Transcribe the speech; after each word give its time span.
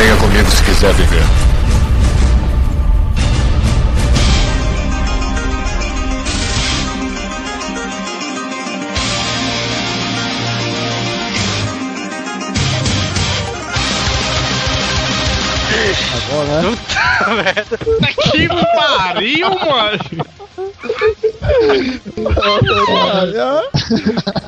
Venha 0.00 0.16
comigo 0.16 0.50
se 0.50 0.62
quiser 0.62 0.94
viver. 0.94 1.22
Agora, 16.16 16.62
né? 16.62 16.76
Puta 17.18 17.34
merda. 17.34 17.76
Que 18.32 18.48
pariu, 18.48 19.50
mano. 19.50 19.98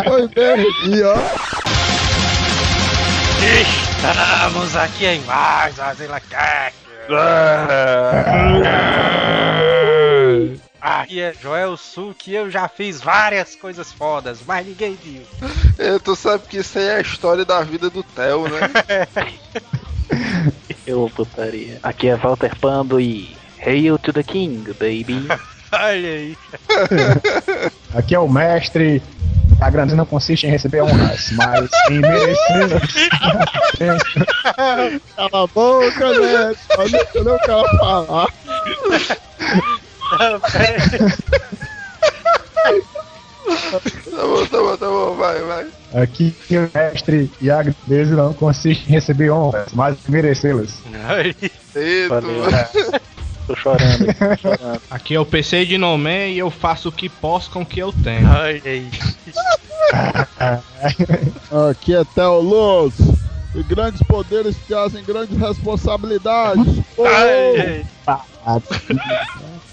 Foi 0.02 0.28
bem 0.28 0.52
aqui, 0.62 1.02
ó. 1.02 1.16
Estamos 4.02 4.74
aqui 4.74 5.06
em 5.06 5.20
mais 5.20 5.78
Azila 5.78 6.18
Cat. 6.18 6.74
Aqui 10.80 11.20
é 11.20 11.32
Joel 11.40 11.76
Sul 11.76 12.12
que 12.12 12.34
eu 12.34 12.50
já 12.50 12.66
fiz 12.66 13.00
várias 13.00 13.54
coisas 13.54 13.92
fodas, 13.92 14.40
mas 14.44 14.66
ninguém 14.66 14.98
viu. 15.00 15.22
É, 15.78 16.00
tu 16.00 16.16
sabe 16.16 16.48
que 16.48 16.56
isso 16.58 16.80
aí 16.80 16.86
é 16.86 16.96
a 16.96 17.00
história 17.00 17.44
da 17.44 17.62
vida 17.62 17.88
do 17.88 18.02
Theo, 18.02 18.48
né? 18.48 18.68
Eu 20.84 21.08
putaria. 21.14 21.78
Aqui 21.80 22.08
é 22.08 22.16
Walter 22.16 22.58
Pando 22.58 23.00
e 23.00 23.36
Hail 23.64 23.98
to 23.98 24.12
the 24.12 24.24
King, 24.24 24.64
baby. 24.72 25.28
Olha 25.72 25.92
aí. 25.92 26.36
Aqui 27.94 28.16
é 28.16 28.18
o 28.18 28.28
mestre. 28.28 29.00
A 29.62 29.70
grandeza 29.70 29.96
não 29.96 30.04
consiste 30.04 30.44
em 30.44 30.50
receber 30.50 30.82
honras, 30.82 31.30
mas 31.32 31.70
em 31.88 32.00
merecer. 32.00 32.36
Cala 35.14 35.44
a 35.44 35.46
boca, 35.46 36.20
né? 36.20 36.52
Olha 36.76 37.08
eu 37.14 37.38
quero 37.38 37.78
falar. 37.78 38.26
Tá 44.10 44.22
bom, 44.26 44.46
tá 44.46 44.58
bom, 44.58 44.76
tá 44.76 44.86
bom, 44.86 45.14
vai, 45.14 45.40
vai. 45.42 45.66
Aqui 45.94 46.34
o 46.50 46.70
mestre. 46.74 47.30
E 47.40 47.50
a 47.50 47.62
grandeza 47.62 48.16
não 48.16 48.34
consiste 48.34 48.88
em 48.88 48.92
receber 48.92 49.30
honras, 49.30 49.68
mas 49.72 49.96
em 50.08 50.12
merecê-las. 50.12 50.82
Eita, 51.74 52.20
Valeu. 52.20 52.44
Tô 53.52 53.56
chorando, 53.56 54.06
tô 54.06 54.36
chorando. 54.40 54.80
Aqui 54.90 55.14
é 55.14 55.20
o 55.20 55.26
PC 55.26 55.66
de 55.66 55.76
Nomé 55.76 56.30
e 56.30 56.38
eu 56.38 56.50
faço 56.50 56.88
o 56.88 56.92
que 56.92 57.08
posso 57.08 57.50
com 57.50 57.60
o 57.60 57.66
que 57.66 57.80
eu 57.80 57.92
tenho. 57.92 58.26
Olha 58.28 58.62
aí. 58.64 58.88
Aqui 61.70 61.94
é 61.94 62.04
Theo 62.04 62.40
Luz. 62.40 62.94
E 63.54 63.62
grandes 63.62 64.02
poderes 64.04 64.56
trazem 64.66 65.04
grandes 65.04 65.38
responsabilidades. 65.38 66.82
Oh, 66.96 67.02
Olha 67.02 67.62
aí. 67.62 67.86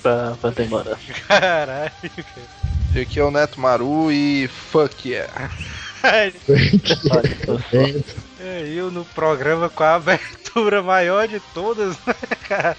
Pra, 0.02 0.34
pra 0.42 0.52
ter 0.52 0.66
embora. 0.66 0.98
Caralho. 1.28 1.92
E 2.94 3.00
aqui 3.00 3.20
é 3.20 3.24
o 3.24 3.32
Neto 3.32 3.62
Maru 3.62 4.12
e 4.12 4.48
fuck 4.48 5.10
yeah. 5.10 5.50
É, 8.42 8.66
eu 8.70 8.90
no 8.90 9.04
programa 9.04 9.70
com 9.70 9.84
a 9.84 9.96
abertura 9.96 10.82
maior 10.82 11.28
de 11.28 11.42
todas, 11.54 11.98
né, 12.06 12.16
cara? 12.48 12.78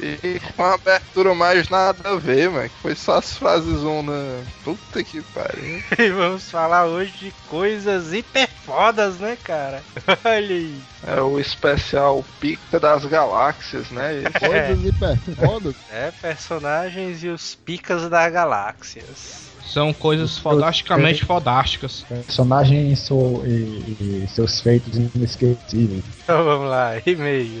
E 0.00 0.40
com 0.56 0.62
uma 0.62 0.74
abertura 0.74 1.34
mais 1.34 1.68
nada 1.68 2.08
a 2.10 2.16
ver, 2.16 2.50
mano. 2.50 2.68
que 2.68 2.74
Foi 2.82 2.94
só 2.94 3.18
as 3.18 3.36
frases 3.36 3.82
na. 4.02 4.40
Puta 4.64 5.02
que 5.02 5.20
pariu. 5.22 5.82
E 5.98 6.10
vamos 6.10 6.50
falar 6.50 6.86
hoje 6.86 7.12
de 7.18 7.34
coisas 7.48 8.12
hiper 8.12 8.48
fodas, 8.64 9.18
né, 9.18 9.36
cara? 9.42 9.82
Olha 10.24 10.38
aí. 10.38 10.80
É 11.06 11.20
o 11.20 11.38
especial 11.40 12.24
Pica 12.40 12.78
das 12.78 13.04
Galáxias, 13.04 13.90
né? 13.90 14.14
Esse. 14.22 14.46
coisas 14.46 14.84
hiperfodas. 14.84 15.74
É, 15.90 16.12
personagens 16.20 17.24
e 17.24 17.28
os 17.28 17.54
picas 17.56 18.08
da 18.08 18.28
galáxias. 18.30 19.48
São 19.64 19.92
coisas 19.92 20.38
fodasticamente 20.38 21.24
fodásticas. 21.26 22.04
Personagens 22.08 23.00
so- 23.00 23.42
e, 23.44 23.96
e 24.24 24.28
seus 24.34 24.60
feitos 24.60 24.96
inesquecíveis. 24.96 26.04
Então 26.24 26.42
vamos 26.44 26.70
lá, 26.70 26.92
e-mail. 27.04 27.58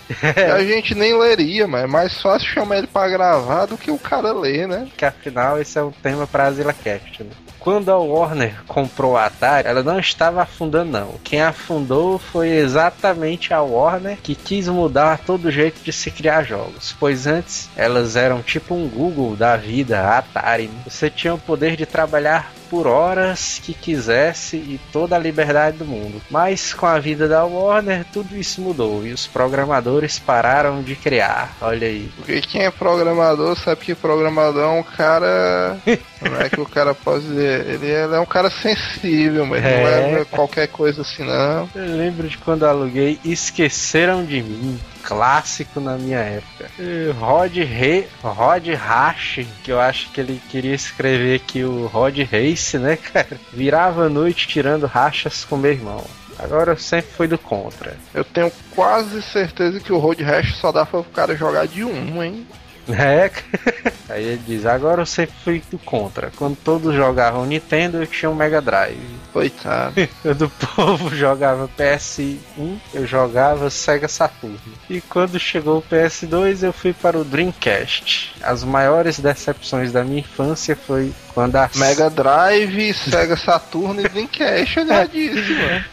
A 0.54 0.64
gente 0.64 0.94
nem 0.94 1.18
leria, 1.18 1.66
mas 1.68 1.84
é 1.84 1.86
mais 1.86 2.20
fácil 2.20 2.48
chamar 2.48 2.78
ele 2.78 2.86
pra 2.86 3.08
gravar 3.08 3.66
do 3.66 3.78
que 3.78 3.90
o 3.90 3.98
cara 3.98 4.32
ler, 4.32 4.66
né? 4.66 4.88
Que 4.96 5.04
afinal 5.04 5.60
esse 5.60 5.78
é 5.78 5.82
um 5.82 5.92
tema 5.92 6.26
para 6.26 6.46
a 6.46 6.52
ZillaCast, 6.52 7.22
né? 7.22 7.30
Quando 7.62 7.90
a 7.90 7.96
Warner 7.96 8.64
comprou 8.66 9.16
a 9.16 9.26
Atari, 9.26 9.68
ela 9.68 9.84
não 9.84 9.96
estava 9.96 10.42
afundando 10.42 10.90
não. 10.90 11.14
Quem 11.22 11.40
afundou 11.40 12.18
foi 12.18 12.31
exatamente 12.40 13.52
a 13.52 13.60
Warner 13.60 14.16
que 14.22 14.34
quis 14.34 14.68
mudar 14.68 15.18
todo 15.18 15.50
jeito 15.50 15.82
de 15.82 15.92
se 15.92 16.10
criar 16.10 16.44
jogos. 16.44 16.94
Pois 16.98 17.26
antes 17.26 17.68
elas 17.76 18.14
eram 18.14 18.42
tipo 18.42 18.74
um 18.74 18.88
Google 18.88 19.34
da 19.34 19.56
vida, 19.56 20.16
Atari. 20.16 20.70
Você 20.84 21.10
tinha 21.10 21.34
o 21.34 21.38
poder 21.38 21.76
de 21.76 21.84
trabalhar 21.84 22.52
por 22.72 22.86
horas 22.86 23.60
que 23.62 23.74
quisesse 23.74 24.56
e 24.56 24.80
toda 24.90 25.14
a 25.14 25.18
liberdade 25.18 25.76
do 25.76 25.84
mundo. 25.84 26.22
Mas 26.30 26.72
com 26.72 26.86
a 26.86 26.98
vida 26.98 27.28
da 27.28 27.44
Warner, 27.44 28.02
tudo 28.10 28.34
isso 28.34 28.62
mudou 28.62 29.06
e 29.06 29.12
os 29.12 29.26
programadores 29.26 30.18
pararam 30.18 30.82
de 30.82 30.96
criar. 30.96 31.54
Olha 31.60 31.86
aí. 31.86 32.10
Porque 32.16 32.40
quem 32.40 32.62
é 32.62 32.70
programador 32.70 33.54
sabe 33.56 33.82
que 33.82 33.94
programador 33.94 34.62
é 34.62 34.80
um 34.80 34.82
cara 34.82 35.76
Não 36.22 36.40
é 36.40 36.48
que 36.48 36.60
o 36.60 36.64
cara 36.66 36.94
pode 36.94 37.24
dizer. 37.26 37.66
Ele, 37.66 37.86
ele 37.90 38.14
é 38.14 38.20
um 38.20 38.24
cara 38.24 38.48
sensível, 38.48 39.44
mas 39.44 39.62
É. 39.62 40.10
não 40.12 40.18
é 40.20 40.24
qualquer 40.24 40.68
coisa 40.68 41.02
assim, 41.02 41.24
não. 41.24 41.68
Eu 41.74 41.94
lembro 41.96 42.26
de 42.26 42.38
quando 42.38 42.64
aluguei 42.64 43.18
Esqueceram 43.22 44.24
de 44.24 44.42
Mim. 44.42 44.80
Clássico 45.02 45.80
na 45.80 45.96
minha 45.96 46.18
época. 46.18 46.70
E 46.78 47.10
Rod 47.18 47.56
Re... 47.56 48.06
Rod 48.22 48.66
Rash, 48.68 49.40
que 49.62 49.72
eu 49.72 49.80
acho 49.80 50.10
que 50.10 50.20
ele 50.20 50.40
queria 50.48 50.74
escrever 50.74 51.36
aqui 51.36 51.64
o 51.64 51.86
Rod 51.86 52.16
Race, 52.18 52.78
né, 52.78 52.96
cara? 52.96 53.38
Virava 53.52 54.06
a 54.06 54.08
noite 54.08 54.48
tirando 54.48 54.86
rachas 54.86 55.44
com 55.44 55.56
meu 55.56 55.72
irmão. 55.72 56.04
Agora 56.38 56.72
eu 56.72 56.76
sempre 56.76 57.10
fui 57.12 57.28
do 57.28 57.38
contra. 57.38 57.96
Eu 58.12 58.24
tenho 58.24 58.50
quase 58.74 59.22
certeza 59.22 59.78
que 59.78 59.92
o 59.92 59.98
Road 59.98 60.22
Rash 60.22 60.56
só 60.56 60.72
dá 60.72 60.84
pro 60.84 61.04
cara 61.04 61.36
jogar 61.36 61.66
de 61.66 61.84
um, 61.84 62.22
hein? 62.22 62.46
É, 62.88 63.30
aí 64.08 64.24
ele 64.24 64.42
diz, 64.46 64.66
agora 64.66 65.02
eu 65.02 65.06
sempre 65.06 65.34
fui 65.44 65.62
do 65.70 65.78
contra. 65.78 66.32
Quando 66.36 66.56
todos 66.56 66.94
jogavam 66.94 67.46
Nintendo, 67.46 67.98
eu 67.98 68.06
tinha 68.06 68.30
um 68.30 68.34
Mega 68.34 68.60
Drive. 68.60 68.98
Coitado. 69.32 69.94
Quando 70.22 70.42
o 70.46 70.50
povo 70.50 71.14
jogava 71.14 71.68
PS1, 71.78 72.78
eu 72.92 73.06
jogava 73.06 73.70
Sega 73.70 74.08
Saturn. 74.08 74.58
E 74.90 75.00
quando 75.00 75.38
chegou 75.38 75.78
o 75.78 75.82
PS2, 75.82 76.62
eu 76.62 76.72
fui 76.72 76.92
para 76.92 77.18
o 77.18 77.24
Dreamcast. 77.24 78.34
As 78.42 78.64
maiores 78.64 79.18
decepções 79.18 79.92
da 79.92 80.04
minha 80.04 80.20
infância 80.20 80.76
foi 80.76 81.12
quando 81.34 81.56
a 81.56 81.70
Mega 81.76 82.10
Drive, 82.10 82.94
Sega 82.94 83.36
Saturn 83.36 84.00
e 84.02 84.08
Dreamcast, 84.08 84.78
eu 84.78 84.86
já 84.86 85.04
disse, 85.04 85.52
mano. 85.52 85.84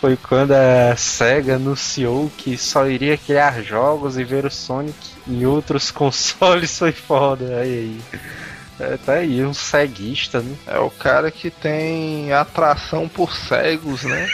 Foi 0.00 0.16
quando 0.16 0.52
a 0.52 0.94
SEGA 0.96 1.56
anunciou 1.56 2.30
que 2.36 2.58
só 2.58 2.86
iria 2.86 3.16
criar 3.16 3.62
jogos 3.62 4.18
e 4.18 4.24
ver 4.24 4.44
o 4.44 4.50
Sonic 4.50 4.96
em 5.26 5.46
outros 5.46 5.90
consoles 5.92 6.78
foi 6.78 6.92
foda. 6.92 7.60
Aí, 7.60 8.00
aí. 8.12 8.20
É, 8.78 8.98
tá 8.98 9.14
aí, 9.14 9.42
um 9.42 9.54
ceguista, 9.54 10.40
né? 10.40 10.54
É 10.66 10.78
o 10.78 10.90
cara 10.90 11.30
que 11.30 11.50
tem 11.50 12.32
atração 12.32 13.08
por 13.08 13.34
cegos, 13.34 14.02
né? 14.04 14.28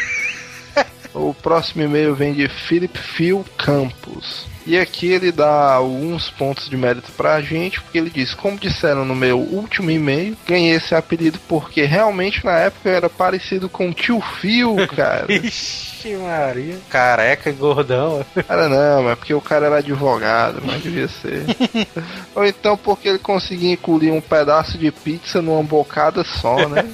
o 1.14 1.32
próximo 1.32 1.82
e-mail 1.82 2.14
vem 2.14 2.34
de 2.34 2.48
Philip 2.48 2.98
Phil 2.98 3.44
Campos. 3.56 4.46
E 4.66 4.78
aqui 4.78 5.10
ele 5.10 5.32
dá 5.32 5.72
alguns 5.74 6.30
pontos 6.30 6.68
de 6.68 6.76
mérito 6.76 7.10
pra 7.12 7.40
gente, 7.40 7.80
porque 7.80 7.98
ele 7.98 8.10
diz: 8.10 8.32
Como 8.34 8.58
disseram 8.58 9.04
no 9.04 9.14
meu 9.14 9.38
último 9.38 9.90
e-mail, 9.90 10.36
ganhei 10.46 10.74
esse 10.74 10.94
apelido 10.94 11.38
porque 11.48 11.82
realmente 11.84 12.44
na 12.44 12.52
época 12.58 12.88
eu 12.88 12.94
era 12.94 13.08
parecido 13.10 13.68
com 13.68 13.92
tio 13.92 14.20
Phil, 14.20 14.76
cara. 14.94 15.26
Ixi, 15.32 16.14
Maria. 16.16 16.76
Careca 16.88 17.50
e 17.50 17.52
gordão. 17.52 18.24
Cara, 18.46 18.68
não, 18.68 19.10
é 19.10 19.16
porque 19.16 19.34
o 19.34 19.40
cara 19.40 19.66
era 19.66 19.76
advogado, 19.78 20.62
mas 20.64 20.82
devia 20.82 21.08
ser. 21.08 21.44
Ou 22.34 22.44
então 22.44 22.76
porque 22.76 23.08
ele 23.08 23.18
conseguia 23.18 23.72
engolir 23.72 24.12
um 24.12 24.20
pedaço 24.20 24.78
de 24.78 24.90
pizza 24.90 25.42
numa 25.42 25.62
bocada 25.62 26.22
só, 26.24 26.68
né? 26.68 26.84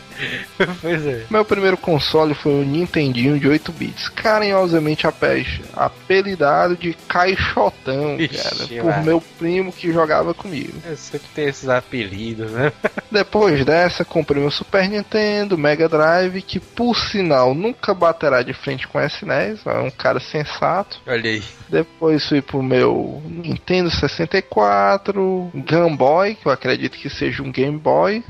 pois 0.80 1.06
é. 1.06 1.24
Meu 1.30 1.44
primeiro 1.44 1.76
console 1.76 2.34
foi 2.34 2.52
o 2.52 2.64
Nintendinho 2.64 3.38
de 3.38 3.48
8 3.48 3.72
bits, 3.72 4.08
carinhosamente 4.08 5.06
ape- 5.06 5.60
apelidado 5.74 6.76
de 6.76 6.89
Caixotão, 7.08 8.18
Ixi, 8.18 8.36
cara, 8.36 8.82
por 8.82 8.90
mano. 8.90 9.04
meu 9.04 9.20
primo 9.38 9.72
que 9.72 9.92
jogava 9.92 10.34
comigo. 10.34 10.72
Eu 10.84 10.96
sempre 10.96 11.28
tenho 11.34 11.48
esses 11.48 11.68
apelidos, 11.68 12.50
né? 12.50 12.72
Depois 13.10 13.64
dessa, 13.64 14.04
comprei 14.04 14.40
meu 14.40 14.50
Super 14.50 14.88
Nintendo, 14.88 15.58
Mega 15.58 15.88
Drive, 15.88 16.42
que 16.42 16.60
por 16.60 16.96
sinal 16.96 17.54
nunca 17.54 17.92
baterá 17.92 18.42
de 18.42 18.52
frente 18.52 18.86
com 18.86 18.98
o 18.98 19.02
SNES, 19.04 19.66
é 19.66 19.78
um 19.78 19.90
cara 19.90 20.20
sensato. 20.20 21.00
Olha 21.06 21.30
aí. 21.30 21.42
Depois 21.68 22.28
fui 22.28 22.42
pro 22.42 22.62
meu 22.62 23.22
Nintendo 23.24 23.90
64, 23.90 25.50
Game 25.54 25.96
Boy, 25.96 26.34
que 26.34 26.46
eu 26.46 26.52
acredito 26.52 26.98
que 26.98 27.08
seja 27.08 27.42
um 27.42 27.52
Game 27.52 27.78
Boy. 27.78 28.24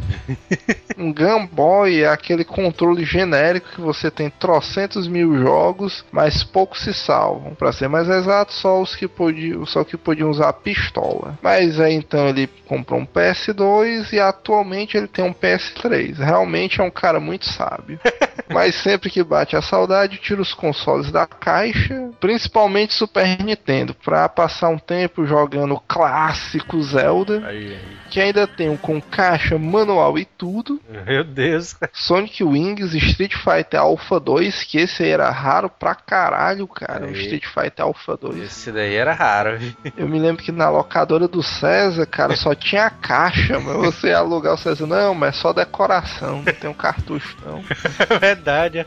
um 0.99 1.13
Game 1.13 1.49
Boy 1.51 2.03
é 2.03 2.09
aquele 2.09 2.45
controle 2.45 3.05
genérico 3.05 3.71
que 3.75 3.81
você 3.81 4.11
tem 4.11 4.29
trocentos 4.31 5.09
mil 5.09 5.39
jogos, 5.39 6.05
mas 6.13 6.45
poucos 6.45 6.83
se 6.83 6.93
salvam. 6.93 7.55
Pra 7.55 7.73
ser 7.73 7.89
mais 7.89 8.09
exato, 8.09 8.50
só 8.53 8.81
os 8.81 8.95
que 8.95 9.09
podiam, 9.09 9.65
só 9.67 9.85
que 9.85 9.97
podiam 9.97 10.31
usar 10.31 10.49
a 10.49 10.53
pistola. 10.53 11.39
Mas 11.43 11.81
aí 11.81 11.95
então 11.95 12.29
ele 12.29 12.49
comprou 12.67 13.01
um 13.01 13.07
PS2 13.07 14.13
e 14.13 14.21
atualmente 14.21 14.97
ele 14.97 15.09
tem 15.09 15.25
um 15.25 15.35
PS3. 15.35 16.19
Realmente 16.19 16.81
é 16.81 16.85
um 16.85 16.91
cara 16.91 17.21
muito 17.21 17.47
sábio. 17.47 17.99
Mas 18.49 18.75
sempre 18.77 19.11
que 19.11 19.23
bate 19.23 19.57
a 19.57 19.63
saudade, 19.63 20.19
tira 20.19 20.41
os 20.41 20.55
consoles 20.55 21.11
da 21.11 21.27
caixa, 21.27 22.11
principalmente 22.21 22.95
Super 22.95 23.27
Nintendo, 23.43 23.95
pra 23.95 24.29
passar 24.29 24.69
um 24.69 24.79
tempo 24.79 25.27
jogando 25.27 25.75
o 25.75 25.81
clássico 25.81 26.81
Zelda, 26.83 27.43
Aí, 27.47 27.75
aí. 27.75 27.79
que 28.11 28.21
ainda 28.21 28.47
tem 28.47 28.69
um 28.69 28.77
com 28.77 29.01
caixa, 29.01 29.59
manual 29.59 30.19
e 30.19 30.25
tudo. 30.25 30.81
Meu 31.07 31.25
Deus. 31.25 31.77
Sonic 31.93 32.43
Wings, 32.43 32.95
Street 32.95 33.35
Fighter 33.35 33.81
Alpha 33.81 34.19
2, 34.21 34.65
que 34.65 34.79
esse 34.79 35.03
aí 35.03 35.11
era 35.11 35.31
raro 35.31 35.69
pra 35.69 35.95
caralho, 35.95 36.67
cara. 36.67 37.07
O 37.07 37.09
Aí. 37.09 37.21
Street 37.23 37.45
Fighter 37.47 37.85
Alpha 37.85 38.17
2. 38.17 38.43
Esse 38.43 38.73
daí 38.73 38.95
era 38.95 39.13
raro. 39.13 39.59
Eu 39.97 40.09
me 40.09 40.19
lembro 40.19 40.43
que 40.43 40.53
na 40.53 40.69
locadora 40.71 41.27
do 41.29 41.43
César, 41.43 42.07
cara, 42.07 42.37
só 42.37 42.55
tinha 42.55 42.87
a 42.87 42.91
caixa, 42.91 43.59
mas 43.61 43.77
você 43.77 44.09
ia 44.09 44.19
alugar 44.19 44.55
o 44.55 44.59
César, 44.59 44.87
não, 44.87 45.15
mas 45.15 45.31
é 45.37 45.41
só 45.41 45.53
decoração, 45.53 46.43
não 46.43 46.53
tem 46.53 46.69
um 46.71 46.75
cartucho 46.75 47.37
não. 47.45 47.63
Verdade. 48.35 48.87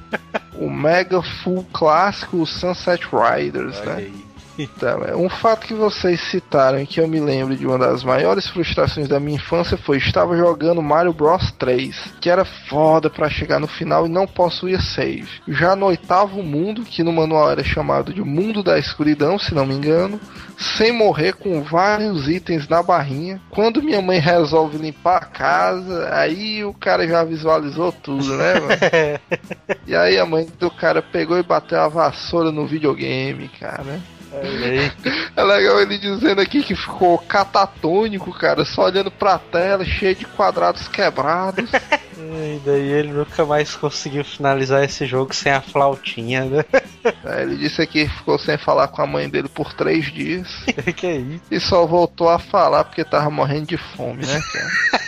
O 0.56 0.69
Mega 0.69 1.22
Full 1.22 1.66
Clássico, 1.74 2.45
Sunset 2.45 3.04
Riders, 3.06 3.78
Olha 3.80 3.95
né? 3.95 3.95
aí. 3.98 4.33
Então, 4.58 5.04
é, 5.04 5.16
um 5.16 5.30
fato 5.30 5.66
que 5.66 5.74
vocês 5.74 6.22
citaram 6.22 6.80
e 6.80 6.86
que 6.86 7.00
eu 7.02 7.08
me 7.08 7.20
lembro 7.20 7.56
de 7.56 7.66
uma 7.66 7.78
das 7.78 8.04
maiores 8.04 8.48
frustrações 8.48 9.08
da 9.08 9.20
minha 9.20 9.38
infância 9.38 9.78
foi 9.78 9.98
estava 9.98 10.38
jogando 10.38 10.82
Mario 10.82 11.14
Bros 11.14 11.52
3, 11.54 11.96
que 12.22 12.30
era 12.30 12.46
foda 12.46 13.10
pra 13.10 13.30
chegar 13.30 13.60
no 13.60 13.68
final 13.68 14.06
e 14.06 14.10
não 14.10 14.28
possuía 14.28 14.80
save. 14.80 15.28
Já 15.48 15.76
no 15.76 15.88
oitavo 15.88 16.44
mundo, 16.44 16.84
que 16.84 17.04
no 17.04 17.12
manual 17.12 17.52
era 17.52 17.64
chamado 17.64 18.14
de 18.14 18.22
Mundo 18.22 18.62
da 18.62 18.78
Escuridão, 18.78 19.40
se 19.40 19.56
não 19.56 19.66
me 19.66 19.74
engano, 19.74 20.20
sem 20.58 20.92
morrer 20.92 21.34
com 21.34 21.62
vários 21.64 22.28
itens 22.28 22.68
na 22.68 22.84
barrinha. 22.84 23.42
Quando 23.50 23.82
minha 23.82 24.02
mãe 24.02 24.20
resolve 24.20 24.78
limpar 24.78 25.18
a 25.18 25.26
casa, 25.26 26.10
aí 26.14 26.64
o 26.64 26.74
cara 26.74 27.08
já 27.08 27.24
visualizou 27.24 27.92
tudo, 27.92 28.36
né, 28.38 28.54
mano? 28.60 28.74
E 29.86 29.96
aí 29.96 30.18
a 30.18 30.26
mãe 30.26 30.48
do 30.60 30.72
cara 30.72 31.02
pegou 31.02 31.38
e 31.38 31.44
bateu 31.44 31.80
a 31.80 31.88
vassoura 31.88 32.52
no 32.52 32.66
videogame, 32.66 33.50
cara. 33.60 34.00
É 35.36 35.44
legal 35.44 35.82
ele 35.82 35.98
dizendo 35.98 36.42
aqui 36.42 36.64
que 36.64 36.76
ficou 36.76 37.18
catatônico, 37.18 38.32
cara, 38.34 38.66
só 38.66 38.86
olhando 38.86 39.12
pra 39.12 39.38
tela, 39.38 39.86
cheio 39.86 40.16
de 40.16 40.26
quadrados 40.26 40.88
quebrados. 40.88 41.70
E 42.16 42.62
daí 42.66 42.90
ele 42.90 43.12
nunca 43.12 43.46
mais 43.46 43.76
conseguiu 43.76 44.24
finalizar 44.24 44.84
esse 44.84 45.06
jogo 45.06 45.34
sem 45.34 45.52
a 45.52 45.62
flautinha, 45.62 46.46
né? 46.46 46.66
Aí 47.26 47.42
ele 47.44 47.58
disse 47.58 47.82
aqui 47.82 48.06
que 48.06 48.18
ficou 48.18 48.40
sem 48.40 48.58
falar 48.58 48.88
com 48.88 49.02
a 49.02 49.08
mãe 49.08 49.30
dele 49.30 49.50
por 49.50 49.74
três 49.74 50.12
dias. 50.12 50.48
que 50.96 51.08
é 51.08 51.18
isso? 51.18 51.44
E 51.52 51.60
só 51.60 51.86
voltou 51.86 52.30
a 52.30 52.40
falar 52.40 52.86
porque 52.86 53.04
tava 53.04 53.30
morrendo 53.30 53.68
de 53.68 53.78
fome, 53.78 54.26
né, 54.26 54.42
cara? 54.52 55.04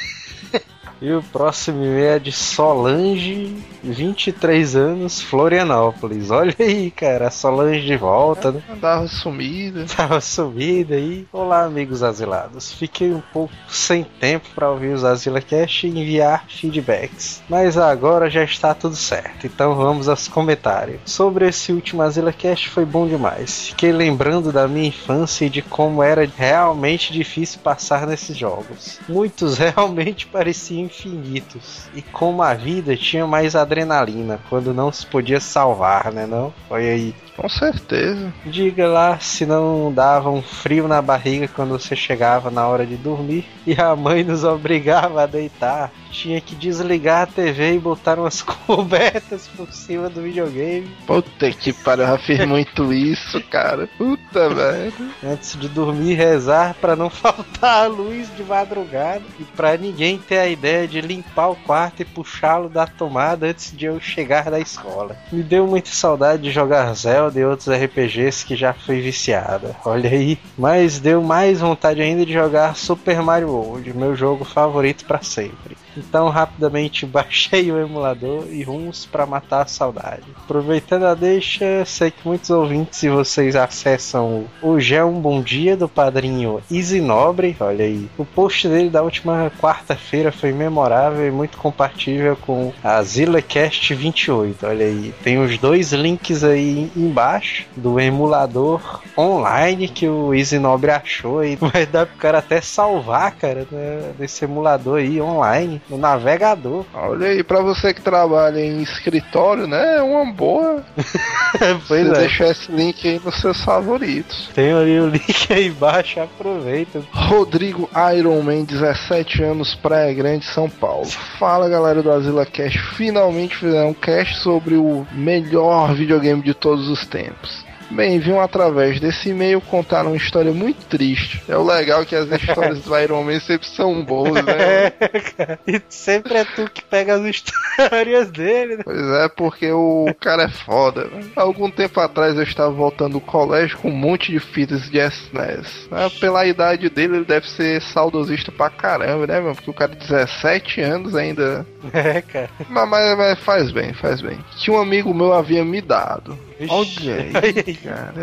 E 1.02 1.12
o 1.12 1.22
próximo 1.22 1.84
e-mail 1.84 2.08
é 2.08 2.20
de 2.20 2.32
Solange, 2.32 3.54
23 3.84 4.76
anos, 4.78 5.22
Florianópolis. 5.22 6.32
Olha 6.32 6.56
aí, 6.58 6.90
cara, 6.90 7.28
a 7.28 7.32
Solange 7.32 7.86
de 7.86 7.98
volta, 7.98 8.52
né? 8.52 8.62
Andava 8.72 9.06
sumida. 9.08 9.86
Tava 9.86 10.22
sumida 10.22 10.96
aí. 10.96 11.28
Olá, 11.34 11.64
amigos 11.66 12.02
asilados. 12.02 12.72
Fiquei 12.72 13.12
um 13.12 13.22
pouco 13.34 13.54
sem 13.68 14.04
tempo 14.04 14.48
para 14.56 14.72
ouvir 14.72 14.94
os 14.94 15.04
AsilaCast 15.04 15.86
e 15.86 15.90
enviar 15.90 16.46
feedbacks. 16.48 17.44
Mas 17.50 17.78
agora 17.78 18.30
já 18.30 18.44
está 18.44 18.74
tudo 18.74 18.96
certo. 18.96 19.46
Então 19.46 19.76
vamos 19.76 20.08
aos 20.08 20.30
comentários. 20.30 21.02
Sobre 21.06 21.48
esse 21.48 21.74
último 21.74 22.02
AsilaCast 22.04 22.70
foi 22.70 22.86
bom 22.86 23.06
demais. 23.06 23.68
Fiquei 23.68 23.92
lembrando 23.92 24.52
da 24.52 24.66
minha 24.66 24.88
infância 24.88 25.46
e 25.46 25.50
de 25.50 25.62
como 25.62 26.02
era 26.02 26.26
realmente 26.38 27.12
difícil 27.12 27.60
passar 27.62 28.08
nesses 28.08 28.38
jogos. 28.38 29.00
Muitos 29.10 29.58
realmente 29.60 30.26
pareciam 30.26 30.85
infinitos. 30.86 31.88
E 31.94 32.02
como 32.02 32.42
a 32.42 32.54
vida 32.54 32.96
tinha 32.96 33.26
mais 33.28 33.56
adrenalina 33.56 34.40
quando 34.50 34.74
não 34.74 34.92
se 34.92 35.06
podia 35.06 35.40
salvar, 35.40 36.12
né 36.12 36.26
não? 36.26 36.54
Olha 36.70 36.92
aí. 36.92 37.14
Com 37.36 37.50
certeza. 37.50 38.34
Diga 38.46 38.88
lá 38.88 39.20
se 39.20 39.46
não 39.46 39.92
dava 39.92 40.30
um 40.30 40.42
frio 40.42 40.88
na 40.88 41.02
barriga 41.02 41.48
quando 41.48 41.72
você 41.72 41.96
chegava 41.96 42.50
na 42.50 42.66
hora 42.68 42.86
de 42.86 42.96
dormir 42.96 43.46
e 43.68 43.74
a 43.80 43.96
mãe 43.96 44.24
nos 44.24 44.44
obrigava 44.44 45.24
a 45.24 45.26
deitar, 45.26 45.92
tinha 46.12 46.40
que 46.40 46.56
desligar 46.56 47.24
a 47.24 47.26
TV 47.26 47.74
e 47.74 47.80
botar 47.80 48.18
umas 48.18 48.42
cobertas 48.44 49.50
por 49.56 49.72
cima 49.74 50.10
do 50.10 50.22
videogame 50.22 50.90
Puta 51.06 51.52
que 51.52 51.74
pariu, 51.74 52.06
eu 52.06 52.12
já 52.12 52.18
fiz 52.20 52.46
muito 52.46 52.94
isso, 52.94 53.42
cara. 53.50 53.90
Puta 53.98 54.50
merda. 54.50 54.94
antes 55.24 55.60
de 55.60 55.68
dormir 55.68 56.14
rezar 56.14 56.76
pra 56.80 56.96
não 56.96 57.10
faltar 57.12 57.84
a 57.84 57.88
luz 57.88 58.34
de 58.36 58.44
madrugada 58.44 59.24
e 59.40 59.44
pra 59.44 59.76
ninguém 59.76 60.18
ter 60.18 60.40
a 60.40 60.48
ideia 60.48 60.88
de 60.88 61.02
limpar 61.02 61.50
o 61.50 61.56
quarto 61.56 62.02
e 62.02 62.06
puxá-lo 62.06 62.70
da 62.70 62.88
tomada 62.88 63.48
antes 63.48 63.76
de 63.76 63.86
eu 63.86 64.00
chegar 64.00 64.50
da 64.50 64.60
escola. 64.60 65.18
Me 65.32 65.44
deu 65.44 65.68
muita 65.68 65.90
saudade 65.90 66.44
de 66.44 66.52
jogar 66.52 66.94
Zelda 66.94 67.25
e 67.36 67.46
outros 67.46 67.68
RPGs 67.68 68.46
que 68.46 68.56
já 68.56 68.74
fui 68.74 69.02
viciada. 69.02 69.76
Olha 69.86 70.10
aí, 70.10 70.38
mas 70.58 71.00
deu 71.00 71.22
mais 71.22 71.60
vontade 71.60 72.02
ainda 72.02 72.26
de 72.26 72.34
jogar 72.34 72.76
Super 72.76 73.22
Mario 73.22 73.50
World, 73.50 73.96
meu 73.96 74.16
jogo 74.16 74.44
favorito 74.44 75.06
pra 75.06 75.22
sempre. 75.22 75.78
Então 75.98 76.30
rapidamente 76.30 77.06
baixei 77.08 77.72
o 77.72 77.80
emulador 77.80 78.46
e 78.50 78.64
rumos 78.64 79.06
pra 79.06 79.26
matar 79.26 79.64
a 79.64 79.68
saudade. 79.68 80.24
Aproveitando 80.44 81.06
a 81.06 81.14
deixa, 81.14 81.84
sei 81.86 82.12
que 82.12 82.28
muitos 82.28 82.50
ouvintes 82.50 83.02
e 83.04 83.10
vocês 83.10 83.56
acessam 83.56 84.46
o 84.62 84.76
Hoje 84.76 84.94
é 84.94 85.06
um 85.06 85.22
Bom 85.22 85.42
Dia 85.42 85.78
do 85.78 85.88
padrinho 85.88 86.62
Easy 86.70 87.00
Nobre, 87.00 87.56
olha 87.62 87.86
aí. 87.86 88.10
O 88.18 88.26
post 88.26 88.68
dele 88.68 88.90
da 88.90 89.02
última 89.02 89.50
quarta-feira 89.58 90.34
foi 90.34 90.52
memorável 90.52 91.26
e 91.26 91.32
muito 91.32 91.58
compatível 91.58 92.36
com 92.36 92.74
a 92.84 93.02
ZillaCast 93.02 93.96
28, 93.96 94.66
olha 94.66 94.86
aí. 94.86 95.14
Tem 95.24 95.38
os 95.38 95.58
dois 95.58 95.94
links 95.94 96.44
aí 96.44 96.92
embaixo 96.94 97.66
do 97.76 97.98
emulador 97.98 99.02
online 99.18 99.88
que 99.88 100.10
o 100.10 100.34
Easy 100.34 100.60
Nobre 100.60 100.92
achou 100.92 101.42
e 101.42 101.56
vai 101.72 101.86
dar 101.86 102.06
pro 102.06 102.18
cara 102.18 102.40
até 102.40 102.60
salvar, 102.60 103.32
cara, 103.32 103.66
né, 103.72 104.14
emulador 104.42 105.00
aí 105.00 105.22
online 105.22 105.82
no 105.90 105.98
navegador. 105.98 106.86
Olha 106.94 107.28
aí, 107.28 107.44
pra 107.44 107.62
você 107.62 107.94
que 107.94 108.02
trabalha 108.02 108.60
em 108.60 108.82
escritório, 108.82 109.68
né? 109.68 109.98
É 109.98 110.02
uma 110.02 110.26
boa. 110.32 110.84
pois 111.88 112.08
você 112.08 112.16
é. 112.16 112.20
deixar 112.20 112.48
esse 112.48 112.72
link 112.72 113.08
aí 113.08 113.22
nos 113.24 113.36
seus 113.36 113.62
favoritos. 113.64 114.50
Tem 114.54 114.72
ali 114.72 115.00
o 115.00 115.08
link 115.10 115.52
aí 115.52 115.68
embaixo, 115.68 116.20
aproveita. 116.20 117.02
Rodrigo 117.12 117.90
Iron 118.16 118.42
Man, 118.42 118.64
17 118.64 119.44
anos, 119.44 119.76
Praia 119.76 120.14
Grande, 120.14 120.46
São 120.46 120.70
Paulo. 120.70 121.08
Fala 121.40 121.70
galera 121.70 122.02
do 122.02 122.12
Azila 122.12 122.46
Cast, 122.46 122.80
finalmente 122.96 123.56
fizeram 123.56 123.90
um 123.90 123.94
cast 123.94 124.40
sobre 124.40 124.76
o 124.76 125.06
melhor 125.12 125.94
videogame 125.94 126.42
de 126.42 126.54
todos 126.54 126.88
os 126.88 127.06
tempos. 127.06 127.65
Bem, 127.96 128.20
vinham 128.20 128.40
através 128.42 129.00
desse 129.00 129.30
e-mail 129.30 129.62
contar 129.62 130.06
uma 130.06 130.16
história 130.18 130.52
muito 130.52 130.86
triste. 130.88 131.42
É 131.48 131.56
o 131.58 131.64
legal 131.64 132.06
que 132.06 132.16
as 132.16 132.30
histórias 132.30 132.82
do 132.82 132.98
Iron 133.00 133.24
Man 133.24 133.40
sempre 133.40 133.68
são 133.68 134.04
boas, 134.04 134.44
né? 134.44 134.92
É, 135.00 135.20
cara. 135.20 135.60
E 135.68 135.82
sempre 135.90 136.36
é 136.36 136.44
tu 136.46 136.70
que 136.70 136.84
pega 136.84 137.16
as 137.16 137.22
histórias 137.24 138.30
dele, 138.32 138.78
né? 138.78 138.84
Pois 138.84 138.98
é, 139.02 139.30
porque 139.30 139.72
o 139.72 140.08
cara 140.20 140.44
é 140.44 140.50
foda. 140.50 141.06
Né? 141.06 141.24
Algum 141.36 141.70
tempo 141.70 142.00
atrás 142.00 142.36
eu 142.36 142.44
estava 142.44 142.72
voltando 142.72 143.14
do 143.14 143.20
colégio 143.22 143.78
com 143.78 143.90
um 143.90 143.96
monte 143.96 144.32
de 144.32 144.40
fitas 144.40 144.90
de 144.90 144.98
SNES. 145.00 145.88
né? 145.92 146.10
Pela 146.20 146.46
idade 146.46 146.90
dele, 146.90 147.18
ele 147.18 147.26
deve 147.26 147.50
ser 147.50 147.82
saudosista 147.82 148.52
pra 148.52 148.70
caramba, 148.70 149.26
né, 149.28 149.40
mano? 149.40 149.56
Porque 149.56 149.70
o 149.70 149.74
cara 149.74 149.92
de 149.94 150.00
17 150.08 150.82
anos 150.82 151.16
ainda. 151.16 151.66
É, 151.94 152.20
cara. 152.22 152.50
Mas, 152.68 152.90
mas- 152.90 153.18
mas 153.18 153.40
faz 153.40 153.72
bem, 153.72 153.94
faz 153.94 154.20
bem. 154.20 154.38
Que 154.58 154.72
um 154.72 154.80
amigo 154.80 155.14
meu 155.14 155.32
havia 155.34 155.64
me 155.64 155.80
dado. 155.82 156.38
Olha 156.70 157.42
aí, 157.42 157.76
cara. 157.76 158.14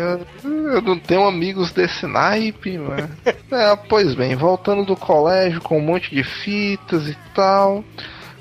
Eu, 0.43 0.73
eu 0.73 0.81
não 0.81 0.97
tenho 0.97 1.27
amigos 1.27 1.71
desse 1.71 2.05
naipe, 2.07 2.77
mano. 2.77 3.09
É, 3.53 3.75
pois 3.75 4.15
bem, 4.15 4.35
voltando 4.35 4.83
do 4.83 4.95
colégio 4.95 5.61
com 5.61 5.77
um 5.77 5.81
monte 5.81 6.09
de 6.09 6.23
fitas 6.23 7.07
e 7.07 7.15
tal. 7.35 7.83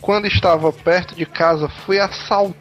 Quando 0.00 0.26
estava 0.26 0.72
perto 0.72 1.14
de 1.14 1.26
casa, 1.26 1.68
fui 1.68 2.00
assaltado, 2.00 2.56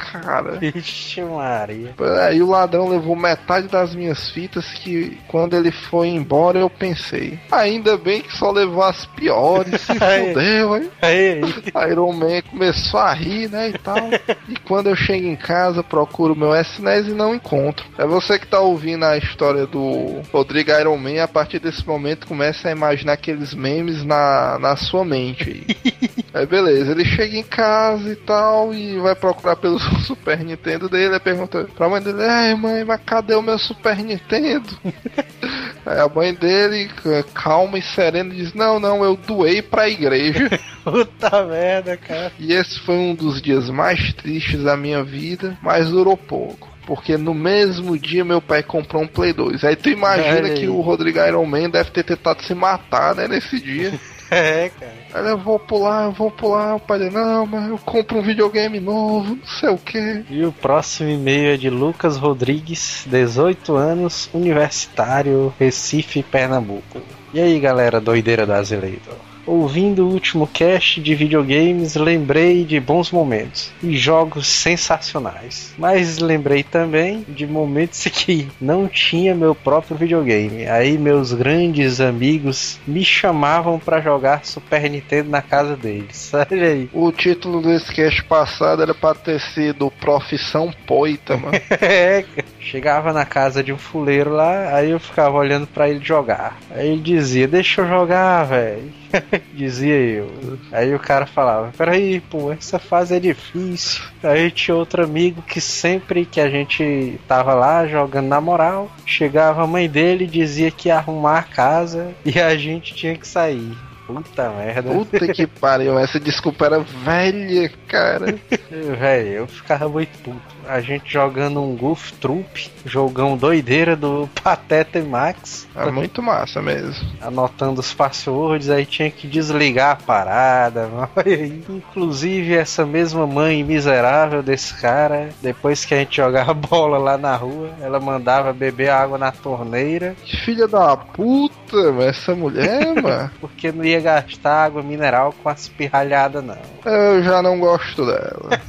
cara. 0.00 0.52
Vixe, 0.60 1.22
Maria. 1.22 1.94
Aí 2.26 2.42
o 2.42 2.50
ladrão 2.50 2.88
levou 2.88 3.16
metade 3.16 3.68
das 3.68 3.94
minhas 3.94 4.30
fitas 4.30 4.66
que 4.72 5.18
quando 5.28 5.54
ele 5.54 5.70
foi 5.70 6.08
embora 6.08 6.58
eu 6.58 6.70
pensei. 6.70 7.38
Ainda 7.50 7.96
bem 7.96 8.22
que 8.22 8.36
só 8.36 8.50
levou 8.50 8.82
as 8.82 9.06
piores, 9.06 9.80
se 9.80 9.92
fudeu, 9.94 10.76
hein? 10.76 10.90
Aí, 11.02 11.40
aí. 11.74 11.90
Iron 11.90 12.12
Man 12.12 12.42
começou 12.50 13.00
a 13.00 13.12
rir, 13.12 13.48
né, 13.50 13.70
e 13.70 13.78
tal. 13.78 14.10
E 14.48 14.56
quando 14.56 14.88
eu 14.88 14.96
chego 14.96 15.26
em 15.26 15.36
casa, 15.36 15.82
procuro 15.82 16.36
meu 16.36 16.54
SNES 16.54 17.08
e 17.08 17.12
não 17.12 17.34
encontro. 17.34 17.86
É 17.96 18.06
você 18.06 18.38
que 18.38 18.46
tá 18.46 18.60
ouvindo 18.60 19.04
a 19.04 19.16
história 19.16 19.66
do 19.66 20.22
Rodrigo 20.32 20.70
Iron 20.70 20.96
Man, 20.96 21.22
a 21.22 21.28
partir 21.28 21.58
desse 21.58 21.86
momento 21.86 22.26
começa 22.26 22.68
a 22.68 22.72
imaginar 22.72 23.14
aqueles 23.14 23.54
memes 23.54 24.04
na, 24.04 24.58
na 24.58 24.76
sua 24.76 25.04
mente 25.04 25.50
aí. 25.50 25.98
Aí 26.34 26.46
beleza, 26.46 26.92
ele 26.92 27.06
chega 27.06 27.36
em 27.36 27.42
casa 27.42 28.12
e 28.12 28.16
tal, 28.16 28.74
e 28.74 28.98
vai 28.98 29.14
procurar 29.18 29.56
pelo 29.56 29.78
Super 30.04 30.38
Nintendo 30.38 30.88
dele, 30.88 31.14
aí 31.14 31.20
pergunta 31.20 31.68
pra 31.76 31.88
mãe 31.88 32.00
dele, 32.00 32.22
ai 32.22 32.54
mãe, 32.54 32.84
mas 32.84 33.00
cadê 33.04 33.34
o 33.34 33.42
meu 33.42 33.58
Super 33.58 33.96
Nintendo? 33.96 34.68
aí 35.84 36.00
a 36.00 36.08
mãe 36.08 36.34
dele, 36.34 36.90
calma 37.34 37.78
e 37.78 37.82
serena, 37.82 38.34
diz, 38.34 38.54
não, 38.54 38.80
não, 38.80 39.04
eu 39.04 39.16
doei 39.16 39.62
pra 39.62 39.88
igreja. 39.88 40.48
Puta 40.84 41.44
merda, 41.44 41.96
cara. 41.96 42.32
E 42.38 42.52
esse 42.52 42.78
foi 42.80 42.96
um 42.96 43.14
dos 43.14 43.42
dias 43.42 43.68
mais 43.68 44.12
tristes 44.14 44.62
da 44.62 44.76
minha 44.76 45.02
vida, 45.02 45.56
mas 45.62 45.90
durou 45.90 46.16
pouco. 46.16 46.68
Porque 46.86 47.18
no 47.18 47.34
mesmo 47.34 47.98
dia 47.98 48.24
meu 48.24 48.40
pai 48.40 48.62
comprou 48.62 49.02
um 49.02 49.06
Play 49.06 49.34
2. 49.34 49.62
Aí 49.62 49.76
tu 49.76 49.90
imagina 49.90 50.48
que 50.50 50.66
o 50.68 50.80
Rodrigo 50.80 51.18
Iron 51.18 51.44
Man 51.44 51.68
deve 51.68 51.90
ter 51.90 52.02
tentado 52.02 52.42
se 52.42 52.54
matar, 52.54 53.14
né, 53.14 53.28
nesse 53.28 53.60
dia. 53.60 53.92
É, 54.30 54.70
cara. 54.70 54.97
Aí 55.12 55.30
eu 55.30 55.38
vou 55.38 55.58
pular, 55.58 56.04
eu 56.04 56.12
vou 56.12 56.30
pular. 56.30 56.76
O 56.76 56.80
pai 56.80 57.10
não, 57.10 57.46
mas 57.46 57.68
eu 57.68 57.78
compro 57.78 58.18
um 58.18 58.22
videogame 58.22 58.78
novo, 58.80 59.36
não 59.36 59.46
sei 59.46 59.68
o 59.70 59.78
que. 59.78 60.24
E 60.28 60.44
o 60.44 60.52
próximo 60.52 61.08
e-mail 61.08 61.54
é 61.54 61.56
de 61.56 61.70
Lucas 61.70 62.16
Rodrigues, 62.16 63.04
18 63.06 63.74
anos, 63.74 64.28
universitário, 64.32 65.52
Recife, 65.58 66.22
Pernambuco. 66.22 67.00
E 67.32 67.40
aí, 67.40 67.58
galera 67.58 68.00
doideira 68.00 68.46
Azileitor? 68.56 69.27
Ouvindo 69.48 70.06
o 70.06 70.12
último 70.12 70.46
cast 70.46 71.00
de 71.00 71.14
videogames, 71.14 71.94
lembrei 71.94 72.66
de 72.66 72.78
bons 72.78 73.10
momentos 73.10 73.72
e 73.82 73.96
jogos 73.96 74.46
sensacionais. 74.46 75.72
Mas 75.78 76.18
lembrei 76.18 76.62
também 76.62 77.24
de 77.26 77.46
momentos 77.46 78.04
que 78.12 78.46
não 78.60 78.86
tinha 78.86 79.34
meu 79.34 79.54
próprio 79.54 79.96
videogame. 79.96 80.66
Aí 80.66 80.98
meus 80.98 81.32
grandes 81.32 81.98
amigos 81.98 82.78
me 82.86 83.02
chamavam 83.02 83.78
para 83.78 84.02
jogar 84.02 84.44
Super 84.44 84.90
Nintendo 84.90 85.30
na 85.30 85.40
casa 85.40 85.74
deles. 85.74 86.30
Olha 86.34 86.66
aí. 86.66 86.90
O 86.92 87.10
título 87.10 87.62
desse 87.62 87.90
cast 87.94 88.22
passado 88.24 88.82
era 88.82 88.92
pra 88.92 89.14
ter 89.14 89.40
sido 89.40 89.90
Profissão 89.92 90.70
Poita, 90.86 91.38
mano. 91.38 91.58
É, 91.80 92.24
chegava 92.60 93.12
na 93.12 93.24
casa 93.24 93.62
de 93.62 93.72
um 93.72 93.78
fuleiro 93.78 94.30
lá, 94.30 94.74
aí 94.74 94.90
eu 94.90 95.00
ficava 95.00 95.38
olhando 95.38 95.66
pra 95.66 95.88
ele 95.88 96.04
jogar. 96.04 96.58
Aí 96.70 96.88
ele 96.88 97.00
dizia, 97.00 97.48
deixa 97.48 97.80
eu 97.80 97.88
jogar, 97.88 98.44
velho. 98.44 98.92
dizia 99.54 99.94
eu. 99.94 100.58
Aí 100.72 100.94
o 100.94 100.98
cara 100.98 101.26
falava, 101.26 101.72
peraí, 101.76 102.20
pô, 102.20 102.52
essa 102.52 102.78
fase 102.78 103.14
é 103.14 103.20
difícil. 103.20 104.02
Aí 104.22 104.50
tinha 104.50 104.76
outro 104.76 105.02
amigo 105.04 105.42
que 105.42 105.60
sempre 105.60 106.24
que 106.24 106.40
a 106.40 106.48
gente 106.48 107.18
tava 107.26 107.54
lá 107.54 107.86
jogando 107.86 108.28
na 108.28 108.40
moral, 108.40 108.90
chegava 109.06 109.62
a 109.62 109.66
mãe 109.66 109.88
dele 109.88 110.24
e 110.24 110.28
dizia 110.28 110.70
que 110.70 110.88
ia 110.88 110.96
arrumar 110.96 111.38
a 111.38 111.42
casa 111.42 112.14
e 112.24 112.38
a 112.40 112.56
gente 112.56 112.94
tinha 112.94 113.16
que 113.16 113.26
sair. 113.26 113.76
Puta 114.08 114.48
merda. 114.48 114.90
Puta 114.90 115.28
que 115.34 115.46
pariu, 115.46 115.98
essa 115.98 116.18
desculpa 116.18 116.64
era 116.64 116.80
velha, 116.80 117.70
cara. 117.86 118.38
Velho, 118.70 119.28
eu 119.28 119.46
ficava 119.46 119.86
muito 119.86 120.16
puto. 120.22 120.57
A 120.68 120.80
gente 120.80 121.10
jogando 121.12 121.62
um 121.62 121.74
Goof 121.74 122.12
Troop, 122.14 122.70
jogão 122.84 123.36
doideira 123.36 123.96
do 123.96 124.28
Pateta 124.42 124.98
e 124.98 125.02
Max, 125.02 125.66
É 125.74 125.90
muito 125.90 126.22
massa 126.22 126.60
mesmo. 126.60 127.04
anotando 127.22 127.80
os 127.80 127.94
passwords, 127.94 128.68
aí 128.68 128.84
tinha 128.84 129.10
que 129.10 129.26
desligar 129.26 129.92
a 129.92 129.96
parada. 129.96 130.88
Inclusive, 131.68 132.54
essa 132.54 132.84
mesma 132.84 133.26
mãe 133.26 133.64
miserável 133.64 134.42
desse 134.42 134.74
cara, 134.74 135.30
depois 135.42 135.84
que 135.84 135.94
a 135.94 135.98
gente 135.98 136.16
jogava 136.16 136.52
bola 136.54 136.98
lá 136.98 137.16
na 137.16 137.34
rua, 137.34 137.70
ela 137.80 137.98
mandava 137.98 138.52
beber 138.52 138.90
água 138.90 139.16
na 139.16 139.32
torneira, 139.32 140.14
filha 140.44 140.68
da 140.68 140.96
puta, 140.96 141.78
essa 142.02 142.34
mulher, 142.34 142.94
mano. 143.02 143.30
porque 143.40 143.72
não 143.72 143.84
ia 143.84 144.00
gastar 144.00 144.64
água 144.66 144.82
mineral 144.82 145.34
com 145.42 145.48
as 145.48 145.68
pirralhadas, 145.68 146.44
não. 146.44 146.58
Eu 146.84 147.22
já 147.22 147.40
não 147.42 147.58
gosto 147.58 148.04
dela. 148.04 148.60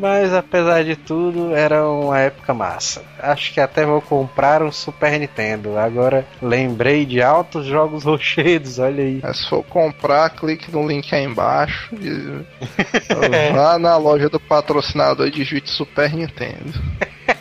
Mas 0.00 0.32
apesar 0.32 0.82
de 0.84 0.96
tudo, 0.96 1.54
era 1.54 1.86
uma 1.88 2.18
época 2.18 2.54
massa. 2.54 3.02
Acho 3.18 3.52
que 3.52 3.60
até 3.60 3.84
vou 3.84 4.00
comprar 4.00 4.62
um 4.62 4.72
Super 4.72 5.18
Nintendo. 5.20 5.78
Agora 5.78 6.26
lembrei 6.40 7.04
de 7.04 7.22
altos 7.22 7.66
jogos 7.66 8.04
rochedos, 8.04 8.78
olha 8.78 9.04
aí. 9.04 9.20
Mas 9.22 9.38
se 9.38 9.48
for 9.48 9.62
comprar, 9.64 10.30
clique 10.30 10.72
no 10.72 10.86
link 10.86 11.14
aí 11.14 11.24
embaixo. 11.24 11.94
E 11.94 12.44
vá 13.54 13.78
na 13.78 13.96
loja 13.96 14.30
do 14.30 14.40
patrocinador 14.40 15.26
e 15.26 15.30
digite 15.30 15.70
Super 15.70 16.12
Nintendo. 16.12 16.72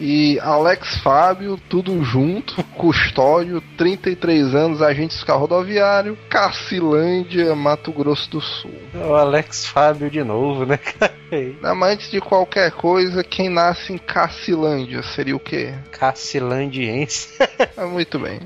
E 0.00 0.38
Alex 0.40 0.98
Fábio, 0.98 1.58
tudo 1.68 2.02
junto, 2.02 2.62
custódio, 2.76 3.62
33 3.76 4.54
anos, 4.54 4.82
agente 4.82 5.14
fiscal 5.14 5.38
rodoviário, 5.38 6.16
Cacilândia, 6.28 7.54
Mato 7.54 7.92
Grosso 7.92 8.30
do 8.30 8.40
Sul. 8.40 8.74
O 8.94 9.14
Alex 9.14 9.66
Fábio 9.66 10.10
de 10.10 10.22
novo, 10.22 10.64
né, 10.64 10.76
cara? 10.76 11.14
Não, 11.60 11.74
mas 11.74 11.94
antes 11.94 12.10
de 12.10 12.20
qualquer 12.20 12.70
coisa, 12.72 13.24
quem 13.24 13.48
nasce 13.48 13.92
em 13.92 13.98
Cacilândia 13.98 15.02
seria 15.02 15.34
o 15.34 15.40
quê? 15.40 15.74
Cacilandiense. 15.92 17.36
Ah, 17.78 17.86
muito 17.86 18.18
bem. 18.18 18.40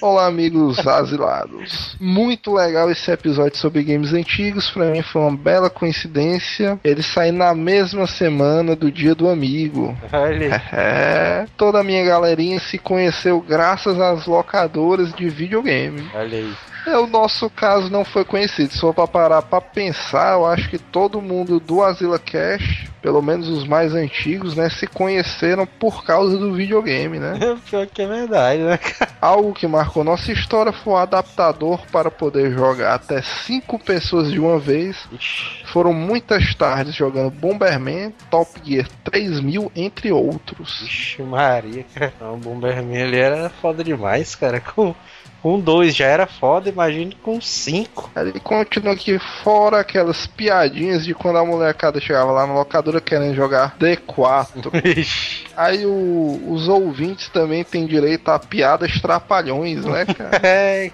Olá, 0.00 0.26
amigos 0.26 0.86
asilados. 0.86 1.96
Muito 2.00 2.54
legal 2.54 2.88
esse 2.90 3.10
episódio 3.10 3.58
sobre 3.58 3.82
games 3.82 4.12
antigos. 4.12 4.70
Pra 4.70 4.84
mim 4.86 5.02
foi 5.02 5.20
uma 5.20 5.36
bela 5.36 5.68
coincidência 5.68 6.78
ele 6.84 7.02
sair 7.02 7.32
na 7.32 7.54
mesma 7.54 8.06
semana 8.06 8.76
do 8.76 8.90
Dia 8.90 9.16
do 9.16 9.28
Amigo. 9.28 9.96
Olha. 10.12 10.62
É, 10.72 11.46
toda 11.54 11.80
a 11.80 11.84
minha 11.84 12.02
galerinha 12.02 12.58
se 12.58 12.78
conheceu 12.78 13.40
graças 13.40 14.00
às 14.00 14.26
locadoras 14.26 15.12
de 15.12 15.28
videogame. 15.28 16.08
Olha 16.14 16.38
aí. 16.38 16.54
É, 16.86 16.96
o 16.98 17.06
nosso 17.06 17.48
caso 17.48 17.90
não 17.90 18.04
foi 18.04 18.24
conhecido. 18.24 18.72
Se 18.72 18.80
for 18.80 18.92
pra 18.92 19.06
parar 19.06 19.42
pra 19.42 19.60
pensar, 19.60 20.34
eu 20.34 20.46
acho 20.46 20.68
que 20.68 20.78
todo 20.78 21.22
mundo 21.22 21.60
do 21.60 21.82
Asila 21.82 22.18
Cash, 22.18 22.86
pelo 23.00 23.22
menos 23.22 23.48
os 23.48 23.66
mais 23.66 23.94
antigos, 23.94 24.56
né, 24.56 24.68
se 24.68 24.86
conheceram 24.86 25.66
por 25.66 26.04
causa 26.04 26.36
do 26.36 26.52
videogame, 26.52 27.18
né? 27.18 27.38
Pior 27.70 27.86
que 27.86 28.02
é 28.02 28.06
verdade, 28.06 28.62
né, 28.62 28.76
cara? 28.76 29.12
Algo 29.20 29.52
que 29.52 29.66
marcou 29.66 30.02
nossa 30.02 30.32
história 30.32 30.72
foi 30.72 30.94
o 30.94 30.96
adaptador 30.96 31.80
para 31.92 32.10
poder 32.10 32.50
jogar 32.52 32.94
até 32.94 33.22
cinco 33.22 33.78
pessoas 33.78 34.30
de 34.30 34.40
uma 34.40 34.58
vez. 34.58 34.96
Ixi, 35.12 35.64
Foram 35.66 35.92
muitas 35.92 36.54
tardes 36.54 36.94
jogando 36.94 37.30
Bomberman, 37.30 38.12
Top 38.30 38.50
Gear 38.62 38.88
3000, 39.04 39.70
entre 39.76 40.10
outros. 40.10 40.82
Ixi, 40.82 41.22
Maria, 41.22 41.84
cara. 41.94 42.12
Não, 42.20 42.34
o 42.34 42.38
Bomberman 42.38 42.96
ele 42.96 43.18
era 43.18 43.48
foda 43.48 43.84
demais, 43.84 44.34
cara. 44.34 44.60
Com, 44.60 44.94
com 45.42 45.58
dois 45.58 45.94
já 45.94 46.06
era 46.06 46.26
foda, 46.26 46.68
imagine 46.68 47.16
com 47.20 47.40
cinco. 47.40 48.08
Ele 48.14 48.38
continua 48.38 48.92
aqui 48.94 49.18
fora 49.42 49.80
aquelas 49.80 50.26
piadinhas 50.26 51.04
de 51.04 51.12
quando 51.14 51.38
a 51.38 51.44
molecada 51.44 52.00
chegava 52.00 52.30
lá 52.30 52.46
na 52.46 52.54
locadora 52.54 53.00
querendo 53.00 53.34
jogar 53.34 53.76
D4. 53.76 54.70
Ixi. 54.96 55.46
Aí 55.56 55.84
o- 55.86 56.40
os 56.48 56.68
ouvintes 56.68 57.28
também 57.28 57.62
têm 57.64 57.86
direito 57.86 58.28
a 58.30 58.38
piadas 58.38 59.00
trapalhões, 59.00 59.84
né, 59.84 60.04
cara? 60.06 60.40
É, 60.42 60.90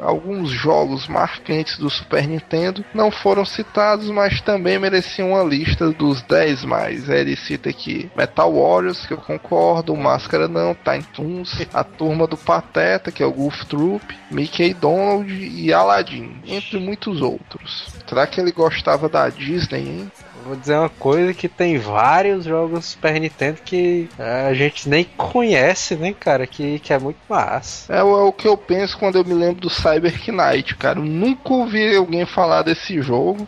Alguns 0.00 0.50
jogos 0.50 1.06
marcantes 1.06 1.78
do 1.78 1.88
Super 1.88 2.26
Nintendo 2.26 2.84
não 2.94 3.10
foram 3.10 3.44
citados, 3.44 4.08
mas 4.10 4.40
também 4.40 4.78
mereciam 4.78 5.30
uma 5.32 5.42
lista 5.44 5.90
dos 5.90 6.22
10 6.22 6.64
mais. 6.64 7.08
Aí 7.08 7.20
Ele 7.20 7.36
cita 7.36 7.68
aqui 7.70 8.10
Metal 8.16 8.52
Warriors, 8.52 9.06
que 9.06 9.12
eu 9.12 9.18
concordo, 9.18 9.94
Máscara 9.96 10.48
não, 10.48 10.74
Time 10.74 11.02
Toons, 11.14 11.66
a 11.72 11.84
turma 11.84 12.26
do 12.26 12.36
Pateta, 12.36 13.12
que 13.12 13.22
é 13.22 13.26
o 13.26 13.32
Goof 13.32 13.64
Troop, 13.66 14.02
Mickey 14.30 14.74
Donald 14.74 15.30
e 15.32 15.72
Aladdin, 15.72 16.36
entre 16.46 16.78
muitos 16.78 17.20
outros. 17.22 17.86
Será 18.08 18.26
que 18.26 18.40
ele 18.40 18.52
gostava 18.52 19.08
da 19.08 19.28
Disney, 19.28 19.80
hein? 19.80 20.12
Vou 20.46 20.56
dizer 20.56 20.76
uma 20.78 20.88
coisa 20.88 21.34
que 21.34 21.48
tem 21.48 21.76
vários 21.78 22.44
jogos 22.44 22.86
Super 22.86 23.20
Nintendo 23.20 23.58
que 23.64 24.08
a 24.18 24.54
gente 24.54 24.88
nem 24.88 25.04
conhece, 25.04 25.96
né, 25.96 26.12
cara? 26.18 26.46
Que, 26.46 26.78
que 26.78 26.92
é 26.92 26.98
muito 26.98 27.18
massa. 27.28 27.92
É, 27.92 28.02
o- 28.02 28.16
é 28.16 28.22
o 28.22 28.32
que 28.32 28.46
eu 28.46 28.56
penso 28.56 28.96
quando 28.98 29.16
eu 29.16 29.24
me 29.24 29.34
lembro 29.34 29.60
do 29.60 29.70
Cyber 29.70 30.12
Knight, 30.28 30.76
cara. 30.76 30.98
Eu 31.00 31.04
nunca 31.04 31.52
ouvi 31.52 31.96
alguém 31.96 32.24
falar 32.24 32.62
desse 32.62 33.00
jogo. 33.02 33.46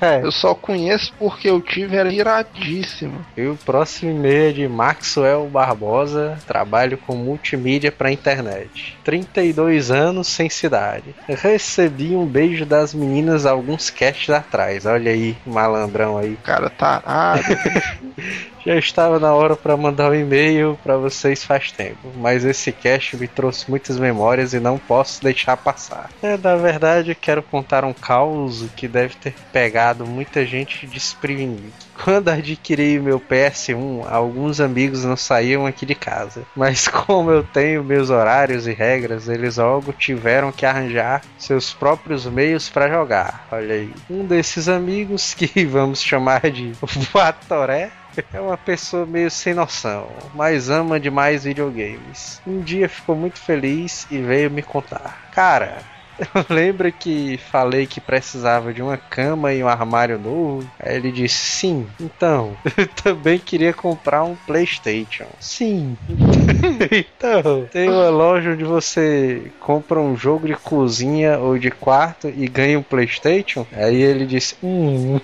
É. 0.00 0.22
Eu 0.22 0.32
só 0.32 0.54
conheço 0.54 1.12
porque 1.18 1.48
eu 1.48 1.60
tive, 1.60 1.96
era 1.96 2.12
iradíssimo. 2.12 3.24
E 3.36 3.46
o 3.46 3.56
próximo 3.56 4.10
e-mail 4.10 4.50
é 4.50 4.52
de 4.52 4.68
Maxwell 4.68 5.46
Barbosa, 5.48 6.38
trabalho 6.46 6.96
com 6.98 7.14
multimídia 7.14 7.92
pra 7.92 8.10
internet. 8.10 8.96
32 9.04 9.90
anos 9.90 10.28
sem 10.28 10.48
cidade. 10.48 11.14
Recebi 11.28 12.16
um 12.16 12.26
beijo 12.26 12.64
das 12.64 12.94
meninas 12.94 13.46
alguns 13.46 13.90
casts 13.90 14.30
atrás. 14.30 14.86
Olha 14.86 15.12
aí, 15.12 15.36
malandrão 15.46 16.16
aí. 16.16 16.36
Cara, 16.42 16.70
tarado. 16.70 17.42
Já 18.66 18.76
estava 18.76 19.20
na 19.20 19.34
hora 19.34 19.54
para 19.54 19.76
mandar 19.76 20.10
um 20.10 20.14
e-mail 20.14 20.78
para 20.82 20.96
vocês 20.96 21.44
faz 21.44 21.70
tempo, 21.70 22.10
mas 22.16 22.46
esse 22.46 22.72
cast 22.72 23.14
me 23.14 23.28
trouxe 23.28 23.70
muitas 23.70 23.98
memórias 23.98 24.54
e 24.54 24.60
não 24.60 24.78
posso 24.78 25.22
deixar 25.22 25.54
passar. 25.58 26.08
É, 26.22 26.38
na 26.38 26.56
verdade, 26.56 27.14
quero 27.14 27.42
contar 27.42 27.84
um 27.84 27.92
caos 27.92 28.64
que 28.74 28.88
deve 28.88 29.16
ter 29.16 29.34
pegado 29.52 30.06
muita 30.06 30.46
gente 30.46 30.86
desprevenida. 30.86 31.74
Quando 32.02 32.30
adquiri 32.30 32.98
meu 32.98 33.20
PS1, 33.20 34.10
alguns 34.10 34.60
amigos 34.60 35.04
não 35.04 35.16
saíam 35.16 35.66
aqui 35.66 35.84
de 35.84 35.94
casa, 35.94 36.42
mas 36.56 36.88
como 36.88 37.30
eu 37.30 37.44
tenho 37.44 37.84
meus 37.84 38.08
horários 38.08 38.66
e 38.66 38.72
regras, 38.72 39.28
eles 39.28 39.58
logo 39.58 39.92
tiveram 39.92 40.50
que 40.50 40.64
arranjar 40.64 41.20
seus 41.38 41.74
próprios 41.74 42.24
meios 42.24 42.70
para 42.70 42.88
jogar. 42.88 43.46
Olha 43.52 43.74
aí, 43.74 43.92
um 44.08 44.24
desses 44.24 44.70
amigos 44.70 45.34
que 45.36 45.66
vamos 45.66 46.02
chamar 46.02 46.50
de 46.50 46.72
Vatoré 47.12 47.92
é 48.32 48.40
uma 48.40 48.56
pessoa 48.56 49.06
meio 49.06 49.30
sem 49.30 49.54
noção, 49.54 50.08
mas 50.34 50.70
ama 50.70 51.00
demais 51.00 51.44
videogames. 51.44 52.40
Um 52.46 52.60
dia 52.60 52.88
ficou 52.88 53.16
muito 53.16 53.38
feliz 53.38 54.06
e 54.10 54.18
veio 54.18 54.50
me 54.50 54.62
contar. 54.62 55.28
Cara, 55.32 55.78
eu 56.34 56.54
lembro 56.54 56.90
que 56.92 57.38
falei 57.38 57.86
que 57.86 58.00
precisava 58.00 58.72
de 58.72 58.82
uma 58.82 58.96
cama 58.96 59.52
e 59.52 59.62
um 59.62 59.68
armário 59.68 60.18
novo. 60.18 60.68
Aí 60.78 60.96
ele 60.96 61.10
disse: 61.10 61.36
Sim, 61.36 61.86
então, 62.00 62.56
eu 62.76 62.86
também 62.86 63.38
queria 63.38 63.72
comprar 63.72 64.24
um 64.24 64.36
PlayStation. 64.46 65.26
Sim. 65.40 65.96
então, 66.90 67.66
tem 67.70 67.88
uma 67.88 68.10
loja 68.10 68.52
onde 68.52 68.64
você 68.64 69.50
compra 69.60 70.00
um 70.00 70.16
jogo 70.16 70.46
de 70.46 70.54
cozinha 70.54 71.38
ou 71.38 71.58
de 71.58 71.70
quarto 71.70 72.28
e 72.28 72.46
ganha 72.46 72.78
um 72.78 72.82
PlayStation. 72.82 73.66
Aí 73.72 74.00
ele 74.00 74.26
disse: 74.26 74.56
Hum. 74.62 75.20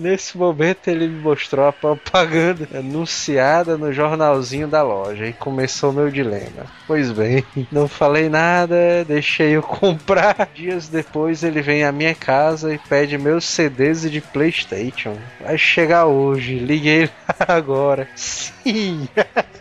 Nesse 0.00 0.38
momento 0.38 0.88
ele 0.88 1.06
me 1.06 1.20
mostrou 1.20 1.68
a 1.68 1.72
propaganda 1.72 2.66
anunciada 2.78 3.76
no 3.76 3.92
jornalzinho 3.92 4.66
da 4.66 4.82
loja 4.82 5.26
e 5.26 5.32
começou 5.34 5.92
meu 5.92 6.10
dilema. 6.10 6.64
Pois 6.86 7.12
bem, 7.12 7.44
não 7.70 7.86
falei 7.86 8.30
nada, 8.30 9.04
deixei 9.06 9.50
eu 9.50 9.60
comprar. 9.62 10.48
Dias 10.54 10.88
depois 10.88 11.44
ele 11.44 11.60
vem 11.60 11.84
à 11.84 11.92
minha 11.92 12.14
casa 12.14 12.72
e 12.72 12.78
pede 12.78 13.18
meus 13.18 13.44
CDs 13.44 14.10
de 14.10 14.22
PlayStation. 14.22 15.18
Vai 15.38 15.58
chegar 15.58 16.06
hoje, 16.06 16.58
liguei 16.58 17.10
agora. 17.46 18.08
Sim. 18.16 19.06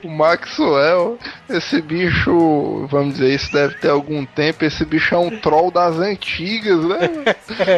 O 0.03 0.09
Maxwell, 0.09 1.17
esse 1.49 1.81
bicho, 1.81 2.87
vamos 2.87 3.15
dizer, 3.15 3.33
isso 3.33 3.51
deve 3.51 3.75
ter 3.75 3.89
algum 3.89 4.25
tempo. 4.25 4.65
Esse 4.65 4.85
bicho 4.85 5.13
é 5.15 5.17
um 5.17 5.39
troll 5.39 5.71
das 5.71 5.97
antigas, 5.97 6.83
né? 6.85 7.09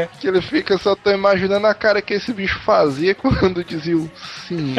que 0.19 0.27
ele 0.27 0.41
fica 0.41 0.77
só 0.77 0.95
tô 0.95 1.11
imaginando 1.11 1.67
a 1.67 1.73
cara 1.73 2.01
que 2.01 2.13
esse 2.13 2.33
bicho 2.33 2.59
fazia 2.59 3.13
quando 3.15 3.63
dizia 3.63 3.97
o 3.97 4.09
sim. 4.47 4.75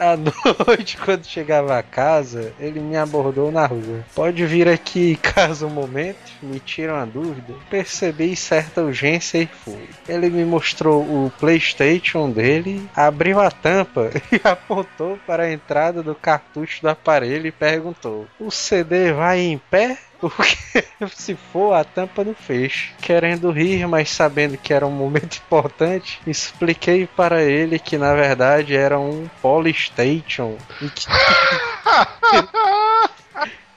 À 0.00 0.16
noite, 0.66 0.96
quando 0.96 1.26
chegava 1.26 1.78
a 1.78 1.82
casa, 1.82 2.54
ele 2.58 2.80
me 2.80 2.96
abordou 2.96 3.52
na 3.52 3.66
rua. 3.66 4.02
Pode 4.14 4.46
vir 4.46 4.66
aqui 4.66 5.14
caso 5.20 5.66
um 5.66 5.70
momento, 5.70 6.32
me 6.42 6.58
tira 6.58 6.94
uma 6.94 7.06
dúvida. 7.06 7.52
Percebi 7.68 8.34
certa 8.34 8.80
urgência 8.80 9.36
e 9.36 9.46
fui. 9.46 9.90
Ele 10.08 10.30
me 10.30 10.42
mostrou 10.42 11.02
o 11.02 11.30
PlayStation 11.38 12.30
dele, 12.30 12.88
abriu 12.96 13.38
a 13.40 13.50
tampa 13.50 14.10
e 14.32 14.40
apontou 14.42 15.18
para 15.26 15.42
a 15.42 15.52
entrada 15.52 16.02
do 16.02 16.14
cartucho 16.14 16.80
do 16.80 16.88
aparelho 16.88 17.46
e 17.46 17.52
perguntou: 17.52 18.26
O 18.38 18.50
CD 18.50 19.12
vai 19.12 19.40
em 19.40 19.58
pé? 19.58 19.98
Porque 20.20 20.84
se 21.16 21.34
for, 21.34 21.72
a 21.72 21.82
tampa 21.82 22.22
não 22.22 22.34
fecha. 22.34 22.92
Querendo 23.00 23.50
rir, 23.50 23.88
mas 23.88 24.10
sabendo 24.10 24.58
que 24.58 24.72
era 24.72 24.86
um 24.86 24.90
momento 24.90 25.40
importante, 25.44 26.20
expliquei 26.26 27.06
para 27.06 27.42
ele 27.42 27.78
que 27.78 27.96
na 27.96 28.14
verdade 28.14 28.76
era 28.76 28.98
um 28.98 29.26
Polystation 29.40 30.56
e 30.82 30.90
que, 30.90 31.06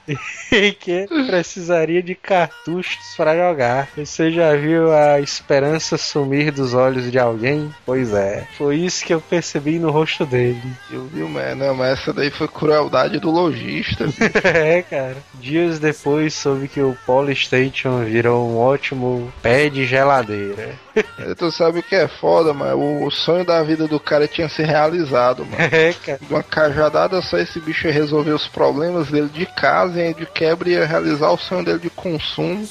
e 0.08 0.72
que 0.72 1.06
precisaria 1.26 2.02
de 2.02 2.14
cartuchos 2.14 3.14
para 3.16 3.36
jogar. 3.36 3.88
Você 3.96 4.30
já 4.30 4.54
viu 4.54 4.92
a 4.92 5.20
esperança 5.20 5.96
sumir 5.96 6.50
dos 6.50 6.74
olhos 6.74 7.10
de 7.10 7.18
alguém? 7.18 7.72
Pois 7.84 8.12
é, 8.12 8.46
foi 8.56 8.76
isso 8.76 9.04
que 9.04 9.14
eu 9.14 9.20
percebi 9.20 9.78
no 9.78 9.90
rosto 9.90 10.24
dele. 10.26 10.60
Eu 10.90 11.06
vi, 11.06 11.22
mas, 11.22 11.56
não, 11.56 11.74
mas 11.74 11.98
essa 11.98 12.12
daí 12.12 12.30
foi 12.30 12.46
crueldade 12.46 13.18
do 13.18 13.30
lojista. 13.30 14.04
é, 14.44 14.82
cara. 14.82 15.16
Dias 15.34 15.78
depois 15.78 16.34
soube 16.34 16.68
que 16.68 16.80
o 16.80 16.96
Polystation 17.04 18.04
virou 18.04 18.48
um 18.48 18.58
ótimo 18.58 19.32
pé 19.42 19.68
de 19.68 19.84
geladeira. 19.84 20.74
tu 21.36 21.50
sabe 21.50 21.80
o 21.80 21.82
que 21.82 21.94
é 21.94 22.08
foda, 22.08 22.52
mas 22.52 22.72
o, 22.74 23.10
sonho 23.10 23.44
da 23.44 23.62
vida 23.62 23.86
do 23.86 23.98
cara 24.00 24.28
tinha 24.28 24.48
se 24.48 24.62
realizado, 24.62 25.44
mano. 25.44 25.56
É, 25.74 25.92
cara. 25.92 26.20
Uma 26.30 26.42
cajadada 26.42 27.20
só 27.22 27.38
esse 27.38 27.58
bicho 27.58 27.86
ia 27.86 27.92
resolver 27.92 28.32
os 28.32 28.46
problemas 28.46 29.08
dele 29.10 29.28
de 29.28 29.46
casa 29.46 29.98
e 29.98 30.02
aí 30.02 30.14
de 30.14 30.26
quebra 30.26 30.68
ia 30.68 30.86
realizar 30.86 31.30
o 31.30 31.38
sonho 31.38 31.64
dele 31.64 31.78
de 31.78 31.90
consumo. 31.90 32.68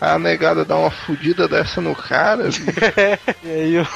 A 0.00 0.18
negada 0.18 0.64
dá 0.64 0.76
uma 0.76 0.90
fudida 0.90 1.48
dessa 1.48 1.80
no 1.80 1.94
cara. 1.94 2.48
E 3.42 3.50
aí 3.50 3.78
o, 3.78 3.86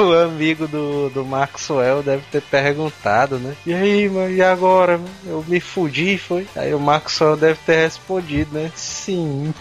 o 0.00 0.12
amigo 0.14 0.66
do, 0.66 1.08
do 1.10 1.24
Maxwell 1.24 2.02
deve 2.02 2.24
ter 2.32 2.42
perguntado, 2.42 3.38
né? 3.38 3.54
E 3.64 3.72
aí, 3.72 4.08
mano, 4.08 4.30
e 4.30 4.42
agora? 4.42 4.98
mano? 4.98 5.10
Eu 5.24 5.44
me 5.46 5.60
fudi, 5.60 6.18
foi? 6.18 6.48
Aí 6.56 6.74
o 6.74 6.80
Maxwell 6.80 7.36
deve 7.36 7.60
ter 7.64 7.76
respondido, 7.76 8.58
né? 8.58 8.72
Sim. 8.74 9.54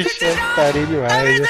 É 0.00 0.34
putaria 0.34 0.86
demais. 0.86 1.40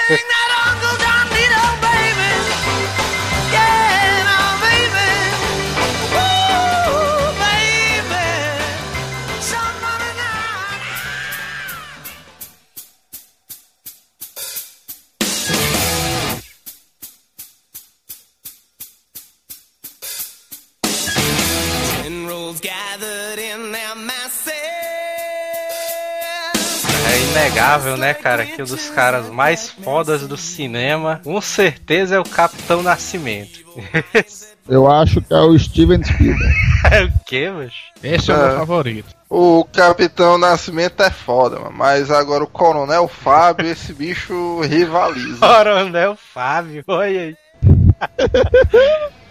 Inegável, 27.74 27.96
né, 27.96 28.14
cara, 28.14 28.46
que 28.46 28.62
um 28.62 28.66
dos 28.66 28.88
caras 28.90 29.28
mais 29.28 29.70
fodas 29.70 30.26
do 30.26 30.36
cinema, 30.36 31.20
com 31.24 31.40
certeza 31.40 32.16
é 32.16 32.18
o 32.20 32.24
Capitão 32.24 32.82
Nascimento. 32.82 33.60
Eu 34.66 34.90
acho 34.90 35.20
que 35.20 35.34
é 35.34 35.38
o 35.40 35.58
Steven 35.58 36.02
Spielberg. 36.02 36.54
é 36.90 37.04
o 37.04 37.12
quê, 37.26 37.50
macho? 37.50 37.76
Esse 38.02 38.30
é 38.30 38.34
o 38.34 38.40
É. 38.40 38.48
meu 38.48 38.56
favorito. 38.60 39.14
O 39.28 39.64
Capitão 39.70 40.38
Nascimento 40.38 41.02
é 41.02 41.10
foda, 41.10 41.58
mano, 41.58 41.74
mas 41.76 42.10
agora 42.10 42.44
o 42.44 42.46
Coronel 42.46 43.06
Fábio, 43.08 43.66
esse 43.66 43.92
bicho 43.92 44.60
rivaliza. 44.62 45.36
Coronel 45.46 46.16
Fábio, 46.16 46.82
olha 46.86 47.20
aí. 47.20 47.36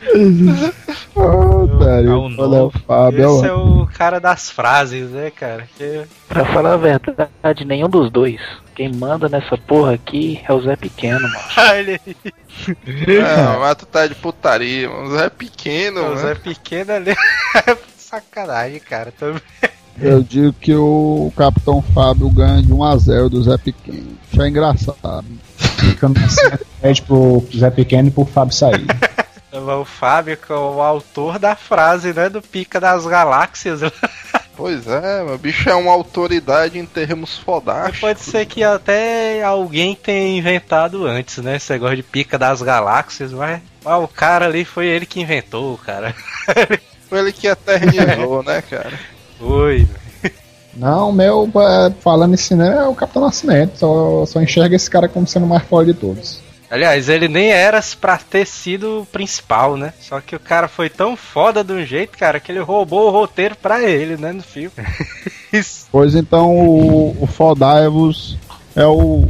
É 1.15 2.09
o 2.09 2.67
o. 2.67 2.71
Fábio. 2.71 3.37
Esse 3.37 3.47
é 3.47 3.53
o 3.53 3.87
cara 3.87 4.19
das 4.19 4.49
frases, 4.49 5.09
né, 5.11 5.31
cara? 5.31 5.67
Que... 5.77 6.01
Pra 6.27 6.45
falar 6.45 6.73
a 6.73 6.77
verdade, 6.77 7.65
nenhum 7.65 7.89
dos 7.89 8.11
dois. 8.11 8.41
Quem 8.75 8.91
manda 8.91 9.29
nessa 9.29 9.57
porra 9.57 9.93
aqui 9.93 10.41
é 10.47 10.53
o 10.53 10.61
Zé 10.61 10.75
Pequeno, 10.75 11.21
mano. 11.21 11.35
Olha 11.57 12.01
aí, 12.05 12.15
Não, 13.21 13.59
mas 13.59 13.75
tu 13.75 13.85
tá 13.85 14.07
de 14.07 14.15
putaria, 14.15 14.89
mano. 14.89 15.03
O 15.03 15.17
Zé 15.17 15.25
é 15.25 15.29
pequeno, 15.29 16.01
o 16.01 16.03
mano. 16.05 16.17
Zé 16.17 16.35
Pequeno 16.35 16.93
ali. 16.93 17.11
é 17.67 17.77
Sacanagem, 17.97 18.79
cara. 18.79 19.11
Também. 19.11 19.41
Eu 20.01 20.23
digo 20.23 20.53
que 20.53 20.73
o 20.75 21.31
Capitão 21.35 21.81
Fábio 21.81 22.29
ganha 22.29 22.61
de 22.61 22.73
1 22.73 22.83
a 22.83 22.97
0 22.97 23.29
do 23.29 23.43
Zé 23.43 23.57
Pequeno. 23.57 24.17
Isso 24.31 24.41
é 24.41 24.49
engraçado. 24.49 25.25
Ficando 25.57 26.19
assim, 26.19 26.49
pede 26.81 27.01
pro 27.03 27.45
Zé 27.55 27.69
Pequeno 27.69 28.07
e 28.07 28.11
pro 28.11 28.25
Fábio 28.25 28.55
sair. 28.55 28.85
O 29.53 29.85
Fábio, 29.85 30.35
que 30.35 30.51
é 30.51 30.55
o 30.55 30.81
autor 30.81 31.37
da 31.37 31.55
frase, 31.55 32.11
né? 32.11 32.27
Do 32.27 32.41
Pica 32.41 32.79
das 32.79 33.05
Galáxias. 33.05 33.81
Pois 34.55 34.85
é, 34.87 35.23
meu 35.23 35.35
bicho 35.35 35.67
é 35.67 35.73
uma 35.73 35.91
autoridade 35.91 36.77
em 36.77 36.85
termos 36.85 37.37
fodásticos. 37.39 37.99
Pode 37.99 38.19
ser 38.19 38.45
que 38.45 38.63
até 38.63 39.43
alguém 39.43 39.95
tenha 39.95 40.37
inventado 40.37 41.07
antes, 41.07 41.37
né? 41.37 41.55
Esse 41.55 41.73
negócio 41.73 41.95
de 41.95 42.03
Pica 42.03 42.37
das 42.37 42.61
Galáxias, 42.61 43.33
mas, 43.33 43.61
mas 43.83 44.03
o 44.03 44.07
cara 44.07 44.45
ali 44.45 44.63
foi 44.63 44.85
ele 44.85 45.07
que 45.07 45.19
inventou, 45.19 45.77
cara. 45.79 46.15
Foi 47.09 47.19
ele 47.19 47.31
que 47.31 47.45
eternizou, 47.45 48.41
né, 48.41 48.61
cara? 48.63 48.99
Foi. 49.37 49.87
Não, 50.73 51.11
meu, 51.11 51.47
é, 51.55 51.91
falando 52.01 52.33
em 52.33 52.37
cinema, 52.37 52.81
é 52.81 52.87
o 52.87 52.95
Capitão 52.95 53.21
Nascimento. 53.21 53.77
Só, 53.77 54.25
só 54.25 54.41
enxerga 54.41 54.75
esse 54.75 54.89
cara 54.89 55.07
como 55.07 55.27
sendo 55.27 55.45
o 55.45 55.49
mais 55.49 55.63
foda 55.63 55.93
de 55.93 55.99
todos. 55.99 56.41
Aliás, 56.73 57.07
ele 57.07 57.27
nem 57.27 57.51
era 57.51 57.79
pra 58.01 58.17
ter 58.17 58.47
sido 58.47 59.01
o 59.01 59.05
principal, 59.05 59.77
né? 59.77 59.93
Só 60.01 60.19
que 60.19 60.36
o 60.36 60.39
cara 60.39 60.67
foi 60.67 60.89
tão 60.89 61.15
foda 61.15 61.63
de 61.63 61.71
um 61.71 61.86
jeito, 61.86 62.17
cara, 62.17 62.39
que 62.39 62.51
ele 62.51 62.59
roubou 62.62 63.07
o 63.07 63.12
roteiro 63.12 63.55
pra 63.55 63.83
ele, 63.83 64.17
né? 64.17 64.31
No 64.31 64.41
filme. 64.41 64.71
Pois 65.91 66.15
então 66.15 66.49
o, 66.57 67.15
o 67.21 67.27
Fodaevos 67.27 68.36
é 68.75 68.83
o 68.88 69.23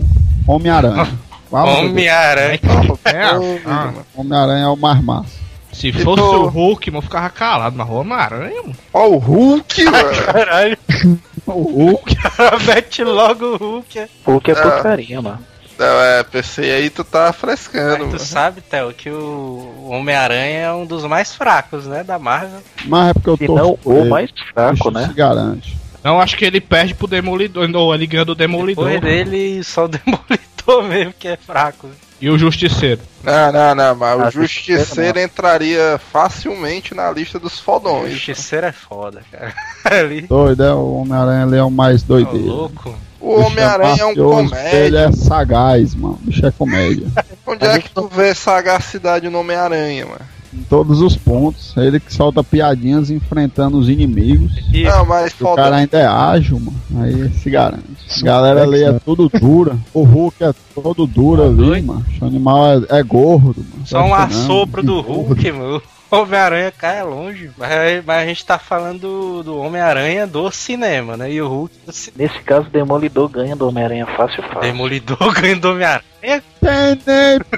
Homem-Aranha. 0.48 1.04
Ver. 1.04 1.12
Homem-Aranha. 1.52 2.60
É, 3.04 3.38
Ô, 3.38 3.60
ah, 3.66 3.70
mano. 3.88 4.06
Homem-Aranha 4.16 4.64
é 4.64 4.68
o 4.70 4.78
mais 4.78 5.04
massa. 5.04 5.36
se 5.74 5.90
E 5.90 5.92
fosse 5.92 6.22
o 6.22 6.48
Hulk, 6.48 6.94
eu 6.94 7.02
ficava 7.02 7.30
calado, 7.30 7.76
mas 7.78 7.90
o 7.90 7.92
Homem-Aranha, 7.96 8.62
mano. 8.62 8.76
Ó, 8.94 9.08
o 9.10 9.18
Hulk, 9.18 9.84
mano. 9.84 10.24
Caralho. 10.26 10.78
O 11.46 11.62
Hulk. 11.64 12.16
Mete 12.66 13.04
logo 13.04 13.46
o 13.46 13.58
Hulk. 13.58 14.06
Hulk 14.26 14.50
é 14.50 14.54
Ah. 14.54 14.62
porcaria, 14.62 15.22
mano. 15.22 15.40
Não, 15.78 16.02
é, 16.02 16.24
pensei 16.24 16.72
aí, 16.72 16.90
tu 16.90 17.04
tá 17.04 17.34
frescando, 17.34 17.90
Mas 17.92 17.98
tu 18.00 18.06
mano. 18.08 18.20
sabe, 18.20 18.62
Theo, 18.62 18.94
que 18.94 19.10
o 19.10 19.88
Homem-Aranha 19.90 20.60
é 20.60 20.72
um 20.74 20.86
dos 20.86 21.04
mais 21.06 21.34
fracos, 21.36 21.86
né? 21.86 22.04
Da 22.04 22.20
Marvel. 22.20 22.62
Mas 22.86 23.10
é 23.10 23.14
porque 23.14 23.30
eu 23.30 23.38
Se 23.38 23.46
tô. 23.48 23.56
não, 23.56 23.80
o 23.84 24.06
mais 24.10 24.30
fraco, 24.54 24.92
né? 24.92 25.08
se 25.08 25.14
garante. 25.14 25.78
Não, 26.04 26.20
acho 26.20 26.36
que 26.38 26.46
ele 26.46 26.60
perde 26.62 26.94
pro 26.94 27.08
Demolidor. 27.08 27.68
Não, 27.68 27.94
ele 27.94 28.06
ganha 28.06 28.26
do 28.26 28.36
Demolidor. 28.36 28.86
Depois 28.90 29.02
dele, 29.02 29.64
só 29.64 29.86
o 29.86 29.88
Demolidor 29.90 30.84
mesmo 30.88 31.14
que 31.18 31.28
é 31.30 31.38
fraco. 31.38 31.90
E 32.22 32.30
o 32.30 32.38
Justiceiro. 32.38 33.02
Não, 33.24 33.52
não, 33.52 33.76
não, 33.76 33.96
mas 33.96 34.22
Ah, 34.22 34.28
o 34.28 34.32
Justiceiro 34.32 35.20
entraria 35.20 36.00
facilmente 36.12 36.94
na 36.94 37.10
lista 37.12 37.38
dos 37.40 37.60
O 37.60 37.64
fodões. 37.64 38.12
Justiceiro 38.14 38.68
é 38.68 38.72
foda, 38.72 39.22
cara. 39.32 39.54
Ali. 39.84 40.22
Doido, 40.22 40.64
é? 40.64 40.74
O 40.74 41.02
Homem-Aranha 41.02 41.44
ali 41.44 41.58
é 41.58 41.64
o 41.64 41.72
mais 41.72 42.04
doideiro. 42.04 42.46
louco. 42.48 42.96
O 43.24 43.40
Homem-Aranha 43.40 44.02
é 44.02 44.06
um 44.06 44.10
mafioso, 44.10 44.40
Ele 44.40 44.50
comédia. 44.50 44.98
é 45.00 45.12
sagaz, 45.14 45.96
mano. 45.96 46.20
O 46.22 46.26
bicho 46.26 46.46
é 46.46 46.52
comédia. 46.52 47.08
Onde 47.48 47.66
é 47.66 47.80
que 47.80 47.90
tu 47.90 48.08
vê 48.08 48.36
sagacidade 48.36 49.30
no 49.30 49.40
Homem-Aranha, 49.40 50.06
mano? 50.06 50.34
em 50.54 50.64
todos 50.64 51.02
os 51.02 51.18
pontos. 51.18 51.74
Ele 51.78 52.00
que 52.00 52.14
solta 52.14 52.44
piadinhas 52.44 53.10
enfrentando 53.10 53.78
os 53.78 53.90
inimigos. 53.90 54.52
E 54.72 54.84
Não, 54.84 55.06
mas 55.06 55.34
O 55.40 55.56
cara 55.56 55.78
ainda 55.78 55.98
é 55.98 56.06
ágil, 56.06 56.60
mano. 56.60 56.78
Aí 57.02 57.30
se 57.34 57.50
garante. 57.50 57.84
A 58.22 58.24
galera 58.24 58.64
ali 58.64 58.84
é 58.84 58.94
tudo 59.00 59.30
dura. 59.30 59.76
O 59.94 60.04
Hulk 60.04 60.44
é 60.44 60.54
todo 60.76 61.08
duro 61.08 61.44
ali, 61.44 61.56
doido. 61.56 61.88
mano. 61.88 62.06
O 62.22 62.26
animal 62.26 62.68
é, 62.68 63.00
é 63.00 63.04
gordo, 63.04 63.66
mano. 63.72 63.86
só 63.86 64.04
um 64.04 64.10
não, 64.10 64.14
assopro 64.14 64.84
do. 64.84 65.02
Hulk, 65.02 65.52
mano. 65.52 65.82
O 66.14 66.22
Homem-Aranha 66.22 66.72
cai 66.72 67.02
longe. 67.02 67.50
Mas, 67.58 68.06
mas 68.06 68.22
a 68.22 68.26
gente 68.28 68.46
tá 68.46 68.60
falando 68.60 69.42
do, 69.42 69.58
Homem-Aranha 69.58 70.28
do 70.28 70.52
cinema, 70.52 71.18
né? 71.18 71.32
E 71.32 71.42
o 71.42 71.48
Hulk 71.48 71.76
do 71.88 71.92
cinema. 71.92 72.24
Nesse 72.24 72.44
caso, 72.44 72.68
o 72.68 72.70
Demolidor 72.70 73.28
ganha 73.30 73.56
do 73.56 73.68
Homem-Aranha 73.68 74.06
fácil, 74.06 74.44
fácil. 74.44 74.62
Demolidor 74.62 75.34
ganhando 75.34 75.62
do 75.62 75.72
Homem-Aranha. 75.72 76.04
Nem 76.22 76.40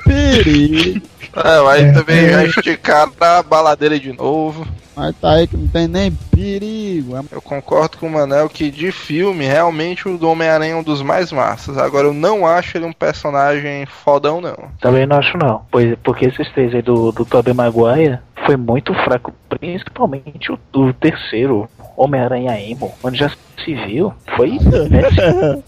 perigo. 0.05 1.05
É, 1.35 1.69
aí 1.69 1.93
também 1.93 2.29
já 2.29 2.45
esticaram 2.45 3.11
a 3.19 3.43
baladeira 3.43 3.99
de 3.99 4.13
novo. 4.13 4.65
Mas 4.95 5.15
tá 5.17 5.31
aí 5.33 5.47
que 5.47 5.57
não 5.57 5.67
tem 5.67 5.87
nem 5.87 6.11
perigo. 6.11 7.15
É 7.17 7.21
Eu 7.31 7.41
concordo 7.41 7.97
com 7.97 8.07
o 8.07 8.11
Manel 8.11 8.49
que 8.49 8.71
de 8.71 8.91
filme, 8.91 9.45
realmente 9.45 10.07
o 10.07 10.17
do 10.17 10.29
Homem-Aranha 10.29 10.73
é 10.73 10.75
um 10.75 10.83
dos 10.83 11.01
mais 11.01 11.31
massas. 11.31 11.77
Agora 11.77 12.07
eu 12.07 12.13
não 12.13 12.47
acho 12.47 12.77
ele 12.77 12.85
um 12.85 12.93
personagem 12.93 13.85
fodão, 13.85 14.39
não. 14.39 14.55
Também 14.79 15.05
não 15.05 15.17
acho 15.17 15.37
não. 15.37 15.63
Pois, 15.69 15.97
porque 16.03 16.25
esses 16.25 16.49
três 16.53 16.73
aí 16.73 16.81
do, 16.81 17.11
do 17.11 17.25
Tobey 17.25 17.53
Maguire 17.53 18.19
foi 18.45 18.55
muito 18.55 18.93
fraco. 18.93 19.33
Principalmente 19.49 20.51
o, 20.51 20.59
o 20.75 20.93
terceiro, 20.93 21.67
Homem-Aranha 21.97 22.59
Emo, 22.59 22.93
onde 23.03 23.17
já 23.17 23.29
se 23.29 23.73
viu. 23.73 24.13
Foi 24.35 24.57
péssimo. 24.89 25.63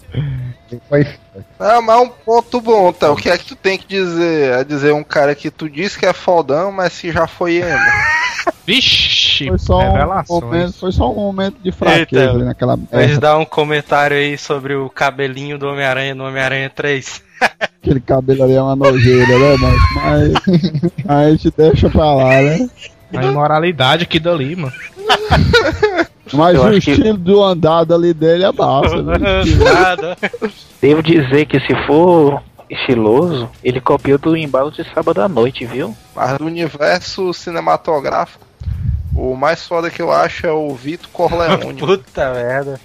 Foi 0.88 1.06
Ah, 1.58 1.80
mas 1.80 2.00
um 2.00 2.08
ponto 2.08 2.60
bom, 2.60 2.92
tá? 2.92 3.10
O 3.10 3.16
que 3.16 3.28
é 3.30 3.38
que 3.38 3.44
tu 3.46 3.56
tem 3.56 3.78
que 3.78 3.86
dizer? 3.86 4.52
É 4.60 4.64
dizer 4.64 4.92
um 4.92 5.04
cara 5.04 5.34
que 5.34 5.50
tu 5.50 5.68
diz 5.68 5.96
que 5.96 6.04
é 6.06 6.12
fodão, 6.12 6.70
mas 6.72 6.98
que 6.98 7.10
já 7.12 7.26
foi 7.26 7.56
emo. 7.56 7.78
Vixe, 8.66 9.48
Foi 9.48 9.58
só, 9.58 9.78
um 9.78 9.92
revelações. 9.92 10.42
momento, 10.42 10.72
foi 10.74 10.92
só 10.92 11.10
um 11.10 11.14
momento 11.14 11.56
de 11.62 11.72
fraqueza 11.72 12.22
Eita. 12.24 12.34
ali 12.34 12.44
naquela 12.44 12.76
Mas 12.76 12.88
merda, 12.90 13.20
dá 13.20 13.38
um 13.38 13.44
comentário 13.44 14.16
aí 14.16 14.36
sobre 14.38 14.74
o 14.74 14.88
cabelinho 14.90 15.58
do 15.58 15.66
Homem-Aranha 15.68 16.14
no 16.14 16.26
Homem-Aranha 16.26 16.70
3. 16.70 17.22
Aquele 17.82 18.00
cabelo 18.00 18.42
ali 18.44 18.54
é 18.54 18.62
uma 18.62 18.76
nojeira, 18.76 19.38
né, 19.38 19.56
mas, 19.60 20.32
mas 21.04 21.08
a 21.08 21.30
gente 21.30 21.50
deixa 21.56 21.88
pra 21.88 22.14
lá, 22.14 22.42
né? 22.42 22.68
A 23.14 23.22
imoralidade 23.24 24.02
aqui 24.04 24.18
dali, 24.20 24.54
mano. 24.56 24.72
Mas 26.36 26.54
Eu 26.56 26.62
o 26.62 26.66
acho 26.66 26.80
que- 26.80 26.90
estilo 26.92 27.16
do 27.16 27.42
andado 27.42 27.94
ali 27.94 28.12
dele 28.14 28.44
é 28.44 28.52
massa, 28.52 28.96
viu? 29.02 29.04
Nada. 29.64 30.16
Devo 30.80 31.02
dizer 31.02 31.46
que 31.46 31.58
se 31.60 31.74
for 31.86 32.42
estiloso, 32.70 33.48
ele 33.64 33.80
copiou 33.80 34.18
do 34.18 34.36
embalo 34.36 34.70
de 34.70 34.84
sábado 34.92 35.20
à 35.22 35.28
noite, 35.28 35.64
viu? 35.64 35.96
Mas 36.14 36.36
do 36.38 36.44
universo 36.46 37.32
cinematográfico, 37.32 38.44
o 39.18 39.34
mais 39.34 39.66
foda 39.66 39.90
que 39.90 40.00
eu 40.00 40.12
acho 40.12 40.46
é 40.46 40.52
o 40.52 40.72
Vitor 40.74 41.10
Corleone. 41.12 41.74
Puta 41.78 42.32
merda. 42.32 42.80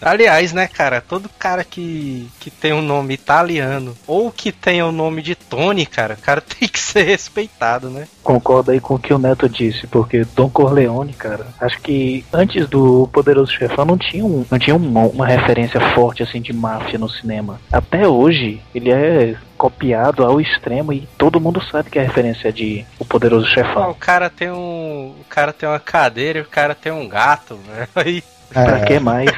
Aliás, 0.00 0.52
né, 0.52 0.68
cara, 0.68 1.00
todo 1.00 1.28
cara 1.28 1.64
que, 1.64 2.28
que 2.38 2.48
tem 2.48 2.72
um 2.72 2.80
nome 2.80 3.14
italiano 3.14 3.96
ou 4.06 4.30
que 4.30 4.52
tem 4.52 4.82
o 4.82 4.92
nome 4.92 5.20
de 5.20 5.34
Tony, 5.34 5.84
cara, 5.84 6.14
o 6.14 6.22
cara 6.22 6.40
tem 6.58 6.68
que 6.68 6.78
ser 6.78 7.02
respeitado, 7.02 7.90
né? 7.90 8.06
Concordo 8.22 8.70
aí 8.70 8.78
com 8.78 8.94
o 8.94 8.98
que 8.98 9.12
o 9.12 9.18
Neto 9.18 9.48
disse, 9.48 9.86
porque 9.88 10.24
Don 10.36 10.48
Corleone, 10.48 11.12
cara, 11.12 11.48
acho 11.60 11.80
que 11.80 12.24
antes 12.32 12.68
do 12.68 13.08
Poderoso 13.12 13.52
Chefão 13.52 13.84
não 13.84 13.98
tinha, 13.98 14.24
um, 14.24 14.46
não 14.48 14.58
tinha 14.58 14.76
uma, 14.76 15.02
uma 15.02 15.26
referência 15.26 15.80
forte 15.94 16.22
assim 16.22 16.40
de 16.40 16.52
máfia 16.52 16.98
no 16.98 17.08
cinema. 17.08 17.60
Até 17.72 18.06
hoje, 18.06 18.60
ele 18.72 18.90
é 18.92 19.36
copiado 19.64 20.22
ao 20.26 20.38
extremo 20.42 20.92
e 20.92 21.08
todo 21.16 21.40
mundo 21.40 21.58
sabe 21.70 21.88
que 21.88 21.98
é 21.98 22.02
referência 22.02 22.52
de 22.52 22.84
O 22.98 23.04
Poderoso 23.04 23.46
Ah, 23.46 23.54
Chefão. 23.54 23.90
o 23.90 23.94
cara 23.94 24.28
tem 24.28 24.50
um. 24.50 25.14
O 25.18 25.24
cara 25.26 25.54
tem 25.54 25.66
uma 25.66 25.80
cadeira 25.80 26.38
e 26.38 26.42
o 26.42 26.46
cara 26.46 26.74
tem 26.74 26.92
um 26.92 27.08
gato, 27.08 27.58
né? 27.66 27.88
Aí. 27.96 28.22
Pra 28.52 28.80
que 28.80 28.98
mais? 28.98 29.30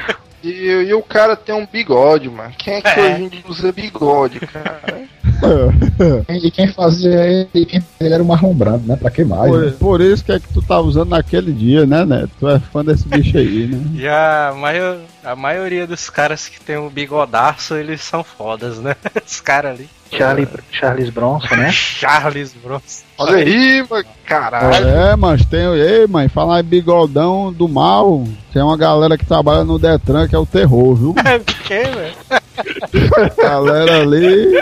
E, 0.43 0.49
e 0.49 0.93
o 0.93 1.01
cara 1.01 1.33
tem 1.37 1.55
um 1.55 1.65
bigode, 1.65 2.29
mano. 2.29 2.53
Quem 2.57 2.73
é 2.75 2.81
que 2.81 2.99
É. 2.99 3.03
hoje 3.13 3.23
em 3.23 3.29
dia 3.29 3.43
usa 3.47 3.71
bigode, 3.71 4.41
cara? 4.41 4.81
E 6.29 6.51
quem 6.51 6.67
fazia 6.67 7.25
ele, 7.25 7.65
quem 7.65 7.83
ele 7.99 8.13
era 8.13 8.23
o 8.23 8.25
Marlon 8.25 8.53
Brando, 8.53 8.87
né? 8.87 8.95
Pra 8.95 9.09
que 9.09 9.23
mais? 9.23 9.51
Por, 9.51 9.65
né? 9.65 9.73
por 9.79 10.01
isso 10.01 10.23
que 10.23 10.31
é 10.31 10.39
que 10.39 10.53
tu 10.53 10.61
tá 10.61 10.79
usando 10.79 11.09
naquele 11.09 11.51
dia, 11.51 11.85
né, 11.85 12.05
Neto? 12.05 12.31
Tu 12.39 12.47
é 12.47 12.59
fã 12.59 12.83
desse 12.83 13.07
bicho 13.07 13.37
aí, 13.37 13.67
né? 13.67 14.01
Já 14.01 14.49
a, 14.49 14.53
maior, 14.53 14.97
a 15.23 15.35
maioria 15.35 15.87
dos 15.87 16.09
caras 16.09 16.47
que 16.47 16.59
tem 16.59 16.77
o 16.77 16.89
bigodaço, 16.89 17.75
eles 17.75 18.01
são 18.01 18.23
fodas, 18.23 18.79
né? 18.79 18.95
Os 19.25 19.41
caras 19.41 19.77
ali. 19.77 19.89
Charlie, 20.09 20.47
Charles 20.71 21.09
Bronson, 21.09 21.55
né? 21.55 21.69
Charles 21.71 22.53
Bronson. 22.53 23.03
Olha 23.17 23.37
aí, 23.37 23.85
mano. 23.89 24.05
Caralho. 24.25 24.87
É, 24.87 25.15
mas 25.17 25.45
tem. 25.45 25.59
Ei, 25.59 26.07
mãe, 26.07 26.29
falar 26.29 26.61
em 26.61 26.63
bigodão 26.63 27.51
do 27.51 27.67
mal. 27.67 28.23
Tem 28.53 28.61
uma 28.61 28.77
galera 28.77 29.17
que 29.17 29.25
trabalha 29.25 29.65
no 29.65 29.77
Detran 29.77 30.27
que 30.27 30.35
é 30.35 30.39
o 30.39 30.45
terror, 30.45 30.95
viu? 30.95 31.15
É 31.25 31.39
porque, 31.39 31.79
velho? 31.83 32.15
Galera 33.37 34.01
ali, 34.01 34.59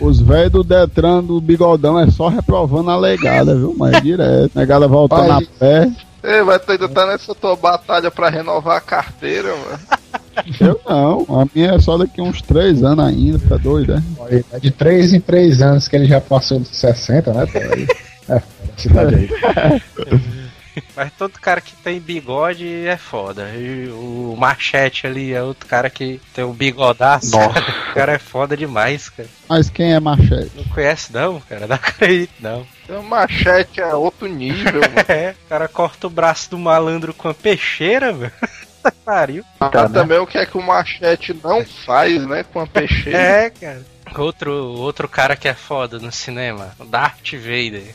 os 0.00 0.20
velhos 0.20 0.52
do 0.52 0.64
Detran 0.64 1.22
do 1.22 1.40
bigodão 1.40 1.98
é 1.98 2.10
só 2.10 2.28
reprovando 2.28 2.90
a 2.90 2.96
legada, 2.96 3.54
viu? 3.54 3.74
Mas 3.76 4.00
direto. 4.02 4.50
Negada 4.54 4.88
voltando 4.88 5.28
Pai. 5.28 5.44
a 5.44 5.58
pé. 5.58 5.90
Ei, 6.22 6.42
mas 6.42 6.60
tu 6.64 6.72
ainda 6.72 6.88
tá 6.88 7.06
nessa 7.06 7.34
tua 7.34 7.54
batalha 7.54 8.10
pra 8.10 8.28
renovar 8.28 8.78
a 8.78 8.80
carteira, 8.80 9.48
mano. 9.48 9.78
Eu 10.60 10.80
não. 10.88 11.40
A 11.40 11.46
minha 11.54 11.74
é 11.74 11.78
só 11.78 11.96
daqui 11.96 12.20
uns 12.20 12.42
três 12.42 12.82
anos 12.82 13.04
ainda, 13.04 13.38
tá 13.48 13.56
doido, 13.56 13.94
é? 13.94 14.02
Olha, 14.18 14.44
É 14.52 14.58
de 14.58 14.70
3 14.70 15.14
em 15.14 15.20
3 15.20 15.62
anos 15.62 15.88
que 15.88 15.96
ele 15.96 16.06
já 16.06 16.20
passou 16.20 16.58
dos 16.58 16.68
60, 16.68 17.32
né? 17.32 17.46
É, 18.28 18.42
cidade 18.76 19.14
aí. 19.14 19.30
Mas 20.94 21.12
todo 21.12 21.38
cara 21.40 21.60
que 21.60 21.74
tem 21.76 22.00
bigode 22.00 22.86
é 22.86 22.96
foda. 22.96 23.50
E 23.54 23.88
o 23.88 24.34
Machete 24.38 25.06
ali 25.06 25.32
é 25.32 25.42
outro 25.42 25.66
cara 25.66 25.90
que 25.90 26.20
tem 26.34 26.44
o 26.44 26.52
bigodaço. 26.52 27.36
Nossa. 27.36 27.86
O 27.86 27.98
cara 27.98 28.12
é 28.12 28.18
foda 28.18 28.54
demais, 28.54 29.08
cara. 29.08 29.26
Mas 29.48 29.70
quem 29.70 29.94
é 29.94 29.98
machete? 29.98 30.52
Não 30.54 30.64
conhece 30.64 31.10
não, 31.14 31.40
cara. 31.40 31.66
Não 31.66 31.76
acredito 31.76 32.34
não. 32.40 32.66
Então, 32.84 33.02
machete 33.02 33.80
é 33.80 33.94
outro 33.94 34.26
nível, 34.26 34.82
mano. 34.94 35.04
É, 35.08 35.34
o 35.46 35.48
cara 35.48 35.66
corta 35.66 36.06
o 36.06 36.10
braço 36.10 36.50
do 36.50 36.58
malandro 36.58 37.14
com 37.14 37.30
a 37.30 37.32
peixeira, 37.32 38.12
velho. 38.12 38.32
Pariu. 39.02 39.44
Tá, 39.58 39.70
Mas 39.72 39.90
né? 39.92 40.00
também 40.00 40.18
o 40.18 40.26
que 40.26 40.36
é 40.36 40.44
que 40.44 40.58
o 40.58 40.62
machete 40.62 41.34
não 41.42 41.64
faz, 41.64 42.26
né? 42.26 42.44
Com 42.52 42.60
a 42.60 42.66
peixeira. 42.66 43.18
É, 43.18 43.48
cara. 43.50 43.82
Outro, 44.14 44.52
outro 44.52 45.08
cara 45.08 45.36
que 45.36 45.48
é 45.48 45.54
foda 45.54 45.98
no 45.98 46.12
cinema, 46.12 46.72
o 46.78 46.84
Darth 46.84 47.32
Vader. 47.32 47.94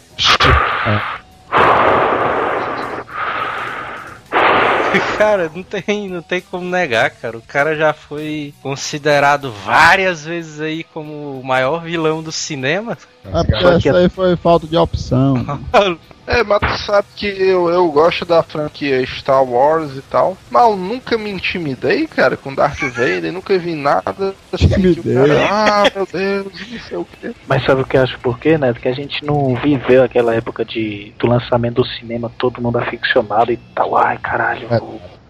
Cara, 5.17 5.51
não 5.53 5.63
tem, 5.63 6.09
não 6.09 6.21
tem 6.21 6.41
como 6.41 6.65
negar, 6.69 7.11
cara. 7.11 7.37
O 7.37 7.41
cara 7.41 7.75
já 7.75 7.93
foi 7.93 8.53
considerado 8.61 9.51
várias 9.51 10.25
vezes 10.25 10.59
aí 10.59 10.83
como 10.83 11.39
o 11.39 11.43
maior 11.43 11.83
vilão 11.83 12.21
do 12.21 12.31
cinema. 12.31 12.97
É 13.25 13.43
porque 13.43 13.87
essa 13.89 13.97
aí 13.97 14.09
foi 14.09 14.35
falta 14.35 14.67
de 14.67 14.77
opção. 14.77 15.59
É, 16.27 16.43
mas 16.43 16.59
tu 16.59 16.85
sabe 16.85 17.07
que 17.15 17.25
eu, 17.25 17.69
eu 17.69 17.91
gosto 17.91 18.23
da 18.23 18.41
franquia 18.41 19.05
Star 19.05 19.43
Wars 19.43 19.97
e 19.97 20.01
tal. 20.01 20.37
Mas 20.49 20.63
eu 20.63 20.77
nunca 20.77 21.17
me 21.17 21.29
intimidei, 21.29 22.07
cara, 22.07 22.37
com 22.37 22.53
Darth 22.53 22.79
Vader. 22.79 23.33
Nunca 23.33 23.57
vi 23.57 23.75
nada 23.75 24.33
assim 24.53 24.69
que 24.69 24.75
o 24.75 24.91
Intimidei. 24.91 25.15
cara, 25.15 25.47
ah, 25.49 25.91
meu 25.93 26.07
Deus, 26.09 26.71
não 26.71 26.79
sei 26.79 26.97
o 26.97 27.05
que. 27.05 27.35
Mas 27.47 27.65
sabe 27.65 27.81
o 27.81 27.85
que 27.85 27.97
eu 27.97 28.03
acho 28.03 28.17
por 28.19 28.39
quê, 28.39 28.57
né? 28.57 28.73
Que 28.73 28.87
a 28.87 28.93
gente 28.93 29.25
não 29.25 29.55
viveu 29.55 30.03
aquela 30.03 30.33
época 30.33 30.63
de, 30.63 31.13
do 31.19 31.27
lançamento 31.27 31.81
do 31.81 31.85
cinema, 31.85 32.31
todo 32.37 32.61
mundo 32.61 32.77
aficionado 32.77 33.51
e 33.51 33.57
tal. 33.75 33.97
Ai, 33.97 34.17
caralho. 34.19 34.67
É. 34.71 34.79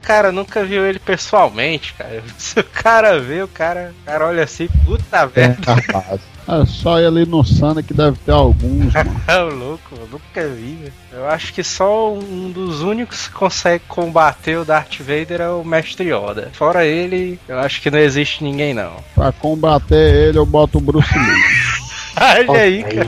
cara 0.05 0.31
nunca 0.31 0.63
viu 0.63 0.85
ele 0.85 0.99
pessoalmente, 0.99 1.93
cara. 1.95 2.21
Se 2.37 2.59
o 2.59 2.63
cara 2.63 3.19
vê, 3.19 3.41
o 3.41 3.47
cara, 3.47 3.91
o 4.01 4.05
cara 4.05 4.27
olha 4.27 4.43
assim, 4.43 4.67
puta 4.85 5.31
É, 5.35 5.47
merda, 5.47 5.73
rapaz. 5.73 6.30
É 6.51 6.65
só 6.65 6.99
ir 6.99 7.05
ali 7.05 7.25
no 7.25 7.45
Sana 7.45 7.81
que 7.81 7.93
deve 7.93 8.17
ter 8.17 8.31
alguns, 8.31 8.93
é 9.25 9.37
louco, 9.41 9.95
eu 9.95 10.07
nunca 10.11 10.47
vi, 10.49 10.75
velho. 10.75 10.93
Eu 11.13 11.29
acho 11.29 11.53
que 11.53 11.63
só 11.63 12.13
um 12.13 12.51
dos 12.51 12.81
únicos 12.81 13.27
que 13.27 13.33
consegue 13.33 13.83
combater 13.87 14.57
o 14.57 14.65
Darth 14.65 14.97
Vader 14.99 15.39
é 15.39 15.49
o 15.49 15.63
Mestre 15.63 16.11
Yoda. 16.11 16.49
Fora 16.51 16.85
ele, 16.85 17.39
eu 17.47 17.57
acho 17.57 17.81
que 17.81 17.89
não 17.89 17.99
existe 17.99 18.43
ninguém 18.43 18.73
não. 18.73 18.97
Pra 19.15 19.31
combater 19.31 20.27
ele, 20.27 20.37
eu 20.37 20.45
boto 20.45 20.77
o 20.77 20.81
Bruce 20.81 21.17
Lee. 21.17 21.81
Olha 22.17 22.61
aí, 22.61 22.83
cara. 22.83 23.07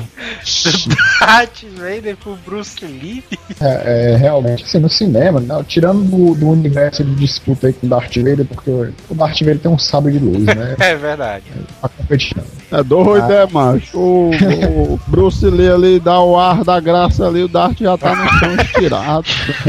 Darth 1.19 1.63
Vader 1.75 2.17
pro 2.17 2.37
Bruce 2.45 2.83
Lee. 2.85 3.23
É, 3.59 4.13
é, 4.13 4.17
realmente, 4.17 4.63
assim, 4.63 4.79
no 4.79 4.89
cinema, 4.89 5.39
não, 5.39 5.63
tirando 5.63 6.03
do, 6.03 6.35
do 6.35 6.49
universo 6.49 7.03
de 7.03 7.15
disputa 7.15 7.67
aí 7.67 7.73
com 7.73 7.85
o 7.85 7.89
Darth 7.89 8.15
Vader, 8.15 8.45
porque 8.45 8.69
o 8.69 9.15
Darth 9.15 9.39
Vader 9.39 9.59
tem 9.59 9.71
um 9.71 9.77
sabre 9.77 10.13
de 10.13 10.19
luz, 10.19 10.43
né? 10.43 10.75
É 10.83 10.95
verdade. 10.95 11.45
Pra 11.79 11.89
competir. 11.89 12.35
não. 12.35 12.79
É 12.79 12.83
doido, 12.83 13.31
é, 13.31 13.47
macho? 13.47 13.97
O, 13.97 14.31
o 14.31 14.99
Bruce 15.07 15.45
Lee 15.45 15.69
ali 15.69 15.99
dá 15.99 16.19
o 16.19 16.37
ar 16.37 16.63
da 16.63 16.79
graça 16.79 17.27
ali, 17.27 17.43
o 17.43 17.47
Dart 17.47 17.79
já 17.79 17.97
tá 17.97 18.15
no 18.15 18.27
chão 18.39 18.55
estirado. 18.55 19.25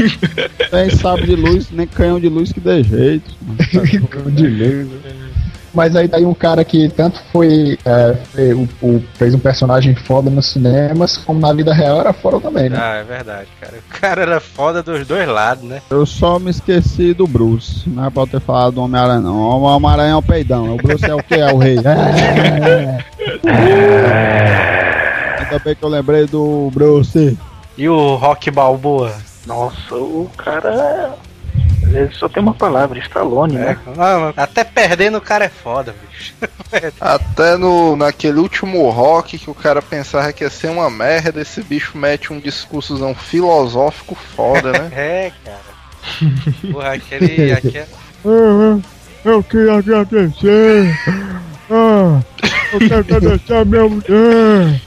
Tem 0.71 0.89
sabre 0.89 1.27
de 1.27 1.35
luz, 1.35 1.69
nem 1.71 1.85
canhão 1.85 2.19
de 2.19 2.27
luz 2.27 2.51
que 2.51 2.59
dê 2.59 2.83
jeito. 2.83 3.31
mano. 3.45 4.31
de 4.31 4.47
luz. 4.47 4.87
Mas 5.75 5.95
aí 5.95 6.07
tá 6.07 6.17
aí 6.17 6.25
um 6.25 6.33
cara 6.33 6.63
que 6.63 6.87
tanto 6.89 7.19
foi, 7.31 7.77
é, 7.85 8.15
foi 8.33 8.53
o- 8.53 8.69
o- 8.81 9.03
fez 9.15 9.33
um 9.35 9.39
personagem 9.39 9.93
foda 9.93 10.29
nos 10.29 10.47
cinemas, 10.51 11.17
como 11.17 11.39
na 11.39 11.51
vida 11.51 11.73
real 11.73 11.99
era 11.99 12.13
foda 12.13 12.39
também, 12.39 12.69
né? 12.69 12.77
Ah, 12.81 12.95
é 12.95 13.03
verdade, 13.03 13.47
cara. 13.59 13.73
O 13.77 13.99
cara 13.99 14.21
era 14.21 14.39
foda 14.39 14.81
dos 14.81 15.05
dois 15.05 15.27
lados, 15.27 15.63
né? 15.65 15.81
Eu 15.89 16.05
só 16.05 16.39
me 16.39 16.49
esqueci 16.49 17.13
do 17.13 17.27
Bruce. 17.27 17.87
Não 17.89 18.05
é 18.05 18.09
pra 18.09 18.23
eu 18.23 18.27
ter 18.27 18.39
falado 18.39 18.75
do 18.75 18.81
Homem-Aranha, 18.81 19.19
não. 19.21 19.35
O 19.35 19.61
Homem-Aranha 19.63 20.11
é 20.13 20.15
o 20.15 20.21
peidão. 20.21 20.73
O 20.73 20.77
Bruce 20.77 21.03
é 21.05 21.13
o 21.13 21.21
que? 21.21 21.35
É 21.35 21.51
o 21.53 21.57
rei. 21.57 21.75
Ainda 25.39 25.59
bem 25.59 25.75
que 25.75 25.83
eu 25.83 25.89
lembrei 25.89 26.25
do 26.25 26.69
Bruce. 26.73 27.37
E 27.77 27.89
o 27.89 28.15
Rock 28.15 28.49
Balboa? 28.49 29.11
Nossa, 29.45 29.95
o 29.95 30.29
cara. 30.37 31.13
Ele 31.95 32.13
só 32.13 32.27
tem 32.27 32.43
uma 32.43 32.53
palavra, 32.53 32.99
Stallone, 32.99 33.55
É, 33.55 33.59
né? 33.59 33.77
até 34.35 34.63
perdendo 34.63 35.17
o 35.17 35.21
cara 35.21 35.45
é 35.45 35.49
foda, 35.49 35.95
bicho. 36.07 36.33
Até 36.99 37.55
no, 37.57 37.95
naquele 37.95 38.39
último 38.39 38.89
rock 38.89 39.37
que 39.37 39.49
o 39.49 39.53
cara 39.53 39.81
pensava 39.81 40.31
que 40.33 40.43
ia 40.43 40.49
ser 40.49 40.67
uma 40.67 40.89
merda, 40.89 41.41
esse 41.41 41.61
bicho 41.63 41.97
mete 41.97 42.33
um 42.33 42.39
discursozão 42.39 43.15
filosófico 43.15 44.15
foda, 44.35 44.71
né? 44.71 44.91
É, 44.95 45.31
cara. 45.43 46.71
Porra, 46.71 46.93
aquele. 46.93 47.51
aquele... 47.51 47.85
Eu, 48.25 48.81
eu 49.23 49.43
queria 49.43 49.73
agradecer. 49.73 50.99
Ah, 51.69 52.19
eu 52.73 52.79
quero 52.79 52.99
agradecer 52.99 53.53
a 53.53 53.65
minha 53.65 53.87
mulher. 53.87 54.81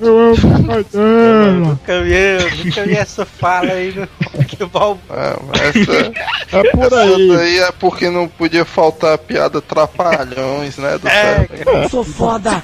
Eu 0.00 0.18
amo 0.18 0.32
o 0.34 0.64
pai 0.66 0.78
Eu 0.80 0.84
dela. 0.84 1.50
nunca 1.52 2.02
vi, 2.02 2.12
eu 2.14 2.56
nunca 2.64 2.82
vi 2.84 2.96
essa 2.96 3.24
fala 3.24 3.72
aí 3.72 3.94
no 3.94 4.66
Balboa. 4.68 4.98
Ah, 5.10 5.36
essa, 5.62 6.56
É 6.58 6.70
por 6.70 6.84
essa 6.86 7.00
aí. 7.00 7.28
daí 7.28 7.58
é 7.60 7.72
porque 7.72 8.10
não 8.10 8.26
podia 8.28 8.64
faltar 8.64 9.14
a 9.14 9.18
piada 9.18 9.60
trapalhões, 9.62 10.76
né? 10.78 10.98
Do 10.98 11.08
É, 11.08 11.46
cara. 11.46 11.88
Sou 11.88 12.04
foda! 12.04 12.62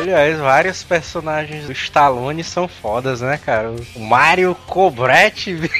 Aliás, 0.00 0.38
vários 0.38 0.82
personagens 0.82 1.66
do 1.66 1.72
Stallone 1.72 2.42
são 2.42 2.66
fodas, 2.66 3.20
né, 3.20 3.38
cara? 3.44 3.70
O 3.94 4.00
Mario 4.00 4.56
Cobretti, 4.66 5.52
bicho, 5.56 5.72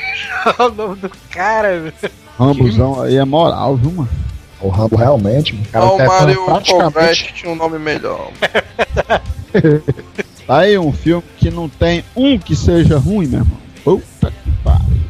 é 0.59 0.63
o 0.63 0.71
nome 0.71 0.97
do 0.97 1.11
cara, 1.31 1.81
velho. 1.81 1.95
Rambuzão 2.39 3.01
aí 3.03 3.17
é 3.17 3.25
moral, 3.25 3.77
viu, 3.77 3.91
mano? 3.93 4.09
O 4.61 4.69
Rambo 4.69 4.97
realmente, 4.97 5.55
o 5.55 5.69
cara 5.71 5.85
o 5.87 5.99
Mario 5.99 6.45
praticamente. 6.45 6.85
Cobretti 6.85 7.33
tinha 7.33 7.53
um 7.53 7.55
nome 7.55 7.79
melhor. 7.79 8.29
Tá 10.49 10.61
aí 10.61 10.79
um 10.79 10.91
filme 10.91 11.23
que 11.37 11.51
não 11.51 11.69
tem 11.69 12.03
um 12.17 12.39
que 12.39 12.57
seja 12.57 12.97
ruim, 12.97 13.27
meu 13.27 13.41
irmão. 13.41 13.59
Puta 13.85 14.31
que 14.31 14.51
pariu. 14.65 15.03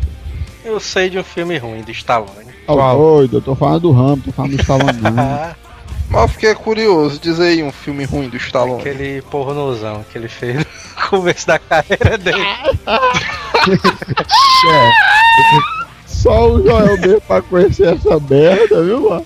Eu 0.65 0.81
sei 0.81 1.09
de 1.09 1.17
um 1.17 1.23
filme 1.23 1.57
ruim 1.57 1.83
do 1.83 1.93
Stallone. 1.93 2.49
Tá 2.67 2.95
doido, 2.95 3.37
eu 3.37 3.41
tô 3.41 3.55
falando 3.55 3.83
do 3.83 3.93
Rambo, 3.93 4.25
tô 4.25 4.33
falando 4.33 4.57
do 4.57 4.61
Stallone 4.61 5.01
não. 5.01 5.15
Ah, 5.17 5.55
Mas 6.11 6.23
eu 6.23 6.29
fiquei 6.29 6.55
curioso, 6.57 7.21
diz 7.21 7.39
aí 7.39 7.63
um 7.63 7.71
filme 7.71 8.05
ruim 8.05 8.29
do 8.29 8.37
Stallone. 8.37 8.81
aquele 8.81 9.23
pornozão 9.23 10.05
que 10.11 10.19
ele 10.19 10.27
fez 10.27 10.57
no 10.57 10.67
começo 11.09 11.47
da 11.47 11.61
carreira 11.61 12.19
dele. 12.19 12.43
Só 16.05 16.51
o 16.51 16.61
Joel 16.65 16.99
mesmo 16.99 17.21
pra 17.21 17.41
conhecer 17.43 17.95
essa 17.95 18.19
merda, 18.19 18.83
viu, 18.83 19.09
mano? 19.09 19.25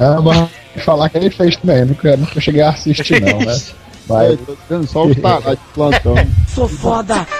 Ah, 0.00 0.18
mas 0.24 0.48
falar 0.82 1.08
que 1.10 1.18
ele 1.18 1.30
fez 1.30 1.56
também, 1.58 1.84
nunca, 1.84 2.16
nunca 2.16 2.40
cheguei 2.40 2.62
a 2.62 2.70
assistir 2.70 3.20
não, 3.20 3.38
né? 3.38 3.56
Tô 4.08 4.54
dizendo 4.54 4.86
só 4.86 5.04
os 5.06 5.16
tarados 5.16 5.58
de 5.58 5.64
plantão. 5.74 6.14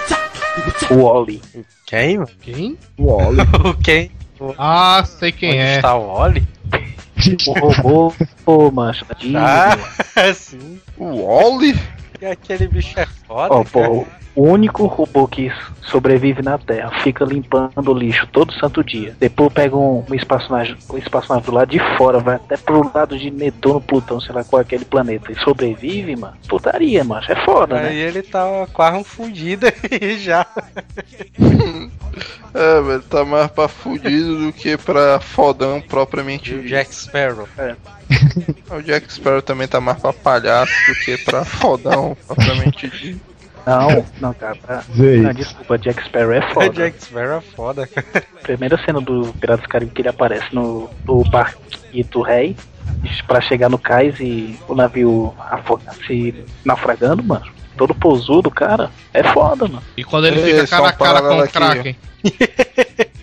O 0.90 1.02
Oli. 1.02 1.42
Quem? 1.86 2.24
Quem? 2.40 2.78
O 2.96 3.12
Oli. 3.12 3.38
O 3.64 3.74
quem? 3.74 4.10
Ah, 4.56 5.04
sei 5.04 5.32
quem 5.32 5.50
Onde 5.50 5.58
é. 5.58 5.76
está 5.76 5.94
o 5.96 6.08
Oli? 6.08 6.46
O 7.46 7.70
robô, 7.70 8.14
pô, 8.44 8.70
mancha. 8.70 9.04
Disney. 9.18 9.36
Ah, 9.36 9.76
sim. 10.34 10.80
O 10.96 11.22
Wally? 11.24 11.78
E 12.20 12.26
aquele 12.26 12.68
bicho 12.68 12.98
é 12.98 13.06
foda. 13.06 13.48
Cara. 13.48 13.64
pô, 13.64 14.06
o 14.38 14.42
único 14.44 14.86
robô 14.86 15.26
que 15.26 15.52
sobrevive 15.82 16.42
na 16.42 16.56
Terra 16.56 16.92
fica 17.02 17.24
limpando 17.24 17.90
o 17.90 17.98
lixo 17.98 18.24
todo 18.28 18.52
santo 18.52 18.84
dia. 18.84 19.16
Depois 19.18 19.52
pega 19.52 19.76
um, 19.76 20.04
um 20.08 20.14
espaçonave, 20.14 20.76
um 20.88 20.96
espaçonave 20.96 21.46
do 21.46 21.52
lado 21.52 21.70
de 21.70 21.80
fora, 21.96 22.20
vai 22.20 22.36
até 22.36 22.56
pro 22.56 22.88
lado 22.94 23.18
de 23.18 23.32
Netuno, 23.32 23.80
Plutão, 23.80 24.20
sei 24.20 24.32
lá 24.32 24.44
qual 24.44 24.60
é 24.60 24.62
aquele 24.62 24.84
planeta. 24.84 25.32
E 25.32 25.34
sobrevive, 25.40 26.14
mano. 26.14 26.36
Putaria, 26.48 27.02
mano. 27.02 27.26
É 27.28 27.34
foda, 27.44 27.80
Aí 27.80 27.82
né? 27.82 27.94
ele 27.96 28.22
tá 28.22 28.44
quase 28.72 28.96
um 28.96 29.02
fudido 29.02 29.66
aí 29.90 30.18
já. 30.20 30.46
É, 32.54 32.80
velho, 32.80 33.02
tá 33.02 33.24
mais 33.24 33.50
pra 33.50 33.66
fudido 33.66 34.38
do 34.46 34.52
que 34.52 34.76
pra 34.76 35.18
fodão 35.18 35.80
propriamente 35.80 36.52
E 36.52 36.58
o. 36.58 36.62
Jack 36.62 36.94
Sparrow. 36.94 37.48
O 38.70 38.82
Jack 38.82 39.12
Sparrow 39.12 39.42
também 39.42 39.66
tá 39.66 39.80
mais 39.80 39.98
pra 39.98 40.12
palhaço 40.12 40.72
do 40.86 40.94
que 41.04 41.18
pra 41.18 41.44
fodão 41.44 42.16
propriamente 42.26 42.88
dito. 42.88 43.27
Não, 43.68 44.06
não, 44.20 44.34
cara. 44.34 44.56
Não, 44.94 45.32
desculpa, 45.34 45.78
Jack 45.78 46.02
Sparrow 46.04 46.32
é 46.32 46.40
foda. 46.54 46.70
Jack 46.72 47.04
Sparrow 47.04 47.36
é 47.38 47.40
foda, 47.40 47.86
cara. 47.86 48.24
Primeira 48.42 48.78
cena 48.84 49.00
do 49.00 49.32
Piratas 49.34 49.62
do 49.64 49.68
Caribe 49.68 49.92
que 49.92 50.00
ele 50.00 50.08
aparece 50.08 50.54
no, 50.54 50.88
no 51.04 51.22
barquito 51.24 52.22
rei 52.22 52.56
pra 53.26 53.40
chegar 53.40 53.68
no 53.68 53.78
cais 53.78 54.18
e 54.20 54.58
o 54.66 54.74
navio 54.74 55.34
afo- 55.38 55.80
se 56.06 56.34
naufragando, 56.64 57.22
mano. 57.22 57.44
Todo 57.76 57.94
pousudo, 57.94 58.50
cara. 58.50 58.90
É 59.12 59.22
foda, 59.22 59.68
mano. 59.68 59.82
E 59.96 60.02
quando 60.02 60.26
ele 60.26 60.40
Ei, 60.40 60.60
fica 60.62 60.66
cara 60.68 60.88
a 60.88 60.92
cara 60.92 61.22
com 61.22 61.38
o 61.38 61.46
Kraken. 61.52 61.96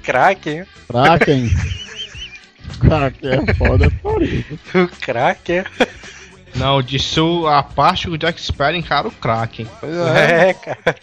Kraken. 0.04 0.66
Kraken. 0.88 1.50
Kraken 2.80 3.30
é 3.50 3.54
foda, 3.56 3.92
pariu. 4.04 4.46
O 4.76 4.88
Kraken. 5.02 5.64
Não, 6.56 6.82
disse 6.82 7.20
o- 7.20 7.48
a 7.48 7.62
parte 7.64 8.08
que 8.08 8.14
o 8.14 8.18
Jack 8.18 8.40
Sparrow 8.42 8.76
encara 8.76 9.08
o 9.08 9.12
Kraken. 9.12 9.68
Pois 9.80 9.94
é. 9.94 10.50
É, 10.50 10.54
cara. 10.56 10.96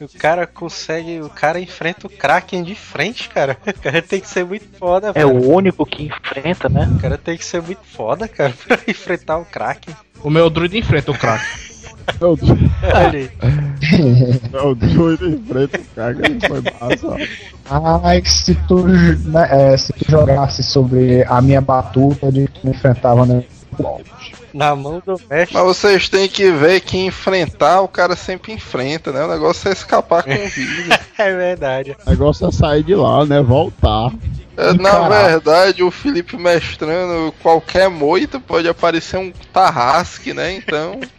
O 0.00 0.18
cara 0.18 0.46
consegue. 0.48 1.20
O 1.20 1.28
cara 1.28 1.60
enfrenta 1.60 2.08
o 2.08 2.10
Kraken 2.10 2.64
de 2.64 2.74
frente, 2.74 3.28
cara. 3.28 3.56
O 3.64 3.80
cara 3.80 4.02
tem 4.02 4.18
que 4.20 4.26
ser 4.28 4.44
muito 4.44 4.66
foda, 4.76 5.10
É 5.14 5.24
velho. 5.24 5.28
o 5.28 5.54
único 5.54 5.86
que 5.86 6.04
enfrenta, 6.06 6.68
né? 6.68 6.90
O 6.96 6.98
cara 7.00 7.16
tem 7.16 7.36
que 7.38 7.44
ser 7.44 7.62
muito 7.62 7.82
foda, 7.84 8.26
cara, 8.26 8.52
pra 8.66 8.78
enfrentar 8.88 9.38
o 9.38 9.44
Kraken. 9.44 9.94
O 10.24 10.28
meu 10.30 10.50
druida 10.50 10.76
enfrenta 10.76 11.12
o 11.12 11.18
Kraken. 11.18 11.46
Meu 12.20 12.30
Olha 12.82 13.18
aí. 13.18 13.30
meu 14.50 14.74
doido 14.74 15.28
em 15.28 15.40
frente 15.44 15.76
ao 15.76 15.84
Kraken 15.94 16.38
foi 16.40 16.62
massa. 16.62 18.00
Ai, 18.04 18.22
se 18.24 18.54
tu, 18.66 18.84
né, 18.88 19.48
é, 19.72 19.76
se 19.76 19.92
tu 19.92 20.10
jogasse 20.10 20.64
sobre 20.64 21.22
a 21.28 21.40
minha 21.40 21.60
batuta 21.60 22.32
de 22.32 22.48
que 22.48 22.60
tu 22.60 22.68
enfrentava 22.68 23.24
no 23.24 23.44
Na 24.52 24.76
mão 24.76 25.02
do 25.04 25.20
mestre. 25.30 25.54
Mas 25.54 25.62
vocês 25.64 26.08
têm 26.08 26.28
que 26.28 26.50
ver 26.50 26.80
que 26.80 26.98
enfrentar 26.98 27.80
o 27.80 27.88
cara 27.88 28.14
sempre 28.14 28.52
enfrenta, 28.52 29.10
né? 29.12 29.24
O 29.24 29.28
negócio 29.28 29.68
é 29.68 29.72
escapar 29.72 30.22
com 30.22 30.30
vida. 30.30 31.00
É 31.18 31.36
verdade. 31.36 31.96
O 32.04 32.10
negócio 32.10 32.48
é 32.48 32.52
sair 32.52 32.82
de 32.82 32.94
lá, 32.94 33.24
né? 33.24 33.40
Voltar. 33.40 34.10
É, 34.56 34.72
Na 34.74 35.08
verdade, 35.08 35.82
o 35.82 35.90
Felipe 35.90 36.36
mestrando 36.36 37.32
qualquer 37.42 37.88
moita 37.88 38.40
pode 38.40 38.68
aparecer 38.68 39.18
um 39.18 39.32
tarrasque, 39.52 40.32
né? 40.34 40.52
Então. 40.54 41.00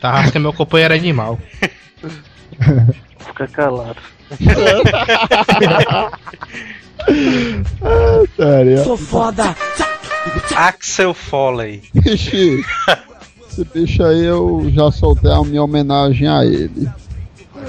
Tá, 0.00 0.28
que 0.30 0.36
é 0.36 0.40
meu 0.40 0.52
companheiro 0.52 0.92
animal. 0.92 1.38
Fica 3.18 3.46
calado. 3.46 4.00
Sério. 8.36 8.84
Axel 10.54 11.14
Foley. 11.14 11.82
Ixi, 12.04 12.64
esse 13.48 13.64
bicho 13.64 14.02
aí 14.02 14.24
eu 14.24 14.66
já 14.70 14.90
soltei 14.90 15.30
a 15.30 15.42
minha 15.42 15.62
homenagem 15.62 16.28
a 16.28 16.44
ele. 16.44 16.88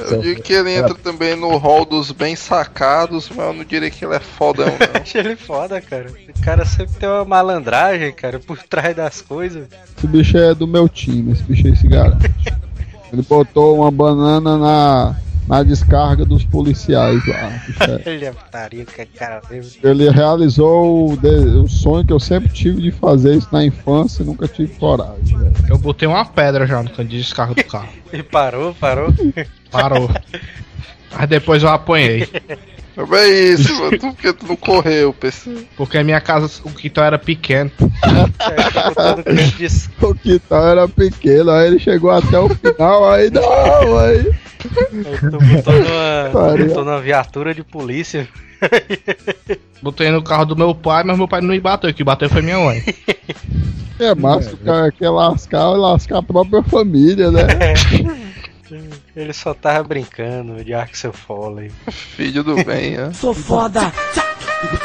Eu 0.10 0.22
digo 0.22 0.42
que 0.42 0.54
ele 0.54 0.72
entra 0.76 0.94
também 0.94 1.36
no 1.36 1.58
hall 1.58 1.86
dos 1.86 2.12
bem 2.12 2.36
sacados, 2.36 3.30
mas 3.30 3.48
eu 3.48 3.54
não 3.54 3.64
diria 3.64 3.90
que 3.90 4.06
ele 4.06 4.16
é 4.16 4.20
fodão, 4.20 4.68
não. 4.68 4.74
Achei 5.02 5.22
ele 5.22 5.36
foda, 5.36 5.82
cara. 5.82 6.08
O 6.10 6.42
cara 6.42 6.66
sempre 6.66 6.96
tem 7.00 7.10
uma 7.10 7.26
malandragem, 7.26 8.12
cara, 8.14 8.40
por 8.40 8.62
trás 8.64 8.96
das 8.96 9.22
coisas. 9.22 9.68
Esse 9.98 10.08
bicho 10.08 10.38
é 10.38 10.54
do 10.54 10.68
meu 10.68 10.88
time, 10.88 11.32
esse 11.32 11.44
bicho 11.44 11.68
aí 11.68 11.76
se 11.76 11.88
garante. 11.88 12.32
Ele 13.12 13.22
botou 13.22 13.78
uma 13.78 13.90
banana 13.90 14.58
na, 14.58 15.16
na 15.48 15.64
descarga 15.64 16.26
dos 16.26 16.44
policiais 16.44 17.26
lá. 17.26 17.52
Ele 19.84 20.08
é 20.08 20.12
realizou 20.12 21.12
o, 21.14 21.18
de- 21.18 21.28
o 21.58 21.68
sonho 21.68 22.06
que 22.06 22.12
eu 22.14 22.20
sempre 22.20 22.50
tive 22.50 22.82
de 22.82 22.92
fazer 22.92 23.36
isso 23.36 23.48
na 23.52 23.64
infância 23.64 24.24
e 24.24 24.26
nunca 24.26 24.48
tive 24.48 24.74
coragem. 24.76 25.38
velho. 25.38 25.54
Eu 25.70 25.78
botei 25.78 26.08
uma 26.08 26.26
pedra 26.26 26.68
já 26.68 26.82
no 26.84 26.90
canto 26.90 27.06
de 27.06 27.18
descarga 27.18 27.54
do 27.56 27.64
carro. 27.64 27.90
E 28.14 28.24
parou, 28.24 28.74
parou. 28.76 29.14
Parou. 29.72 30.10
Mas 31.18 31.30
depois 31.30 31.62
eu 31.64 31.70
apanhei. 31.70 32.28
É 32.98 33.28
isso, 33.28 33.76
mano. 33.76 33.92
Tu- 33.92 34.00
Porque 34.14 34.34
tu 34.34 34.48
não 34.48 34.56
correu, 34.56 35.14
PC. 35.14 35.68
Porque 35.76 36.00
a 36.00 36.04
minha 36.04 36.20
casa, 36.20 36.50
o 36.64 36.72
quintal 36.72 37.06
era 37.06 37.20
pequeno. 37.20 37.70
O 40.02 40.16
quintal 40.16 40.68
era 40.68 40.88
pequeno, 40.88 41.52
aí 41.52 41.68
ele 41.68 41.80
chegou 41.80 42.12
até 42.12 42.40
o 42.40 42.50
final, 42.50 43.12
aí 43.12 43.30
não, 43.30 43.98
aí. 44.00 44.32
Botou 46.32 46.86
numa 46.86 47.02
viatura 47.02 47.54
de 47.54 47.64
polícia. 47.64 48.28
Botei 49.82 50.10
no 50.10 50.24
carro 50.24 50.46
do 50.46 50.56
meu 50.56 50.74
pai, 50.74 51.04
mas 51.04 51.18
meu 51.18 51.28
pai 51.28 51.42
não 51.42 51.50
me 51.50 51.60
bateu. 51.60 51.94
Quem 51.94 52.06
bateu 52.06 52.30
foi 52.30 52.42
minha 52.42 52.60
mãe. 52.60 52.84
É 54.00 54.14
massa, 54.16 54.54
o 54.54 54.58
cara 54.58 54.92
quer 54.92 55.10
lascar 55.10 55.70
lascar 55.70 56.20
a 56.20 56.24
própria 56.24 56.64
família, 56.64 57.32
né? 57.32 57.48
Ele 59.16 59.34
só 59.34 59.54
tava 59.54 59.84
brincando 59.84 60.64
de 60.64 60.74
Axel 60.74 61.14
Foley. 61.14 61.72
Filho 61.92 62.44
do 62.44 62.64
bem, 62.64 62.98
né? 62.98 63.12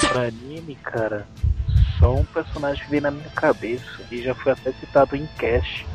Pra 0.09 0.23
anime, 0.23 0.77
cara, 0.83 1.27
só 1.99 2.15
um 2.15 2.25
personagem 2.25 2.85
veio 2.89 3.03
na 3.03 3.11
minha 3.11 3.31
cabeça 3.31 4.03
e 4.11 4.23
já 4.23 4.35
foi 4.35 4.53
até 4.53 4.73
citado 4.73 5.17
em 5.17 5.27
cast. 5.39 5.87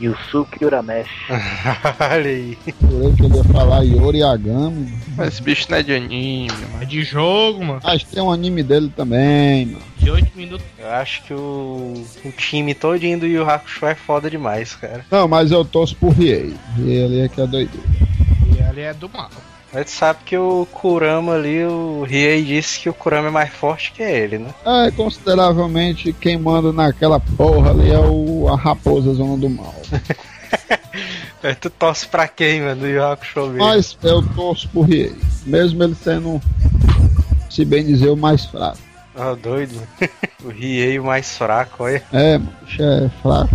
Yusuke 0.00 0.64
Urameshi. 0.64 1.10
Olha 2.00 2.30
aí. 2.30 2.58
Jurei 2.80 3.12
que 3.12 3.24
ele 3.24 3.36
ia 3.36 3.44
falar 3.44 3.82
Yori 3.82 4.22
Agami. 4.22 4.92
Mas 5.16 5.28
esse 5.34 5.42
bicho 5.42 5.66
não 5.70 5.76
é 5.76 5.82
de 5.82 5.94
anime, 5.94 6.48
mano. 6.50 6.82
É 6.82 6.84
de 6.86 7.02
jogo, 7.02 7.64
mano. 7.64 7.80
Mas 7.84 8.02
tem 8.04 8.22
um 8.22 8.30
anime 8.30 8.62
dele 8.62 8.90
também, 8.96 9.66
mano. 9.66 9.82
De 9.98 10.10
8 10.10 10.30
minutos. 10.34 10.66
Eu 10.78 10.90
acho 10.90 11.22
que 11.24 11.34
o, 11.34 12.04
o 12.24 12.32
time 12.32 12.74
todinho 12.74 13.20
do 13.20 13.26
Yu 13.26 13.48
Hakusho 13.48 13.86
é 13.86 13.94
foda 13.94 14.30
demais, 14.30 14.74
cara. 14.74 15.04
Não, 15.10 15.28
mas 15.28 15.50
eu 15.50 15.64
torço 15.64 15.94
por 15.96 16.12
Riei. 16.12 16.54
Riei 16.76 17.04
ali 17.04 17.20
é 17.20 17.28
que 17.28 17.40
é 17.40 17.46
doideira. 17.46 17.86
E 18.58 18.62
ali 18.62 18.80
é 18.80 18.94
do 18.94 19.08
mal. 19.08 19.30
Mas 19.72 19.86
tu 19.86 19.90
sabe 19.92 20.20
que 20.24 20.36
o 20.36 20.66
Kurama 20.72 21.34
ali, 21.34 21.64
o 21.64 22.02
Riei 22.02 22.42
disse 22.42 22.80
que 22.80 22.88
o 22.88 22.94
Kurama 22.94 23.28
é 23.28 23.30
mais 23.30 23.50
forte 23.50 23.92
que 23.92 24.02
ele, 24.02 24.38
né? 24.38 24.52
É, 24.64 24.90
consideravelmente 24.90 26.12
quem 26.12 26.36
manda 26.36 26.72
naquela 26.72 27.20
porra 27.20 27.70
ali 27.70 27.90
é 27.90 27.98
o, 27.98 28.48
a 28.48 28.56
raposa 28.56 29.14
zona 29.14 29.36
do 29.36 29.48
mal. 29.48 29.74
Aí 31.42 31.54
tu 31.60 31.70
torce 31.70 32.06
pra 32.08 32.26
quem, 32.26 32.62
mano, 32.62 32.80
do 32.80 32.88
Yu 32.88 33.04
Hakusho 33.04 33.46
mesmo? 33.46 33.58
Mas 33.58 33.96
eu 34.02 34.22
torço 34.34 34.68
por 34.70 34.82
Riei. 34.82 35.14
Mesmo 35.46 35.84
ele 35.84 35.94
sendo, 35.94 36.40
se 37.48 37.64
bem 37.64 37.86
dizer, 37.86 38.08
o 38.08 38.16
mais 38.16 38.44
fraco. 38.46 38.78
Ah, 39.14 39.36
doido. 39.40 39.76
mano. 39.76 40.10
o 40.44 40.48
Riei 40.48 40.98
o 40.98 41.04
mais 41.04 41.38
fraco, 41.38 41.84
olha. 41.84 42.02
É, 42.12 42.38
mano, 42.38 42.52
é 42.80 43.08
fraco. 43.22 43.54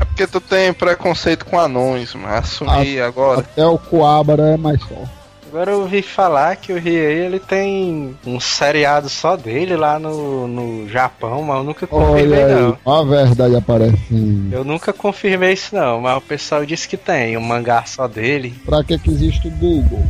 É 0.00 0.04
porque 0.06 0.26
tu 0.26 0.40
tem 0.40 0.72
preconceito 0.72 1.44
com 1.44 1.56
anões, 1.56 2.14
mano. 2.16 2.34
Assumi 2.34 3.00
agora. 3.00 3.40
Até 3.40 3.64
o 3.64 3.78
Coabra 3.78 4.54
é 4.54 4.56
mais 4.56 4.82
forte. 4.82 5.21
Agora 5.52 5.72
eu 5.72 5.80
ouvi 5.80 6.00
falar 6.00 6.56
que 6.56 6.72
o 6.72 6.78
Riei 6.78 7.26
ele 7.26 7.38
tem 7.38 8.16
um 8.26 8.40
seriado 8.40 9.10
só 9.10 9.36
dele 9.36 9.76
lá 9.76 9.98
no, 9.98 10.48
no 10.48 10.88
Japão, 10.88 11.42
mas 11.42 11.58
eu 11.58 11.62
nunca 11.62 11.86
confirmei 11.86 12.42
Olha 12.42 12.56
não. 12.56 12.78
a 12.90 13.04
verdade 13.04 13.54
aparecendo. 13.54 14.50
Eu 14.50 14.64
nunca 14.64 14.94
confirmei 14.94 15.52
isso 15.52 15.76
não, 15.76 16.00
mas 16.00 16.16
o 16.16 16.22
pessoal 16.22 16.64
disse 16.64 16.88
que 16.88 16.96
tem 16.96 17.36
um 17.36 17.42
mangá 17.42 17.84
só 17.84 18.08
dele. 18.08 18.54
Pra 18.64 18.82
que 18.82 18.98
que 18.98 19.10
existe 19.10 19.46
o 19.46 19.50
Google? 19.50 20.02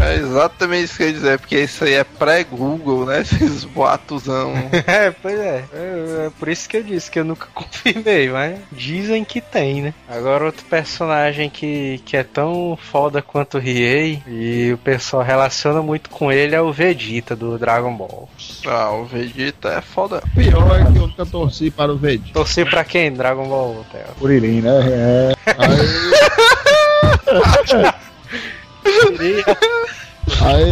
É 0.00 0.16
exatamente 0.16 0.84
isso 0.84 0.96
que 0.96 1.02
eu 1.02 1.06
ia 1.08 1.12
dizer, 1.12 1.38
porque 1.38 1.60
isso 1.60 1.84
aí 1.84 1.92
é 1.94 2.04
pré-Google, 2.04 3.06
né? 3.06 3.20
Esses 3.30 3.64
boatosão. 3.64 4.54
É, 4.86 5.10
pois 5.10 5.38
é. 5.38 5.64
é. 5.72 6.26
é 6.26 6.30
por 6.38 6.48
isso 6.48 6.68
que 6.68 6.76
eu 6.76 6.82
disse 6.82 7.10
que 7.10 7.18
eu 7.18 7.24
nunca 7.24 7.46
confirmei, 7.54 8.28
mas 8.30 8.58
dizem 8.72 9.24
que 9.24 9.40
tem, 9.40 9.82
né? 9.82 9.94
Agora 10.08 10.46
outro 10.46 10.64
personagem 10.64 11.50
que, 11.50 12.00
que 12.04 12.16
é 12.16 12.24
tão 12.24 12.78
foda 12.90 13.20
quanto 13.22 13.58
o 13.58 13.60
Riei 13.60 14.22
e 14.26 14.72
o 14.72 14.78
pessoal 14.78 15.22
relaciona 15.22 15.82
muito 15.82 16.08
com 16.10 16.32
ele 16.32 16.54
é 16.54 16.60
o 16.60 16.72
Vegeta 16.72 17.36
do 17.36 17.58
Dragon 17.58 17.94
Ball. 17.94 18.28
Ah, 18.66 18.90
o 18.92 19.04
Vegeta 19.04 19.68
é 19.68 19.80
foda. 19.80 20.22
Pior 20.34 20.80
é 20.80 20.90
que 20.90 20.98
eu 20.98 21.06
nunca 21.06 21.26
torci 21.26 21.70
para 21.70 21.92
o 21.92 21.96
Vegeta. 21.96 22.32
Torci 22.32 22.64
pra 22.64 22.84
quem? 22.84 23.12
Dragon 23.12 23.48
Ball, 23.48 23.84
Theo? 23.92 24.14
Kuririn, 24.18 24.62
né? 24.62 24.80
É. 24.88 25.34
Aí, 25.58 25.76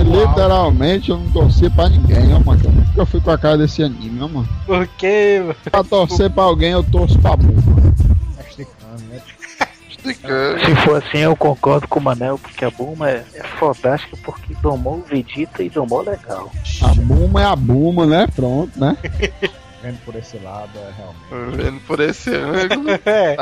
literalmente, 0.05 1.11
eu 1.11 1.19
não 1.19 1.31
torci 1.31 1.69
pra 1.71 1.89
ninguém, 1.89 2.35
ó, 2.35 2.41
mano. 2.41 2.61
Eu 2.65 2.73
nunca 2.73 3.07
fui 3.07 3.21
com 3.21 3.31
a 3.31 3.39
cara 3.39 3.59
desse 3.59 3.83
anime, 3.83 4.21
ó, 4.23 4.29
mano. 4.29 4.49
Por 4.67 4.87
quê? 4.87 5.41
mano? 5.41 5.57
Pra 5.71 5.85
torcer 5.85 6.31
pra 6.31 6.45
alguém, 6.45 6.73
eu 6.73 6.83
torço 6.83 7.19
pra 7.19 7.37
burro. 7.37 7.95
Explicando. 9.89 10.61
Se 10.61 10.75
for 10.77 11.03
assim, 11.03 11.19
eu 11.19 11.37
concordo 11.37 11.89
com 11.89 11.99
o 11.99 12.03
Manel, 12.03 12.39
porque 12.39 12.65
a 12.65 12.71
Bulma 12.71 13.11
é, 13.11 13.25
é 13.35 13.43
fodástica 13.59 14.17
porque 14.25 14.55
domou 14.63 14.99
o 14.99 15.03
Vegeta 15.03 15.63
e 15.63 15.69
domou 15.69 16.03
legal. 16.03 16.51
A 16.83 16.95
Buma 16.95 17.43
é 17.43 17.45
a 17.45 17.57
Buma, 17.57 18.07
né? 18.07 18.27
Pronto, 18.35 18.79
né? 18.79 18.97
Vendo 19.83 19.99
por 20.05 20.17
esse 20.17 20.39
lado, 20.39 20.71
é 20.77 20.93
realmente. 20.97 21.57
Vendo 21.57 21.81
por 21.81 22.01
esse 22.01 22.31
ângulo. 22.31 22.89
É. 23.07 23.37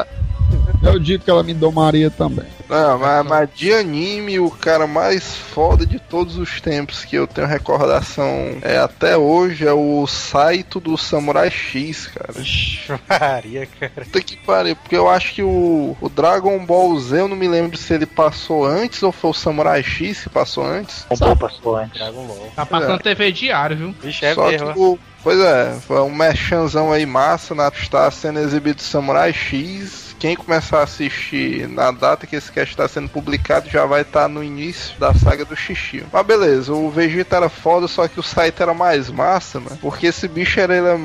Eu 0.83 0.99
digo 0.99 1.24
que 1.24 1.31
ela 1.31 1.43
me 1.43 1.55
domaria 1.55 2.11
também. 2.11 2.47
Não, 2.68 2.99
mas, 2.99 3.27
mas 3.27 3.49
de 3.55 3.72
anime, 3.72 4.41
o 4.41 4.51
cara 4.51 4.87
mais 4.87 5.37
foda 5.37 5.87
de 5.87 5.99
todos 5.99 6.37
os 6.37 6.61
tempos 6.61 7.05
que 7.05 7.16
eu 7.16 7.27
tenho 7.27 7.47
recordação 7.47 8.59
é 8.62 8.77
até 8.77 9.16
hoje 9.16 9.66
é 9.66 9.72
o 9.72 10.07
Saito 10.07 10.81
do 10.81 10.97
Samurai 10.97 11.51
X, 11.51 12.09
cara. 12.09 12.41
Ixi, 12.41 12.93
Maria, 13.09 13.66
cara. 13.79 14.05
Puta 14.05 14.20
que 14.20 14.37
pariu, 14.37 14.77
porque 14.77 14.97
eu 14.97 15.09
acho 15.09 15.35
que 15.35 15.43
o, 15.43 15.97
o 16.01 16.09
Dragon 16.09 16.59
Ball 16.64 16.99
Z, 16.99 17.20
eu 17.20 17.29
não 17.29 17.37
me 17.37 17.47
lembro 17.47 17.77
se 17.77 17.95
ele 17.95 18.07
passou 18.07 18.66
antes 18.66 19.03
ou 19.03 19.12
foi 19.12 19.31
o 19.31 19.35
Samurai 19.35 19.83
X 19.83 20.24
que 20.24 20.31
passou 20.31 20.66
antes. 20.66 21.07
O 21.09 21.16
Ball 21.16 21.37
passou 21.37 21.77
antes. 21.77 21.99
Dragon 21.99 22.27
Ball. 22.27 22.53
Tá 22.55 22.66
passando 22.66 23.01
TV 23.01 23.31
diário, 23.31 23.77
viu? 23.77 23.95
Vixe, 24.03 24.24
é 24.24 24.35
Só 24.35 24.49
mesmo. 24.49 24.72
que 24.72 24.79
o, 24.79 24.99
Pois 25.27 25.41
é, 25.41 25.72
foi 25.85 26.01
um 26.03 26.14
merchanzão 26.14 26.93
aí 26.93 27.05
massa, 27.05 27.53
na, 27.53 27.66
está 27.66 28.09
sendo 28.12 28.39
exibido 28.39 28.81
Samurai 28.81 29.33
X. 29.33 30.06
Quem 30.27 30.35
começar 30.35 30.81
a 30.81 30.83
assistir 30.83 31.68
na 31.68 31.93
data 31.93 32.27
que 32.27 32.35
esse 32.35 32.51
cast 32.51 32.72
está 32.72 32.89
sendo 32.89 33.09
publicado 33.09 33.70
já 33.70 33.87
vai 33.87 34.01
estar 34.01 34.27
no 34.27 34.43
início 34.43 34.99
da 34.99 35.14
saga 35.14 35.45
do 35.45 35.55
Xixi. 35.55 36.03
Mas 36.12 36.27
beleza, 36.27 36.72
o 36.72 36.91
Vegeta 36.91 37.37
era 37.37 37.49
foda, 37.49 37.87
só 37.87 38.09
que 38.09 38.18
o 38.18 38.24
Saito 38.24 38.61
era 38.61 38.74
mais 38.74 39.09
massa, 39.09 39.61
mano. 39.61 39.79
Porque 39.81 40.09
esse 40.09 40.27
bicho 40.27 40.59
era 40.59 40.77
ele 40.77 40.89
é 40.89 40.99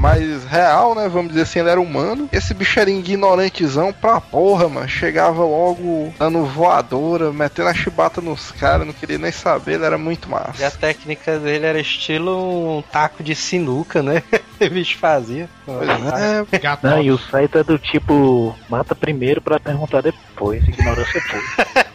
mais 0.00 0.44
real, 0.44 0.94
né? 0.94 1.08
Vamos 1.08 1.28
dizer 1.28 1.42
assim, 1.42 1.58
ele 1.60 1.68
era 1.70 1.80
humano. 1.80 2.28
Esse 2.32 2.54
bicho 2.54 2.80
era 2.80 2.90
ignorantezão 2.90 3.92
pra 3.92 4.20
porra, 4.20 4.68
mano. 4.68 4.88
Chegava 4.88 5.44
logo 5.44 6.12
dando 6.18 6.44
voadora, 6.46 7.32
metendo 7.32 7.68
a 7.68 7.74
chibata 7.74 8.20
nos 8.20 8.50
caras, 8.52 8.86
não 8.86 8.92
queria 8.94 9.18
nem 9.18 9.30
saber, 9.30 9.74
ele 9.74 9.84
era 9.84 9.98
muito 9.98 10.28
E 10.28 10.32
a 10.32 10.38
massa. 10.38 10.70
técnica 10.78 11.38
dele 11.38 11.66
era 11.66 11.78
estilo 11.80 12.78
um 12.78 12.82
taco 12.82 13.22
de 13.22 13.34
sinuca, 13.34 14.02
né? 14.02 14.22
o 14.60 14.70
bicho 14.70 14.98
fazia. 14.98 15.48
Pois 15.66 15.88
é. 15.88 16.46
Não, 16.82 17.02
e 17.02 17.10
o 17.10 17.18
Saito 17.18 17.58
é 17.58 17.64
do 17.64 17.78
tipo, 17.78 18.54
mata 18.68 18.94
primeiro 18.94 19.40
pra 19.42 19.60
perguntar 19.60 20.00
depois, 20.02 20.66
ignorância 20.66 21.20
pura. 21.20 21.86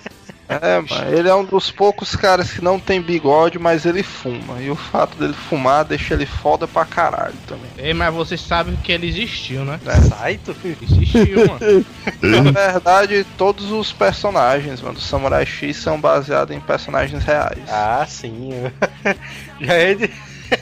É, 0.48 0.80
mano, 0.80 1.18
ele 1.18 1.28
é 1.28 1.34
um 1.34 1.43
dos 1.43 1.72
poucos 1.72 2.16
caras 2.16 2.52
que 2.52 2.64
não 2.64 2.80
tem 2.80 3.02
bigode, 3.02 3.58
mas 3.58 3.84
ele 3.86 4.04
fuma. 4.04 4.62
E 4.62 4.70
o 4.70 4.76
fato 4.76 5.18
dele 5.18 5.34
fumar 5.34 5.84
deixa 5.84 6.14
ele 6.14 6.26
foda 6.28 6.68
pra 6.68 6.86
caralho 6.86 7.34
também. 7.48 7.70
Ei, 7.78 7.93
mas 7.96 8.14
vocês 8.14 8.41
sabem 8.41 8.76
que 8.76 8.91
ele 8.91 9.08
existiu, 9.08 9.66
né? 9.66 9.80
Saito? 10.08 10.56
Existiu, 10.64 11.48
mano. 11.48 11.86
Na 12.22 12.52
verdade, 12.52 13.26
todos 13.38 13.72
os 13.72 13.91
personagens, 13.91 14.82
mano, 14.82 14.93
do 14.96 15.02
Samurai 15.02 15.46
X 15.46 15.78
são 15.78 16.00
baseados 16.00 16.56
em 16.56 16.60
personagens 16.60 17.24
reais. 17.24 17.60
Ah, 17.70 18.06
sim. 18.08 18.50
Já 19.60 19.80
ia, 19.80 19.96
di- 19.96 20.12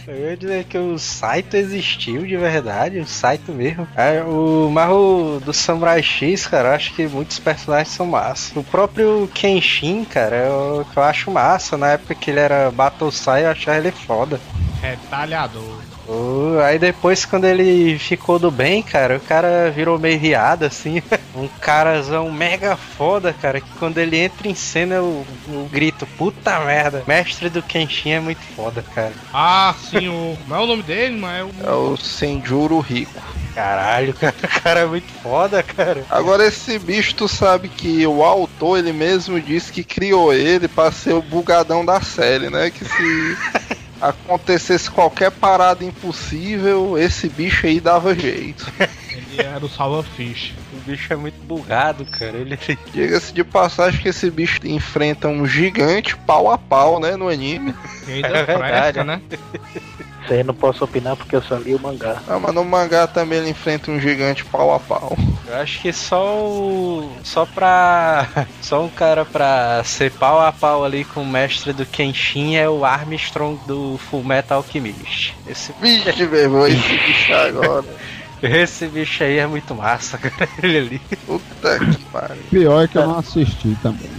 eu 0.08 0.30
ia 0.30 0.38
dizer 0.38 0.64
que 0.66 0.78
o 0.78 0.98
Saito 0.98 1.56
existiu 1.56 2.26
de 2.26 2.38
verdade, 2.38 3.00
o 3.00 3.06
Saito 3.06 3.52
mesmo. 3.52 3.88
É, 3.96 4.22
o, 4.24 4.70
mas 4.72 4.90
o 4.90 5.40
do 5.44 5.54
Samurai 5.54 6.02
X, 6.02 6.48
cara, 6.48 6.70
eu 6.70 6.76
acho 6.76 6.94
que 6.94 7.08
muitos 7.08 7.40
personagens 7.40 7.90
são 7.90 8.06
massa. 8.06 8.60
O 8.60 8.64
próprio 8.64 9.30
Kenshin, 9.34 10.06
cara, 10.06 10.46
que 10.92 10.98
eu 10.98 11.04
acho 11.04 11.32
massa. 11.32 11.78
Na 11.78 11.92
época 11.92 12.16
que 12.16 12.32
ele 12.32 12.40
era 12.40 12.72
Battle 12.72 13.12
Sai, 13.12 13.46
eu 13.46 13.50
achava 13.52 13.78
ele 13.78 13.92
foda. 13.92 14.40
Retalhador. 14.82 15.93
Uh, 16.08 16.60
aí 16.60 16.78
depois, 16.78 17.24
quando 17.24 17.46
ele 17.46 17.98
ficou 17.98 18.38
do 18.38 18.52
bem, 18.52 18.84
cara, 18.84 19.18
o 19.18 19.22
cara 19.22 19.72
virou 19.72 19.98
meio 19.98 20.20
riado, 20.20 20.66
assim. 20.66 21.02
um 21.36 21.48
carazão 21.48 22.32
mega 22.32 22.76
foda, 22.76 23.34
cara, 23.34 23.62
que 23.62 23.70
quando 23.80 23.98
ele 23.98 24.18
entra 24.18 24.48
em 24.48 24.56
cena 24.56 24.96
eu, 24.96 25.26
eu 25.48 25.66
grito, 25.72 26.06
puta 26.18 26.60
merda. 26.60 27.04
Mestre 27.08 27.50
do 27.50 27.62
Kenshin 27.62 28.12
é 28.12 28.20
muito 28.20 28.42
foda, 28.56 28.84
cara. 28.94 29.14
Ah, 29.34 29.74
sim, 29.90 30.10
o. 30.10 30.38
Não 30.48 30.58
é 30.58 30.60
o 30.60 30.68
nome 30.68 30.84
dele, 30.84 31.18
mas 31.18 31.40
é 31.40 31.44
o. 31.44 31.52
É 31.64 31.72
o 31.72 31.98
Senjuro 31.98 32.80
Rico. 32.80 33.22
Caralho, 33.56 34.14
cara, 34.20 34.36
o 34.44 34.62
cara 34.62 34.80
é 34.82 34.86
muito 34.86 35.12
foda, 35.22 35.64
cara. 35.64 36.04
Agora 36.10 36.46
esse 36.46 36.78
bicho, 36.80 37.16
tu 37.16 37.28
sabe 37.28 37.70
que 37.70 38.06
o 38.06 38.24
autor, 38.24 38.80
ele 38.80 38.92
mesmo 38.92 39.40
disse 39.40 39.72
que 39.72 39.84
criou 39.84 40.34
ele 40.34 40.68
pra 40.68 40.92
ser 40.92 41.14
o 41.14 41.22
bugadão 41.22 41.86
da 41.86 42.02
série, 42.02 42.50
né? 42.50 42.70
Que 42.72 42.84
se 42.84 43.38
acontecesse 44.10 44.90
qualquer 44.92 45.32
parada 45.32 45.84
impossível, 45.84 46.98
esse 46.98 47.30
bicho 47.30 47.66
aí 47.66 47.80
dava 47.80 48.14
jeito. 48.16 48.72
Ele 49.12 49.42
era 49.42 49.66
o 49.66 49.70
salva-fish. 49.70 50.54
O 50.74 50.78
bicho 50.90 51.12
é 51.12 51.16
muito 51.16 51.42
bugado, 51.46 52.06
cara. 52.06 52.38
Ele 52.38 52.58
Diga-se 52.94 53.34
de 53.34 53.44
passagem 53.44 54.02
que 54.02 54.10
esse 54.10 54.30
bicho 54.30 54.60
enfrenta 54.64 55.28
um 55.28 55.46
gigante 55.46 56.16
pau 56.18 56.52
a 56.52 56.58
pau, 56.58 57.00
né, 57.00 57.16
no 57.16 57.30
anime. 57.30 57.74
E 58.08 58.12
ainda 58.12 58.28
É 58.28 58.44
verdade. 58.46 58.94
fresca, 58.94 59.04
né? 59.04 59.22
Isso 60.24 60.34
aí 60.34 60.40
eu 60.40 60.46
não 60.46 60.54
posso 60.54 60.84
opinar 60.86 61.18
porque 61.18 61.36
eu 61.36 61.42
só 61.42 61.56
li 61.56 61.76
o 61.76 61.80
mangá. 61.80 62.22
Ah, 62.28 62.40
mas 62.40 62.56
no 62.56 62.64
mangá 62.64 63.06
também 63.08 63.40
ele 63.40 63.50
enfrenta 63.50 63.92
um 63.92 64.00
gigante 64.00 64.46
pau 64.46 64.74
a 64.74 64.80
pau. 64.80 65.18
Eu 65.46 65.56
acho 65.56 65.82
que 65.82 65.92
só 65.92 66.46
o. 66.46 67.12
Só 67.24 67.46
pra. 67.46 68.28
Só 68.62 68.82
um 68.82 68.90
cara 68.90 69.26
pra 69.26 69.84
ser 69.84 70.12
pau 70.12 70.40
a 70.40 70.52
pau 70.52 70.86
ali 70.86 71.04
com 71.04 71.22
o 71.22 71.26
mestre 71.26 71.74
do 71.74 71.86
Kenshin 71.86 72.56
é 72.56 72.70
o 72.70 72.86
Armstrong 72.86 73.60
do 73.68 73.98
Full 74.10 74.24
Metal 74.24 74.58
Alchemist. 74.58 75.36
Esse, 75.46 75.74
Vixe, 75.82 76.26
meu 76.26 76.40
irmão, 76.40 76.66
esse 76.66 76.78
bicho 76.78 77.34
agora. 77.34 77.84
esse 78.48 78.88
bicho 78.88 79.24
aí 79.24 79.38
é 79.38 79.48
muito 79.48 79.74
massa, 79.74 80.18
cara. 80.20 80.50
Ele 80.62 80.78
ali. 80.78 81.02
Puta 81.26 81.80
que 81.80 82.04
pariu. 82.06 82.44
Pior 82.50 82.84
é 82.84 82.88
que 82.88 82.98
eu 82.98 83.08
não 83.08 83.20
assisti 83.20 83.76
também. 83.82 84.10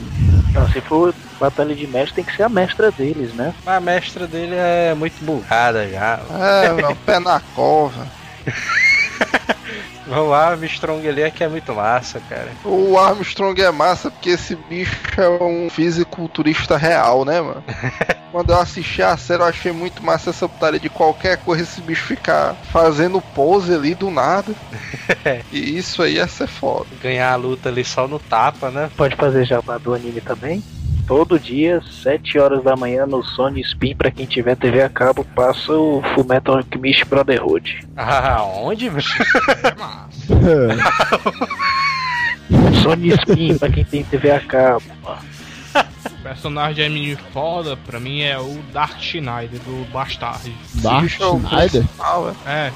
Não, 0.52 0.68
se 0.70 0.80
for 0.80 1.14
batalha 1.38 1.74
de 1.74 1.86
mestre, 1.86 2.16
tem 2.16 2.24
que 2.24 2.36
ser 2.36 2.44
a 2.44 2.48
mestra 2.48 2.90
deles, 2.90 3.34
né? 3.34 3.54
A 3.66 3.80
mestra 3.80 4.26
dele 4.26 4.54
é 4.54 4.94
muito 4.94 5.22
bugada 5.24 5.88
já. 5.88 6.20
É, 6.30 6.72
meu, 6.72 6.94
pé 6.96 7.18
na 7.18 7.40
cova. 7.54 8.06
O 10.06 10.32
Armstrong 10.32 11.06
ali 11.08 11.22
é 11.22 11.30
que 11.30 11.42
é 11.42 11.48
muito 11.48 11.72
massa, 11.74 12.20
cara. 12.28 12.48
O 12.64 12.98
Armstrong 12.98 13.60
é 13.60 13.70
massa 13.70 14.10
porque 14.10 14.30
esse 14.30 14.54
bicho 14.54 14.96
é 15.16 15.28
um 15.42 15.70
fisiculturista 15.70 16.76
real, 16.76 17.24
né, 17.24 17.40
mano? 17.40 17.64
Quando 18.30 18.50
eu 18.50 18.58
assisti 18.58 19.00
a 19.00 19.16
série, 19.16 19.42
eu 19.42 19.46
achei 19.46 19.70
muito 19.70 20.02
massa 20.02 20.30
essa 20.30 20.48
putaria 20.48 20.80
de 20.80 20.88
qualquer 20.88 21.38
coisa 21.38 21.62
esse 21.62 21.80
bicho 21.80 22.04
ficar 22.04 22.54
fazendo 22.72 23.20
pose 23.20 23.72
ali 23.72 23.94
do 23.94 24.10
nada. 24.10 24.52
E 25.52 25.78
isso 25.78 26.02
aí 26.02 26.14
ia 26.14 26.26
ser 26.26 26.46
foda. 26.46 26.86
Ganhar 27.00 27.32
a 27.32 27.36
luta 27.36 27.68
ali 27.68 27.84
só 27.84 28.08
no 28.08 28.18
tapa, 28.18 28.70
né? 28.70 28.90
Pode 28.96 29.14
fazer 29.16 29.44
jabá 29.44 29.78
do 29.78 29.94
anime 29.94 30.20
também. 30.20 30.62
Todo 31.06 31.38
dia, 31.38 31.82
7 32.02 32.38
horas 32.38 32.64
da 32.64 32.74
manhã, 32.74 33.04
no 33.06 33.22
Sony 33.22 33.60
Spin, 33.60 33.94
pra 33.94 34.10
quem 34.10 34.24
tiver 34.24 34.56
TV 34.56 34.82
a 34.82 34.88
cabo, 34.88 35.22
passa 35.34 35.72
o 35.72 36.02
Fullmetal 36.14 36.56
Alchemist 36.56 37.04
Brotherhood. 37.04 37.86
Ah, 37.94 38.42
onde, 38.42 38.88
velho? 38.88 39.04
É 39.62 39.74
massa. 39.78 40.34
Sony 42.82 43.08
Spin, 43.10 43.58
pra 43.58 43.68
quem 43.68 43.84
tem 43.84 44.02
TV 44.02 44.30
a 44.30 44.40
cabo. 44.40 44.82
O 46.10 46.22
personagem 46.22 46.74
de 46.76 46.82
anime 46.82 47.16
foda, 47.34 47.76
pra 47.76 48.00
mim, 48.00 48.22
é 48.22 48.38
o 48.38 48.62
Dark 48.72 48.98
Schneider, 48.98 49.60
do 49.60 49.84
Bastard. 49.92 50.54
Dark 50.76 51.04
é 51.04 51.08
Schneider? 51.08 51.82
principal, 51.82 52.34
é. 52.46 52.72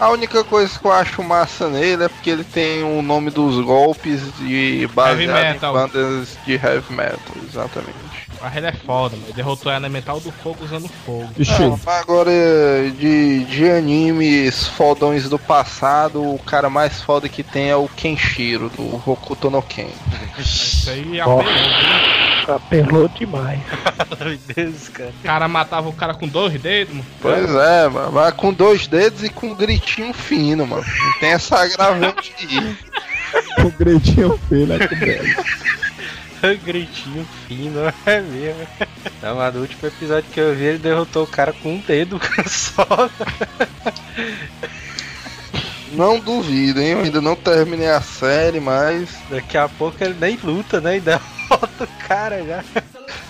A 0.00 0.10
única 0.10 0.44
coisa 0.44 0.78
que 0.78 0.84
eu 0.84 0.92
acho 0.92 1.22
massa 1.24 1.68
nele 1.68 2.04
é 2.04 2.08
porque 2.08 2.30
ele 2.30 2.44
tem 2.44 2.84
o 2.84 3.02
nome 3.02 3.30
dos 3.30 3.62
golpes 3.64 4.20
de 4.38 4.88
baseado 4.94 5.20
em 5.20 5.52
metal. 5.52 5.72
bandas 5.74 6.38
de 6.46 6.52
heavy 6.52 6.92
metal, 6.92 7.18
exatamente. 7.44 7.98
mas 8.40 8.56
ele 8.56 8.66
é 8.66 8.72
foda, 8.72 9.16
mas 9.20 9.34
derrotou 9.34 9.72
a 9.72 9.76
Elemental 9.76 10.20
do 10.20 10.30
Fogo 10.30 10.64
usando 10.64 10.88
fogo. 11.04 11.28
Não, 11.36 11.70
mas 11.84 11.88
agora 11.88 12.30
de, 12.96 13.44
de 13.44 13.70
animes 13.70 14.68
fodões 14.68 15.28
do 15.28 15.38
passado, 15.38 16.22
o 16.22 16.38
cara 16.38 16.70
mais 16.70 17.02
foda 17.02 17.28
que 17.28 17.42
tem 17.42 17.68
é 17.68 17.76
o 17.76 17.88
Kenshiro, 17.88 18.68
do 18.68 19.02
Hokuto 19.04 19.50
no 19.50 19.62
Ken. 19.62 19.88
Isso 20.38 20.90
aí 20.90 21.18
é 21.18 21.20
apelou, 21.22 21.42
apelou 22.48 23.08
demais. 23.08 23.60
Deus, 24.54 24.88
cara. 24.88 25.10
O 25.10 25.22
cara 25.22 25.48
matava 25.48 25.88
o 25.88 25.92
cara 25.92 26.14
com 26.14 26.26
dois 26.26 26.60
dedos, 26.60 26.94
mano. 26.94 27.06
Pois 27.20 27.50
é, 27.54 27.88
mano. 27.88 28.12
Mas 28.12 28.34
com 28.34 28.52
dois 28.52 28.86
dedos 28.86 29.22
e 29.22 29.28
com 29.28 29.48
um 29.48 29.54
gritinho 29.54 30.12
fino, 30.12 30.66
mano. 30.66 30.84
Não 30.84 31.18
tem 31.20 31.30
essa 31.30 31.60
agravante 31.60 32.34
aí. 32.40 32.76
O 33.64 33.70
gritinho 33.70 34.38
filho 34.48 34.72
é 34.72 34.86
que 34.86 34.94
belo. 34.94 35.28
Gritinho 36.64 37.26
fino, 37.46 37.80
é 38.06 38.20
mesmo. 38.22 38.66
Não, 39.22 39.36
mas 39.36 39.54
no 39.54 39.60
último 39.60 39.88
episódio 39.88 40.30
que 40.30 40.40
eu 40.40 40.54
vi, 40.54 40.64
ele 40.64 40.78
derrotou 40.78 41.24
o 41.24 41.26
cara 41.26 41.52
com 41.52 41.74
um 41.74 41.78
dedo 41.80 42.20
só. 42.46 42.86
Não 45.92 46.20
duvido, 46.20 46.80
hein? 46.80 46.90
Eu 46.90 47.00
ainda 47.00 47.20
não 47.20 47.34
terminei 47.34 47.88
a 47.88 48.00
série, 48.00 48.60
mas. 48.60 49.08
Daqui 49.30 49.56
a 49.56 49.68
pouco 49.68 49.96
ele 50.02 50.16
nem 50.20 50.38
luta, 50.42 50.80
né? 50.80 50.98
E 50.98 51.00
derrota 51.48 51.84
o 51.84 52.06
cara 52.06 52.44
já. 52.44 52.64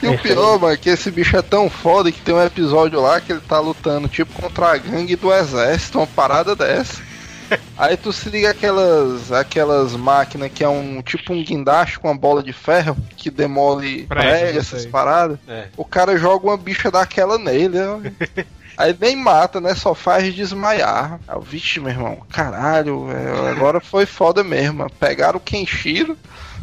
E 0.02 0.06
o 0.08 0.18
pior, 0.18 0.58
mano, 0.58 0.74
é 0.74 0.76
que 0.76 0.90
esse 0.90 1.10
bicho 1.10 1.36
é 1.36 1.42
tão 1.42 1.70
foda 1.70 2.10
que 2.10 2.20
tem 2.20 2.34
um 2.34 2.42
episódio 2.42 3.00
lá 3.00 3.20
que 3.20 3.32
ele 3.32 3.40
tá 3.40 3.58
lutando, 3.60 4.08
tipo, 4.08 4.32
contra 4.40 4.72
a 4.72 4.76
gangue 4.76 5.16
do 5.16 5.32
exército, 5.32 5.98
uma 5.98 6.06
parada 6.06 6.54
dessa. 6.54 7.02
Aí 7.78 7.96
tu 7.96 8.12
se 8.12 8.28
liga 8.28 8.50
aquelas 8.50 9.32
aquelas 9.32 9.94
máquinas 9.94 10.50
que 10.54 10.62
é 10.62 10.68
um 10.68 11.00
tipo 11.00 11.32
um 11.32 11.42
guindaste 11.42 11.98
com 11.98 12.08
uma 12.08 12.16
bola 12.16 12.42
de 12.42 12.52
ferro 12.52 12.94
que 13.16 13.30
demole 13.30 14.06
prego, 14.06 14.58
essas 14.58 14.84
paradas. 14.84 15.38
É. 15.48 15.68
O 15.74 15.84
cara 15.84 16.18
joga 16.18 16.46
uma 16.46 16.58
bicha 16.58 16.90
daquela 16.90 17.38
nele. 17.38 17.78
Aí 18.76 18.96
nem 19.00 19.16
mata, 19.16 19.60
né? 19.60 19.74
Só 19.74 19.92
faz 19.92 20.32
desmaiar. 20.32 21.18
Aí, 21.26 21.40
Vixe, 21.42 21.80
meu 21.80 21.90
irmão, 21.90 22.22
caralho, 22.30 23.06
velho, 23.06 23.48
agora 23.48 23.80
foi 23.80 24.06
foda 24.06 24.44
mesmo. 24.44 24.88
Pegaram 25.00 25.38
o 25.38 25.40
Kenshiro. 25.40 26.16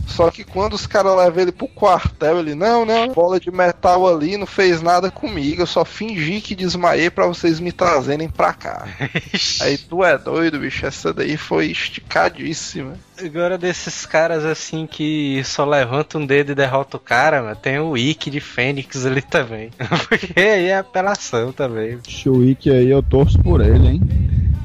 Só 0.07 0.31
que 0.31 0.43
quando 0.43 0.73
os 0.73 0.85
caras 0.85 1.15
levam 1.15 1.41
ele 1.41 1.51
pro 1.51 1.67
quartel, 1.67 2.39
ele, 2.39 2.55
não, 2.55 2.85
não, 2.85 3.13
bola 3.13 3.39
de 3.39 3.51
metal 3.51 4.07
ali 4.07 4.37
não 4.37 4.45
fez 4.45 4.81
nada 4.81 5.11
comigo, 5.11 5.61
eu 5.61 5.67
só 5.67 5.83
fingi 5.83 6.41
que 6.41 6.55
desmaiei 6.55 7.09
pra 7.09 7.27
vocês 7.27 7.59
me 7.59 7.71
trazerem 7.71 8.29
pra 8.29 8.53
cá. 8.53 8.87
Aí 9.61 9.77
tu 9.77 10.03
é 10.03 10.17
doido, 10.17 10.59
bicho, 10.59 10.85
essa 10.85 11.13
daí 11.13 11.37
foi 11.37 11.67
esticadíssima. 11.67 12.97
Agora 13.17 13.57
desses 13.57 14.05
caras 14.05 14.45
assim 14.45 14.85
que 14.85 15.41
só 15.43 15.65
levanta 15.65 16.17
um 16.17 16.25
dedo 16.25 16.51
e 16.51 16.55
derrota 16.55 16.97
o 16.97 16.99
cara, 16.99 17.41
mano, 17.41 17.55
tem 17.55 17.79
o 17.79 17.97
Ikki 17.97 18.29
de 18.29 18.39
Fênix 18.39 19.05
ali 19.05 19.21
também. 19.21 19.71
Porque 20.07 20.39
aí 20.39 20.67
é 20.67 20.77
apelação 20.77 21.51
também. 21.51 21.99
Chuíque 22.07 22.69
aí, 22.69 22.89
eu 22.89 23.01
torço 23.01 23.39
por 23.39 23.61
ele, 23.61 23.87
hein? 23.87 24.01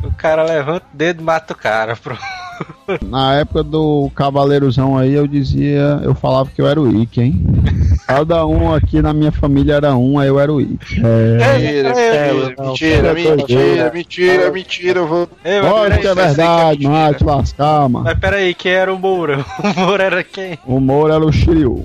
O 0.03 0.13
cara 0.13 0.43
levanta 0.43 0.87
o 0.93 0.97
dedo 0.97 1.21
e 1.21 1.25
mata 1.25 1.53
o 1.53 1.57
cara, 1.57 1.97
pronto. 1.97 2.40
Na 3.09 3.35
época 3.37 3.63
do 3.63 4.11
Cavaleirozão 4.15 4.97
aí, 4.97 5.15
eu 5.15 5.27
dizia, 5.27 6.01
eu 6.03 6.15
falava 6.15 6.51
que 6.55 6.61
eu 6.61 6.67
era 6.67 6.81
o 6.81 7.03
Ike, 7.03 7.21
hein? 7.21 7.45
Cada 8.07 8.45
um 8.47 8.75
aqui 8.75 9.01
na 9.01 9.13
minha 9.13 9.31
família 9.31 9.75
era 9.75 9.95
um, 9.97 10.19
aí 10.19 10.29
eu 10.29 10.39
era 10.41 10.53
o 10.53 10.61
Ike. 10.61 11.01
É. 11.05 11.59
Mentira, 11.59 11.89
é, 11.89 12.33
mentira, 12.33 12.55
mentira, 12.59 13.09
é 13.09 13.15
mentira, 13.15 13.37
doideira. 13.37 13.93
mentira, 13.93 14.51
mentira, 14.51 14.99
eu 15.01 15.07
vou. 15.07 15.29
Lógico 15.45 16.01
que 16.01 16.07
é 16.07 16.15
peraí, 16.15 16.27
verdade, 16.35 16.79
mentira. 16.79 16.93
vai 16.93 17.15
te 17.15 17.25
lascar, 17.25 17.89
mano. 17.89 18.05
mas 18.05 18.19
peraí, 18.19 18.55
quem 18.55 18.73
era 18.73 18.93
o 18.93 18.99
Moura? 18.99 19.45
O 19.63 19.81
Moura 19.81 20.05
era 20.05 20.25
quem? 20.25 20.59
O 20.67 20.81
Moro 20.81 21.13
era 21.13 21.25
o 21.25 21.33
Shiryu. 21.33 21.85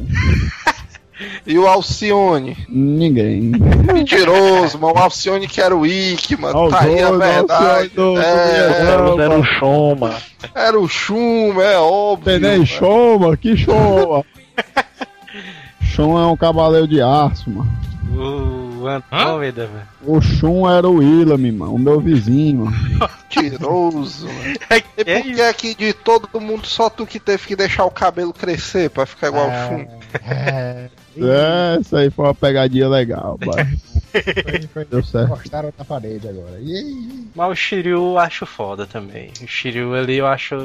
E 1.48 1.58
o 1.58 1.66
Alcione? 1.68 2.58
Ninguém. 2.68 3.52
Mentiroso, 3.94 4.78
mano. 4.80 4.96
O 4.96 5.00
Alcione 5.00 5.48
que 5.48 5.62
era 5.62 5.76
o 5.76 5.86
Ike, 5.86 6.36
mano. 6.36 6.58
Ó, 6.58 6.66
o 6.68 6.70
Tá 6.70 6.82
aí 6.82 7.02
a 7.02 7.08
doido, 7.10 7.20
verdade. 7.20 7.92
Alcione 7.98 8.20
É, 8.22 9.22
Era 9.24 9.34
um 9.38 9.44
choma. 9.44 10.14
era 10.54 10.80
o 10.80 10.88
Chum, 10.88 11.62
é 11.62 11.78
óbvio. 11.78 12.40
Tem 12.40 12.50
nem 12.58 12.66
choma, 12.66 13.38
que 13.38 13.56
choma. 13.56 14.26
Shun 15.82 16.20
é 16.20 16.26
um 16.28 16.36
cavaleiro 16.36 16.88
de 16.88 17.02
aço, 17.02 17.50
mano. 17.50 17.72
O 18.18 18.65
Velho. 18.86 19.88
O 20.04 20.22
Shun 20.22 20.70
era 20.70 20.88
o 20.88 20.96
Willam, 20.98 21.38
mano. 21.52 21.74
O 21.76 21.80
meu 21.80 22.00
vizinho, 22.00 22.66
mano. 22.66 22.78
Mentiroso, 23.36 24.28
mano. 24.28 24.56
É, 24.70 24.78
E 24.78 25.04
por 25.04 25.10
é 25.10 25.22
que 25.22 25.42
é 25.42 25.54
que 25.54 25.76
de 25.76 25.94
todo 25.94 26.40
mundo 26.40 26.66
só 26.66 26.90
tu 26.90 27.06
que 27.06 27.20
teve 27.20 27.46
que 27.48 27.56
deixar 27.56 27.84
o 27.86 27.92
cabelo 27.92 28.32
crescer 28.34 28.90
pra 28.90 29.06
ficar 29.06 29.28
igual 29.28 29.50
Ah. 29.50 29.66
o 29.66 29.70
Chum? 29.70 29.88
É, 30.26 30.90
É, 31.18 31.78
essa 31.80 32.00
aí 32.00 32.10
foi 32.10 32.26
uma 32.26 32.36
pegadinha 32.36 32.90
legal, 32.90 33.40
foi, 33.42 34.84
Deu 34.86 35.02
certo. 35.02 35.32
encostaram 35.32 35.74
na 35.78 35.86
parede 35.86 36.28
agora. 36.28 36.58
E? 36.60 37.26
Mas 37.34 37.52
o 37.52 37.56
Shiryu 37.56 37.96
eu 37.98 38.18
acho 38.20 38.46
foda 38.46 38.86
também. 38.86 39.32
O 39.42 39.48
Shiryu 39.48 39.94
ali 39.94 40.18
eu 40.18 40.28
acho, 40.28 40.56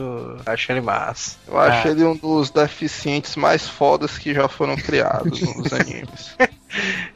acho 0.45 0.73
ele 0.73 0.81
massa. 0.81 1.37
Eu 1.47 1.57
acho 1.57 1.87
Ah. 1.87 1.91
ele 1.93 2.03
um 2.05 2.17
dos 2.17 2.51
deficientes 2.51 3.37
mais 3.37 3.69
fodas 3.69 4.19
que 4.19 4.35
já 4.35 4.49
foram 4.49 4.75
criados 4.77 5.41
nos 5.41 5.73
animes. 5.73 6.35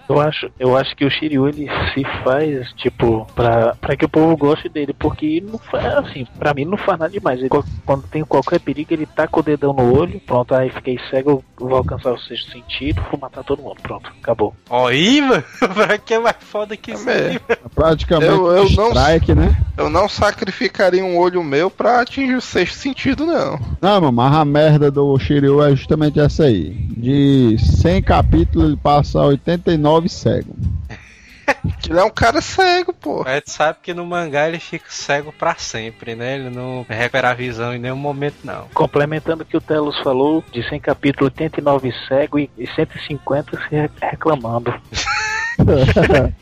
Eu 0.09 0.21
acho, 0.21 0.51
eu 0.59 0.77
acho 0.77 0.95
que 0.95 1.05
o 1.05 1.11
Shiryu 1.11 1.49
ele 1.49 1.67
se 1.95 2.05
faz, 2.23 2.71
tipo, 2.75 3.27
pra, 3.35 3.75
pra 3.81 3.97
que 3.97 4.05
o 4.05 4.09
povo 4.09 4.37
goste 4.37 4.69
dele, 4.69 4.93
porque 4.93 5.43
não 5.51 5.59
faz 5.59 5.85
assim, 5.97 6.27
pra 6.39 6.53
mim 6.53 6.65
não 6.67 6.77
faz 6.77 6.99
nada 6.99 7.11
demais. 7.13 7.41
Ele, 7.41 7.49
quando 7.87 8.03
tem 8.09 8.23
qualquer 8.25 8.61
perigo, 8.61 8.93
ele 8.93 9.07
taca 9.07 9.41
o 9.41 9.43
dedão 9.43 9.73
no 9.73 9.97
olho, 9.99 10.21
pronto, 10.21 10.55
aí 10.55 10.69
fiquei 10.71 10.99
cego, 11.11 11.43
eu 11.61 11.69
vou 11.69 11.79
alcançar 11.79 12.13
o 12.13 12.19
sexto 12.19 12.53
sentido, 12.53 13.03
vou 13.11 13.19
matar 13.21 13.43
todo 13.45 13.63
mundo, 13.63 13.77
pronto, 13.83 14.11
acabou. 14.21 14.55
Ó, 14.69 14.89
aí, 14.89 15.21
mano, 15.23 15.43
pra 15.75 15.97
que 15.97 16.15
é 16.15 16.19
mais 16.19 16.37
foda 16.41 16.77
que 16.77 16.93
isso 16.93 17.09
aí, 17.09 17.41
É, 17.49 17.57
Praticamente 17.75 18.31
Eu- 18.31 18.47
eu 18.53 18.71
não- 18.73 18.89
strike, 18.93 19.35
né? 19.35 19.57
eu 19.79 19.89
não 19.89 20.09
sacrificaria 20.09 21.05
um 21.05 21.17
olho 21.17 21.43
meu 21.43 21.71
pra 21.71 22.01
atingir 22.03 22.35
o 22.35 22.41
sexto 22.43 22.75
sentido, 22.77 23.25
não. 23.25 23.59
Não, 23.81 24.01
mano, 24.03 24.13
mas 24.13 24.35
a 24.35 24.45
merda 24.45 24.91
do 24.91 25.19
Shiryu 25.19 25.63
é 25.63 25.71
justamente 25.75 26.21
essa 26.21 26.45
aí. 26.45 26.71
De 26.97 27.57
100 27.59 28.03
capítulos, 28.03 28.69
ele 28.69 28.77
passa 28.77 29.21
89 29.21 29.94
cego. 30.09 30.55
Que 31.81 31.91
ele 31.93 31.99
é 32.01 32.05
um 32.05 32.11
cara 32.11 32.41
cego, 32.41 32.93
pô. 32.93 33.23
Mas 33.25 33.43
tu 33.45 33.51
sabe 33.51 33.79
que 33.83 33.93
no 33.93 34.05
mangá 34.07 34.49
ele 34.49 34.59
fica 34.59 34.87
cego 34.89 35.33
pra 35.33 35.55
sempre, 35.57 36.15
né? 36.15 36.37
Ele 36.37 36.51
não 36.51 36.85
recupera 36.89 37.31
a 37.31 37.35
visão 37.35 37.75
em 37.75 37.79
nenhum 37.79 37.97
momento, 37.97 38.37
não. 38.45 38.67
Complementando 38.73 39.43
o 39.43 39.47
que 39.47 39.57
o 39.57 39.61
Telos 39.61 39.99
falou, 40.01 40.43
de 40.51 40.67
100 40.69 40.81
capítulos, 40.81 41.33
89 41.33 41.93
cego 42.09 42.39
e, 42.39 42.51
e 42.57 42.67
150 42.67 43.59
se 43.69 43.75
re- 43.75 43.91
reclamando. 44.01 44.73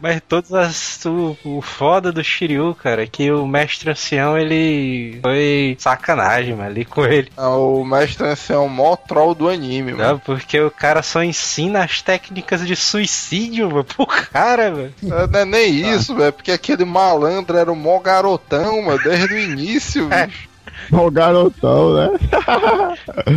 Mas 0.00 0.20
todas 0.26 0.52
as. 0.54 1.04
O, 1.04 1.36
o 1.44 1.60
foda 1.60 2.10
do 2.10 2.24
Shiryu, 2.24 2.74
cara, 2.74 3.02
é 3.02 3.06
que 3.06 3.30
o 3.30 3.46
mestre 3.46 3.90
ancião 3.90 4.38
ele 4.38 5.18
foi 5.22 5.76
sacanagem, 5.78 6.54
mano, 6.54 6.70
ali 6.70 6.84
com 6.86 7.04
ele. 7.04 7.30
Ah, 7.36 7.50
O 7.50 7.84
mestre 7.84 8.26
Ancião 8.26 8.62
é 8.62 8.66
o 8.66 8.68
maior 8.68 8.96
troll 8.96 9.34
do 9.34 9.48
anime, 9.48 9.92
mano. 9.92 10.12
Não, 10.12 10.18
porque 10.18 10.58
o 10.60 10.70
cara 10.70 11.02
só 11.02 11.22
ensina 11.22 11.84
as 11.84 12.00
técnicas 12.00 12.66
de 12.66 12.74
suicídio, 12.76 13.68
mano, 13.70 13.84
pro 13.84 14.06
cara, 14.06 14.70
mano. 14.70 14.92
Não 15.02 15.40
é 15.40 15.44
nem 15.44 15.70
isso, 15.92 16.14
velho, 16.16 16.32
porque 16.32 16.52
aquele 16.52 16.84
malandro 16.84 17.58
era 17.58 17.70
o 17.70 17.76
mó 17.76 17.98
garotão, 17.98 18.80
mano, 18.82 19.00
desde 19.02 19.34
o 19.34 19.38
início, 19.38 20.08
É. 20.10 20.26
bicho. 20.26 20.48
o 20.92 21.10
garotão, 21.10 21.94
né? 21.94 22.08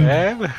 É, 0.09 0.34
mano. 0.34 0.53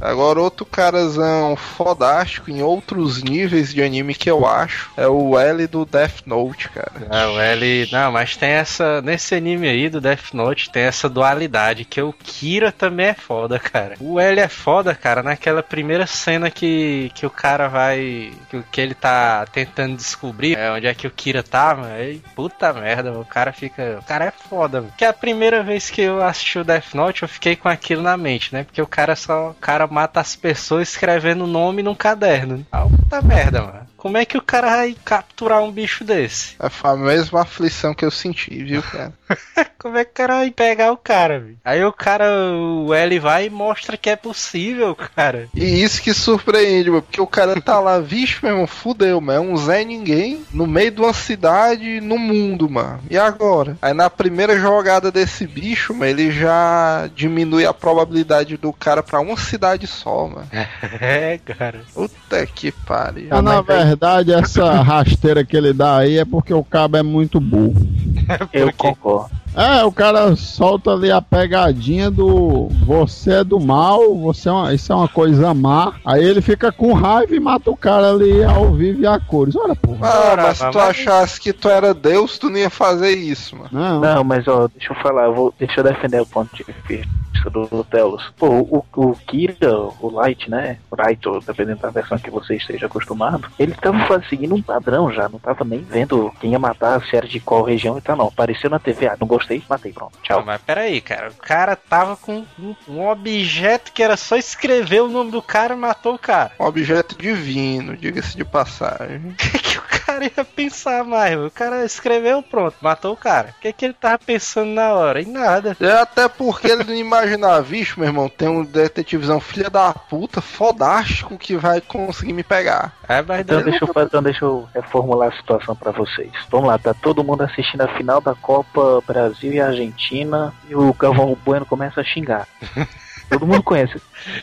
Agora, 0.00 0.40
outro 0.40 0.64
carazão 0.64 1.56
fodástico 1.56 2.50
em 2.50 2.62
outros 2.62 3.22
níveis 3.22 3.74
de 3.74 3.82
anime 3.82 4.14
que 4.14 4.30
eu 4.30 4.46
acho 4.46 4.90
é 4.96 5.08
o 5.08 5.38
L 5.38 5.66
do 5.66 5.84
Death 5.84 6.22
Note, 6.24 6.68
cara. 6.68 6.92
Não, 7.10 7.42
ele. 7.42 7.88
Não, 7.90 8.12
mas 8.12 8.36
tem 8.36 8.50
essa. 8.50 9.02
Nesse 9.02 9.34
anime 9.34 9.68
aí 9.68 9.88
do 9.88 10.00
Death 10.00 10.32
Note 10.32 10.70
tem 10.70 10.84
essa 10.84 11.08
dualidade, 11.08 11.84
que 11.84 12.00
o 12.00 12.12
Kira 12.12 12.70
também 12.70 13.06
é 13.06 13.14
foda, 13.14 13.58
cara. 13.58 13.96
O 14.00 14.20
L 14.20 14.40
é 14.40 14.48
foda, 14.48 14.94
cara, 14.94 15.22
naquela 15.22 15.62
primeira 15.62 16.06
cena 16.06 16.50
que, 16.50 17.10
que 17.14 17.26
o 17.26 17.30
cara 17.30 17.68
vai. 17.68 18.32
Que, 18.50 18.62
que 18.70 18.80
ele 18.80 18.94
tá 18.94 19.46
tentando 19.46 19.96
descobrir 19.96 20.56
é, 20.56 20.70
onde 20.70 20.86
é 20.86 20.94
que 20.94 21.06
o 21.06 21.10
Kira 21.10 21.42
tá, 21.42 21.74
mano. 21.74 21.92
Aí, 21.92 22.22
puta 22.36 22.72
merda, 22.72 23.12
o 23.12 23.24
cara 23.24 23.52
fica. 23.52 23.98
O 24.00 24.04
cara 24.04 24.26
é 24.26 24.30
foda, 24.30 24.80
mano. 24.80 24.92
Que 24.96 25.04
a 25.04 25.12
primeira 25.12 25.62
vez 25.62 25.90
que 25.90 26.02
eu 26.02 26.22
assisti 26.22 26.60
o 26.60 26.64
Death 26.64 26.94
Note, 26.94 27.22
eu 27.22 27.28
fiquei 27.28 27.56
com 27.56 27.68
aquilo 27.68 28.02
na 28.02 28.16
mente, 28.16 28.52
né? 28.52 28.62
Porque 28.62 28.80
o 28.80 28.86
cara 28.86 29.16
só. 29.16 29.50
O 29.50 29.54
cara 29.54 29.77
mata 29.86 30.20
as 30.20 30.34
pessoas 30.34 30.90
escrevendo 30.90 31.44
o 31.44 31.48
nome 31.48 31.82
num 31.82 31.94
caderno. 31.94 32.64
Ah, 32.72 32.84
puta 32.84 33.22
merda, 33.22 33.62
mano. 33.62 33.87
Como 33.98 34.16
é 34.16 34.24
que 34.24 34.38
o 34.38 34.42
cara 34.42 34.68
vai 34.76 34.96
capturar 35.04 35.60
um 35.60 35.72
bicho 35.72 36.04
desse? 36.04 36.54
É 36.60 36.70
a 36.84 36.96
mesma 36.96 37.42
aflição 37.42 37.92
que 37.92 38.04
eu 38.04 38.12
senti, 38.12 38.62
viu, 38.62 38.80
cara? 38.80 39.12
Como 39.76 39.98
é 39.98 40.04
que 40.04 40.12
o 40.12 40.14
cara 40.14 40.34
vai 40.36 40.50
pegar 40.52 40.92
o 40.92 40.96
cara, 40.96 41.40
velho? 41.40 41.58
Aí 41.64 41.84
o 41.84 41.92
cara, 41.92 42.26
o 42.32 42.94
L 42.94 43.18
vai 43.18 43.46
e 43.46 43.50
mostra 43.50 43.96
que 43.96 44.08
é 44.08 44.14
possível, 44.14 44.94
cara. 44.94 45.48
E 45.52 45.82
isso 45.82 46.00
que 46.00 46.14
surpreende, 46.14 46.90
mano, 46.90 47.02
porque 47.02 47.20
o 47.20 47.26
cara 47.26 47.60
tá 47.60 47.80
lá, 47.80 47.98
vixe, 47.98 48.38
meu 48.40 48.52
irmão, 48.52 48.66
fudeu, 48.68 49.20
mano. 49.20 49.38
É 49.38 49.40
um 49.40 49.56
Zé 49.56 49.84
Ninguém 49.84 50.44
no 50.52 50.66
meio 50.66 50.92
de 50.92 51.00
uma 51.00 51.12
cidade 51.12 52.00
no 52.00 52.18
mundo, 52.18 52.70
mano. 52.70 53.00
E 53.10 53.18
agora? 53.18 53.76
Aí 53.82 53.92
na 53.92 54.08
primeira 54.08 54.58
jogada 54.58 55.10
desse 55.10 55.44
bicho, 55.44 55.92
mano, 55.92 56.10
ele 56.10 56.30
já 56.30 57.10
diminui 57.14 57.66
a 57.66 57.74
probabilidade 57.74 58.56
do 58.56 58.72
cara 58.72 59.02
pra 59.02 59.18
uma 59.18 59.36
cidade 59.36 59.86
só, 59.88 60.28
mano. 60.28 60.48
É, 61.00 61.38
cara. 61.38 61.82
Puta 61.94 62.46
que 62.46 62.72
pariu. 62.72 63.28
Mas 63.30 63.44
na 63.44 63.62
verdade, 63.88 64.32
essa 64.32 64.82
rasteira 64.82 65.44
que 65.44 65.56
ele 65.56 65.72
dá 65.72 65.98
aí 65.98 66.18
é 66.18 66.24
porque 66.24 66.52
o 66.52 66.62
cabo 66.62 66.96
é 66.96 67.02
muito 67.02 67.40
burro. 67.40 67.74
Eu 68.52 68.72
concordo. 68.72 69.37
É, 69.58 69.84
o 69.84 69.90
cara 69.90 70.36
solta 70.36 70.92
ali 70.92 71.10
a 71.10 71.20
pegadinha 71.20 72.12
do 72.12 72.68
você 72.86 73.40
é 73.40 73.44
do 73.44 73.58
mal, 73.58 74.14
você 74.14 74.48
é 74.48 74.52
uma, 74.52 74.72
isso 74.72 74.92
é 74.92 74.94
uma 74.94 75.08
coisa 75.08 75.52
má. 75.52 75.94
Aí 76.04 76.24
ele 76.24 76.40
fica 76.40 76.70
com 76.70 76.92
raiva 76.92 77.34
e 77.34 77.40
mata 77.40 77.68
o 77.68 77.76
cara 77.76 78.10
ali 78.10 78.44
ao 78.44 78.72
vivo 78.72 79.00
e 79.00 79.06
a 79.06 79.18
cores. 79.18 79.56
Olha, 79.56 79.74
porra. 79.74 80.08
Ah, 80.08 80.30
Ora, 80.30 80.42
mas 80.44 80.58
se 80.58 80.70
tu 80.70 80.78
achasse 80.78 81.40
que 81.40 81.52
tu 81.52 81.68
era 81.68 81.92
Deus, 81.92 82.38
tu 82.38 82.48
não 82.48 82.58
ia 82.58 82.70
fazer 82.70 83.10
isso, 83.10 83.56
mano. 83.56 83.70
Não. 83.72 84.00
Não, 84.00 84.22
mas 84.22 84.46
ó, 84.46 84.68
deixa 84.68 84.92
eu 84.92 84.96
falar, 85.02 85.24
eu 85.24 85.34
vou, 85.34 85.54
deixa 85.58 85.80
eu 85.80 85.84
defender 85.84 86.20
o 86.20 86.26
ponto 86.26 86.54
de 86.54 86.64
vista 86.64 87.18
do 87.50 87.84
Telos. 87.84 88.32
Pô, 88.36 88.48
o, 88.48 88.84
o 88.96 89.16
Kira, 89.26 89.78
o 90.00 90.10
Light, 90.10 90.50
né? 90.50 90.78
O 90.90 90.96
Light, 90.96 91.20
dependendo 91.46 91.80
da 91.80 91.90
versão 91.90 92.18
que 92.18 92.30
você 92.30 92.56
esteja 92.56 92.86
acostumado, 92.86 93.48
ele 93.58 93.74
tava 93.74 94.22
seguindo 94.28 94.54
um 94.54 94.62
padrão 94.62 95.12
já, 95.12 95.28
não 95.28 95.38
tava 95.38 95.64
nem 95.64 95.80
vendo 95.80 96.32
quem 96.40 96.52
ia 96.52 96.58
matar, 96.58 97.00
se 97.04 97.16
era 97.16 97.26
de 97.26 97.40
qual 97.40 97.62
região 97.62 97.96
e 97.96 98.00
tal, 98.00 98.16
não. 98.16 98.26
Apareceu 98.26 98.68
na 98.68 98.78
TV, 98.78 99.06
ah, 99.06 99.16
não 99.18 99.26
gostei, 99.26 99.47
matei, 99.68 99.92
pronto, 99.92 100.14
Não, 100.16 100.22
tchau. 100.22 100.44
mas 100.44 100.60
peraí, 100.62 101.00
cara. 101.00 101.30
O 101.30 101.34
cara 101.34 101.74
tava 101.76 102.16
com 102.16 102.44
um, 102.58 102.74
um 102.86 103.06
objeto 103.08 103.92
que 103.92 104.02
era 104.02 104.16
só 104.16 104.36
escrever 104.36 105.02
o 105.02 105.08
nome 105.08 105.30
do 105.30 105.40
cara 105.42 105.74
e 105.74 105.76
matou 105.76 106.14
o 106.14 106.18
cara. 106.18 106.52
Um 106.60 106.64
objeto 106.64 107.16
divino, 107.16 107.96
diga-se 107.96 108.36
de 108.36 108.44
passagem. 108.44 109.34
Cara 110.08 110.24
ia 110.24 110.42
pensar 110.42 111.04
mais? 111.04 111.36
mano? 111.36 111.48
O 111.48 111.50
cara 111.50 111.84
escreveu, 111.84 112.42
pronto, 112.42 112.74
matou 112.80 113.12
o 113.12 113.16
cara. 113.16 113.54
O 113.58 113.60
que, 113.60 113.70
que 113.74 113.84
ele 113.84 113.92
tava 113.92 114.18
pensando 114.18 114.70
na 114.70 114.94
hora? 114.94 115.20
Em 115.20 115.26
nada. 115.26 115.76
É 115.78 115.92
até 115.92 116.26
porque 116.26 116.66
ele 116.66 116.82
não 116.82 116.94
imaginava, 116.94 117.60
vixe, 117.60 118.00
meu 118.00 118.08
irmão, 118.08 118.26
tem 118.26 118.48
um 118.48 118.64
detetivezão 118.64 119.38
filha 119.38 119.68
da 119.68 119.92
puta, 119.92 120.40
fodástico, 120.40 121.36
que 121.36 121.58
vai 121.58 121.82
conseguir 121.82 122.32
me 122.32 122.42
pegar. 122.42 122.94
É, 123.06 123.20
mas 123.20 123.40
Então 123.40 123.62
deixa, 123.62 123.84
eu, 123.84 124.02
então 124.02 124.22
deixa 124.22 124.44
eu 124.46 124.66
reformular 124.74 125.28
a 125.28 125.36
situação 125.36 125.76
pra 125.76 125.92
vocês. 125.92 126.32
Vamos 126.50 126.68
lá, 126.68 126.78
tá 126.78 126.94
todo 126.94 127.22
mundo 127.22 127.42
assistindo 127.42 127.82
a 127.82 127.88
final 127.88 128.18
da 128.18 128.34
Copa 128.34 129.02
Brasil 129.06 129.52
e 129.52 129.60
Argentina 129.60 130.54
e 130.70 130.74
o 130.74 130.90
Galvão 130.94 131.36
Bueno 131.44 131.66
começa 131.66 132.00
a 132.00 132.04
xingar. 132.04 132.48
todo 133.28 133.46
mundo 133.46 133.62
conhece 133.62 134.00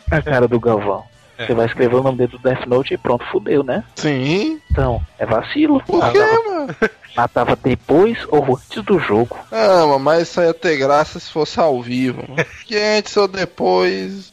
a 0.08 0.22
cara 0.22 0.46
do 0.46 0.60
Galvão. 0.60 1.15
Você 1.38 1.54
vai 1.54 1.66
escrever 1.66 1.96
o 1.96 2.02
nome 2.02 2.18
dele 2.18 2.32
do 2.32 2.38
Death 2.38 2.66
Note 2.66 2.94
e 2.94 2.98
pronto, 2.98 3.24
fudeu, 3.30 3.62
né? 3.62 3.84
Sim. 3.94 4.60
Então, 4.70 5.00
é 5.18 5.26
vacilo. 5.26 5.82
Por 5.84 6.10
quê, 6.10 6.18
mano? 6.18 6.74
Matava 7.16 7.56
depois 7.56 8.18
ou 8.28 8.56
antes 8.56 8.82
do 8.82 8.98
jogo. 8.98 9.36
Ah, 9.50 9.98
mas 9.98 10.28
isso 10.28 10.40
ia 10.40 10.52
ter 10.52 10.76
graça 10.76 11.18
se 11.18 11.30
fosse 11.30 11.58
ao 11.58 11.80
vivo. 11.80 12.22
Que 12.66 12.76
antes 12.76 13.16
ou 13.16 13.26
depois. 13.26 14.32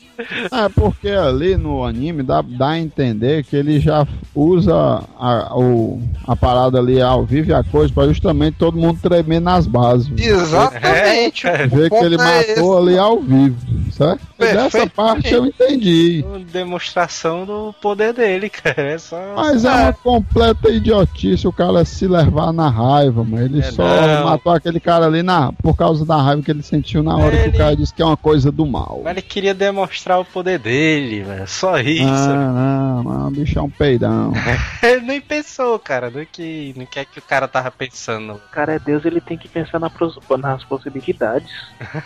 É 0.52 0.70
porque 0.70 1.10
ali 1.10 1.58
no 1.58 1.84
anime 1.84 2.24
dá, 2.24 2.42
dá 2.42 2.70
a 2.70 2.80
entender 2.80 3.44
que 3.44 3.56
ele 3.56 3.80
já 3.80 4.08
usa 4.36 4.74
a, 5.18 5.58
o, 5.58 6.02
a 6.28 6.36
parada 6.36 6.80
ali 6.80 7.02
ao 7.02 7.26
vivo 7.26 7.50
e 7.52 7.54
a 7.54 7.64
coisa 7.64 7.94
pra 7.94 8.08
justamente 8.08 8.56
todo 8.58 8.78
mundo 8.78 9.00
tremer 9.02 9.40
nas 9.42 9.66
bases. 9.68 10.10
Exatamente. 10.18 11.48
É, 11.48 11.66
o 11.66 11.70
Ver 11.70 11.90
que 11.90 11.96
ele 11.96 12.16
é 12.16 12.18
matou 12.18 12.80
esse. 12.80 12.90
ali 12.90 12.98
ao 12.98 13.20
vivo, 13.20 13.58
certo? 13.92 14.22
Dessa 14.38 14.88
parte 14.88 15.32
eu 15.34 15.46
entendi. 15.46 16.24
uma 16.28 16.40
demonstração 16.40 17.46
do 17.46 17.74
poder 17.82 18.14
dele, 18.14 18.50
cara. 18.52 18.82
É 18.82 18.98
só. 18.98 19.18
Mas 19.36 19.64
é 19.66 19.70
uma 19.72 19.94
completa 19.94 20.70
idiotice 20.70 21.48
o 21.48 21.54
cara 21.54 21.86
se 21.86 22.08
levar 22.08 22.52
na 22.52 22.70
raiva, 22.70 23.24
mano. 23.24 23.46
Ele 23.46 23.60
É, 23.60 23.72
só 23.72 23.84
não. 23.84 24.26
matou 24.26 24.52
aquele 24.54 24.80
cara 24.80 25.06
ali 25.06 25.24
na, 25.24 25.52
por 25.54 25.76
causa 25.78 26.06
da 26.06 26.18
raiva 26.22 26.42
que 26.42 26.52
ele 26.52 26.62
sentiu 26.64 27.02
na 27.04 27.16
hora 27.16 27.32
que 27.32 27.44
Ele- 27.44 27.56
o 27.56 27.58
cara 27.58 27.76
disse 27.76 27.94
que 27.94 28.02
é 28.02 28.06
uma 28.06 28.18
coisa 28.18 28.52
do 28.52 28.66
mal. 28.66 29.02
Mas 29.04 29.14
ele 29.14 29.22
queria 29.22 29.54
demonstrar 29.54 30.03
o 30.20 30.26
poder 30.26 30.60
dele, 30.60 31.24
velho. 31.24 31.48
Só 31.48 31.78
isso. 31.80 32.04
Ah, 32.08 32.52
não, 32.54 33.04
não, 33.04 33.28
o 33.28 33.32
bicho 33.32 33.58
é 33.58 33.62
um 33.62 33.70
peidão. 33.70 34.34
Ele 34.84 35.02
nem 35.02 35.22
pensou, 35.22 35.78
cara, 35.80 36.10
no 36.10 36.26
que, 36.26 36.74
no 36.78 36.86
que 36.86 37.00
é 37.00 37.06
que 37.06 37.20
o 37.20 37.22
cara 37.22 37.48
tava 37.48 37.72
pensando. 37.72 38.34
O 38.34 38.40
cara 38.52 38.74
é 38.76 38.80
Deus, 38.80 39.06
ele 39.06 39.22
tem 39.22 39.38
que 39.38 39.48
pensar 39.48 39.80
na 39.80 39.90
pros- 39.90 40.20
nas 40.40 40.64
possibilidades. 40.64 41.52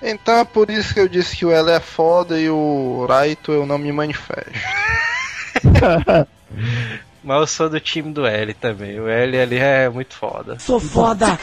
Então 0.00 0.38
é 0.38 0.44
por 0.46 0.70
isso 0.70 0.94
que 0.94 1.00
eu 1.00 1.06
disse 1.06 1.36
que 1.36 1.44
o 1.44 1.52
L 1.52 1.70
é 1.70 1.78
foda 1.78 2.40
e 2.40 2.48
o 2.48 3.04
Raito 3.06 3.52
eu 3.52 3.66
não 3.66 3.76
me 3.76 3.92
manifesto. 3.92 4.50
Mas 7.22 7.40
eu 7.40 7.46
sou 7.46 7.68
do 7.68 7.80
time 7.80 8.12
do 8.12 8.26
L 8.26 8.52
também. 8.54 8.98
O 8.98 9.08
L 9.08 9.40
ali 9.40 9.58
é 9.58 9.88
muito 9.88 10.14
foda. 10.14 10.58
Sou 10.58 10.80
foda. 10.80 11.38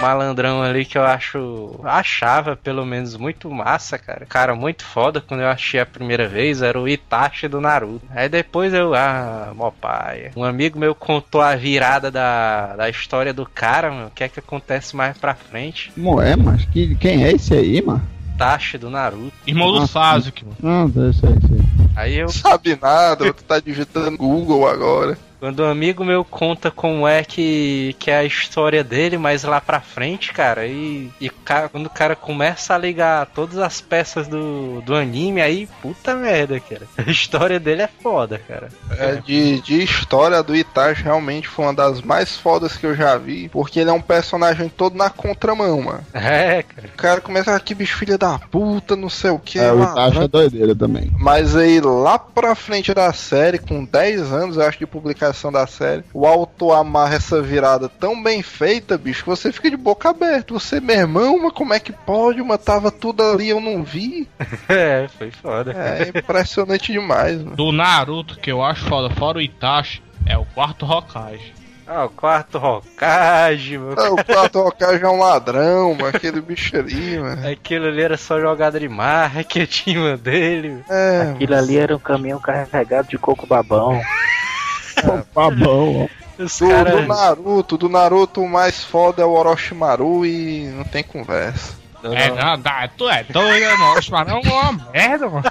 malandrão 0.00 0.62
ali 0.62 0.84
que 0.84 0.98
eu 0.98 1.04
acho. 1.04 1.80
Achava, 1.84 2.56
pelo 2.56 2.84
menos, 2.84 3.16
muito 3.16 3.50
massa, 3.50 3.98
cara. 3.98 4.26
Cara, 4.26 4.54
muito 4.54 4.84
foda 4.84 5.20
quando 5.20 5.40
eu 5.40 5.48
achei 5.48 5.80
a 5.80 5.86
primeira 5.86 6.28
vez. 6.28 6.62
Era 6.62 6.80
o 6.80 6.88
Itachi 6.88 7.48
do 7.48 7.60
Naruto. 7.60 8.04
Aí 8.10 8.28
depois 8.28 8.74
eu. 8.74 8.94
Ah, 8.94 9.52
mó 9.54 9.70
paia. 9.70 10.32
Um 10.36 10.44
amigo 10.44 10.78
meu 10.78 10.94
contou 10.94 11.40
a 11.40 11.54
virada 11.54 12.10
da, 12.10 12.76
da 12.76 12.90
história 12.90 13.32
do 13.32 13.46
cara, 13.46 13.90
mano. 13.90 14.06
O 14.08 14.10
que 14.10 14.24
é 14.24 14.28
que 14.28 14.40
acontece 14.40 14.96
mais 14.96 15.16
pra 15.16 15.34
frente? 15.34 15.92
Moé, 15.96 16.36
mas 16.36 16.64
que, 16.66 16.94
quem 16.96 17.24
é 17.24 17.32
esse 17.32 17.54
aí, 17.54 17.80
mano? 17.80 18.02
Itachi 18.34 18.78
do 18.78 18.90
Naruto. 18.90 19.32
Irmão 19.46 19.72
do 19.72 19.82
Ah, 19.82 19.86
Sasuke, 19.86 20.44
mano. 20.44 20.56
Não, 20.60 20.88
deixa 20.88 21.26
aí, 21.26 21.34
isso 21.34 21.52
aí. 21.52 21.88
Aí 21.94 22.14
eu. 22.16 22.26
Não 22.26 22.32
sabe 22.32 22.78
nada, 22.80 23.32
tu 23.32 23.44
tá 23.44 23.60
digitando 23.60 24.16
Google 24.16 24.66
agora. 24.68 25.18
Quando 25.42 25.64
um 25.64 25.68
amigo 25.68 26.04
meu 26.04 26.24
conta 26.24 26.70
como 26.70 27.04
é 27.04 27.24
que, 27.24 27.96
que 27.98 28.12
é 28.12 28.18
a 28.18 28.24
história 28.24 28.84
dele, 28.84 29.18
mas 29.18 29.42
lá 29.42 29.60
pra 29.60 29.80
frente, 29.80 30.32
cara, 30.32 30.68
e, 30.68 31.10
e 31.20 31.28
ca- 31.28 31.68
quando 31.68 31.86
o 31.86 31.90
cara 31.90 32.14
começa 32.14 32.72
a 32.72 32.78
ligar 32.78 33.26
todas 33.26 33.58
as 33.58 33.80
peças 33.80 34.28
do, 34.28 34.80
do 34.82 34.94
anime, 34.94 35.42
aí, 35.42 35.68
puta 35.82 36.14
merda, 36.14 36.60
cara. 36.60 36.82
A 36.96 37.10
história 37.10 37.58
dele 37.58 37.82
é 37.82 37.88
foda, 37.88 38.38
cara. 38.38 38.68
É, 38.96 39.16
de, 39.16 39.60
de 39.62 39.82
história 39.82 40.40
do 40.44 40.54
Itachi 40.54 41.02
realmente 41.02 41.48
foi 41.48 41.64
uma 41.64 41.74
das 41.74 42.00
mais 42.00 42.36
fodas 42.36 42.76
que 42.76 42.86
eu 42.86 42.94
já 42.94 43.18
vi, 43.18 43.48
porque 43.48 43.80
ele 43.80 43.90
é 43.90 43.92
um 43.92 44.00
personagem 44.00 44.68
todo 44.68 44.96
na 44.96 45.10
contramão, 45.10 45.82
mano. 45.82 46.06
É, 46.14 46.62
cara. 46.62 46.86
O 46.86 46.96
cara 46.96 47.20
começa 47.20 47.52
aqui, 47.52 47.74
bicho, 47.74 47.96
filha 47.96 48.16
da 48.16 48.38
puta, 48.38 48.94
não 48.94 49.10
sei 49.10 49.30
o 49.32 49.40
que. 49.40 49.58
É, 49.58 49.72
o 49.72 49.82
Itachi 49.82 50.18
é 50.18 50.28
doideira 50.28 50.76
também. 50.76 51.10
Mas 51.18 51.56
aí 51.56 51.80
lá 51.80 52.16
pra 52.16 52.54
frente 52.54 52.94
da 52.94 53.12
série, 53.12 53.58
com 53.58 53.84
10 53.84 54.32
anos, 54.32 54.56
eu 54.56 54.62
acho, 54.62 54.78
de 54.78 54.86
publicação 54.86 55.31
da 55.52 55.66
série, 55.66 56.04
o 56.12 56.26
autor 56.26 56.72
amarra 56.74 57.14
essa 57.16 57.40
virada 57.40 57.88
tão 57.88 58.22
bem 58.22 58.42
feita, 58.42 58.96
bicho, 58.98 59.22
que 59.24 59.28
você 59.30 59.50
fica 59.52 59.70
de 59.70 59.76
boca 59.76 60.10
aberta. 60.10 60.52
Você, 60.54 60.80
meu 60.80 60.96
irmão, 60.96 61.38
mas 61.42 61.52
como 61.52 61.72
é 61.74 61.80
que 61.80 61.92
pode? 61.92 62.42
Mas 62.42 62.62
tava 62.62 62.90
tudo 62.90 63.22
ali, 63.22 63.48
eu 63.48 63.60
não 63.60 63.82
vi. 63.82 64.28
É, 64.68 65.06
foi 65.18 65.30
foda. 65.30 65.72
É 65.72 66.08
impressionante 66.18 66.92
demais, 66.92 67.38
mano. 67.42 67.56
Do 67.56 67.72
Naruto, 67.72 68.38
que 68.38 68.50
eu 68.50 68.62
acho 68.62 68.84
foda, 68.86 69.12
fora 69.14 69.38
o 69.38 69.40
Itachi, 69.40 70.02
é 70.26 70.36
o 70.36 70.44
quarto 70.44 70.86
Hokage. 70.86 71.52
Ah, 71.86 72.04
o 72.04 72.10
quarto 72.10 72.58
Hokage, 72.58 73.76
meu. 73.76 73.94
Ah, 73.98 74.10
O 74.12 74.24
Prato 74.24 74.60
Hokage 74.60 75.02
é 75.04 75.08
um 75.08 75.18
ladrão, 75.18 75.94
mano, 75.94 76.06
aquele 76.06 76.40
bicho 76.40 76.76
ali, 76.76 77.18
mano. 77.18 77.46
Aquilo 77.46 77.86
ali 77.86 78.00
era 78.00 78.16
só 78.16 78.40
jogada 78.40 78.78
de 78.78 78.88
marketing 78.88 80.16
dele. 80.16 80.82
É, 80.88 81.32
Aquilo 81.34 81.54
ali 81.54 81.76
era 81.76 81.94
um 81.94 81.98
caminhão 81.98 82.38
carregado 82.40 83.08
de 83.08 83.18
coco 83.18 83.46
babão. 83.46 84.00
Tá 85.34 85.50
bom, 85.50 86.08
ó. 86.38 86.42
Os 86.42 86.58
do, 86.58 86.68
caras. 86.68 86.92
do 86.94 87.06
Naruto, 87.06 87.76
do 87.78 87.88
Naruto 87.88 88.40
o 88.42 88.48
mais 88.48 88.82
foda 88.82 89.22
é 89.22 89.24
o 89.24 89.30
Orochimaru 89.32 90.24
e 90.26 90.66
não 90.76 90.84
tem 90.84 91.02
conversa. 91.02 91.74
É 92.04 92.30
nada, 92.32 92.88
tu 92.96 93.08
é 93.08 93.22
doido, 93.22 93.78
mano. 93.78 93.98
Os 93.98 94.08
mano 94.10 94.30
é 94.30 94.34
uma 94.48 94.72
merda, 94.92 95.28
mano. 95.28 95.44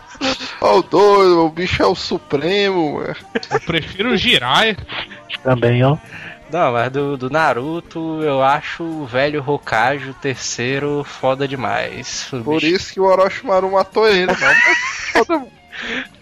Ó, 0.60 0.80
o 0.80 0.84
doido, 0.84 1.46
o 1.46 1.50
bicho 1.50 1.82
é 1.82 1.86
o 1.86 1.96
supremo, 1.96 2.96
mano. 2.96 3.16
Eu 3.52 3.60
prefiro 3.62 4.12
o 4.12 4.18
Jiraiya. 4.18 4.76
Também, 5.44 5.82
ó. 5.84 5.96
Não, 6.52 6.74
mas 6.74 6.92
do, 6.92 7.16
do 7.16 7.30
Naruto 7.30 8.22
eu 8.22 8.44
acho 8.44 8.84
o 8.84 9.06
velho 9.06 9.42
Hokage, 9.48 10.10
o 10.10 10.14
terceiro, 10.14 11.06
foda 11.06 11.48
demais. 11.48 12.28
O 12.34 12.44
Por 12.44 12.56
bicho- 12.60 12.76
isso 12.76 12.94
que 12.94 13.00
o 13.00 13.06
Orochimaru 13.06 13.72
matou 13.72 14.06
ele, 14.10 14.26
mano. 14.26 15.48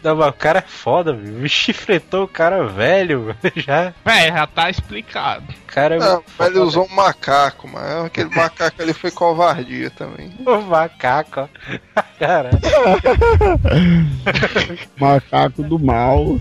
Não, 0.03 0.19
o 0.19 0.33
cara 0.33 0.59
é 0.59 0.61
foda, 0.61 1.13
bicho 1.13 1.71
enfrentou 1.71 2.23
o 2.23 2.27
cara 2.27 2.65
velho, 2.67 3.35
já. 3.55 3.93
Véi, 4.05 4.27
já 4.27 4.47
tá 4.47 4.69
explicado. 4.69 5.43
O 5.69 5.71
cara 5.71 5.95
é 5.95 5.99
Não, 5.99 6.23
mas 6.37 6.47
ele 6.49 6.59
usou 6.59 6.85
um 6.85 6.95
macaco, 6.95 7.67
mano. 7.67 8.05
Aquele 8.05 8.29
macaco 8.35 8.81
ali 8.81 8.91
foi 8.91 9.11
covardia 9.11 9.91
também. 9.91 10.33
O 10.45 10.61
macaco, 10.63 11.41
ó. 11.41 11.47
Cara, 12.17 12.49
Macaco 14.99 15.63
do 15.63 15.79
mal. 15.79 16.37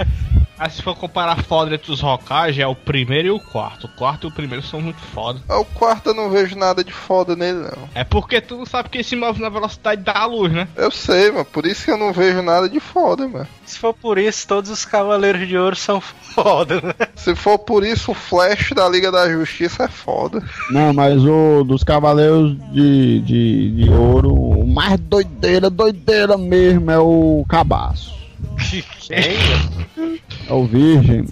Mas 0.58 0.72
se 0.74 0.82
for 0.82 0.96
comparar 0.96 1.40
foda 1.44 1.72
entre 1.72 1.92
os 1.92 2.02
Hokage, 2.02 2.60
é 2.60 2.66
o 2.66 2.74
primeiro 2.74 3.28
e 3.28 3.30
o 3.30 3.38
quarto. 3.38 3.86
O 3.86 3.90
quarto 3.90 4.26
e 4.26 4.30
o 4.30 4.34
primeiro 4.34 4.66
são 4.66 4.80
muito 4.80 5.00
foda. 5.00 5.40
O 5.48 5.64
quarto 5.64 6.08
eu 6.08 6.14
não 6.14 6.30
vejo 6.30 6.56
nada 6.56 6.82
de 6.82 6.92
foda 6.92 7.36
nele, 7.36 7.60
não. 7.60 7.88
É 7.94 8.02
porque 8.02 8.40
tu 8.40 8.56
não 8.56 8.66
sabe 8.66 8.88
que 8.88 9.04
se 9.04 9.14
move 9.14 9.40
na 9.40 9.48
velocidade 9.48 10.02
da 10.02 10.26
luz, 10.26 10.52
né? 10.52 10.66
Eu 10.74 10.90
sei, 10.90 11.30
mano. 11.30 11.44
Por 11.44 11.64
isso 11.64 11.84
que 11.84 11.92
eu 11.92 11.96
não 11.96 12.12
vejo 12.12 12.42
nada 12.42 12.68
de 12.68 12.80
foda, 12.80 13.28
mano. 13.28 13.46
se 13.64 13.78
for 13.78 13.94
por 13.94 14.18
isso, 14.18 14.48
todos 14.48 14.68
os 14.68 14.84
Cavaleiros 14.84 15.46
de 15.46 15.56
Ouro 15.56 15.76
são 15.76 16.00
foda, 16.34 16.80
né? 16.80 16.94
Se 17.14 17.36
for 17.36 17.56
por 17.58 17.84
isso, 17.84 18.10
o 18.10 18.14
Flash 18.14 18.70
da 18.74 18.88
Liga 18.88 19.12
da 19.12 19.17
Justiça 19.26 19.84
é 19.84 19.88
foda. 19.88 20.42
Não, 20.70 20.92
mas 20.92 21.24
o 21.24 21.64
dos 21.64 21.82
Cavaleiros 21.82 22.56
de, 22.72 23.20
de, 23.20 23.70
de 23.70 23.90
Ouro, 23.90 24.34
o 24.34 24.66
mais 24.66 25.00
doideira, 25.00 25.70
doideira 25.70 26.36
mesmo 26.36 26.90
é 26.90 26.98
o 26.98 27.44
Cabaço. 27.48 28.14
Quem? 29.00 29.38
É 30.48 30.52
o 30.52 30.64
Virgem. 30.66 31.24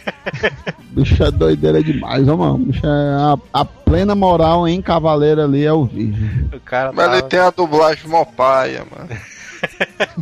bicho 0.90 1.22
é 1.22 1.30
doideira 1.30 1.82
demais, 1.82 2.26
ó, 2.28 2.36
mano. 2.36 2.58
Bicho 2.58 2.86
é 2.86 2.88
a, 2.88 3.38
a 3.52 3.64
plena 3.64 4.14
moral 4.14 4.66
em 4.66 4.80
Cavaleiro 4.80 5.42
ali 5.42 5.64
é 5.64 5.72
o 5.72 5.84
Virgem. 5.84 6.48
O 6.52 6.60
cara 6.60 6.92
Mas 6.92 7.06
ele 7.06 7.16
tava... 7.16 7.28
tem 7.28 7.38
a 7.40 7.50
dublagem 7.50 8.08
mó 8.08 8.24
paia, 8.24 8.84
mano. 8.90 9.08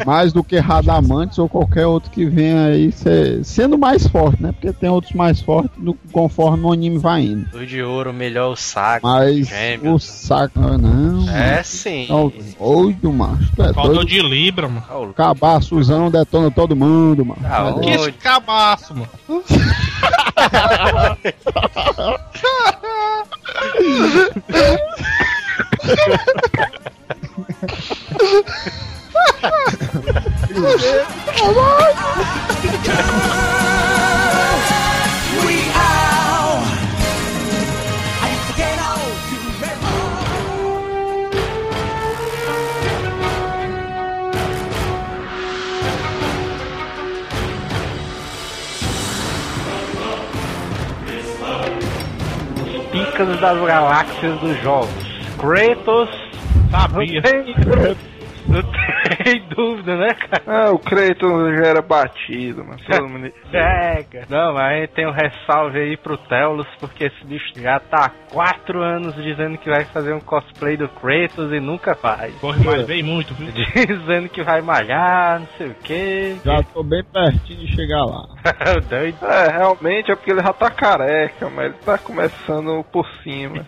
Mais 0.05 0.33
do 0.33 0.43
que 0.43 0.59
Radamantes 0.59 1.39
ou 1.39 1.49
qualquer 1.49 1.87
outro 1.87 2.11
que 2.11 2.25
venha 2.27 2.67
aí 2.67 2.91
ser- 2.93 3.45
sendo 3.45 3.79
mais 3.79 4.07
forte, 4.07 4.43
né? 4.43 4.51
Porque 4.53 4.73
tem 4.73 4.89
outros 4.91 5.13
mais 5.13 5.41
fortes 5.41 5.71
do- 5.77 5.95
conforme 6.13 6.65
o 6.65 6.73
anime 6.73 6.99
vai 6.99 7.23
indo. 7.23 7.57
O 7.57 7.65
de 7.65 7.83
ouro, 7.83 8.13
melhor 8.13 8.53
o 8.53 8.57
saco. 8.57 9.07
Mas 9.07 9.47
Gêmeo. 9.49 9.95
o 9.95 9.99
saco. 10.01 10.59
ah, 10.61 10.77
Não. 10.79 11.29
É 11.31 11.63
sim. 11.63 12.07
Ó, 12.11 12.31
doido, 12.59 13.13
macho. 13.13 13.51
É 13.59 13.73
Faltou 13.73 13.95
doido. 13.95 14.09
de 14.09 14.21
Libra, 14.21 14.69
mano. 14.69 14.85
Ó, 14.91 15.05
o- 15.07 15.11
Acabar, 15.11 15.63
Suzão 15.63 16.11
detona 16.11 16.51
todo 16.51 16.75
mundo, 16.75 17.25
mano. 17.25 17.41
Ah, 17.45 17.75
É. 17.79 17.81
Que 17.81 17.91
esse 17.91 18.13
cabaço, 18.13 18.95
mano. 18.95 19.09
Picas 52.95 53.41
das 53.41 53.59
galáxias 53.67 54.41
dos 54.41 54.63
jogos. 54.63 55.04
Kratos. 55.45 56.09
Sabia. 56.71 57.23
não 58.49 58.63
dúvida, 59.55 59.97
né, 59.97 60.15
cara? 60.15 60.43
Ah, 60.47 60.71
o 60.71 60.79
Kratos 60.79 61.57
já 61.57 61.67
era 61.67 61.83
batido, 61.83 62.65
mano. 62.65 62.79
Todo 62.89 63.09
mundo... 63.09 63.33
É, 63.55 64.03
cara. 64.03 64.27
Não, 64.29 64.55
mas 64.55 64.91
tem 64.91 65.07
um 65.07 65.13
ressalve 65.13 65.79
aí 65.79 65.97
pro 65.97 66.19
Telos, 66.19 66.67
porque 66.81 67.05
esse 67.05 67.25
bicho 67.25 67.53
já 67.57 67.79
tá 67.79 68.07
há 68.07 68.11
quatro 68.33 68.83
anos 68.83 69.15
dizendo 69.15 69.57
que 69.59 69.71
vai 69.71 69.85
fazer 69.85 70.13
um 70.13 70.21
cosplay 70.21 70.77
do 70.77 70.89
Kratos 70.89 71.53
e 71.53 71.61
nunca 71.61 71.95
faz. 71.95 72.35
Corre 72.41 72.65
mais 72.65 72.85
bem 72.85 73.03
muito, 73.03 73.33
viu? 73.35 73.53
Dizendo 73.55 74.29
que 74.29 74.43
vai 74.43 74.61
malhar, 74.61 75.41
não 75.41 75.47
sei 75.57 75.69
o 75.69 75.75
que. 75.75 76.37
Já 76.45 76.63
tô 76.63 76.83
bem 76.83 77.05
pertinho 77.05 77.61
de 77.61 77.75
chegar 77.75 78.05
lá. 78.05 78.27
Doido. 78.89 79.19
É, 79.25 79.53
realmente 79.53 80.11
é 80.11 80.17
porque 80.17 80.33
ele 80.33 80.43
já 80.43 80.53
tá 80.53 80.71
careca, 80.71 81.49
mas 81.51 81.67
ele 81.67 81.75
tá 81.85 81.97
começando 81.99 82.85
por 82.91 83.07
cima. 83.23 83.65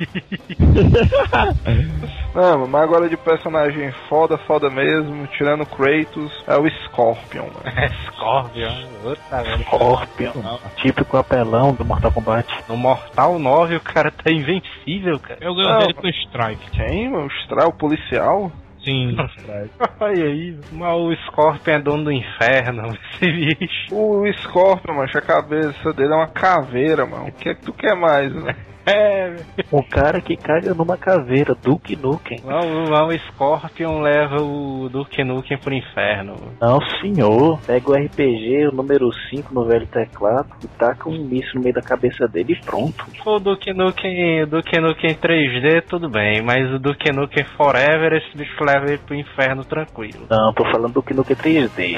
Não, 2.34 2.66
mas 2.66 2.82
agora 2.82 3.09
de 3.09 3.16
personagem 3.16 3.93
foda, 4.09 4.37
foda 4.39 4.68
mesmo, 4.68 5.25
tirando 5.28 5.62
o 5.62 5.66
Kratos, 5.66 6.32
é 6.46 6.56
o 6.56 6.68
Scorpion, 6.84 7.44
mano. 7.44 7.62
É 7.78 7.88
Scorpion. 8.10 8.88
Puta, 9.02 9.42
velho. 9.42 9.62
Scorpion. 9.64 10.58
Típico 10.76 11.16
apelão 11.16 11.74
do 11.74 11.84
Mortal 11.84 12.12
Kombat. 12.12 12.46
No 12.68 12.76
Mortal 12.76 13.38
9 13.38 13.76
o 13.76 13.80
cara 13.80 14.10
tá 14.10 14.30
invencível, 14.32 15.18
cara. 15.20 15.38
Eu 15.40 15.54
ganho 15.54 15.68
Não. 15.68 15.78
dele 15.78 15.94
com 15.94 16.08
strike. 16.08 16.70
Quem, 16.70 17.10
mano? 17.10 17.26
O 17.26 17.30
Stra- 17.42 17.66
o 17.68 17.72
policial? 17.72 18.50
Sim. 18.84 19.16
Olha 20.00 20.24
aí. 20.26 20.56
Mas 20.72 20.94
o 20.94 21.12
Scorpion 21.26 21.74
é 21.74 21.78
dono 21.80 22.04
do 22.04 22.12
inferno, 22.12 22.96
esse 23.14 23.32
bicho. 23.32 23.94
O 23.94 24.24
Scorpion, 24.42 24.94
mano, 24.94 25.08
a 25.12 25.20
cabeça 25.20 25.92
dele 25.92 26.12
é 26.12 26.16
uma 26.16 26.28
caveira, 26.28 27.04
mano. 27.04 27.26
O 27.28 27.32
que 27.32 27.48
é 27.48 27.54
que 27.54 27.62
tu 27.62 27.72
quer 27.72 27.96
mais, 27.96 28.32
né? 28.32 28.54
É. 28.87 29.34
Um 29.72 29.82
cara 29.82 30.20
que 30.20 30.37
caga 30.37 30.72
numa 30.72 30.97
caveira, 30.97 31.57
Duke 31.61 31.97
Nukem. 31.97 32.39
Vamos, 32.45 33.16
o 33.16 33.18
Scorpion 33.32 34.01
leva 34.01 34.41
o 34.41 34.89
Duke 34.89 35.24
Nukem 35.24 35.59
pro 35.59 35.74
inferno. 35.74 36.37
Não, 36.61 36.78
senhor. 37.01 37.59
Pega 37.66 37.91
o 37.91 37.95
RPG, 37.95 38.68
o 38.68 38.74
número 38.74 39.11
5 39.30 39.53
no 39.53 39.64
velho 39.64 39.87
teclado, 39.89 40.49
e 40.62 40.68
taca 40.68 41.09
um 41.09 41.18
míssil 41.24 41.55
no 41.57 41.62
meio 41.62 41.74
da 41.74 41.82
cabeça 41.82 42.28
dele 42.28 42.53
e 42.53 42.64
pronto. 42.64 43.05
O 43.24 43.41
Duke 43.41 43.72
Nukem, 43.72 44.45
o 44.45 44.47
Duke 44.47 44.80
Nukem 44.80 45.14
3D, 45.14 45.82
tudo 45.82 46.09
bem, 46.09 46.41
mas 46.43 46.72
o 46.72 46.78
Duke 46.78 47.11
Nukem 47.12 47.45
Forever, 47.57 48.12
esse 48.12 48.37
bicho 48.37 48.62
leva 48.62 48.87
ele 48.87 48.99
pro 48.99 49.16
inferno 49.16 49.64
tranquilo. 49.64 50.26
Não, 50.30 50.53
tô 50.53 50.64
falando 50.70 50.93
do 50.93 51.01
Duke 51.01 51.12
Nukem 51.12 51.37
3D. 51.37 51.97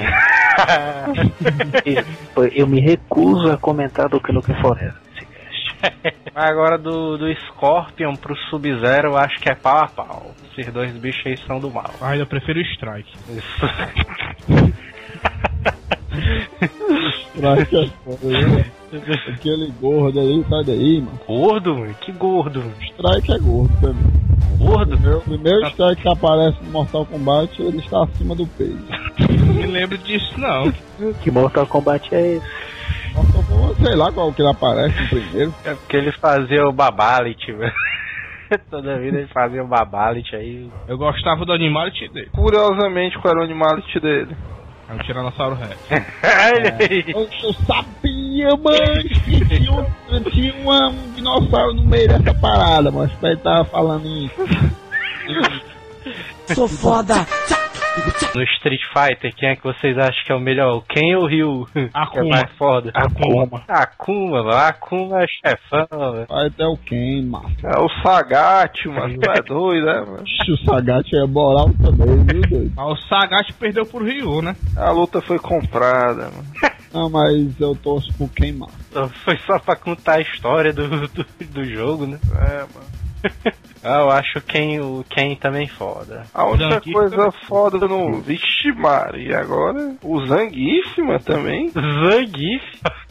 Eu 2.55 2.67
me 2.67 2.81
recuso 2.81 3.53
a 3.53 3.59
comentar 3.59 4.09
do 4.09 4.19
Duke 4.19 4.33
Nukem 4.33 4.57
Forever. 4.61 5.08
Agora 6.35 6.79
do, 6.79 7.17
do 7.19 7.27
Scorpion 7.47 8.15
pro 8.15 8.37
Sub-Zero, 8.49 9.09
eu 9.09 9.17
acho 9.17 9.41
que 9.41 9.51
é 9.51 9.55
pau 9.55 9.79
a 9.79 9.89
pau. 9.89 10.35
Esses 10.53 10.73
dois 10.73 10.93
bichos 10.93 11.27
aí 11.27 11.37
são 11.47 11.59
do 11.59 11.71
mal. 11.71 11.91
Mas 12.01 12.21
eu 12.21 12.27
prefiro 12.27 12.59
o 12.59 12.63
strike. 12.63 13.13
Strike 17.35 17.77
é 17.77 17.89
foda? 18.05 18.67
Aquele 19.33 19.71
gordo 19.81 20.21
ali, 20.21 20.45
sai 20.49 20.65
daí, 20.65 21.01
mano. 21.01 21.21
gordo, 21.27 21.77
mano? 21.77 21.95
Que 22.01 22.13
gordo? 22.13 22.65
Strike 22.81 23.33
é 23.33 23.39
gordo 23.39 23.75
também. 23.81 24.29
Gordo? 24.59 25.19
O 25.19 25.21
primeiro 25.21 25.67
strike 25.69 26.03
que 26.03 26.09
aparece 26.09 26.59
no 26.63 26.71
Mortal 26.71 27.07
Kombat, 27.07 27.63
ele 27.63 27.79
está 27.79 28.05
acima 28.05 28.35
do 28.35 28.47
peso. 28.47 28.79
Não 29.19 29.55
me 29.55 29.67
lembro 29.67 29.99
disso, 29.99 30.39
não. 30.39 30.73
Que 31.23 31.31
Mortal 31.31 31.67
Kombat 31.67 32.15
é 32.15 32.37
esse? 32.37 32.47
Sei 33.83 33.95
lá 33.95 34.13
qual 34.13 34.33
que 34.33 34.43
ele 34.43 34.51
aparece 34.51 35.09
primeiro. 35.09 35.55
É 35.65 35.75
porque 35.75 35.97
ele 35.97 36.13
fazia 36.13 36.67
o 36.67 36.73
Babalit, 36.73 37.41
velho. 37.53 37.73
Toda 38.71 38.99
vida 38.99 39.19
ele 39.19 39.29
fazia 39.29 39.63
o 39.63 39.67
Babalit 39.67 40.35
aí. 40.35 40.71
Eu 40.87 40.97
gostava 40.97 41.45
do 41.45 41.53
Animality 41.53 42.09
dele. 42.09 42.31
Curiosamente, 42.35 43.19
qual 43.19 43.33
era 43.33 43.41
o 43.41 43.45
animality 43.45 44.01
dele? 44.01 44.35
É 44.89 44.95
o 44.95 44.99
Tiranossauro 45.01 45.55
Rex. 45.55 45.77
Olha 45.93 46.77
aí. 46.81 47.05
Eu, 47.09 47.29
eu 47.43 47.53
sabia, 47.53 48.49
mano, 48.57 49.03
que 49.03 49.45
tinha, 49.45 49.73
um, 49.73 49.85
tinha 50.31 50.55
um 50.55 51.13
dinossauro 51.15 51.75
no 51.75 51.85
meio 51.85 52.09
dessa 52.09 52.33
parada, 52.33 52.91
mas 52.91 53.13
o 53.13 53.17
Pé 53.19 53.37
tava 53.37 53.65
falando 53.67 54.07
em. 54.07 54.31
Sou 56.55 56.67
foda. 56.67 57.27
No 58.35 58.43
Street 58.43 58.81
Fighter, 58.93 59.35
quem 59.35 59.49
é 59.49 59.57
que 59.57 59.65
vocês 59.65 59.97
acham 59.99 60.25
que 60.25 60.33
é 60.33 60.35
o 60.35 60.41
melhor? 60.41 60.77
O 60.77 60.83
Ken 60.83 61.17
ou 61.17 61.25
o 61.25 61.27
Ryu? 61.27 61.67
Que 61.73 61.79
é 61.79 61.91
Akuma. 61.93 62.29
mais 62.29 62.53
foda? 62.57 62.91
Akuma. 62.95 63.63
Akuma, 63.67 64.43
mano. 64.45 64.57
Akuma 64.57 65.23
é 65.23 65.27
chefão, 65.27 66.13
velho. 66.13 66.27
Vai 66.29 66.47
até 66.47 66.67
o 66.67 66.77
Ken, 66.77 67.23
mano. 67.23 67.51
É 67.65 67.79
o 67.81 67.89
Sagat, 68.03 68.87
mano. 68.89 69.19
Tu 69.19 69.31
é 69.31 69.43
doido, 69.43 69.87
né, 69.87 70.01
mano? 70.01 70.23
O 70.23 70.57
Sagat 70.65 71.17
é 71.17 71.27
moral 71.27 71.71
também, 71.83 72.25
viu, 72.25 72.43
doido? 72.43 72.73
Mas 72.77 72.87
o 72.87 73.09
Sagat 73.09 73.53
perdeu 73.55 73.87
pro 73.87 74.05
Ryu, 74.05 74.43
né? 74.43 74.55
A 74.77 74.91
luta 74.91 75.21
foi 75.21 75.39
comprada, 75.39 76.31
mano. 76.31 76.79
Não, 76.93 77.11
mas 77.11 77.61
eu 77.61 77.75
torço 77.77 78.13
pro 78.15 78.29
Ken, 78.29 78.53
mano. 78.53 78.73
Foi 79.25 79.37
só 79.47 79.59
pra 79.59 79.77
contar 79.77 80.15
a 80.15 80.21
história 80.21 80.73
do, 80.73 81.09
do, 81.09 81.27
do 81.53 81.65
jogo, 81.65 82.07
né? 82.07 82.19
É, 82.35 82.59
mano. 82.59 82.99
Ah, 83.89 84.01
eu 84.01 84.11
acho 84.11 84.39
o 84.39 84.43
Ken, 84.43 84.81
o 84.81 85.05
Ken 85.09 85.35
também 85.37 85.67
foda. 85.67 86.25
A 86.35 86.45
única 86.47 86.75
Zangief 86.75 86.93
coisa 86.93 87.17
também. 87.17 87.33
foda 87.47 87.89
no. 87.89 88.21
Vixe, 88.21 88.69
e 89.17 89.33
agora 89.33 89.95
o 90.03 90.27
Zangief, 90.27 90.99
mano, 90.99 91.21
também. 91.21 91.71
Zangief? 91.71 92.63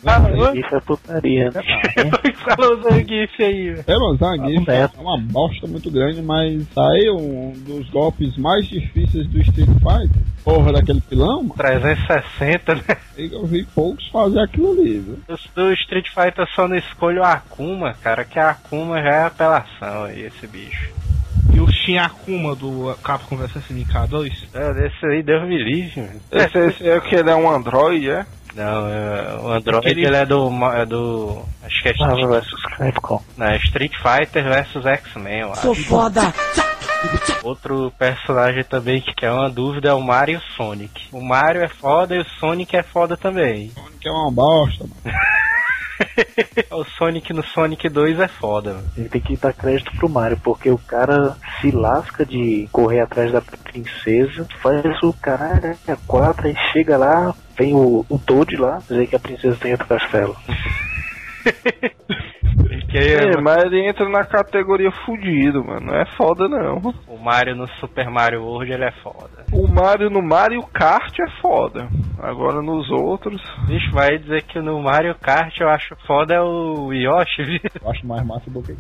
Falou, 0.04 0.56
Isso 0.56 0.76
é 0.76 0.80
putaria, 0.82 1.50
né? 1.50 1.62
falou 2.56 2.82
Zangief 2.84 3.44
aí, 3.44 3.72
velho. 3.72 3.84
É, 3.88 3.98
mano, 3.98 4.18
Zangief 4.18 4.70
Ah, 4.70 4.74
é 4.74 5.02
uma 5.02 5.18
bosta 5.18 5.68
muito 5.68 5.90
grande, 5.90 6.22
mas 6.22 6.64
saiu 6.74 7.16
um 7.18 7.54
dos 7.66 7.90
golpes 7.90 8.38
mais 8.38 8.68
difíceis 8.68 9.28
do 9.28 9.40
Street 9.42 9.68
Fighter. 9.68 10.22
Porra, 10.44 10.72
daquele 10.72 11.02
pilão, 11.02 11.44
mano. 11.44 11.56
360, 11.56 12.76
né? 12.76 12.82
Eu 13.18 13.46
vi 13.46 13.66
poucos 13.66 14.08
fazer 14.10 14.40
aquilo 14.40 14.72
ali, 14.72 15.00
viu? 15.00 15.20
Do, 15.28 15.38
do 15.56 15.74
Street 15.74 16.08
Fighter 16.08 16.48
só 16.56 16.68
não 16.68 16.78
escolho 16.78 17.24
a 17.24 17.34
Akuma, 17.34 17.94
cara, 18.02 18.24
que 18.24 18.40
a 18.40 18.52
Akuma 18.52 19.02
já 19.02 19.10
é 19.10 19.24
apelação 19.26 20.06
aí, 20.06 20.22
esse 20.22 20.48
bicho. 20.48 20.67
E 21.54 21.60
o 21.60 21.68
Shin 21.72 21.98
Akuma 21.98 22.56
do 22.56 22.96
Capcom 23.04 23.36
vs 23.38 23.56
SNK 23.66 24.08
2. 24.10 24.48
É, 24.54 24.74
desse 24.74 25.06
aí 25.06 25.24
Deus 25.24 25.48
me 25.48 25.58
livre, 25.64 26.02
mano. 26.02 26.22
Esse, 26.32 26.58
esse 26.60 26.88
é 26.88 26.98
o 26.98 27.02
que 27.02 27.16
ele 27.16 27.30
é 27.30 27.36
um 27.36 27.50
android, 27.50 28.10
é? 28.10 28.26
Não, 28.56 28.88
é, 28.90 29.38
o 29.42 29.52
Android 29.52 29.88
Aquele- 29.88 30.06
ele 30.06 30.16
é 30.16 30.26
do. 30.26 30.50
é 30.74 30.86
do. 30.86 31.44
Acho 31.64 31.82
que 31.84 31.90
é 31.90 31.94
Marvel 32.00 32.30
vs 32.30 32.48
Capcom. 32.78 33.22
não, 33.38 33.46
é 33.48 33.58
Street 33.58 33.94
Fighter 33.96 34.44
vs 34.44 34.86
X-Men, 34.86 35.40
eu 35.42 35.56
Sou 35.56 35.76
foda. 35.76 36.34
Outro 37.44 37.92
personagem 37.98 38.64
também 38.64 39.02
que 39.02 39.26
é 39.26 39.32
uma 39.32 39.50
dúvida 39.50 39.90
é 39.90 39.94
o 39.94 40.02
Mario 40.02 40.36
e 40.36 40.38
o 40.38 40.56
Sonic. 40.56 41.08
O 41.12 41.22
Mario 41.22 41.64
é 41.64 41.68
foda 41.68 42.16
e 42.16 42.20
o 42.20 42.26
Sonic 42.40 42.76
é 42.76 42.82
foda 42.84 43.16
também. 43.16 43.72
Que 44.02 44.10
é 44.10 44.12
uma 44.12 44.32
bosta, 44.32 44.84
mano. 44.84 44.96
o 46.72 46.84
Sonic 46.84 47.34
no 47.34 47.44
Sonic 47.44 47.90
2 47.90 48.20
é 48.20 48.28
foda, 48.28 48.74
mano. 48.74 48.88
Ele 48.98 49.10
tem 49.10 49.22
que 49.22 49.38
dar 49.38 49.54
crédito 49.54 49.92
pro 49.96 50.10
Mario, 50.10 50.40
porque 50.44 50.70
o 50.70 50.78
cara 50.78 51.36
se 51.60 51.72
lasca 51.72 52.26
de 52.26 52.68
correr 52.72 53.02
atrás 53.02 53.32
da 53.32 53.42
princesa, 53.42 54.48
faz 54.62 54.84
o 55.04 55.14
caralho, 55.14 55.78
é 55.88 55.98
quatro, 56.06 56.48
aí 56.48 56.56
chega 56.72 56.98
lá, 56.98 57.34
vem 57.58 57.74
o, 57.74 58.06
o 58.10 58.20
Toad 58.20 58.56
lá, 58.58 58.80
dizer 58.88 59.08
que 59.08 59.16
a 59.16 59.20
princesa 59.20 59.58
tem 59.60 59.72
outro 59.72 59.88
castelo. 59.88 60.36
Que 62.90 62.98
É, 62.98 63.42
mas 63.42 63.66
ele 63.66 63.88
entra 63.88 64.08
na 64.08 64.24
categoria 64.24 64.90
fudido, 65.06 65.64
mano. 65.64 65.88
Não 65.88 65.94
é 65.94 66.06
foda, 66.16 66.48
não. 66.48 66.78
o 67.08 67.18
Mario 67.18 67.56
no 67.56 67.68
Super 67.80 68.10
Mario 68.10 68.44
World 68.44 68.72
ele 68.72 68.86
é 68.86 68.92
foda. 69.04 69.46
O 69.52 69.68
Mario 69.68 70.10
no 70.10 70.22
Mario 70.22 70.64
Kart 70.74 71.14
é 71.20 71.42
foda. 71.42 71.90
Agora 72.20 72.62
nos 72.62 72.90
outros. 72.90 73.42
Bicho, 73.68 73.92
vai 73.92 74.18
dizer 74.18 74.44
que 74.44 74.60
no 74.60 74.82
Mario 74.82 75.16
Kart 75.16 75.54
eu 75.60 75.70
acho 75.70 75.96
foda 76.06 76.36
é 76.36 76.42
o 76.42 76.94
Yoshi, 76.94 77.44
viu? 77.44 77.60
Eu 77.82 77.92
acho 77.92 78.08
mais 78.08 78.26
massa 78.26 78.50
do 78.50 78.62
que 78.62 78.76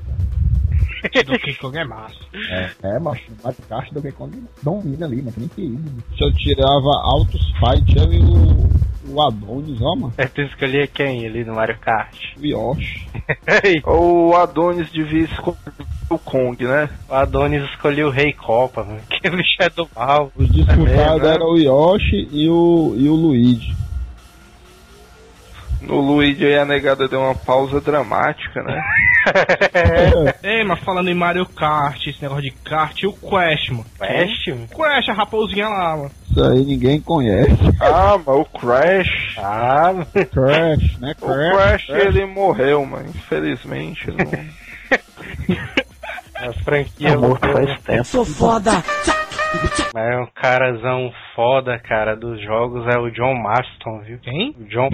Donkey 1.25 1.55
Kong 1.55 1.77
é 1.77 1.83
massa. 1.83 2.15
É, 2.49 2.69
é 2.83 2.99
macho, 2.99 3.23
Mario 3.43 3.59
Kart 3.69 3.91
do 3.91 4.01
que 4.01 4.11
Kong 4.11 4.43
domina 4.63 5.05
ali, 5.05 5.21
não 5.21 5.31
tem 5.31 5.41
nem 5.41 5.47
que 5.49 5.61
ir. 5.61 5.69
né? 5.69 5.91
Se 6.17 6.23
eu 6.23 6.33
tirava 6.33 6.89
Autos 7.03 7.41
Fight, 7.59 7.97
eu 7.97 8.13
e 8.13 8.19
o, 8.19 9.13
o 9.13 9.21
Adonis, 9.21 9.81
ó, 9.81 9.95
mano. 9.95 10.13
É 10.17 10.25
tu 10.25 10.41
escolher 10.41 10.87
quem 10.89 11.25
ali 11.25 11.43
no 11.43 11.55
Mario 11.55 11.77
Kart? 11.79 12.15
O 12.39 12.45
Yoshi. 12.45 13.07
O 13.85 14.35
Adonis 14.35 14.91
devia 14.91 15.23
escolher 15.23 15.57
o 16.09 16.17
Kong, 16.17 16.63
né? 16.63 16.89
O 17.09 17.13
Adonis 17.13 17.63
escolheu 17.71 18.07
o 18.07 18.11
Rei 18.11 18.33
Copa, 18.33 18.83
mano. 18.83 19.01
Que 19.09 19.29
bicho 19.29 19.57
é 19.59 19.69
do 19.69 19.87
mal. 19.95 20.31
Os 20.35 20.47
disputados 20.49 20.85
mesmo, 20.85 21.19
né? 21.19 21.33
eram 21.33 21.53
o 21.53 21.57
Yoshi 21.57 22.27
e 22.31 22.49
o, 22.49 22.95
e 22.97 23.09
o 23.09 23.15
Luigi. 23.15 23.75
No 25.81 25.99
Luigi 25.99 26.45
aí 26.45 26.57
a 26.57 26.65
negada 26.65 27.07
deu 27.07 27.19
uma 27.21 27.35
pausa 27.35 27.79
dramática, 27.79 28.61
né? 28.63 28.81
Ei, 30.43 30.63
mas 30.63 30.79
falando 30.79 31.09
em 31.09 31.13
Mario 31.13 31.45
Kart, 31.45 32.05
esse 32.07 32.21
negócio 32.21 32.43
de 32.43 32.51
kart, 32.51 32.97
e 33.01 33.07
o 33.07 33.13
Quest, 33.13 33.69
mano. 33.69 33.85
Quest, 33.99 34.47
mano? 34.47 34.67
Quest, 34.67 35.09
a 35.09 35.13
raposinha 35.13 35.67
lá, 35.67 35.97
mano. 35.97 36.11
Isso 36.29 36.43
aí 36.43 36.65
ninguém 36.65 36.99
conhece. 37.01 37.51
Ah, 37.79 38.17
mas 38.17 38.35
o 38.35 38.45
Crash. 38.45 39.35
Ah, 39.37 39.93
mano. 39.93 40.07
Crash, 40.13 40.97
né? 40.99 41.13
O 41.21 41.25
Crash. 41.25 41.85
Crash 41.85 41.89
ele 41.89 42.25
morreu, 42.25 42.85
mano. 42.85 43.09
Infelizmente. 43.09 44.09
ele 44.09 44.17
não- 44.23 44.67
a 46.41 46.53
franquia 46.63 47.11
Tá 47.11 47.17
morto 47.17 47.47
faz 47.51 47.81
tempo. 47.81 48.03
Sou 48.03 48.25
foda. 48.25 48.71
Mas 49.93 50.13
é 50.13 50.17
um 50.19 50.27
carazão 50.35 51.11
foda, 51.35 51.79
cara, 51.79 52.15
dos 52.15 52.41
jogos 52.43 52.85
é 52.93 52.97
o 52.97 53.09
John 53.11 53.33
Marston, 53.35 54.01
viu? 54.05 54.19
Quem? 54.19 54.55
O 54.59 54.65
John. 54.65 54.89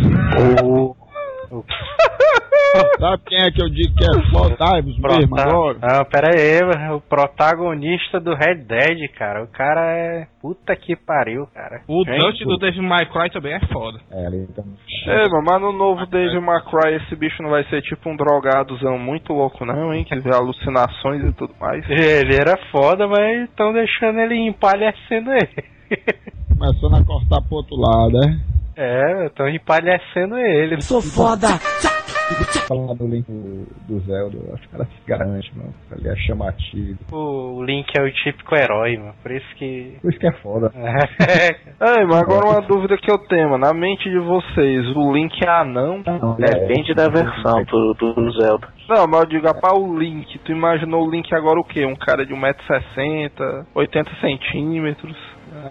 O 0.64 0.96
O 1.52 1.64
Sabe 3.00 3.24
quem 3.26 3.38
é 3.38 3.52
que 3.52 3.62
eu 3.62 3.70
digo 3.70 3.94
que 3.96 4.04
é 4.04 4.32
foda? 4.32 4.56
Divos 4.76 4.98
mesmo 4.98 5.40
agora? 5.40 5.78
Não, 5.80 6.06
pera 6.06 6.32
aí, 6.34 6.62
mano, 6.62 6.98
o 6.98 7.02
protagonista 7.02 8.20
do 8.20 8.34
Red 8.34 8.64
Dead, 8.66 9.12
cara. 9.18 9.44
O 9.44 9.48
cara 9.48 9.96
é. 9.96 10.28
Puta 10.42 10.76
que 10.76 10.96
pariu, 10.96 11.48
cara. 11.54 11.82
O? 11.88 12.04
Dutch 12.04 12.42
do 12.42 12.58
Devil 12.58 12.84
May 12.84 13.06
Cry 13.06 13.30
também 13.32 13.54
é 13.54 13.60
foda. 13.68 14.00
É, 14.12 14.26
ali 14.26 14.48
também. 14.54 14.76
É, 15.08 15.30
mano, 15.30 15.44
mas 15.48 15.62
no 15.62 15.72
novo 15.72 16.06
Dave 16.08 16.38
McCry 16.38 16.96
esse 16.96 17.16
bicho 17.16 17.42
não 17.42 17.50
vai 17.50 17.64
ser 17.66 17.82
tipo 17.82 18.10
um 18.10 18.16
drogadozão 18.16 18.98
muito 18.98 19.34
louco, 19.34 19.66
não, 19.66 19.94
hein? 19.94 20.04
Que 20.04 20.20
vê 20.20 20.34
alucinações 20.34 21.24
e 21.24 21.34
tudo 21.34 21.54
mais. 21.60 21.84
Ele 21.90 22.36
era 22.36 22.58
foda, 22.72 23.08
mas 23.08 23.50
estão 23.50 23.72
deixando 23.72 24.20
ele 24.20 24.36
empalhecendo 24.48 25.32
ele. 25.32 25.64
Começando 26.50 26.96
a 26.96 27.06
cortar 27.06 27.42
pro 27.48 27.58
outro 27.58 27.76
lado, 27.76 28.18
é? 28.26 28.54
É, 28.76 29.26
estão 29.28 29.48
empalhecendo 29.48 30.38
ele. 30.38 30.82
Sou 30.82 31.02
foda. 31.02 31.48
Falar 32.68 32.94
do 32.96 33.08
link 33.08 33.26
do, 33.28 33.66
do 33.88 34.00
Zelda, 34.02 34.38
eu 34.38 34.54
acho 34.54 34.68
que 34.68 34.76
era 34.76 34.88
garante, 35.08 35.52
mano. 35.58 35.74
Ali 35.92 36.08
é 36.08 36.16
chamativo. 36.16 36.98
O 37.12 37.64
Link 37.64 37.88
é 37.98 38.02
o 38.02 38.12
típico 38.12 38.56
herói, 38.56 38.98
mano. 38.98 39.14
Por 39.22 39.32
isso 39.32 39.56
que. 39.56 39.98
Por 40.02 40.10
isso 40.10 40.20
que 40.20 40.28
é 40.28 40.32
foda. 40.34 40.72
É, 41.80 42.06
mas 42.06 42.22
agora 42.22 42.46
uma 42.46 42.62
dúvida 42.62 42.98
que 42.98 43.12
eu 43.12 43.18
tenho, 43.28 43.50
mano. 43.50 43.66
Na 43.66 43.74
mente 43.74 44.10
de 44.10 44.20
vocês, 44.20 44.96
o 44.96 45.12
Link 45.12 45.34
é 45.46 45.50
anão? 45.50 46.02
Não, 46.06 46.36
depende 46.36 46.94
da 46.94 47.10
versão 47.10 47.64
do, 47.66 47.94
do 47.94 48.32
Zelda. 48.40 48.68
Não, 48.88 49.08
mas 49.08 49.22
eu 49.22 49.26
digo, 49.28 49.48
rapaz, 49.48 49.78
o 49.78 49.98
Link. 49.98 50.40
Tu 50.40 50.52
imaginou 50.52 51.06
o 51.06 51.10
Link 51.10 51.34
agora 51.34 51.60
o 51.60 51.64
quê? 51.64 51.86
Um 51.86 51.96
cara 51.96 52.26
de 52.26 52.34
1,60m, 52.34 53.66
80 53.74 54.12
centímetros. 54.22 55.16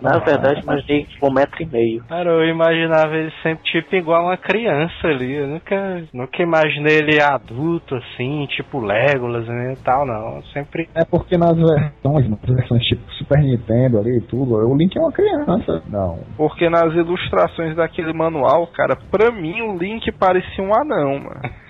Na 0.00 0.18
verdade, 0.18 0.62
imaginei 0.62 1.06
um 1.22 1.32
metro 1.32 1.62
e 1.62 1.66
meio. 1.66 2.04
Cara, 2.04 2.30
eu 2.30 2.44
imaginava 2.48 3.16
ele 3.16 3.32
sempre 3.42 3.64
tipo 3.64 3.94
igual 3.96 4.24
uma 4.24 4.36
criança 4.36 5.08
ali. 5.08 5.34
Eu 5.34 5.46
nunca, 5.46 6.02
nunca 6.12 6.42
imaginei 6.42 6.98
ele 6.98 7.20
adulto 7.22 7.94
assim, 7.96 8.46
tipo 8.46 8.80
Legolas 8.80 9.46
né, 9.46 9.74
e 9.74 9.76
tal, 9.82 10.06
não. 10.06 10.42
Sempre. 10.52 10.88
É 10.94 11.04
porque 11.04 11.36
nas 11.36 11.56
versões, 11.56 12.28
nas 12.28 12.40
versões 12.40 12.82
tipo 12.84 13.02
Super 13.12 13.38
Nintendo 13.40 13.98
ali 13.98 14.18
e 14.18 14.22
tudo, 14.22 14.54
o 14.54 14.76
Link 14.76 14.96
é 14.96 15.00
uma 15.00 15.12
criança. 15.12 15.82
Não. 15.88 16.18
Porque 16.36 16.68
nas 16.68 16.92
ilustrações 16.94 17.76
daquele 17.76 18.12
manual, 18.12 18.66
cara, 18.68 18.96
pra 19.10 19.30
mim 19.30 19.62
o 19.62 19.76
Link 19.76 20.10
parecia 20.12 20.64
um 20.64 20.74
anão, 20.74 21.18
mano. 21.18 21.61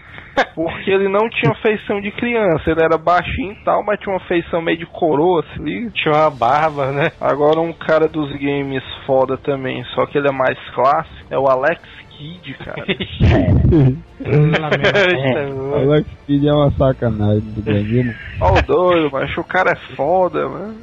Porque 0.55 0.91
ele 0.91 1.09
não 1.09 1.29
tinha 1.29 1.55
feição 1.57 2.01
de 2.01 2.11
criança, 2.11 2.71
ele 2.71 2.83
era 2.83 2.97
baixinho 2.97 3.53
e 3.53 3.65
tal, 3.65 3.85
mas 3.85 4.01
tinha 4.01 4.15
uma 4.15 4.27
feição 4.27 4.63
meio 4.63 4.79
de 4.79 4.87
coroa, 4.87 5.45
assim. 5.45 5.91
Tinha 5.91 6.15
uma 6.15 6.31
barba, 6.31 6.91
né? 6.91 7.13
Agora 7.21 7.61
um 7.61 7.73
cara 7.73 8.09
dos 8.09 8.31
games 8.33 8.83
foda 9.07 9.37
também, 9.37 9.85
só 9.95 10.07
que 10.07 10.17
ele 10.17 10.29
é 10.29 10.33
mais 10.33 10.59
clássico, 10.75 11.27
é 11.31 11.39
o 11.39 11.47
Alex 11.47 11.83
Kidd, 12.11 12.55
cara. 12.55 12.85
É. 14.25 15.83
Alex 15.83 16.07
Kidd 16.27 16.47
é 16.47 16.53
uma 16.53 16.71
sacanagem 16.71 17.41
do 17.41 17.61
game. 17.63 18.15
Ó 18.41 18.53
o 18.53 18.63
doido, 18.63 19.11
mas 19.13 19.37
o 19.37 19.43
cara 19.43 19.73
é 19.73 19.97
foda, 19.97 20.49
mano. 20.49 20.77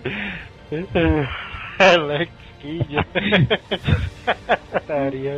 Alex 1.79 2.29
Putaria. 4.71 5.37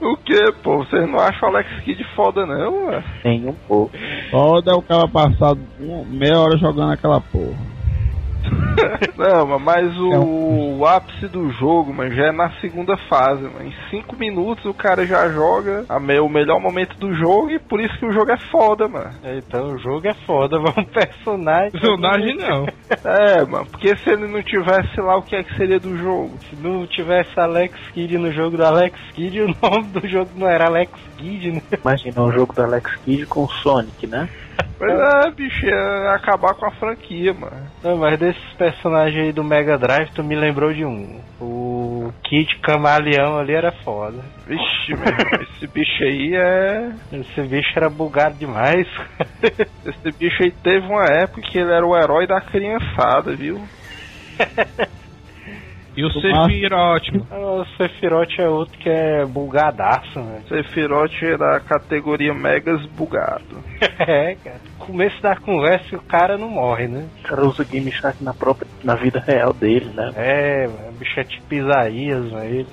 O 0.00 0.16
que, 0.16 0.52
pô? 0.62 0.78
Vocês 0.78 1.08
não 1.08 1.18
acham 1.18 1.48
o 1.48 1.52
Alex 1.52 1.68
Kidd 1.84 2.04
foda, 2.14 2.46
não, 2.46 2.86
mano? 2.86 3.04
Nem 3.24 3.48
um 3.48 3.54
pouco. 3.66 3.92
Foda 4.30 4.72
é 4.72 4.74
o 4.74 4.82
cara 4.82 5.08
passar 5.08 5.54
meia 6.08 6.38
hora 6.38 6.56
jogando 6.58 6.92
aquela 6.92 7.20
porra. 7.20 7.75
Não, 9.16 9.58
mas 9.58 9.96
o, 9.98 10.76
o 10.78 10.86
ápice 10.86 11.26
do 11.28 11.50
jogo, 11.50 11.92
mano, 11.92 12.14
já 12.14 12.26
é 12.26 12.32
na 12.32 12.50
segunda 12.60 12.96
fase, 13.08 13.42
mano. 13.42 13.62
Em 13.64 13.74
5 13.90 14.16
minutos 14.16 14.64
o 14.66 14.74
cara 14.74 15.06
já 15.06 15.28
joga 15.30 15.84
a 15.88 15.98
me- 15.98 16.20
o 16.20 16.28
melhor 16.28 16.60
momento 16.60 16.96
do 16.98 17.14
jogo 17.14 17.50
e 17.50 17.58
por 17.58 17.80
isso 17.80 17.96
que 17.98 18.06
o 18.06 18.12
jogo 18.12 18.30
é 18.32 18.38
foda, 18.50 18.86
mano. 18.88 19.10
Então 19.24 19.72
o 19.74 19.78
jogo 19.78 20.06
é 20.06 20.14
foda, 20.26 20.58
vamos 20.60 20.90
personagem. 20.90 21.70
Personagem 21.72 22.36
não. 22.36 22.66
É, 23.04 23.44
mano, 23.44 23.66
porque 23.66 23.96
se 23.96 24.10
ele 24.10 24.26
não 24.26 24.42
tivesse 24.42 25.00
lá, 25.00 25.16
o 25.16 25.22
que 25.22 25.36
é 25.36 25.42
que 25.42 25.54
seria 25.56 25.78
do 25.78 25.96
jogo? 25.96 26.30
Se 26.50 26.56
não 26.56 26.86
tivesse 26.86 27.38
Alex 27.38 27.74
Kidd 27.92 28.18
no 28.18 28.32
jogo 28.32 28.56
do 28.56 28.64
Alex 28.64 28.98
Kidd, 29.14 29.40
o 29.42 29.46
nome 29.62 29.84
do 29.88 30.08
jogo 30.08 30.30
não 30.36 30.48
era 30.48 30.66
Alex 30.66 30.92
Kidd, 31.16 31.52
né? 31.52 31.62
Imagina 31.82 32.22
um 32.22 32.32
jogo 32.32 32.52
do 32.54 32.62
Alex 32.62 32.96
Kidd 33.04 33.26
com 33.26 33.44
o 33.44 33.48
Sonic, 33.48 34.06
né? 34.06 34.28
Pois 34.78 34.92
é, 34.92 35.30
bicho, 35.30 35.64
ia 35.64 36.12
acabar 36.14 36.54
com 36.54 36.66
a 36.66 36.70
franquia, 36.70 37.32
mano. 37.32 37.66
Não, 37.82 37.96
mas 37.96 38.18
desses 38.18 38.52
personagens 38.58 39.24
aí 39.24 39.32
do 39.32 39.42
Mega 39.42 39.78
Drive, 39.78 40.10
tu 40.10 40.22
me 40.22 40.34
lembrou 40.36 40.70
de 40.72 40.84
um. 40.84 41.18
O 41.40 42.12
Kid 42.22 42.58
Camaleão 42.58 43.38
ali 43.38 43.54
era 43.54 43.72
foda. 43.72 44.22
Vixe, 44.46 44.94
meu 44.94 45.42
esse 45.42 45.66
bicho 45.66 46.02
aí 46.02 46.34
é. 46.34 46.90
Esse 47.10 47.42
bicho 47.42 47.72
era 47.74 47.88
bugado 47.88 48.34
demais. 48.34 48.86
Esse 49.84 50.18
bicho 50.18 50.42
aí 50.42 50.50
teve 50.50 50.86
uma 50.86 51.06
época 51.06 51.40
que 51.40 51.58
ele 51.58 51.72
era 51.72 51.86
o 51.86 51.96
herói 51.96 52.26
da 52.26 52.40
criançada, 52.40 53.34
viu? 53.34 53.58
E 55.96 56.04
o 56.04 56.10
Sephiroth, 56.12 57.10
mano. 57.30 57.62
o 57.62 57.66
Sephiroth 57.76 58.38
é 58.38 58.46
outro 58.48 58.78
que 58.78 58.88
é 58.88 59.24
bugadaço, 59.24 60.20
né? 60.20 60.42
Sephiroth 60.46 61.22
é 61.22 61.38
da 61.38 61.58
categoria 61.60 62.34
Megas 62.34 62.84
bugado. 62.86 63.64
É, 63.98 64.36
cara. 64.36 64.60
Começo 64.78 65.20
da 65.20 65.36
conversa 65.36 65.96
o 65.96 66.02
cara 66.02 66.38
não 66.38 66.48
morre, 66.48 66.86
né? 66.86 67.06
O 67.20 67.28
cara 67.28 67.46
usa 67.46 67.64
Game 67.64 67.90
Shark 67.90 68.22
na 68.22 68.32
própria, 68.32 68.68
na 68.84 68.94
vida 68.94 69.22
real 69.26 69.52
dele, 69.52 69.90
né? 69.94 70.12
É, 70.16 70.68
o 70.88 70.92
bicho 70.92 71.18
é 71.18 71.24
tipo 71.24 71.54
Isaías, 71.54 72.30
né? 72.30 72.46
Ele. 72.46 72.66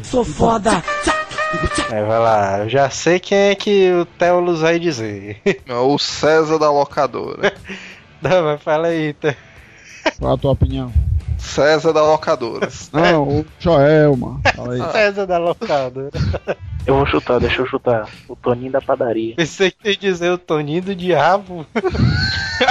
Sou 0.02 0.24
foda. 0.24 0.82
É, 1.92 2.02
vai 2.02 2.18
lá, 2.18 2.58
eu 2.60 2.68
já 2.68 2.90
sei 2.90 3.20
quem 3.20 3.38
é 3.38 3.54
que 3.54 3.92
o 3.92 4.04
Teolus 4.04 4.60
vai 4.60 4.78
dizer. 4.78 5.40
O 5.68 5.98
César 5.98 6.58
da 6.58 6.70
locadora. 6.70 7.52
Não, 8.24 8.42
mas 8.44 8.62
fala 8.62 8.88
aí, 8.88 9.12
Te- 9.12 9.36
Qual 10.18 10.34
a 10.34 10.38
tua 10.38 10.52
opinião? 10.52 10.90
César 11.38 11.92
da 11.92 12.02
locadora. 12.02 12.68
Não, 12.92 13.40
o 13.40 13.46
Joel, 13.58 14.16
mano. 14.16 14.40
Fala 14.56 14.72
aí. 14.74 14.92
César 14.92 15.26
da 15.26 15.38
locadora. 15.38 16.10
Eu 16.86 16.96
vou 16.96 17.06
chutar, 17.06 17.38
deixa 17.38 17.60
eu 17.62 17.66
chutar. 17.66 18.08
O 18.28 18.34
Toninho 18.36 18.72
da 18.72 18.80
padaria. 18.80 19.34
Pensei 19.36 19.70
que 19.70 19.90
ia 19.90 19.96
dizer 19.96 20.30
o 20.30 20.38
Toninho 20.38 20.82
do 20.82 20.94
Diabo. 20.94 21.66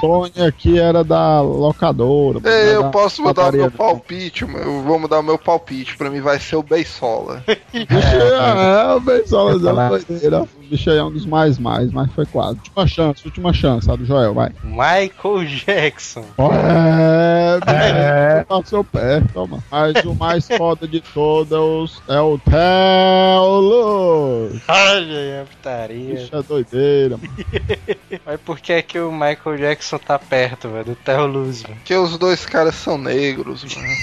Tony 0.00 0.46
aqui 0.46 0.78
era 0.78 1.02
da 1.04 1.40
locadora. 1.40 2.40
Era 2.44 2.72
eu 2.72 2.82
da 2.84 2.88
posso 2.90 3.22
mudar 3.22 3.52
meu 3.52 3.70
palpite, 3.70 4.44
mano. 4.44 4.64
eu 4.64 4.82
vou 4.82 4.98
mudar 4.98 5.20
o 5.20 5.22
meu 5.22 5.38
palpite. 5.38 5.96
Pra 5.96 6.10
mim 6.10 6.20
vai 6.20 6.38
ser 6.38 6.56
o 6.56 6.62
Beisola. 6.62 7.42
Bicho, 7.72 8.16
é, 8.16 8.94
o 8.94 9.00
Benzola 9.00 9.58
da 9.58 9.88
doideira. 9.88 10.42
O 10.42 10.48
bicho 10.70 10.90
aí 10.90 10.98
é 10.98 11.04
um 11.04 11.10
dos 11.10 11.26
mais 11.26 11.58
mais, 11.58 11.90
mas 11.92 12.12
foi 12.12 12.26
quase. 12.26 12.58
Última 12.58 12.86
chance, 12.86 13.24
última 13.24 13.52
chance, 13.52 13.90
a 13.90 13.96
do 13.96 14.04
Joel, 14.04 14.34
vai. 14.34 14.52
Michael 14.62 15.44
Jackson. 15.46 16.24
É, 16.38 17.58
bicho, 17.60 18.46
passou 18.46 18.84
perto, 18.84 19.32
toma. 19.32 19.58
Mas 19.70 20.04
o 20.04 20.14
mais 20.14 20.46
foda 20.46 20.86
de 20.86 21.00
todos 21.00 22.02
é 22.08 22.20
o 22.20 22.38
Theo 22.38 23.60
Luz. 23.60 24.62
Olha 24.68 25.18
aí 25.18 25.40
a 25.40 25.44
putaria. 25.44 26.14
Bicho 26.14 26.36
é 26.36 26.42
doideira, 26.42 27.16
mano. 27.16 27.30
Mas 28.26 28.40
por 28.40 28.58
que 28.60 28.72
é 28.72 28.82
que 28.82 28.98
o 28.98 29.10
Michael 29.12 29.56
Jackson 29.56 29.69
tá 29.98 30.18
perto, 30.18 30.68
velho, 30.68 30.84
do 30.84 30.94
Theo 30.96 31.26
Luz, 31.26 31.62
mano? 31.62 31.76
Porque 31.76 31.94
os 31.94 32.18
dois 32.18 32.44
caras 32.46 32.74
são 32.74 32.98
negros, 32.98 33.64
mano. 33.64 33.88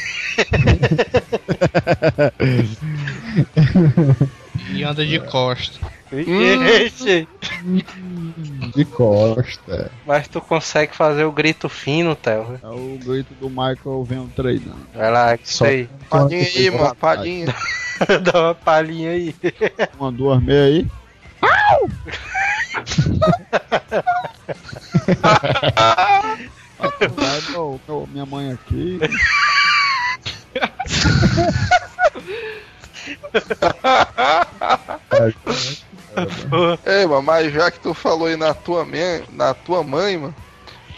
E 4.69 4.83
anda 4.83 5.05
de 5.05 5.19
costa. 5.19 5.79
Ixi, 6.11 7.27
De 8.75 8.85
costa. 8.85 9.91
Mas 10.05 10.27
tu 10.27 10.41
consegue 10.41 10.95
fazer 10.95 11.23
o 11.25 11.31
grito 11.31 11.69
fino, 11.69 12.15
Theo. 12.15 12.59
É 12.61 12.67
o 12.67 12.97
grito 13.03 13.33
do 13.35 13.49
Michael 13.49 14.03
vem 14.03 14.27
treinando. 14.35 14.87
Vai 14.93 15.11
lá, 15.11 15.37
que 15.37 15.47
isso 15.47 15.57
Só- 15.59 15.65
aí. 15.65 15.89
Padinha 16.09 16.41
aí, 16.43 16.71
mano. 16.71 16.95
Padinha. 16.95 17.47
Dá 18.23 18.41
uma 18.41 18.55
palhinha 18.55 19.11
aí. 19.11 19.35
Uma, 19.99 20.11
duas, 20.11 20.41
meia 20.43 20.63
aí. 20.65 20.87
Meu, 27.49 27.81
meu- 27.87 28.07
minha 28.07 28.25
mãe 28.25 28.51
aqui. 28.51 28.99
Ei, 36.85 37.05
mas 37.23 37.51
já 37.53 37.69
que 37.71 37.79
tu 37.79 37.93
falou 37.93 38.27
aí 38.27 38.35
na 38.35 38.53
tua, 38.53 38.85
na 39.31 39.53
tua 39.53 39.83
mãe, 39.83 40.17
mano. 40.17 40.35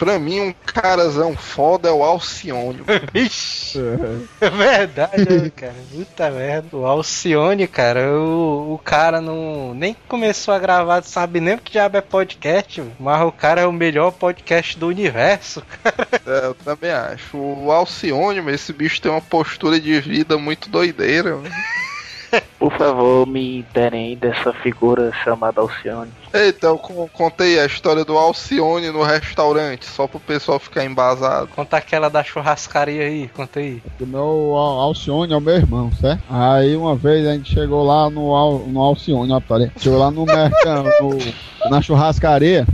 Pra 0.00 0.18
mim, 0.18 0.40
um 0.40 0.54
carazão 0.64 1.36
foda 1.36 1.90
é 1.90 1.92
o 1.92 2.02
Alcione. 2.02 2.80
Ixi, 3.14 3.78
é 4.40 4.48
verdade, 4.48 5.42
né, 5.42 5.52
cara. 5.54 5.74
Puta 5.92 6.30
merda. 6.30 6.74
O 6.74 6.86
Alcione, 6.86 7.68
cara, 7.68 8.10
o, 8.10 8.72
o 8.72 8.78
cara 8.78 9.20
não. 9.20 9.74
Nem 9.74 9.94
começou 10.08 10.54
a 10.54 10.58
gravar, 10.58 11.02
sabe 11.02 11.38
nem 11.38 11.56
o 11.56 11.58
que 11.58 11.72
diabo 11.72 11.98
é 11.98 12.00
podcast, 12.00 12.82
mas 12.98 13.20
o 13.22 13.30
cara 13.30 13.60
é 13.60 13.66
o 13.66 13.72
melhor 13.72 14.10
podcast 14.12 14.78
do 14.78 14.86
universo. 14.86 15.62
É, 16.26 16.46
eu 16.46 16.54
também 16.54 16.92
acho. 16.92 17.36
O 17.36 17.70
Alcione, 17.70 18.40
esse 18.52 18.72
bicho 18.72 19.02
tem 19.02 19.10
uma 19.10 19.20
postura 19.20 19.78
de 19.78 20.00
vida 20.00 20.38
muito 20.38 20.70
doideira. 20.70 21.36
mano. 21.36 21.50
Por 22.58 22.70
favor, 22.72 23.26
me 23.26 23.64
derem 23.74 24.08
aí 24.08 24.16
dessa 24.16 24.52
figura 24.52 25.10
chamada 25.24 25.60
Alcione. 25.60 26.10
Eita, 26.32 26.68
eu 26.68 26.78
con- 26.78 27.08
contei 27.12 27.58
a 27.58 27.66
história 27.66 28.04
do 28.04 28.16
Alcione 28.16 28.90
no 28.90 29.02
restaurante, 29.02 29.86
só 29.86 30.06
pro 30.06 30.20
pessoal 30.20 30.58
ficar 30.58 30.84
embasado. 30.84 31.48
Conta 31.48 31.76
aquela 31.78 32.08
da 32.08 32.22
churrascaria 32.22 33.02
aí, 33.02 33.28
conta 33.34 33.58
aí. 33.60 33.82
O 34.00 34.06
meu 34.06 34.20
Al- 34.22 34.80
Alcione 34.80 35.32
é 35.32 35.36
o 35.36 35.40
meu 35.40 35.54
irmão, 35.56 35.90
certo? 36.00 36.22
Aí 36.30 36.76
uma 36.76 36.94
vez 36.94 37.26
a 37.26 37.32
gente 37.32 37.52
chegou 37.52 37.84
lá 37.84 38.08
no, 38.10 38.34
Al, 38.36 38.58
no 38.60 38.80
Alcione, 38.80 39.32
ó, 39.32 39.40
peraí. 39.40 39.70
Chegou 39.78 39.98
lá 39.98 40.10
no 40.10 40.24
mercado, 40.24 40.88
no- 41.00 41.70
na 41.70 41.82
churrascaria. 41.82 42.66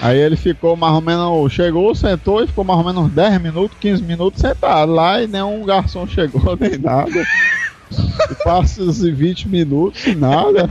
Aí 0.00 0.16
ele 0.16 0.36
ficou 0.36 0.76
mais 0.76 0.94
ou 0.94 1.00
menos. 1.00 1.52
Chegou, 1.52 1.92
sentou 1.94 2.42
e 2.44 2.46
ficou 2.46 2.62
mais 2.62 2.78
ou 2.78 2.84
menos 2.84 3.04
uns 3.06 3.10
10 3.12 3.40
minutos, 3.42 3.76
15 3.80 4.02
minutos 4.02 4.40
sentado 4.40 4.92
lá 4.92 5.20
e 5.20 5.26
nenhum 5.26 5.64
garçom 5.64 6.06
chegou, 6.06 6.40
nem 6.60 6.78
nada. 6.78 7.10
E 7.90 8.34
passa 8.44 8.82
esses 8.82 9.02
20 9.02 9.48
minutos 9.48 10.04
nada. 10.16 10.68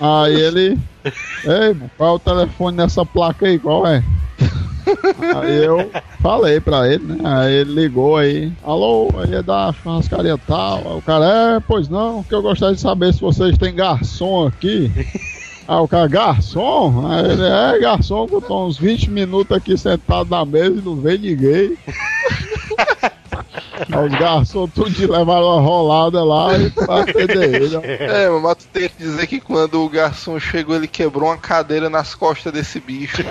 Aí 0.00 0.34
ele. 0.34 0.78
Ei, 1.04 1.76
qual 1.96 2.14
é 2.14 2.16
o 2.16 2.18
telefone 2.18 2.76
dessa 2.76 3.04
placa 3.04 3.46
aí? 3.46 3.58
Qual 3.58 3.86
é? 3.86 4.02
Aí 5.34 5.64
eu 5.64 5.90
falei 6.20 6.60
pra 6.60 6.88
ele, 6.88 7.04
né? 7.04 7.18
Aí 7.24 7.54
ele 7.54 7.72
ligou 7.72 8.16
aí. 8.16 8.52
Alô, 8.62 9.08
aí 9.18 9.34
é 9.34 9.42
da 9.42 9.72
churrascaria 9.72 10.38
tal. 10.46 10.78
Aí 10.78 10.98
o 10.98 11.02
cara, 11.02 11.56
é, 11.56 11.60
pois 11.60 11.88
não, 11.88 12.22
que 12.22 12.34
eu 12.34 12.42
gostaria 12.42 12.74
de 12.74 12.80
saber 12.80 13.12
se 13.12 13.20
vocês 13.20 13.56
têm 13.58 13.74
garçom 13.74 14.46
aqui. 14.46 14.90
Aí 15.66 15.76
o 15.78 15.88
cara, 15.88 16.06
garçom? 16.06 17.06
Aí 17.08 17.24
ele, 17.30 17.42
é, 17.42 17.80
garçom, 17.80 18.28
eu 18.30 18.40
tô 18.40 18.66
uns 18.66 18.78
20 18.78 19.10
minutos 19.10 19.56
aqui 19.56 19.76
sentado 19.76 20.30
na 20.30 20.44
mesa 20.44 20.78
e 20.78 20.84
não 20.84 20.96
vem 20.96 21.18
ninguém. 21.18 21.76
Os 23.80 24.18
garçons 24.18 24.70
tudo 24.74 24.90
de 24.90 25.06
levaram 25.06 25.46
uma 25.46 25.60
rolada 25.60 26.24
lá 26.24 26.56
e 26.56 26.70
pra 26.70 27.00
atender 27.00 27.54
ele. 27.62 27.76
É, 27.76 28.28
mas 28.28 28.56
tu 28.56 28.66
tem 28.72 28.88
que 28.88 28.96
dizer 28.98 29.26
que 29.26 29.40
quando 29.40 29.84
o 29.84 29.88
garçom 29.88 30.38
chegou, 30.40 30.76
ele 30.76 30.88
quebrou 30.88 31.28
uma 31.28 31.36
cadeira 31.36 31.90
nas 31.90 32.14
costas 32.14 32.52
desse 32.52 32.80
bicho. 32.80 33.22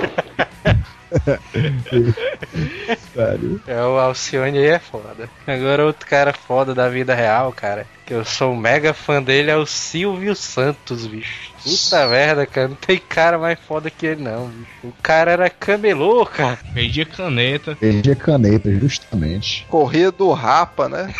Sério. 3.14 3.62
É, 3.68 3.82
o 3.82 3.98
Alcione 3.98 4.58
aí 4.58 4.66
é 4.66 4.80
foda. 4.80 5.30
Agora 5.48 5.86
outro 5.86 6.06
cara 6.08 6.34
foda 6.34 6.74
da 6.74 6.90
vida 6.90 7.14
real, 7.14 7.52
cara. 7.52 7.88
Que 8.06 8.14
eu 8.14 8.26
sou 8.26 8.52
um 8.52 8.58
mega 8.58 8.94
fã 8.94 9.22
dele, 9.22 9.50
é 9.52 9.58
o 9.58 9.66
Silvio 9.66 10.36
Santos, 10.36 11.08
bicho. 11.08 11.55
Puta 11.66 12.08
merda, 12.08 12.46
cara. 12.46 12.68
Não 12.68 12.76
tem 12.76 12.98
cara 12.98 13.38
mais 13.40 13.60
foda 13.60 13.90
que 13.90 14.06
ele, 14.06 14.24
não, 14.24 14.48
bicho. 14.48 14.72
O 14.84 14.94
cara 15.02 15.32
era 15.32 15.50
camelô, 15.50 16.26
cara. 16.26 16.60
Vendia 16.74 17.06
caneta. 17.06 17.76
Perdi 17.76 18.16
caneta, 18.16 18.72
justamente. 18.72 19.66
Corria 19.68 20.12
do 20.12 20.32
rapa, 20.32 20.88
né? 20.88 21.14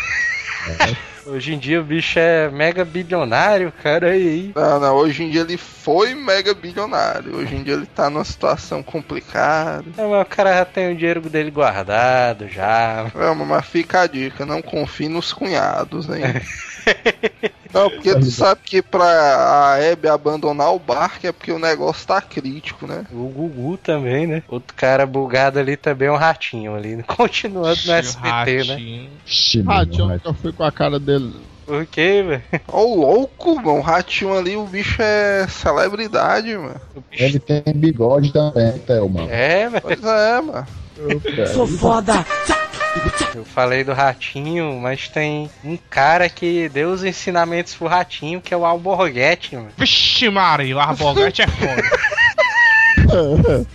Hoje 1.26 1.54
em 1.54 1.58
dia 1.58 1.80
o 1.80 1.84
bicho 1.84 2.20
é 2.20 2.48
mega 2.48 2.84
bilionário, 2.84 3.72
cara. 3.82 4.10
Aí. 4.10 4.52
Não, 4.54 4.78
não, 4.78 4.94
hoje 4.94 5.24
em 5.24 5.30
dia 5.30 5.40
ele 5.40 5.56
foi 5.56 6.14
mega 6.14 6.54
bilionário. 6.54 7.36
Hoje 7.36 7.56
em 7.56 7.64
dia 7.64 7.74
ele 7.74 7.84
tá 7.86 8.08
numa 8.08 8.24
situação 8.24 8.80
complicada. 8.80 9.84
É, 9.98 10.06
mas 10.06 10.22
o 10.22 10.24
cara 10.24 10.54
já 10.54 10.64
tem 10.64 10.92
o 10.92 10.96
dinheiro 10.96 11.20
dele 11.22 11.50
guardado 11.50 12.46
já. 12.48 13.10
É, 13.12 13.34
mas 13.34 13.66
fica 13.66 14.02
a 14.02 14.06
dica, 14.06 14.46
não 14.46 14.62
confie 14.62 15.08
nos 15.08 15.32
cunhados, 15.32 16.08
hein? 16.08 16.22
Não, 17.76 17.90
porque 17.90 18.14
tu 18.14 18.30
sabe 18.30 18.60
que 18.64 18.80
pra 18.82 19.04
a 19.74 19.78
Hebe 19.82 20.08
abandonar 20.08 20.74
o 20.74 20.78
barco 20.78 21.26
é 21.26 21.32
porque 21.32 21.52
o 21.52 21.58
negócio 21.58 22.06
tá 22.06 22.20
crítico, 22.20 22.86
né? 22.86 23.04
O 23.12 23.28
Gugu 23.28 23.76
também, 23.76 24.26
né? 24.26 24.42
Outro 24.48 24.74
cara 24.74 25.04
bugado 25.06 25.58
ali 25.58 25.76
também 25.76 26.08
é 26.08 26.12
um 26.12 26.16
ratinho 26.16 26.74
ali. 26.74 27.02
Continuando 27.06 27.78
no 27.86 27.94
SBT, 27.94 28.64
né? 28.64 29.08
Ratinho. 29.66 30.20
Eu 30.24 30.34
fui 30.34 30.52
com 30.52 30.64
a 30.64 30.72
cara 30.72 30.98
dele. 30.98 31.34
Por 31.66 31.84
quê, 31.84 32.22
velho? 32.26 32.42
Ó, 32.68 32.84
o 32.84 33.00
louco, 33.00 33.56
mano. 33.56 33.78
O 33.78 33.80
ratinho 33.80 34.38
ali, 34.38 34.56
o 34.56 34.64
bicho 34.66 35.02
é 35.02 35.46
celebridade, 35.48 36.56
mano. 36.56 36.80
O 36.94 37.00
bicho- 37.10 37.24
Ele 37.24 37.38
tem 37.40 37.62
bigode 37.74 38.32
também, 38.32 38.78
Thelma. 38.78 39.22
É, 39.30 39.68
velho. 39.68 39.82
Pois 39.82 40.04
é, 40.04 40.40
mano. 40.40 40.66
Sou 41.52 41.66
Eu 43.34 43.44
falei 43.44 43.84
do 43.84 43.92
ratinho, 43.92 44.78
mas 44.80 45.08
tem 45.08 45.50
um 45.64 45.76
cara 45.90 46.28
que 46.28 46.68
deu 46.70 46.90
os 46.90 47.04
ensinamentos 47.04 47.74
pro 47.74 47.86
ratinho, 47.86 48.40
que 48.40 48.52
é 48.54 48.56
o 48.56 48.64
Alborguete, 48.64 49.54
mano. 49.56 49.68
Vixe, 49.76 50.28
Maria, 50.30 50.76
o 50.76 50.80
Arbogate 50.80 51.42
é 51.42 51.46
foda. 51.46 51.82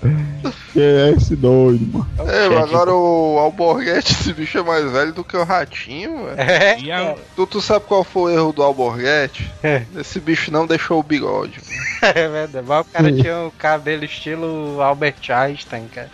Que 0.73 0.79
é 0.81 1.11
esse 1.15 1.35
doido, 1.35 1.85
mano. 1.85 2.29
É, 2.31 2.49
mas 2.49 2.63
agora 2.63 2.93
o 2.93 3.37
Alborguete, 3.39 4.11
esse 4.19 4.33
bicho 4.33 4.57
é 4.57 4.63
mais 4.63 4.89
velho 4.91 5.13
do 5.13 5.23
que 5.23 5.37
o 5.37 5.43
ratinho, 5.43 6.17
mano. 6.23 6.35
É, 6.41 6.79
E 6.79 6.91
a- 6.91 7.15
Tu, 7.35 7.45
tu 7.47 7.61
sabe 7.61 7.85
qual 7.85 8.03
foi 8.03 8.33
o 8.33 8.35
erro 8.35 8.51
do 8.53 8.63
Alborguete? 8.63 9.49
É. 9.63 9.83
Esse 9.97 10.19
bicho 10.19 10.51
não 10.51 10.65
deixou 10.65 10.99
o 10.99 11.03
bigode. 11.03 11.59
é 12.01 12.27
verdade. 12.27 12.65
Mas 12.67 12.81
o 12.81 12.89
cara 12.89 13.11
tinha 13.13 13.37
o 13.39 13.51
cabelo 13.51 14.03
estilo 14.05 14.81
Albert 14.81 15.29
Einstein, 15.29 15.87
cara. 15.87 16.09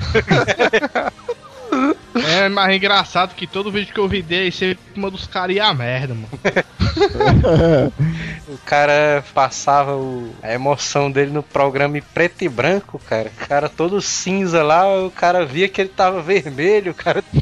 É 2.26 2.49
mais 2.49 2.76
engraçado 2.76 3.36
que 3.36 3.45
todo 3.47 3.72
vídeo 3.72 3.93
que 3.93 3.99
eu 3.99 4.07
vi 4.07 4.22
dele, 4.22 4.51
sempre 4.51 4.80
uma 4.95 5.09
dos 5.11 5.28
caras 5.28 5.55
ia 5.55 5.65
a 5.65 5.74
merda, 5.74 6.13
mano. 6.13 6.30
O 8.47 8.57
cara 8.65 9.24
passava 9.34 9.95
o- 9.95 10.34
a 10.41 10.53
emoção 10.53 11.11
dele 11.11 11.32
no 11.32 11.43
programa 11.43 11.97
em 11.97 12.01
preto 12.01 12.43
e 12.43 12.49
branco, 12.49 12.97
cara. 13.07 13.30
O 13.43 13.47
cara 13.47 13.68
todo 13.70 14.01
cinza 14.01 14.63
lá, 14.63 14.88
o 15.05 15.11
cara 15.11 15.45
via 15.45 15.68
que 15.68 15.82
ele 15.82 15.89
tava 15.89 16.22
vermelho, 16.22 16.91
o 16.93 16.95
cara. 16.95 17.22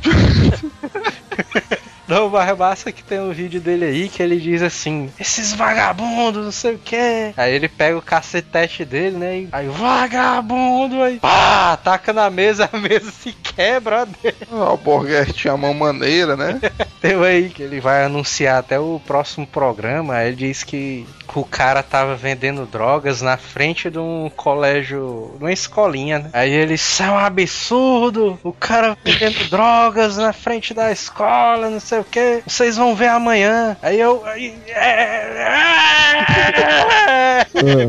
Não, 2.07 2.29
mas 2.29 2.57
massa 2.57 2.91
que 2.91 3.03
tem 3.03 3.19
um 3.19 3.31
vídeo 3.31 3.59
dele 3.59 3.85
aí 3.85 4.09
que 4.09 4.21
ele 4.21 4.39
diz 4.39 4.61
assim: 4.61 5.11
esses 5.19 5.53
vagabundos, 5.53 6.43
não 6.43 6.51
sei 6.51 6.75
o 6.75 6.79
que. 6.79 7.33
Aí 7.35 7.53
ele 7.53 7.67
pega 7.67 7.97
o 7.97 8.01
cacetete 8.01 8.85
dele, 8.85 9.17
né? 9.17 9.37
E, 9.39 9.49
aí, 9.51 9.67
vagabundo, 9.67 11.01
aí, 11.01 11.19
pá, 11.19 11.73
ataca 11.73 12.13
na 12.13 12.29
mesa, 12.29 12.69
a 12.71 12.77
mesa 12.77 13.11
se 13.11 13.31
quebra. 13.31 14.07
O 14.51 14.61
Alborguete 14.61 15.33
tinha 15.33 15.53
a 15.53 15.57
mão 15.57 15.73
maneira, 15.73 16.35
né? 16.35 16.59
Tem 17.01 17.15
aí 17.23 17.49
que 17.49 17.63
ele 17.63 17.79
vai 17.79 18.03
anunciar 18.03 18.59
até 18.59 18.79
o 18.79 19.01
próximo 19.05 19.45
programa. 19.45 20.23
Ele 20.23 20.35
diz 20.35 20.63
que 20.63 21.05
o 21.33 21.43
cara 21.43 21.83
tava 21.83 22.15
vendendo 22.15 22.65
drogas 22.65 23.21
na 23.21 23.37
frente 23.37 23.89
de 23.89 23.99
um 23.99 24.31
colégio, 24.35 25.33
de 25.37 25.43
uma 25.43 25.51
escolinha, 25.51 26.19
né? 26.19 26.29
Aí 26.33 26.51
ele, 26.51 26.75
isso 26.75 27.03
é 27.03 27.11
um 27.11 27.17
absurdo! 27.17 28.39
O 28.43 28.53
cara 28.53 28.97
vendendo 29.03 29.49
drogas 29.49 30.17
na 30.17 30.31
frente 30.33 30.73
da 30.73 30.91
escola, 30.91 31.69
não 31.69 31.79
sei 31.79 31.94
o 31.99 32.03
que. 32.03 32.43
Vocês 32.45 32.77
vão 32.77 32.95
ver 32.95 33.09
amanhã. 33.09 33.77
Aí 33.81 33.99
eu. 33.99 34.23
Aí, 34.25 34.57
é, 34.67 35.85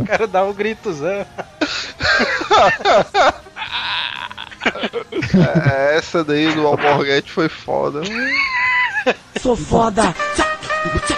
o 0.00 0.04
cara 0.04 0.26
dá 0.26 0.44
um 0.44 0.52
gritozão. 0.52 1.26
É, 5.12 5.96
essa 5.96 6.24
daí 6.24 6.52
do 6.52 6.66
Alborguete 6.66 7.30
foi 7.30 7.48
foda. 7.48 8.02
Sou 9.40 9.56
foda. 9.56 10.14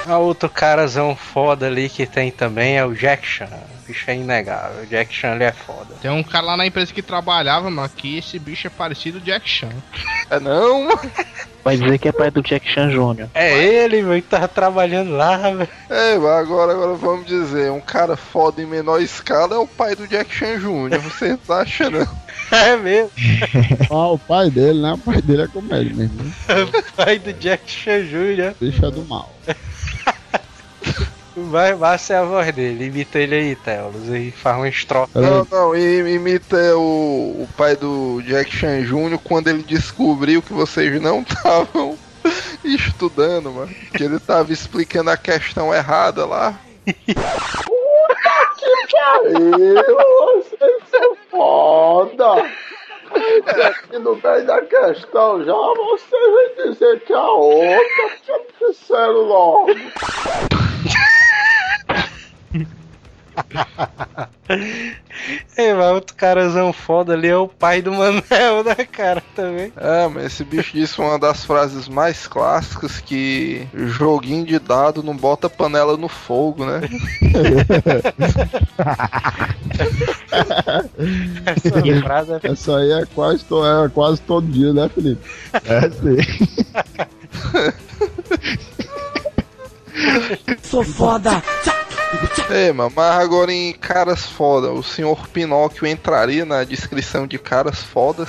A 0.07 0.19
outro 0.19 0.49
carazão 0.49 1.17
foda 1.17 1.67
ali 1.67 1.89
que 1.89 2.07
tem 2.07 2.31
também 2.31 2.77
é 2.79 2.85
o 2.85 2.95
Jack 2.95 3.27
Chan. 3.27 3.47
O 3.47 3.78
bicho 3.89 4.11
é 4.11 4.15
inegável. 4.17 4.83
O 4.83 4.87
Jack 4.87 5.13
Chan 5.15 5.35
ele 5.35 5.45
é 5.45 5.53
foda. 5.53 5.95
Tem 6.01 6.11
um 6.11 6.23
cara 6.23 6.47
lá 6.47 6.57
na 6.57 6.67
empresa 6.67 6.93
que 6.93 7.03
trabalhava, 7.03 7.71
mano, 7.71 7.89
que 7.89 8.19
esse 8.19 8.39
bicho 8.39 8.67
é 8.67 8.71
parecido 8.71 9.19
o 9.19 9.21
Jack 9.21 9.49
Chan. 9.49 9.71
É 10.31 10.39
não? 10.39 10.89
Vai 11.65 11.77
dizer 11.77 11.99
que 11.99 12.09
é 12.09 12.13
pai 12.13 12.31
do 12.31 12.43
Jack 12.43 12.71
Chan 12.71 12.91
Jr. 12.91 13.29
É 13.35 13.59
ele, 13.63 14.03
meu, 14.03 14.21
que 14.23 14.29
tava 14.29 14.47
trabalhando 14.47 15.13
lá, 15.13 15.37
velho. 15.37 15.69
É, 15.91 16.17
mas 16.19 16.31
agora, 16.39 16.73
agora 16.73 16.95
vamos 16.95 17.27
dizer, 17.27 17.71
um 17.73 17.81
cara 17.81 18.17
foda 18.17 18.63
em 18.63 18.67
menor 18.67 19.01
escala 19.01 19.55
é 19.55 19.59
o 19.59 19.67
pai 19.67 19.95
do 19.97 20.07
Jack 20.07 20.35
Chan 20.35 20.59
Jr. 20.59 20.99
Você 21.01 21.39
não 21.49 21.57
acha 21.57 21.91
não? 21.91 22.07
É 22.51 22.77
mesmo. 22.77 23.11
Ah, 23.91 24.09
o 24.13 24.19
pai 24.19 24.49
dele, 24.51 24.81
né? 24.81 24.93
O 24.93 24.99
pai 24.99 25.21
dele 25.21 25.43
é 25.43 25.47
comédia 25.49 25.95
mesmo. 25.95 26.23
né? 26.23 26.33
Pai 26.97 27.19
do 27.19 27.33
Jack 27.35 27.71
Chan 27.71 28.05
Jr. 28.05 28.55
Bicho 28.59 28.85
é 28.87 28.91
do 28.91 29.05
mal. 29.05 29.35
Vai, 31.51 31.75
vai 31.75 31.99
ser 31.99 32.15
a 32.15 32.25
voz 32.25 32.53
dele. 32.53 32.87
Imita 32.87 33.19
ele 33.19 33.35
aí, 33.35 33.57
Telos. 33.57 34.09
E 34.09 34.31
faz 34.31 34.57
uma 34.57 34.69
estrofe. 34.69 35.19
Não, 35.19 35.47
não, 35.51 35.77
imita 35.77 36.77
o, 36.77 37.43
o 37.43 37.49
pai 37.57 37.77
do 37.77 38.21
Jack 38.23 38.51
Chan 38.51 38.83
Jr. 38.83 39.19
quando 39.23 39.49
ele 39.49 39.63
descobriu 39.63 40.43
que 40.43 40.53
vocês 40.53 41.01
não 41.01 41.21
estavam 41.29 41.97
estudando, 42.65 43.51
mano. 43.53 43.75
Que 43.95 44.05
ele 44.05 44.19
tava 44.19 44.53
explicando 44.53 45.11
a 45.11 45.17
questão 45.17 45.75
errada 45.75 46.27
lá. 46.27 46.59
Vocês 50.43 50.83
são 50.91 51.17
foda! 51.31 52.51
Aqui 53.69 53.99
no 53.99 54.17
meio 54.17 54.47
da 54.47 54.61
questão 54.61 55.43
já, 55.43 55.53
você 55.53 56.31
vai 56.31 56.67
dizer 56.67 57.01
que 57.01 57.13
a 57.13 57.31
outra 57.31 58.11
já 58.27 58.39
disseram 58.61 59.23
logo. 59.23 59.69
Ei, 65.57 65.73
mas 65.75 65.93
outro 65.93 66.17
carazão 66.17 66.73
foda 66.73 67.13
ali 67.13 67.29
é 67.29 67.37
o 67.37 67.47
pai 67.47 67.81
do 67.83 67.93
Manel, 67.93 68.65
né, 68.65 68.75
cara? 68.91 69.23
Também. 69.37 69.73
É, 69.77 70.09
mas 70.09 70.25
esse 70.27 70.43
bicho 70.45 70.73
disse 70.73 71.01
uma 71.01 71.19
das 71.19 71.45
frases 71.45 71.89
mais 71.89 72.27
clássicas 72.27 72.99
que 73.01 73.69
joguinho 73.75 74.45
de 74.45 74.59
dado 74.59 75.03
não 75.03 75.17
bota 75.17 75.49
panela 75.51 75.97
no 75.97 76.09
fogo, 76.09 76.65
né? 76.65 76.81
Essa 81.47 82.03
frase 82.03 82.33
é 82.33 82.41
Essa 82.53 82.77
aí 82.79 82.93
é 82.93 83.07
quase, 83.15 83.45
to- 83.45 83.65
é 83.65 83.89
quase 83.89 84.21
todo 84.23 84.47
dia, 84.47 84.73
né, 84.73 84.89
Felipe? 84.89 85.21
É, 85.65 85.91
sim. 85.91 86.17
Sou 90.63 90.85
foda. 90.85 91.43
É, 92.51 92.73
mano, 92.73 92.93
mas 92.97 93.21
agora 93.21 93.53
em 93.53 93.73
caras 93.75 94.25
foda, 94.25 94.73
o 94.73 94.83
senhor 94.83 95.29
Pinóquio 95.29 95.87
entraria 95.87 96.45
na 96.45 96.65
descrição 96.65 97.27
de 97.27 97.39
caras 97.39 97.83
fodas. 97.83 98.29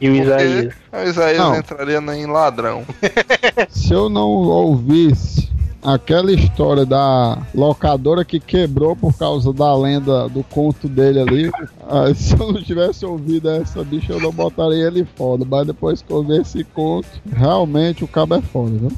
E 0.00 0.08
o 0.08 0.14
Isaías. 0.14 0.74
O 0.92 1.08
Isaías 1.08 1.38
Não. 1.38 1.56
entraria 1.56 1.98
em 1.98 2.26
ladrão. 2.26 2.84
Se 3.70 3.92
eu 3.92 4.08
não 4.08 4.28
ouvisse 4.28 5.48
aquela 5.82 6.32
história 6.32 6.84
da 6.84 7.38
locadora 7.54 8.24
que 8.24 8.40
quebrou 8.40 8.94
por 8.96 9.16
causa 9.16 9.52
da 9.52 9.74
lenda 9.76 10.28
do 10.28 10.42
conto 10.42 10.88
dele 10.88 11.20
ali, 11.20 11.50
ah, 11.88 12.12
se 12.14 12.34
eu 12.38 12.52
não 12.52 12.62
tivesse 12.62 13.04
ouvido 13.06 13.48
essa 13.50 13.82
bicha, 13.84 14.12
eu 14.12 14.20
não 14.20 14.32
botaria 14.32 14.86
ele 14.86 15.06
foda. 15.16 15.44
Mas 15.48 15.66
depois 15.66 16.02
que 16.02 16.10
eu 16.12 16.22
vi 16.24 16.40
esse 16.40 16.64
conto, 16.64 17.08
realmente 17.32 18.04
o 18.04 18.08
cabo 18.08 18.34
é 18.34 18.42
foda, 18.42 18.70
viu? 18.78 18.92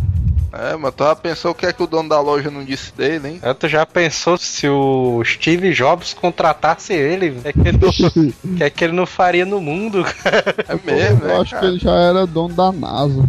É, 0.52 0.76
mas 0.76 0.92
tu 0.96 1.04
já 1.04 1.14
pensou 1.14 1.52
o 1.52 1.54
que 1.54 1.64
é 1.64 1.72
que 1.72 1.80
o 1.80 1.86
dono 1.86 2.08
da 2.08 2.20
loja 2.20 2.50
não 2.50 2.64
disse 2.64 2.92
dele, 2.96 3.28
hein? 3.28 3.40
Tu 3.60 3.68
já 3.68 3.86
pensou 3.86 4.36
se 4.36 4.68
o 4.68 5.22
Steve 5.24 5.72
Jobs 5.72 6.12
contratasse 6.12 6.92
ele? 6.92 7.30
O 7.30 7.42
que, 7.42 7.48
é 7.48 7.52
que, 7.52 7.68
ele 7.68 7.78
não- 7.78 7.88
o 7.88 8.32
que 8.58 8.64
é 8.64 8.68
que 8.70 8.82
ele 8.82 8.92
não 8.92 9.06
faria 9.06 9.46
no 9.46 9.60
mundo? 9.60 10.02
cara? 10.24 10.56
É 10.66 10.74
mesmo, 10.74 11.22
eu 11.22 11.28
né, 11.28 11.36
acho 11.36 11.50
que 11.50 11.54
cara? 11.54 11.66
ele 11.68 11.78
já 11.78 11.94
era 11.94 12.26
dono 12.26 12.52
da 12.52 12.72
NASA. 12.72 13.28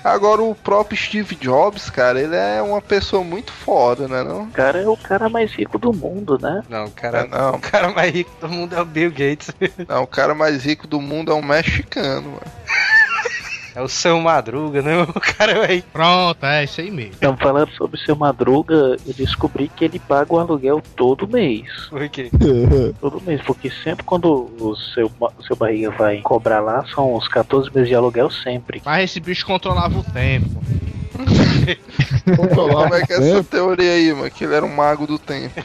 Agora 0.03 0.43
o 0.43 0.55
próprio 0.55 0.97
Steve 0.97 1.35
Jobs, 1.37 1.91
cara, 1.91 2.21
ele 2.21 2.35
é 2.35 2.63
uma 2.63 2.81
pessoa 2.81 3.23
muito 3.23 3.53
foda, 3.53 4.09
né 4.09 4.23
não? 4.23 4.45
O 4.45 4.51
cara 4.51 4.81
é 4.81 4.89
o 4.89 4.97
cara 4.97 5.29
mais 5.29 5.53
rico 5.53 5.79
do 5.79 5.93
mundo, 5.93 6.39
né? 6.41 6.63
Não, 6.69 6.85
o 6.85 6.89
É, 6.89 6.91
cara, 6.91 7.27
não. 7.27 7.55
o 7.57 7.61
cara 7.61 7.91
mais 7.91 8.13
rico 8.13 8.31
do 8.41 8.49
mundo 8.49 8.75
é 8.75 8.81
o 8.81 8.85
Bill 8.85 9.11
Gates. 9.11 9.51
Não, 9.87 10.03
o 10.03 10.07
cara 10.07 10.35
mais 10.35 10.65
rico 10.65 10.87
do 10.87 11.01
mundo 11.01 11.31
é 11.31 11.35
um 11.35 11.43
mexicano, 11.43 12.31
mano. 12.31 12.43
É 13.75 13.81
o 13.81 13.89
seu 13.89 14.21
Madruga, 14.21 14.83
né? 14.83 15.03
O 15.11 15.21
cara 15.21 15.67
vai. 15.67 15.83
Pronto, 15.93 16.45
é 16.45 16.65
isso 16.65 16.81
aí 16.81 16.91
mesmo. 16.91 17.15
Então, 17.17 17.37
falando 17.37 17.71
sobre 17.73 17.97
o 17.97 18.01
seu 18.01 18.17
Madruga, 18.17 18.97
eu 19.07 19.15
descobri 19.15 19.69
que 19.69 19.85
ele 19.85 19.99
paga 19.99 20.33
o 20.35 20.39
aluguel 20.39 20.83
todo 20.97 21.29
mês. 21.29 21.69
Por 21.89 22.09
quê? 22.09 22.31
Todo 23.01 23.21
mês, 23.21 23.41
porque 23.43 23.71
sempre 23.71 24.05
quando 24.05 24.51
o 24.61 24.77
seu, 24.77 25.11
o 25.21 25.43
seu 25.43 25.57
barriga 25.57 25.91
vai 25.91 26.21
cobrar 26.21 26.61
lá, 26.61 26.85
são 26.95 27.15
uns 27.15 27.29
14 27.29 27.71
meses 27.73 27.89
de 27.89 27.95
aluguel 27.95 28.31
sempre. 28.31 28.83
Mas 28.85 29.05
esse 29.05 29.21
bicho 29.21 29.47
controlava 29.47 29.99
o 29.99 30.05
tempo. 30.05 30.49
Como 32.55 32.95
é 32.95 33.07
que 33.07 33.13
essa 33.13 33.45
teoria 33.45 33.93
aí, 33.93 34.13
mano? 34.13 34.31
Que 34.31 34.45
ele 34.45 34.55
era 34.55 34.65
um 34.65 34.75
mago 34.75 35.07
do 35.07 35.19
tempo. 35.19 35.63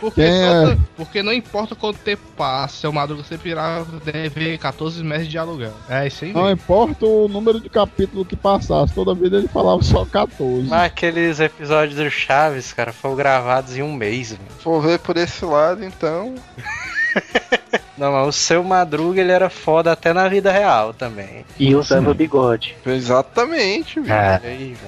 Porque, 0.00 0.20
é? 0.20 0.76
porque 0.96 1.22
não 1.22 1.32
importa 1.32 1.74
quanto 1.74 1.98
tempo 1.98 2.22
passa, 2.36 2.76
seu 2.76 2.92
Madruga 2.92 3.22
sempre 3.22 3.50
irá 3.50 3.84
dever 4.04 4.58
14 4.58 5.02
meses 5.02 5.28
de 5.28 5.38
aluguel. 5.38 5.72
É 5.88 6.06
isso 6.06 6.24
aí 6.24 6.32
Não 6.32 6.42
mesmo. 6.42 6.54
importa 6.54 7.06
o 7.06 7.28
número 7.28 7.60
de 7.60 7.68
capítulo 7.68 8.24
que 8.24 8.36
passasse, 8.36 8.94
toda 8.94 9.14
vida 9.14 9.36
ele 9.38 9.48
falava 9.48 9.82
só 9.82 10.04
14. 10.04 10.68
Mas 10.68 10.82
aqueles 10.82 11.40
episódios 11.40 11.96
do 11.96 12.10
Chaves, 12.10 12.72
cara, 12.72 12.92
foram 12.92 13.16
gravados 13.16 13.76
em 13.76 13.82
um 13.82 13.92
mês, 13.92 14.30
velho. 14.30 14.42
For 14.58 14.80
ver 14.80 14.98
por 14.98 15.16
esse 15.16 15.44
lado, 15.44 15.84
então. 15.84 16.34
Não, 17.96 18.12
mas 18.12 18.28
o 18.28 18.32
seu 18.32 18.62
Madruga 18.62 19.20
ele 19.20 19.32
era 19.32 19.48
foda 19.48 19.90
até 19.90 20.12
na 20.12 20.28
vida 20.28 20.52
real 20.52 20.92
também. 20.92 21.46
E 21.58 21.74
usava 21.74 22.12
bigode. 22.12 22.76
Exatamente, 22.84 24.00
viu? 24.00 24.12
É. 24.12 24.40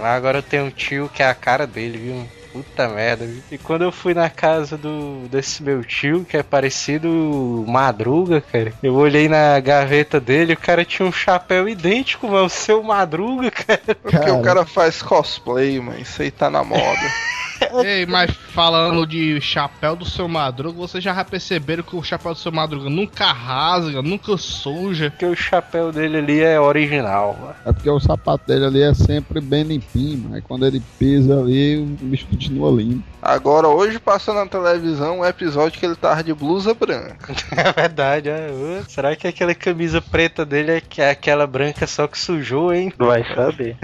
Agora 0.03 0.39
eu 0.39 0.43
tenho 0.43 0.65
um 0.67 0.71
tio 0.71 1.11
que 1.13 1.23
é 1.23 1.27
a 1.27 1.35
cara 1.35 1.67
dele, 1.67 1.97
viu? 1.99 2.29
Puta 2.59 2.89
merda, 2.89 3.25
viu? 3.25 3.43
E 3.53 3.59
quando 3.59 3.83
eu 3.83 3.93
fui 3.93 4.15
na 4.15 4.29
casa 4.29 4.77
do 4.77 5.29
desse 5.31 5.63
meu 5.63 5.85
tio, 5.85 6.25
que 6.25 6.37
é 6.37 6.43
parecido 6.43 7.65
Madruga, 7.69 8.41
cara, 8.41 8.73
eu 8.83 8.95
olhei 8.95 9.29
na 9.29 9.61
gaveta 9.61 10.19
dele, 10.21 10.55
o 10.55 10.59
cara 10.59 10.85
tinha 10.85 11.07
um 11.07 11.13
chapéu 11.13 11.69
idêntico, 11.69 12.27
mano, 12.27 12.47
o 12.47 12.51
seu 12.51 12.83
Madruga, 12.83 13.51
cara. 13.51 13.95
Porque 14.03 14.19
Cara. 14.19 14.35
o 14.35 14.43
cara 14.43 14.67
faz 14.67 15.03
cosplay, 15.03 15.79
mano. 15.81 16.01
Isso 16.01 16.23
aí 16.23 16.31
tá 16.31 16.51
na 16.51 16.65
moda. 16.65 16.79
Ei, 17.85 18.07
mas 18.07 18.31
falando 18.31 19.07
de 19.07 19.41
chapéu 19.41 19.97
do 19.97 20.05
seu 20.05 20.29
Madruga, 20.29 20.79
vocês 20.79 21.03
já 21.03 21.25
perceberam 21.25 21.83
que 21.83 21.97
o 21.97 22.03
chapéu 22.03 22.33
do 22.33 22.39
seu 22.39 22.53
Madruga 22.53 22.89
nunca 22.89 23.33
rasga, 23.33 24.03
nunca 24.03 24.37
suja. 24.37 25.11
Porque 25.11 25.27
o 25.27 25.37
chapéu 25.37 25.93
dele 25.93 26.19
ali 26.19 26.41
é 26.41 26.61
original, 26.61 27.37
mano. 27.41 27.55
É 27.65 27.73
porque 27.73 27.91
o 27.91 28.01
sapato 28.01 28.47
dele 28.47 28.67
ali 28.67 28.83
é 28.83 28.95
sempre 28.95 29.41
bem 29.41 29.63
limpinho, 29.65 30.29
mas 30.31 30.43
quando 30.45 30.67
ele 30.67 30.83
pisa 30.99 31.39
ali, 31.39 31.79
o 31.79 31.87
bicho 32.05 32.27
continua 32.27 32.71
limpo. 32.71 33.03
Agora, 33.21 33.69
hoje 33.69 33.99
passou 33.99 34.35
na 34.35 34.47
televisão 34.47 35.21
um 35.21 35.25
episódio 35.25 35.79
que 35.79 35.85
ele 35.85 35.97
tava 35.97 36.23
de 36.23 36.33
blusa 36.33 36.75
branca. 36.75 37.35
É 37.59 37.73
verdade, 37.73 38.29
é. 38.29 38.51
Será 38.89 39.17
que 39.17 39.27
aquela 39.27 39.55
camisa 39.55 40.01
preta 40.01 40.45
dele 40.45 40.73
é, 40.73 40.81
que 40.81 41.03
é 41.03 41.11
aquela 41.11 41.47
branca 41.47 41.87
só 41.87 42.07
que 42.07 42.17
sujou, 42.19 42.73
hein? 42.73 42.93
Vai 42.97 43.25
saber. 43.35 43.77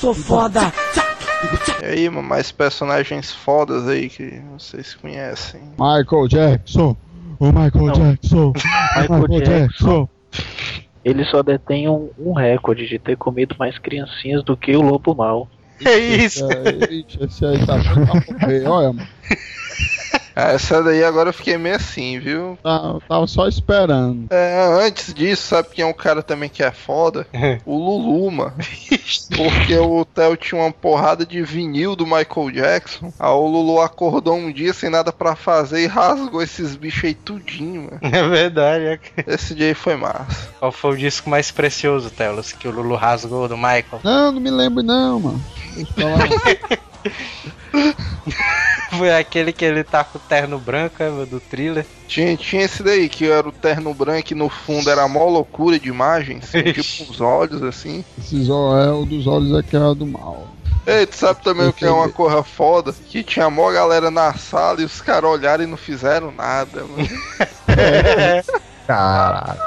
Sou 0.00 0.14
foda. 0.14 0.72
E 1.82 1.84
aí, 1.84 2.08
mano, 2.08 2.26
mais 2.26 2.52
personagens 2.52 3.32
fodas 3.32 3.88
aí 3.88 4.08
que 4.08 4.40
vocês 4.52 4.94
conhecem. 4.94 5.60
Michael 5.78 6.28
Jackson, 6.28 6.96
Ô 7.38 7.46
Michael 7.46 7.86
Não. 7.86 7.92
Jackson! 7.92 8.52
Michael 8.96 9.20
Michael 9.20 9.40
Jackson. 9.40 9.48
Jackson! 9.50 10.08
Ele 11.04 11.24
só 11.24 11.42
detém 11.42 11.88
um, 11.88 12.10
um 12.16 12.32
recorde 12.32 12.86
de 12.86 12.98
ter 12.98 13.16
comido 13.16 13.56
mais 13.58 13.76
criancinhas 13.78 14.44
do 14.44 14.56
que 14.56 14.76
o 14.76 14.80
lobo 14.80 15.12
mal. 15.14 15.48
É 15.84 15.98
isso. 15.98 16.46
É, 16.52 16.94
ixi, 16.94 17.18
esse 17.24 17.44
aí 17.44 17.66
tá 17.66 17.76
pra 17.82 17.96
morrer. 17.96 18.68
Olha, 18.68 18.92
mano. 18.92 19.08
Ah, 20.34 20.52
Essa 20.52 20.82
daí 20.82 21.02
agora 21.04 21.28
eu 21.30 21.32
fiquei 21.34 21.56
meio 21.58 21.76
assim, 21.76 22.18
viu? 22.18 22.58
Tá- 22.62 22.96
tava 23.08 23.26
só 23.26 23.46
esperando. 23.48 24.26
É, 24.30 24.84
antes 24.86 25.12
disso, 25.12 25.48
sabe 25.48 25.68
quem 25.72 25.84
é 25.84 25.86
um 25.86 25.92
cara 25.92 26.22
também 26.22 26.48
que 26.48 26.62
é 26.62 26.70
foda? 26.70 27.26
O 27.66 27.76
Lulu, 27.76 28.30
mano. 28.30 28.54
Porque 29.36 29.76
o 29.76 30.04
Theo 30.04 30.36
tinha 30.36 30.60
uma 30.60 30.72
porrada 30.72 31.24
de 31.24 31.42
vinil 31.42 31.94
do 31.96 32.04
Michael 32.06 32.50
Jackson. 32.52 33.12
Aí 33.18 33.30
o 33.30 33.46
Lulu 33.46 33.80
acordou 33.80 34.34
um 34.36 34.50
dia 34.52 34.72
sem 34.72 34.90
nada 34.90 35.12
pra 35.12 35.34
fazer 35.36 35.82
e 35.82 35.86
rasgou 35.86 36.42
esses 36.42 36.74
bichos 36.76 37.04
aí 37.04 37.14
tudinho, 37.14 37.82
mano. 37.90 37.98
É 38.02 38.28
verdade. 38.28 38.84
é. 38.84 39.00
Esse 39.26 39.54
dia 39.54 39.66
aí 39.68 39.74
foi 39.74 39.96
massa. 39.96 40.48
Qual 40.58 40.72
foi 40.72 40.92
o 40.92 40.96
disco 40.96 41.28
mais 41.30 41.50
precioso, 41.50 42.10
Telos, 42.10 42.52
que 42.52 42.66
o 42.68 42.70
Lulu 42.70 42.94
rasgou 42.96 43.48
do 43.48 43.56
Michael? 43.56 44.00
Não, 44.02 44.32
não 44.32 44.40
me 44.40 44.50
lembro 44.50 44.82
não, 44.82 45.20
mano. 45.20 45.42
Falar. 45.96 46.78
Foi 48.96 49.12
aquele 49.12 49.52
que 49.52 49.64
ele 49.64 49.82
tá 49.82 50.04
com 50.04 50.18
o 50.18 50.20
terno 50.20 50.58
branco, 50.58 51.02
é, 51.02 51.10
meu, 51.10 51.26
do 51.26 51.40
thriller. 51.40 51.86
Tinha, 52.06 52.36
tinha 52.36 52.62
esse 52.62 52.82
daí, 52.82 53.08
que 53.08 53.30
era 53.30 53.48
o 53.48 53.52
terno 53.52 53.94
branco 53.94 54.32
e 54.32 54.36
no 54.36 54.48
fundo 54.48 54.90
era 54.90 55.08
mó 55.08 55.24
loucura 55.24 55.78
de 55.78 55.88
imagens. 55.88 56.50
tipo 56.52 57.10
os 57.10 57.20
olhos, 57.20 57.62
assim. 57.62 58.04
Esses 58.18 58.48
é 58.48 58.52
o 58.52 59.04
dos 59.04 59.26
olhos 59.26 59.58
é 59.58 59.62
que 59.62 59.76
é 59.76 59.94
do 59.94 60.06
mal. 60.06 60.48
Ei, 60.86 61.06
tu 61.06 61.16
sabe 61.16 61.42
também 61.42 61.68
o 61.68 61.72
que 61.72 61.84
é 61.84 61.90
uma 61.90 62.08
corra 62.08 62.42
foda? 62.42 62.92
Que 62.92 63.22
tinha 63.22 63.48
mó 63.48 63.70
galera 63.70 64.10
na 64.10 64.34
sala 64.34 64.82
e 64.82 64.84
os 64.84 65.00
caras 65.00 65.30
olharam 65.30 65.62
e 65.62 65.66
não 65.66 65.76
fizeram 65.76 66.32
nada, 66.32 66.84
mano. 66.84 67.08
Caralho. 68.86 69.60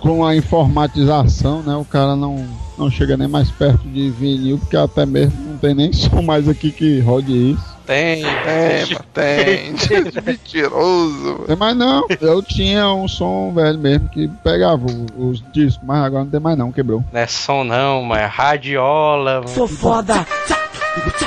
Com 0.00 0.24
a 0.24 0.34
informatização, 0.34 1.62
né? 1.62 1.76
O 1.76 1.84
cara 1.84 2.16
não, 2.16 2.46
não 2.76 2.90
chega 2.90 3.16
nem 3.16 3.28
mais 3.28 3.50
perto 3.50 3.86
de 3.88 4.10
vinil, 4.10 4.58
porque 4.58 4.76
até 4.76 5.06
mesmo 5.06 5.38
não 5.44 5.58
tem 5.58 5.74
nem 5.74 5.92
som 5.94 6.22
mais 6.22 6.48
aqui 6.48 6.70
que 6.70 7.00
rode 7.00 7.52
isso. 7.52 7.71
Tem. 7.86 8.22
Tem, 8.22 8.96
tem. 9.12 10.22
Mentiroso. 10.24 11.44
Tem 11.46 11.56
mais 11.56 11.76
não. 11.76 12.06
Eu 12.20 12.42
tinha 12.42 12.92
um 12.92 13.08
som 13.08 13.52
velho 13.52 13.78
mesmo 13.78 14.08
que 14.08 14.28
pegava 14.42 14.86
os 15.16 15.42
discos, 15.52 15.82
mas 15.84 16.04
agora 16.04 16.24
não 16.24 16.30
tem 16.30 16.40
mais 16.40 16.56
não, 16.56 16.72
quebrou. 16.72 17.04
Não 17.12 17.20
é 17.20 17.26
som 17.26 17.64
não, 17.64 18.02
mano. 18.02 18.20
É 18.20 18.26
radiola, 18.26 19.34
mano. 19.40 19.48
Sou 19.48 19.66
foda. 19.68 20.26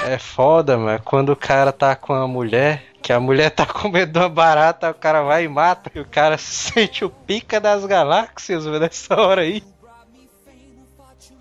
É 0.08 0.18
foda, 0.18 0.78
mano. 0.78 1.02
Quando 1.04 1.32
o 1.32 1.36
cara 1.36 1.72
tá 1.72 1.96
com 1.96 2.14
a 2.14 2.28
mulher, 2.28 2.84
que 3.02 3.14
a 3.14 3.20
mulher 3.20 3.52
tá 3.52 3.66
com 3.66 3.90
medo 3.90 4.12
de 4.12 4.20
uma 4.20 4.30
barata, 4.30 4.90
o 4.90 4.94
cara 4.94 5.22
vai 5.22 5.46
e 5.46 5.48
mata. 5.48 5.92
E 5.94 6.00
o 6.00 6.06
cara 6.06 6.38
sente 6.42 7.06
o 7.06 7.10
pica 7.10 7.60
das 7.60 7.86
galáxias, 7.86 8.66
mano, 8.66 8.80
nessa 8.80 9.16
hora 9.16 9.42
aí. 9.42 9.64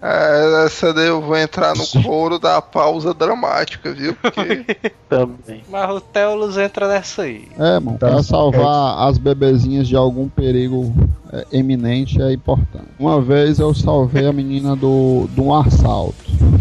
É, 0.07 0.65
essa 0.67 0.93
daí 0.93 1.07
eu 1.07 1.23
vou 1.23 1.35
entrar 1.35 1.75
no 1.75 2.03
coro 2.03 2.39
da 2.39 2.61
pausa 2.61 3.15
dramática, 3.15 3.91
viu? 3.91 4.15
Porque 4.21 4.93
Também. 5.09 5.63
Mas 5.71 5.91
o 5.91 6.01
Teolus 6.01 6.59
entra 6.59 6.87
nessa 6.87 7.23
aí. 7.23 7.49
É, 7.59 7.81
mano, 7.81 7.97
Tá 7.97 8.09
pra 8.11 8.23
salvar 8.23 9.09
as 9.09 9.17
bebezinhas 9.17 9.89
de 9.89 9.97
algum 9.97 10.29
perigo 10.29 10.93
é, 11.33 11.47
eminente 11.53 12.21
é 12.21 12.33
importante. 12.35 12.85
Uma 12.99 13.19
vez 13.23 13.59
eu 13.59 13.73
salvei 13.75 14.27
a 14.27 14.33
menina 14.33 14.77
do, 14.77 15.27
de 15.31 15.41
um 15.41 15.55
assalto. 15.55 16.15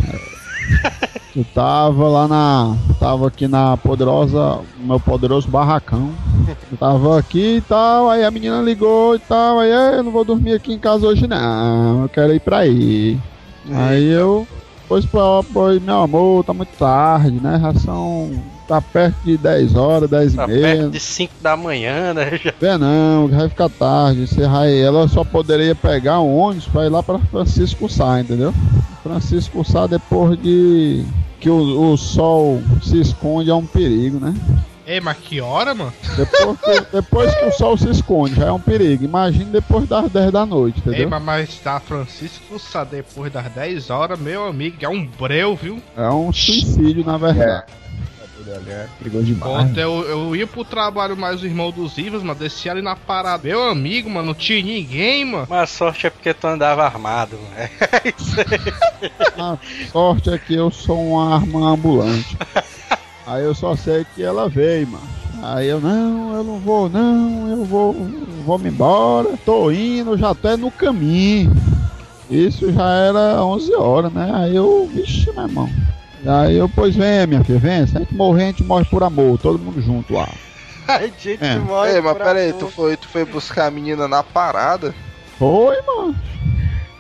É, 0.10 0.34
eu 1.36 1.44
tava 1.54 2.08
lá 2.08 2.28
na. 2.28 2.78
Tava 2.98 3.28
aqui 3.28 3.46
na 3.48 3.76
poderosa. 3.76 4.60
no 4.80 4.88
meu 4.88 5.00
poderoso 5.02 5.50
barracão. 5.50 6.12
Eu 6.72 6.78
tava 6.78 7.20
aqui 7.20 7.58
e 7.58 7.62
tal, 7.62 8.10
aí 8.10 8.24
a 8.24 8.32
menina 8.32 8.62
ligou 8.62 9.16
e 9.16 9.20
tal, 9.20 9.60
aí 9.60 9.70
"É, 9.72 9.98
eu 9.98 10.04
não 10.04 10.12
vou 10.12 10.24
dormir 10.24 10.54
aqui 10.54 10.72
em 10.74 10.80
casa 10.80 11.06
hoje 11.08 11.28
não, 11.28 12.04
eu 12.04 12.10
quero 12.10 12.34
ir 12.34 12.40
pra 12.40 12.60
aí. 12.60 13.20
Aí 13.72 14.10
eu 14.10 14.48
Pois, 14.88 15.06
pois, 15.52 15.82
meu 15.82 16.02
amor, 16.02 16.44
tá 16.44 16.54
muito 16.54 16.70
tarde, 16.78 17.40
né? 17.42 17.60
Já 17.60 17.74
são. 17.80 18.32
Tá 18.68 18.80
perto 18.82 19.16
de 19.26 19.38
10 19.38 19.76
horas, 19.76 20.10
10 20.10 20.36
Tá 20.36 20.44
e 20.46 20.48
meia. 20.48 20.62
perto 20.62 20.92
de 20.92 21.00
5 21.00 21.34
da 21.42 21.58
manhã, 21.58 22.14
né? 22.14 22.38
Já. 22.44 22.54
Vê 22.60 22.78
não, 22.78 23.28
vai 23.28 23.50
ficar 23.50 23.70
tarde. 23.70 24.28
Você 24.28 24.48
vai, 24.48 24.78
ela 24.80 25.08
só 25.08 25.24
poderia 25.24 25.74
pegar 25.74 26.22
um 26.22 26.38
ônibus 26.38 26.68
pra 26.68 26.86
ir 26.86 26.90
lá 26.90 27.02
pra 27.02 27.18
Francisco 27.20 27.90
Sá, 27.90 28.20
entendeu? 28.22 28.54
Francisco 29.02 29.64
Sá 29.66 29.88
depois 29.88 30.40
de 30.40 31.04
que 31.40 31.50
o, 31.50 31.92
o 31.92 31.98
sol 31.98 32.62
se 32.82 33.00
esconde 33.02 33.50
é 33.50 33.56
um 33.56 33.66
perigo, 33.66 34.20
né? 34.20 34.34
Ei, 34.86 35.00
mas 35.00 35.18
que 35.18 35.40
hora, 35.40 35.74
mano? 35.74 35.94
Depois 36.18 36.60
que, 36.60 36.96
depois 36.96 37.36
que 37.36 37.46
o 37.46 37.52
sol 37.52 37.78
se 37.78 37.90
esconde 37.90 38.36
já 38.36 38.48
é 38.48 38.52
um 38.52 38.60
perigo. 38.60 39.06
Imagina 39.06 39.46
depois 39.46 39.88
das 39.88 40.12
10 40.12 40.32
da 40.32 40.46
noite, 40.46 40.80
entendeu? 40.80 41.10
mas, 41.10 41.24
mas 41.24 41.56
tá 41.60 41.80
Francisco 41.80 42.60
Sá 42.60 42.84
depois 42.84 43.32
das 43.32 43.50
10 43.52 43.90
horas, 43.90 44.20
meu 44.20 44.46
amigo, 44.46 44.78
é 44.82 44.90
um 44.90 45.06
breu, 45.06 45.56
viu? 45.56 45.82
É 45.96 46.10
um 46.10 46.32
suicídio, 46.34 47.06
na 47.06 47.18
verdade. 47.18 47.64
É 48.68 48.88
perigoso 49.00 49.26
demais. 49.26 49.70
Ontem 49.70 49.82
eu, 49.82 50.02
eu 50.02 50.36
ia 50.36 50.46
pro 50.46 50.66
trabalho 50.66 51.16
mais 51.16 51.42
o 51.42 51.46
irmão 51.46 51.72
dos 51.72 51.98
Ivas, 51.98 52.22
mano, 52.22 52.38
descia 52.38 52.72
ali 52.74 52.82
na 52.82 52.96
parada. 52.96 53.48
Meu 53.48 53.70
amigo, 53.70 54.10
mano, 54.10 54.28
não 54.28 54.34
tinha 54.34 54.62
ninguém, 54.62 55.24
mano. 55.24 55.48
Mas 55.50 55.62
a 55.62 55.68
sorte 55.68 56.08
é 56.08 56.10
porque 56.10 56.34
tu 56.34 56.46
andava 56.46 56.84
armado, 56.84 57.38
mano. 57.38 57.70
É 58.04 58.10
isso 58.10 58.36
aí. 58.40 59.12
A 59.38 59.58
sorte 59.92 60.30
é 60.30 60.38
que 60.38 60.54
eu 60.54 60.70
sou 60.70 61.14
uma 61.14 61.36
arma 61.36 61.72
ambulante. 61.72 62.38
Aí 63.26 63.44
eu 63.44 63.56
só 63.56 63.76
sei 63.76 64.06
que 64.16 64.22
ela 64.24 64.50
veio, 64.50 64.88
mano. 64.88 65.08
Aí 65.42 65.68
eu, 65.68 65.80
não, 65.80 66.34
eu 66.36 66.44
não 66.44 66.58
vou, 66.60 66.90
não, 66.90 67.50
eu 67.50 67.66
vou, 67.66 67.94
vou 68.46 68.58
me 68.60 68.70
embora. 68.70 69.38
Tô 69.46 69.72
indo, 69.72 70.18
já 70.18 70.34
tô 70.34 70.56
no 70.58 70.72
caminho. 70.72 71.52
Isso 72.30 72.72
já 72.72 72.90
era 72.90 73.44
11 73.44 73.74
horas, 73.76 74.12
né? 74.14 74.32
Aí 74.34 74.56
eu, 74.56 74.90
vixe, 74.94 75.32
meu 75.34 75.44
irmão. 75.44 75.70
Aí 76.26 76.56
eu, 76.58 76.70
pois 76.70 76.96
vem, 76.96 77.28
minha 77.28 77.44
filha, 77.44 77.60
vem. 77.60 77.86
Se 77.88 77.98
a 77.98 78.00
gente 78.00 78.14
morrer, 78.16 78.44
a 78.44 78.48
gente 78.48 78.64
morre 78.64 78.86
por 78.86 79.04
amor, 79.04 79.38
todo 79.38 79.60
mundo 79.60 79.82
junto 79.82 80.14
lá. 80.14 80.30
A 80.88 81.00
gente 81.00 81.38
É. 81.42 81.56
morre 81.60 81.92
Ei, 81.94 82.02
mas 82.02 82.12
por 82.12 82.24
pera 82.24 82.40
aí, 82.40 82.50
amor. 82.50 82.60
tu 82.60 82.68
foi, 82.68 82.98
tu 82.98 83.08
foi 83.08 83.24
buscar 83.24 83.68
a 83.68 83.72
menina 83.72 84.06
na 84.06 84.22
parada? 84.22 84.94
Foi, 85.40 85.78
mano. 85.82 86.14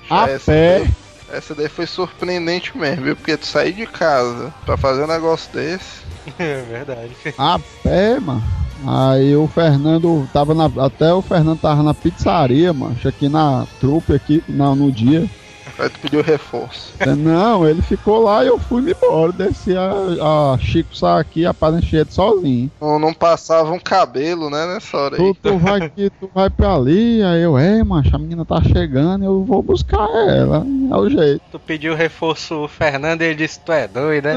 A 0.09 0.29
essa, 0.29 0.51
pé. 0.53 0.79
daí, 0.79 0.89
essa 1.37 1.53
daí 1.53 1.67
foi 1.67 1.85
surpreendente 1.85 2.77
mesmo, 2.77 3.03
viu? 3.03 3.15
Porque 3.15 3.35
tu 3.35 3.45
sair 3.45 3.73
de 3.73 3.85
casa 3.85 4.53
pra 4.65 4.77
fazer 4.77 5.03
um 5.03 5.07
negócio 5.07 5.51
desse. 5.51 6.02
É 6.39 6.61
verdade. 6.61 7.11
A 7.37 7.59
pé, 7.81 8.19
mano. 8.19 8.43
Aí 8.85 9.35
o 9.35 9.47
Fernando 9.47 10.27
tava 10.33 10.53
na. 10.53 10.65
Até 10.85 11.13
o 11.13 11.21
Fernando 11.21 11.59
tava 11.59 11.81
na 11.83 11.93
pizzaria, 11.93 12.73
mano. 12.73 12.97
Aqui 13.05 13.29
na 13.29 13.65
trupe 13.79 14.13
aqui, 14.13 14.43
na, 14.47 14.75
no 14.75 14.91
dia. 14.91 15.29
Aí 15.77 15.89
tu 15.89 15.99
pediu 15.99 16.21
reforço. 16.21 16.93
Não, 17.17 17.67
ele 17.67 17.81
ficou 17.81 18.23
lá 18.23 18.43
e 18.43 18.47
eu 18.47 18.59
fui 18.59 18.81
me 18.81 18.91
embora. 18.91 19.31
Desci 19.31 19.75
a, 19.75 20.53
a 20.53 20.57
Chico 20.59 20.95
Sá 20.95 21.19
aqui, 21.19 21.45
a 21.45 21.53
Padanchete 21.53 22.13
sozinho. 22.13 22.71
Não, 22.79 22.99
não 22.99 23.13
passava 23.13 23.71
um 23.71 23.79
cabelo, 23.79 24.49
né, 24.49 24.67
nessa 24.71 24.95
hora 24.97 25.15
Tu, 25.15 25.23
aí. 25.23 25.33
tu 25.33 25.57
vai 25.57 25.81
aqui, 25.83 26.09
tu 26.19 26.29
vai 26.33 26.49
pra 26.49 26.75
ali. 26.75 27.23
Aí 27.23 27.41
eu, 27.41 27.57
é, 27.57 27.83
macho, 27.83 28.15
a 28.15 28.19
menina 28.19 28.45
tá 28.45 28.61
chegando, 28.61 29.25
eu 29.25 29.43
vou 29.43 29.63
buscar 29.63 30.07
ela. 30.27 30.65
É 30.91 30.95
o 30.95 31.09
jeito. 31.09 31.41
Tu 31.51 31.59
pediu 31.59 31.95
reforço 31.95 32.55
o 32.63 32.67
Fernando 32.67 33.21
e 33.21 33.25
ele 33.25 33.35
disse: 33.35 33.59
Tu 33.59 33.71
é 33.71 33.87
doido, 33.87 34.25
né? 34.25 34.35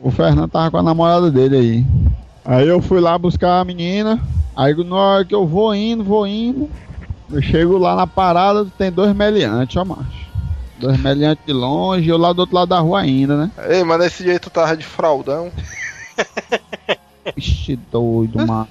O 0.00 0.10
Fernando 0.10 0.48
tava 0.50 0.70
com 0.70 0.76
a 0.76 0.82
namorada 0.82 1.30
dele 1.30 1.56
aí. 1.56 1.84
Aí 2.44 2.68
eu 2.68 2.82
fui 2.82 3.00
lá 3.00 3.16
buscar 3.16 3.60
a 3.60 3.64
menina. 3.64 4.20
Aí 4.54 4.74
na 4.84 4.96
hora 4.96 5.24
que 5.24 5.34
eu 5.34 5.46
vou 5.46 5.74
indo, 5.74 6.04
vou 6.04 6.26
indo. 6.26 6.68
Eu 7.30 7.42
chego 7.42 7.78
lá 7.78 7.96
na 7.96 8.06
parada, 8.06 8.66
tem 8.78 8.92
dois 8.92 9.14
meliantes, 9.14 9.76
ó, 9.76 9.84
macho. 9.84 10.24
Dois 10.78 10.98
meliantes 11.00 11.44
de 11.46 11.52
longe 11.52 12.08
eu 12.08 12.18
lá 12.18 12.32
do 12.32 12.40
outro 12.40 12.54
lado 12.54 12.68
da 12.68 12.80
rua 12.80 13.00
ainda, 13.00 13.36
né? 13.36 13.50
Ei, 13.68 13.84
mas 13.84 13.98
nesse 13.98 14.22
dia 14.22 14.32
aí 14.32 14.38
tu 14.38 14.50
tava 14.50 14.76
de 14.76 14.84
fraldão. 14.84 15.50
Ixi, 17.36 17.76
doido, 17.90 18.46
mano. 18.46 18.68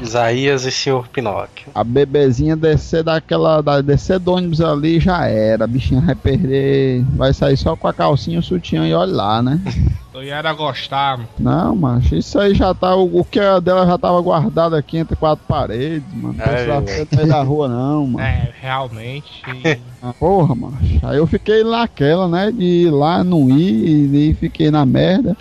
Isaías 0.00 0.64
e 0.64 0.72
Senhor 0.72 1.06
Pinóquio. 1.08 1.68
A 1.74 1.84
bebezinha 1.84 2.56
descer 2.56 3.04
daquela. 3.04 3.62
Da, 3.62 3.80
descer 3.80 4.18
do 4.18 4.32
ônibus 4.32 4.60
ali 4.60 4.98
já 4.98 5.26
era. 5.26 5.64
A 5.64 5.68
bichinha 5.68 6.00
vai 6.00 6.14
perder. 6.14 7.04
Vai 7.14 7.32
sair 7.32 7.56
só 7.56 7.76
com 7.76 7.86
a 7.86 7.92
calcinha, 7.92 8.40
o 8.40 8.42
sutiã 8.42 8.86
e 8.86 8.94
olha 8.94 9.12
lá, 9.12 9.42
né? 9.42 9.60
Eu 10.14 10.22
ia 10.22 10.34
era 10.36 10.52
gostar, 10.52 11.16
mano. 11.16 11.28
Não, 11.38 11.74
macho, 11.74 12.14
isso 12.14 12.38
aí 12.38 12.54
já 12.54 12.74
tá. 12.74 12.94
O, 12.94 13.20
o 13.20 13.24
que 13.24 13.40
é 13.40 13.60
dela 13.60 13.86
já 13.86 13.96
tava 13.96 14.20
guardado 14.20 14.76
aqui 14.76 14.98
entre 14.98 15.16
quatro 15.16 15.44
paredes, 15.48 16.06
mano. 16.14 16.34
Não 16.34 16.44
precisava 16.44 16.86
ser 16.86 17.08
no 17.10 17.16
meio 17.16 17.28
da 17.28 17.42
rua, 17.42 17.68
não, 17.68 18.06
mano. 18.06 18.20
É, 18.20 18.52
realmente. 18.60 19.42
Ah, 20.04 20.12
Porra, 20.18 20.52
macho. 20.56 20.98
Aí 21.04 21.16
eu 21.16 21.28
fiquei 21.28 21.62
naquela, 21.62 22.26
né? 22.26 22.50
De 22.50 22.64
ir 22.64 22.90
lá, 22.90 23.22
não 23.22 23.48
ir, 23.48 24.12
e 24.12 24.34
fiquei 24.34 24.68
na 24.68 24.84
merda. 24.84 25.36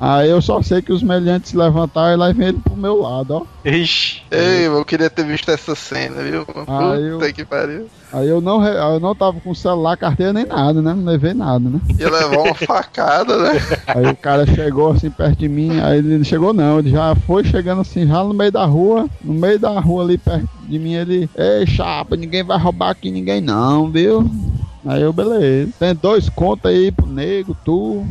Aí 0.00 0.28
eu 0.28 0.42
só 0.42 0.60
sei 0.62 0.82
que 0.82 0.92
os 0.92 1.02
meliantes 1.02 1.50
se 1.50 1.56
levantaram 1.56 2.12
e 2.12 2.16
lá 2.16 2.32
vem 2.32 2.48
ele 2.48 2.58
pro 2.62 2.76
meu 2.76 2.96
lado, 3.00 3.34
ó. 3.34 3.68
Ixi. 3.68 4.22
Ei, 4.30 4.66
eu 4.66 4.84
queria 4.84 5.08
ter 5.08 5.24
visto 5.24 5.50
essa 5.50 5.74
cena, 5.74 6.22
viu? 6.22 6.44
Ah, 6.66 6.94
Puta 6.94 7.26
eu- 7.26 7.32
que 7.32 7.44
pariu. 7.44 7.86
Aí 8.12 8.28
eu 8.28 8.40
não, 8.40 8.64
eu 8.64 9.00
não 9.00 9.14
tava 9.14 9.40
com 9.40 9.54
celular, 9.54 9.96
carteira 9.96 10.32
nem 10.32 10.44
nada, 10.46 10.80
né? 10.80 10.94
Não 10.94 11.04
levei 11.04 11.34
nada, 11.34 11.68
né? 11.68 11.80
Ia 11.98 12.10
levar 12.10 12.38
uma 12.38 12.54
facada, 12.54 13.36
né? 13.38 13.58
Aí 13.88 14.06
o 14.06 14.16
cara 14.16 14.46
chegou 14.46 14.92
assim 14.92 15.10
perto 15.10 15.38
de 15.38 15.48
mim, 15.48 15.80
aí 15.80 15.98
ele 15.98 16.18
não 16.18 16.24
chegou 16.24 16.52
não, 16.52 16.78
ele 16.78 16.90
já 16.90 17.14
foi 17.26 17.42
chegando 17.44 17.80
assim, 17.80 18.06
já 18.06 18.22
no 18.22 18.32
meio 18.34 18.52
da 18.52 18.64
rua, 18.64 19.06
no 19.22 19.34
meio 19.34 19.58
da 19.58 19.80
rua 19.80 20.04
ali 20.04 20.16
perto 20.18 20.46
de 20.68 20.78
mim, 20.78 20.94
ele, 20.94 21.28
ei 21.36 21.66
chapa, 21.66 22.16
ninguém 22.16 22.42
vai 22.44 22.58
roubar 22.58 22.90
aqui 22.90 23.10
ninguém 23.10 23.40
não, 23.40 23.90
viu? 23.90 24.30
Aí 24.86 25.00
eu, 25.00 25.12
beleza, 25.12 25.72
tem 25.78 25.94
dois 25.94 26.28
contos 26.28 26.70
aí 26.70 26.92
pro 26.92 27.06
nego, 27.06 27.56
tu. 27.64 28.04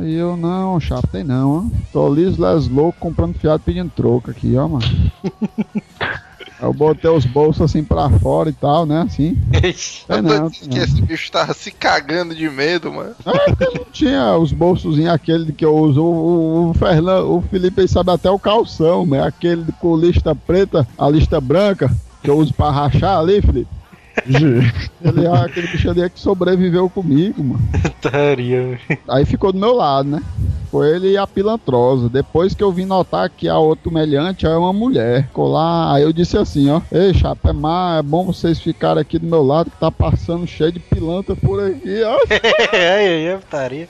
Aí 0.00 0.14
eu, 0.14 0.36
não, 0.36 0.78
chapa, 0.78 1.08
tem 1.10 1.24
não, 1.24 1.50
ó. 1.50 1.78
Tô 1.90 2.12
liso, 2.12 2.42
les 2.42 2.68
louco, 2.68 2.98
comprando 3.00 3.38
fiado 3.38 3.62
pedindo 3.64 3.90
troco 3.94 4.30
aqui, 4.30 4.54
ó, 4.56 4.68
mano. 4.68 4.84
Aí 6.00 6.10
eu 6.60 6.72
botei 6.74 7.10
os 7.10 7.24
bolsos 7.24 7.62
assim 7.62 7.82
pra 7.82 8.10
fora 8.10 8.50
e 8.50 8.52
tal, 8.52 8.84
né, 8.84 9.02
assim. 9.02 9.38
Eu 10.06 10.22
não, 10.22 10.50
que 10.50 10.68
não. 10.68 10.84
esse 10.84 11.00
bicho 11.00 11.32
tava 11.32 11.54
se 11.54 11.70
cagando 11.70 12.34
de 12.34 12.48
medo, 12.50 12.92
mano. 12.92 13.14
É, 13.24 13.52
porque 13.54 13.78
não 13.78 13.84
tinha 13.90 14.36
os 14.36 14.52
bolsozinhos 14.52 15.12
aquele 15.12 15.52
que 15.52 15.64
eu 15.64 15.74
uso. 15.74 16.02
O, 16.02 16.66
o, 16.66 16.70
o 16.70 16.74
Fernan, 16.74 17.22
o 17.22 17.40
Felipe 17.40 17.80
ele 17.80 17.88
sabe 17.88 18.10
até 18.10 18.30
o 18.30 18.38
calção, 18.38 19.06
né? 19.06 19.22
Aquele 19.22 19.64
com 19.80 19.96
lista 19.96 20.34
preta, 20.34 20.86
a 20.98 21.08
lista 21.08 21.40
branca, 21.40 21.90
que 22.22 22.28
eu 22.28 22.36
uso 22.36 22.52
pra 22.52 22.70
rachar 22.70 23.18
ali, 23.18 23.40
Felipe. 23.40 23.77
Ele 24.26 25.26
é 25.26 25.36
aquele 25.36 25.66
bicho 25.68 25.90
ali 25.90 26.08
que 26.10 26.20
sobreviveu 26.20 26.88
comigo, 26.88 27.42
mano. 27.42 27.60
Putaria. 27.82 28.78
Aí 29.08 29.24
ficou 29.24 29.52
do 29.52 29.58
meu 29.58 29.74
lado, 29.74 30.08
né? 30.08 30.22
Foi 30.70 30.94
ele 30.94 31.12
e 31.12 31.16
a 31.16 31.26
pilantrosa. 31.26 32.08
Depois 32.08 32.54
que 32.54 32.62
eu 32.62 32.70
vim 32.70 32.84
notar 32.84 33.30
que 33.30 33.48
a 33.48 33.58
outra 33.58 33.88
humilhante 33.88 34.46
é 34.46 34.56
uma 34.56 34.72
mulher. 34.72 35.24
Ficou 35.28 35.48
lá, 35.48 35.94
aí 35.94 36.02
eu 36.02 36.12
disse 36.12 36.36
assim, 36.36 36.70
ó. 36.70 36.80
Ei, 36.92 37.14
chapa, 37.14 37.50
é, 37.50 37.52
má, 37.52 37.96
é 37.98 38.02
bom 38.02 38.26
vocês 38.26 38.60
ficarem 38.60 39.00
aqui 39.00 39.18
do 39.18 39.26
meu 39.26 39.42
lado, 39.42 39.70
que 39.70 39.78
tá 39.78 39.90
passando 39.90 40.46
cheio 40.46 40.72
de 40.72 40.80
pilantra 40.80 41.34
por 41.34 41.62
aqui, 41.64 42.02
ó. 42.02 42.18
Aí, 42.72 43.08
aí, 43.08 43.24
é 43.26 43.36
putaria. 43.36 43.88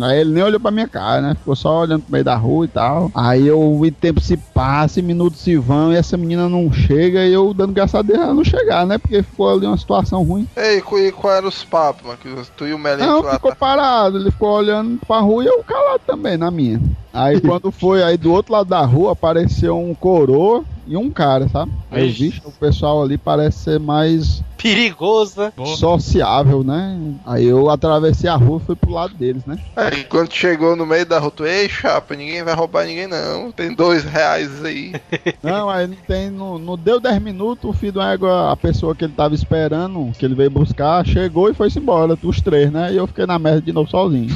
Aí 0.00 0.20
ele 0.20 0.32
nem 0.32 0.42
olhou 0.42 0.58
pra 0.58 0.70
minha 0.70 0.88
cara, 0.88 1.20
né? 1.20 1.34
Ficou 1.34 1.54
só 1.54 1.80
olhando 1.80 2.02
pro 2.02 2.12
meio 2.12 2.24
da 2.24 2.34
rua 2.34 2.64
e 2.64 2.68
tal. 2.68 3.10
Aí 3.14 3.46
eu, 3.46 3.60
o 3.60 3.90
tempo 3.90 4.20
se 4.20 4.36
passa, 4.36 5.00
e 5.00 5.02
minutos 5.02 5.40
se 5.40 5.56
vão, 5.56 5.92
e 5.92 5.96
essa 5.96 6.16
menina 6.16 6.48
não 6.48 6.72
chega, 6.72 7.26
e 7.26 7.32
eu 7.32 7.52
dando 7.52 7.72
graças 7.72 7.94
a 7.94 8.02
Deus 8.02 8.18
ela 8.18 8.34
não 8.34 8.44
chegar, 8.44 8.86
né? 8.86 8.98
Porque 8.98 9.22
ficou 9.22 9.48
ali 9.54 9.66
uma 9.66 9.76
situação 9.76 10.22
ruim. 10.22 10.48
Ei, 10.56 10.78
e 10.78 11.12
qual 11.12 11.32
eram 11.32 11.48
os 11.48 11.64
papos, 11.64 12.04
mano? 12.04 12.18
Que 12.18 12.28
tu 12.56 12.66
e 12.66 12.74
o 12.74 12.78
Melinho 12.78 13.06
Não, 13.06 13.22
ficou 13.22 13.50
tá... 13.50 13.56
parado, 13.56 14.18
ele 14.18 14.30
ficou 14.30 14.50
olhando 14.50 14.98
pra 15.06 15.20
rua 15.20 15.44
e 15.44 15.46
eu 15.46 15.62
calado 15.64 16.00
também, 16.06 16.36
na 16.36 16.50
minha. 16.50 16.80
Aí 17.12 17.40
quando 17.40 17.70
foi, 17.72 18.02
aí 18.02 18.16
do 18.16 18.32
outro 18.32 18.52
lado 18.52 18.68
da 18.68 18.84
rua 18.84 19.12
apareceu 19.12 19.78
um 19.78 19.94
coroa 19.94 20.64
e 20.86 20.96
um 20.96 21.10
cara, 21.10 21.48
sabe? 21.48 21.72
Aí 21.90 22.02
eu 22.02 22.08
Ixi. 22.08 22.28
vi 22.30 22.42
o 22.44 22.52
pessoal 22.52 23.02
ali 23.02 23.16
parece 23.16 23.58
ser 23.58 23.80
mais 23.80 24.42
Perigoso, 24.64 25.40
né? 25.40 25.52
Sociável, 25.76 26.64
né? 26.64 26.98
Aí 27.26 27.44
eu 27.44 27.68
atravessei 27.68 28.30
a 28.30 28.34
rua 28.34 28.58
e 28.62 28.64
fui 28.64 28.74
pro 28.74 28.92
lado 28.92 29.14
deles, 29.14 29.44
né? 29.44 29.58
Aí 29.76 30.04
quando 30.04 30.32
chegou 30.32 30.74
no 30.74 30.86
meio 30.86 31.04
da 31.04 31.18
rua, 31.18 31.30
tu, 31.30 31.44
ei, 31.44 31.68
chapa, 31.68 32.16
ninguém 32.16 32.42
vai 32.42 32.54
roubar 32.54 32.86
ninguém 32.86 33.06
não. 33.06 33.52
Tem 33.52 33.74
dois 33.74 34.04
reais 34.04 34.64
aí. 34.64 34.94
Não, 35.42 35.68
aí 35.68 35.86
não 35.86 35.96
tem. 36.08 36.30
Não, 36.30 36.58
não 36.58 36.78
deu 36.78 36.98
10 36.98 37.20
minutos, 37.20 37.68
o 37.68 37.72
filho 37.72 37.92
do 37.92 38.00
égua, 38.00 38.50
a 38.50 38.56
pessoa 38.56 38.94
que 38.94 39.04
ele 39.04 39.12
tava 39.12 39.34
esperando, 39.34 40.10
que 40.18 40.24
ele 40.24 40.34
veio 40.34 40.50
buscar, 40.50 41.06
chegou 41.06 41.50
e 41.50 41.54
foi-se 41.54 41.78
embora, 41.78 42.18
os 42.22 42.40
três, 42.40 42.72
né? 42.72 42.92
E 42.92 42.96
eu 42.96 43.06
fiquei 43.06 43.26
na 43.26 43.38
merda 43.38 43.60
de 43.60 43.72
novo 43.72 43.90
sozinho. 43.90 44.34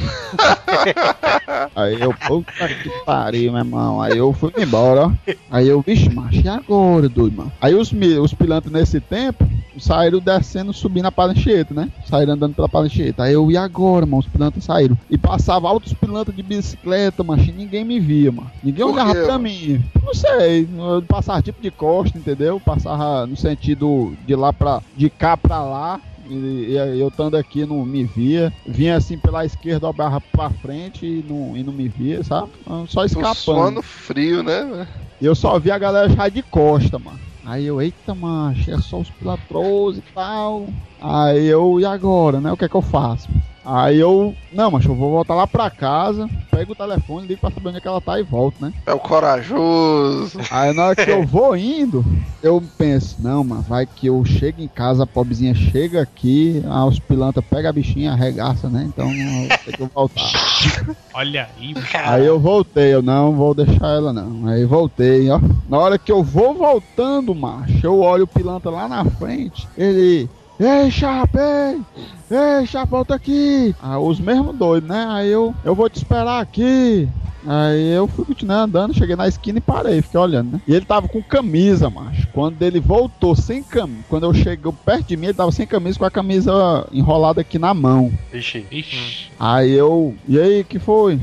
aí 1.75 1.99
eu, 1.99 2.13
puta 2.13 2.67
que 2.67 2.89
pariu, 3.05 3.51
meu 3.51 3.61
irmão. 3.61 4.01
Aí 4.01 4.17
eu 4.17 4.31
fui 4.33 4.53
embora, 4.57 5.07
ó. 5.07 5.11
Aí 5.49 5.67
eu, 5.67 5.81
vixe, 5.81 6.09
macho, 6.09 6.38
e 6.43 6.47
agora, 6.47 7.07
doido, 7.09 7.37
mano? 7.37 7.51
Aí 7.61 7.75
os, 7.75 7.91
os 8.21 8.33
pilantras 8.33 8.71
nesse 8.71 8.99
tempo 8.99 9.47
saíram 9.79 10.19
descendo, 10.19 10.73
subindo 10.73 11.05
a 11.05 11.11
palancheta, 11.11 11.73
né? 11.73 11.89
Saíram 12.05 12.33
andando 12.33 12.53
pela 12.55 12.69
palancheta. 12.69 13.23
Aí 13.23 13.33
eu, 13.33 13.49
e 13.49 13.57
agora, 13.57 14.05
mano? 14.05 14.19
Os 14.19 14.27
pilantras 14.27 14.63
saíram. 14.63 14.97
E 15.09 15.17
passava 15.17 15.67
altos 15.67 15.93
pilantras 15.93 16.35
de 16.35 16.43
bicicleta, 16.43 17.23
e 17.47 17.51
ninguém 17.51 17.85
me 17.85 17.99
via, 17.99 18.31
mano. 18.31 18.51
Ninguém 18.63 18.85
Por 18.85 18.93
olhava 18.93 19.13
quê, 19.13 19.21
pra 19.21 19.33
mano? 19.33 19.43
mim. 19.43 19.83
Não 20.03 20.13
sei, 20.13 20.67
eu 20.77 21.01
passava 21.03 21.41
tipo 21.41 21.61
de 21.61 21.71
costa, 21.71 22.17
entendeu? 22.17 22.59
Passava 22.59 23.25
no 23.25 23.37
sentido 23.37 24.15
de 24.25 24.35
lá 24.35 24.51
pra. 24.51 24.81
de 24.95 25.09
cá 25.09 25.37
pra 25.37 25.61
lá. 25.63 26.01
E, 26.29 26.73
e 26.73 26.99
eu 26.99 27.07
estando 27.07 27.35
aqui 27.35 27.65
não 27.65 27.83
me 27.85 28.03
via. 28.03 28.53
Vinha 28.67 28.95
assim 28.97 29.17
pela 29.17 29.45
esquerda, 29.45 29.87
eu 29.87 29.93
barra 29.93 30.21
pra 30.21 30.49
frente 30.49 31.05
e 31.05 31.25
não, 31.27 31.57
e 31.57 31.63
não 31.63 31.73
me 31.73 31.87
via, 31.87 32.23
sabe? 32.23 32.51
Só 32.87 33.03
escapando. 33.03 33.35
suando 33.35 33.81
frio, 33.81 34.43
né? 34.43 34.87
E 35.21 35.25
eu 35.25 35.35
só 35.35 35.59
vi 35.59 35.69
a 35.69 35.77
galera 35.77 36.09
já 36.09 36.29
de 36.29 36.41
costa, 36.43 36.97
mano. 36.97 37.19
Aí 37.43 37.65
eu, 37.65 37.81
eita, 37.81 38.15
macho, 38.15 38.71
é 38.71 38.77
só 38.77 38.99
os 38.99 39.09
pilatros 39.11 39.97
e 39.97 40.01
tal. 40.13 40.67
Aí 40.99 41.45
eu, 41.45 41.79
e 41.79 41.85
agora, 41.85 42.39
né? 42.39 42.51
O 42.51 42.57
que 42.57 42.65
é 42.65 42.69
que 42.69 42.75
eu 42.75 42.81
faço? 42.81 43.27
Aí 43.71 43.99
eu, 43.99 44.35
não, 44.51 44.71
macho, 44.71 44.89
eu 44.89 44.95
vou 44.95 45.11
voltar 45.11 45.35
lá 45.35 45.45
pra 45.45 45.69
casa, 45.69 46.27
pego 46.49 46.71
o 46.71 46.75
telefone, 46.75 47.27
ligo 47.27 47.39
pra 47.39 47.51
saber 47.51 47.69
onde 47.69 47.77
é 47.77 47.81
que 47.81 47.87
ela 47.87 48.01
tá 48.01 48.19
e 48.19 48.23
volto, 48.23 48.59
né? 48.59 48.73
É 48.87 48.91
o 48.93 48.99
corajoso. 48.99 50.39
Aí 50.49 50.73
na 50.73 50.87
hora 50.87 50.95
que 50.95 51.11
eu 51.11 51.21
vou 51.27 51.55
indo, 51.55 52.03
eu 52.41 52.59
penso, 52.75 53.21
não, 53.21 53.43
mano, 53.43 53.61
vai 53.61 53.85
que 53.85 54.07
eu 54.07 54.25
chego 54.25 54.59
em 54.59 54.67
casa, 54.67 55.03
a 55.03 55.07
pobrezinha 55.07 55.53
chega 55.53 56.01
aqui, 56.01 56.63
ah, 56.65 56.85
os 56.87 56.99
pilantras 56.99 57.45
pegam 57.47 57.69
a 57.69 57.73
bichinha, 57.73 58.13
arregaça, 58.13 58.71
né? 58.71 58.85
Então 58.87 59.07
eu 59.07 59.47
vou 59.47 59.47
ter 59.63 59.77
que 59.77 59.93
voltar. 59.93 60.31
Olha 61.13 61.49
aí, 61.55 61.73
Aí 62.05 62.25
eu 62.25 62.39
voltei, 62.39 62.93
eu 62.93 63.01
não 63.01 63.35
vou 63.35 63.53
deixar 63.53 63.87
ela 63.87 64.13
não. 64.13 64.47
Aí 64.47 64.65
voltei, 64.65 65.29
ó. 65.29 65.39
Na 65.67 65.77
hora 65.77 65.99
que 65.99 66.11
eu 66.11 66.23
vou 66.23 66.55
voltando, 66.55 67.35
macho, 67.35 67.79
eu 67.83 67.99
olho 67.99 68.23
o 68.23 68.27
pilantra 68.27 68.71
lá 68.71 68.87
na 68.87 69.05
frente, 69.05 69.69
ele. 69.75 70.29
Ei, 70.59 70.91
chapa, 70.91 71.39
ei! 71.39 71.81
Ei, 72.29 72.67
chapa, 72.67 72.87
volta 72.87 73.15
aqui! 73.15 73.73
Ah, 73.81 73.97
os 73.97 74.19
mesmos 74.19 74.53
doidos, 74.53 74.89
né? 74.89 75.07
Aí 75.09 75.29
eu, 75.29 75.55
eu 75.63 75.73
vou 75.73 75.89
te 75.89 75.95
esperar 75.95 76.41
aqui. 76.41 77.07
Aí 77.47 77.93
eu 77.93 78.05
fui 78.09 78.25
continuar 78.25 78.63
andando, 78.63 78.93
cheguei 78.93 79.15
na 79.15 79.25
esquina 79.25 79.59
e 79.59 79.61
parei, 79.61 80.01
fiquei 80.01 80.19
olhando, 80.19 80.51
né? 80.51 80.61
E 80.67 80.73
ele 80.73 80.83
tava 80.83 81.07
com 81.07 81.23
camisa, 81.23 81.89
macho. 81.89 82.27
Quando 82.33 82.61
ele 82.61 82.81
voltou 82.81 83.37
sem 83.37 83.63
camisa, 83.63 84.03
quando 84.09 84.25
eu 84.25 84.33
cheguei 84.33 84.73
perto 84.85 85.07
de 85.07 85.15
mim, 85.15 85.27
ele 85.27 85.33
tava 85.33 85.51
sem 85.53 85.65
camisa, 85.65 85.97
com 85.97 86.03
a 86.03 86.11
camisa 86.11 86.85
enrolada 86.91 87.39
aqui 87.39 87.57
na 87.57 87.73
mão. 87.73 88.11
Ixi. 88.33 88.65
Ixi. 88.69 89.31
Aí 89.39 89.71
eu, 89.71 90.13
e 90.27 90.37
aí, 90.37 90.65
que 90.65 90.77
foi? 90.77 91.17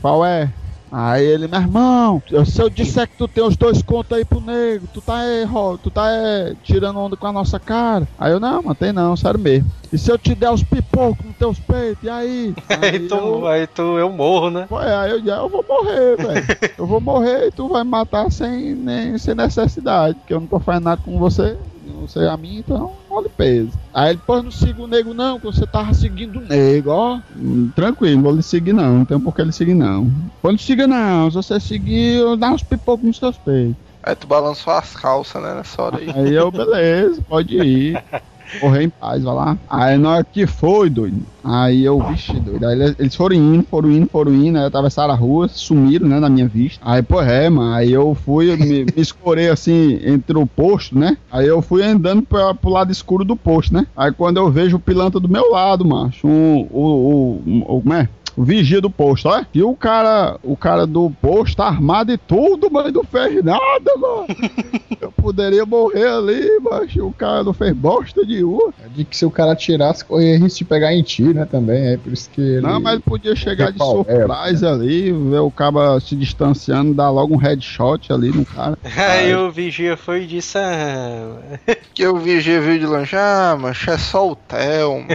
Qual 0.00 0.24
é? 0.24 0.50
Aí 0.90 1.24
ele, 1.24 1.46
meu 1.46 1.60
irmão, 1.60 2.20
se 2.44 2.60
eu 2.60 2.68
disser 2.68 3.08
que 3.08 3.16
tu 3.16 3.28
tem 3.28 3.44
os 3.44 3.56
dois 3.56 3.80
contos 3.80 4.18
aí 4.18 4.24
pro 4.24 4.40
nego, 4.40 4.88
tu 4.88 5.00
tá 5.00 5.18
aí, 5.18 5.46
tu 5.80 5.90
tá 5.90 6.10
é, 6.10 6.56
tirando 6.62 6.98
onda 6.98 7.16
com 7.16 7.28
a 7.28 7.32
nossa 7.32 7.60
cara. 7.60 8.08
Aí 8.18 8.32
eu, 8.32 8.40
não, 8.40 8.62
mano, 8.62 8.74
tem 8.74 8.92
não, 8.92 9.16
sério 9.16 9.38
mesmo. 9.38 9.70
E 9.92 9.96
se 9.96 10.10
eu 10.10 10.18
te 10.18 10.34
der 10.34 10.50
os 10.50 10.64
pipocos 10.64 11.24
nos 11.24 11.36
teus 11.36 11.60
peitos, 11.60 12.02
e 12.02 12.08
aí? 12.08 12.54
Aí 12.68 13.08
tu, 13.08 13.14
eu, 13.14 13.46
aí 13.46 13.66
tu, 13.66 13.98
eu 13.98 14.10
morro, 14.10 14.50
né? 14.50 14.66
Ué, 14.70 14.94
aí 14.94 15.10
eu, 15.10 15.24
eu 15.24 15.48
vou 15.48 15.64
morrer, 15.68 16.16
velho. 16.16 16.46
Eu 16.80 16.86
vou 16.86 17.00
morrer 17.00 17.48
e 17.48 17.50
tu 17.50 17.68
vai 17.68 17.84
me 17.84 17.90
matar 17.90 18.30
sem, 18.32 18.74
nem, 18.74 19.18
sem 19.18 19.34
necessidade, 19.34 20.14
porque 20.14 20.32
eu 20.32 20.40
não 20.40 20.46
tô 20.46 20.58
fazendo 20.60 20.84
nada 20.84 21.02
com 21.02 21.18
você. 21.18 21.58
Você 22.00 22.20
é 22.20 22.28
a 22.28 22.36
mim, 22.36 22.58
então 22.58 22.92
olha 23.10 23.26
o 23.26 23.30
peso. 23.30 23.78
Aí 23.92 24.10
ele, 24.10 24.20
pô, 24.26 24.42
não 24.42 24.50
siga 24.50 24.82
o 24.82 24.86
nego 24.86 25.14
não, 25.14 25.38
que 25.38 25.46
você 25.46 25.66
tava 25.66 25.92
seguindo 25.94 26.38
o 26.38 26.42
nego, 26.42 26.90
ó. 26.90 27.20
Hum, 27.36 27.70
Tranquilo, 27.74 28.22
vou 28.22 28.34
lhe 28.34 28.42
seguir 28.42 28.72
não, 28.72 28.98
não 28.98 29.04
tem 29.04 29.18
por 29.18 29.34
que 29.34 29.42
ele 29.42 29.52
seguir 29.52 29.74
não. 29.74 30.10
Pô, 30.42 30.50
não 30.50 30.58
siga 30.58 30.86
não, 30.86 31.30
se 31.30 31.36
você 31.36 31.58
seguir, 31.60 32.16
eu 32.16 32.36
dar 32.36 32.52
uns 32.52 32.62
pipocos 32.62 33.06
nos 33.06 33.18
teus 33.18 33.38
peitos. 33.38 33.76
Aí 34.02 34.14
tu 34.16 34.26
balançou 34.26 34.72
as 34.72 34.96
calças, 34.96 35.42
né? 35.42 35.54
Nessa 35.54 35.82
hora 35.82 35.98
aí. 35.98 36.10
Aí 36.10 36.34
eu, 36.34 36.50
beleza, 36.50 37.22
pode 37.22 37.54
ir. 37.56 38.02
Correr 38.58 38.82
em 38.84 38.90
paz, 38.90 39.22
vai 39.22 39.34
lá. 39.34 39.58
Aí 39.68 39.96
na 39.96 40.10
hora 40.10 40.24
que 40.24 40.46
foi, 40.46 40.90
doido. 40.90 41.22
Aí 41.42 41.84
eu, 41.84 41.98
vixe, 42.08 42.32
doido. 42.40 42.66
Aí 42.66 42.94
eles- 42.98 43.14
foram 43.14 43.34
indo, 43.36 43.64
foram 43.70 43.90
indo, 43.90 44.08
foram 44.10 44.34
indo. 44.34 44.58
Aí 44.58 44.64
atravessaram 44.64 45.12
a 45.14 45.16
rua, 45.16 45.48
sumiram, 45.48 46.08
né, 46.08 46.18
na 46.20 46.28
minha 46.28 46.46
vista. 46.48 46.80
Aí, 46.84 47.02
pô, 47.02 47.20
é, 47.22 47.48
mano. 47.48 47.72
Aí 47.74 47.92
eu 47.92 48.14
fui, 48.14 48.54
me, 48.56 48.84
me 48.84 48.92
escorei 48.96 49.48
assim 49.48 49.98
entre 50.04 50.36
o 50.36 50.46
posto, 50.46 50.98
né? 50.98 51.16
Aí 51.30 51.46
eu 51.46 51.62
fui 51.62 51.82
andando 51.82 52.22
pra, 52.22 52.54
pro 52.54 52.70
lado 52.70 52.92
escuro 52.92 53.24
do 53.24 53.36
posto, 53.36 53.72
né? 53.72 53.86
Aí 53.96 54.12
quando 54.12 54.36
eu 54.38 54.50
vejo 54.50 54.76
o 54.76 54.80
pilantra 54.80 55.18
do 55.20 55.28
meu 55.28 55.50
lado, 55.50 55.84
macho. 55.86 56.26
O, 56.26 56.66
o, 56.70 57.42
o, 57.46 57.76
o, 57.76 57.80
como 57.80 57.94
é? 57.94 58.08
O 58.40 58.42
vigia 58.42 58.80
do 58.80 58.88
posto, 58.88 59.28
ó. 59.28 59.44
E 59.52 59.62
o 59.62 59.76
cara, 59.76 60.38
o 60.42 60.56
cara 60.56 60.86
do 60.86 61.10
posto 61.20 61.58
tá 61.58 61.66
armado 61.66 62.10
e 62.10 62.16
tudo, 62.16 62.70
mas 62.70 62.90
não 62.90 63.04
fez 63.04 63.44
nada, 63.44 63.92
mano. 63.98 64.26
Eu 64.98 65.12
poderia 65.12 65.66
morrer 65.66 66.08
ali, 66.08 66.58
mas 66.62 66.96
o 66.96 67.12
cara 67.12 67.44
não 67.44 67.52
fez 67.52 67.74
bosta 67.74 68.24
de 68.24 68.40
rua. 68.40 68.72
É 68.82 68.88
De 68.88 69.04
que 69.04 69.14
se 69.14 69.26
o 69.26 69.30
cara 69.30 69.54
tirasse, 69.54 70.02
corria 70.02 70.38
risco 70.38 70.60
de 70.60 70.64
pegar 70.64 70.94
em 70.94 71.02
ti, 71.02 71.22
né? 71.22 71.44
Também. 71.44 71.88
É 71.88 71.96
por 71.98 72.14
isso 72.14 72.30
que 72.30 72.40
ele. 72.40 72.62
Não, 72.62 72.80
mas 72.80 72.94
ele 72.94 73.02
podia 73.02 73.36
chegar 73.36 73.72
de 73.72 73.78
Qual 73.78 74.06
é? 74.08 74.26
surprise 74.26 74.66
ali, 74.66 75.12
ver 75.12 75.40
o 75.40 75.50
cara 75.50 76.00
se 76.00 76.16
distanciando, 76.16 76.94
dar 76.94 77.10
logo 77.10 77.34
um 77.34 77.38
headshot 77.38 78.10
ali 78.10 78.30
no 78.30 78.46
cara. 78.46 78.78
Aí 78.96 79.34
o 79.34 79.50
vigia 79.50 79.98
foi 79.98 80.22
e 80.22 80.26
disse: 80.26 80.56
ah, 80.56 81.36
Que 81.92 82.06
o 82.06 82.16
vigia 82.16 82.58
viu 82.62 82.78
de 82.78 82.86
longe, 82.86 83.16
ah, 83.16 83.54
mas 83.60 83.86
é 83.86 83.98
só 83.98 84.30
o 84.30 84.34
Theo, 84.34 84.94
mano. 84.94 85.08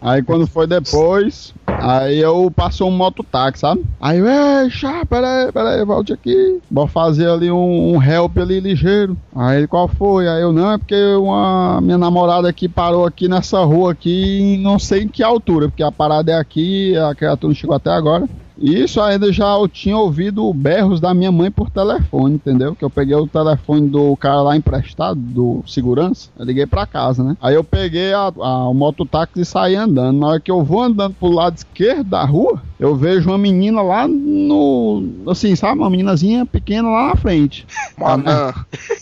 Aí 0.00 0.22
quando 0.24 0.46
foi 0.46 0.66
depois, 0.66 1.54
Aí 1.80 2.18
eu 2.18 2.50
passou 2.50 2.88
um 2.88 2.96
mototáxi, 2.96 3.60
sabe? 3.60 3.84
Aí 4.00 4.18
eu, 4.18 4.26
ei, 4.26 4.70
chá, 4.70 5.04
peraí, 5.06 5.52
peraí, 5.52 5.84
volte 5.84 6.12
aqui. 6.12 6.60
Vou 6.70 6.86
fazer 6.86 7.28
ali 7.28 7.50
um, 7.50 7.96
um 7.96 8.02
help 8.02 8.38
ali 8.38 8.60
ligeiro. 8.60 9.16
Aí 9.34 9.58
ele, 9.58 9.66
qual 9.66 9.88
foi? 9.88 10.28
Aí 10.28 10.42
eu, 10.42 10.52
não, 10.52 10.72
é 10.72 10.78
porque 10.78 11.14
uma 11.14 11.80
minha 11.80 11.98
namorada 11.98 12.48
aqui 12.48 12.68
parou 12.68 13.04
aqui 13.04 13.28
nessa 13.28 13.62
rua 13.64 13.92
aqui, 13.92 14.58
não 14.62 14.78
sei 14.78 15.02
em 15.02 15.08
que 15.08 15.22
altura, 15.22 15.68
porque 15.68 15.82
a 15.82 15.92
parada 15.92 16.32
é 16.32 16.34
aqui, 16.34 16.96
a 16.96 17.14
criatura 17.14 17.50
não 17.50 17.58
chegou 17.58 17.76
até 17.76 17.90
agora. 17.90 18.28
Isso 18.60 19.00
ainda 19.00 19.32
já 19.32 19.46
eu 19.54 19.68
tinha 19.68 19.96
ouvido 19.96 20.52
berros 20.52 21.00
da 21.00 21.14
minha 21.14 21.30
mãe 21.30 21.50
por 21.50 21.70
telefone, 21.70 22.34
entendeu? 22.34 22.74
Que 22.74 22.84
eu 22.84 22.90
peguei 22.90 23.14
o 23.14 23.26
telefone 23.26 23.88
do 23.88 24.16
cara 24.16 24.42
lá 24.42 24.56
emprestado, 24.56 25.18
do 25.20 25.62
segurança, 25.66 26.28
eu 26.38 26.44
liguei 26.44 26.66
pra 26.66 26.86
casa, 26.86 27.22
né? 27.22 27.36
Aí 27.40 27.54
eu 27.54 27.62
peguei 27.64 28.12
a, 28.12 28.32
a- 28.36 28.68
o 28.68 28.74
mototáxi 28.74 29.40
e 29.40 29.44
saí 29.44 29.76
andando. 29.76 30.18
Na 30.18 30.26
hora 30.28 30.40
que 30.40 30.50
eu 30.50 30.64
vou 30.64 30.82
andando 30.82 31.14
pro 31.14 31.28
lado 31.30 31.56
esquerdo 31.56 32.04
da 32.10 32.24
rua, 32.24 32.62
eu 32.80 32.94
vejo 32.96 33.28
uma 33.30 33.38
menina 33.38 33.80
lá 33.82 34.06
no. 34.08 35.04
Assim, 35.28 35.54
sabe? 35.56 35.80
Uma 35.80 35.90
meninazinha 35.90 36.44
pequena 36.46 36.88
lá 36.88 37.08
na 37.08 37.16
frente. 37.16 37.66
Manã. 37.98 38.52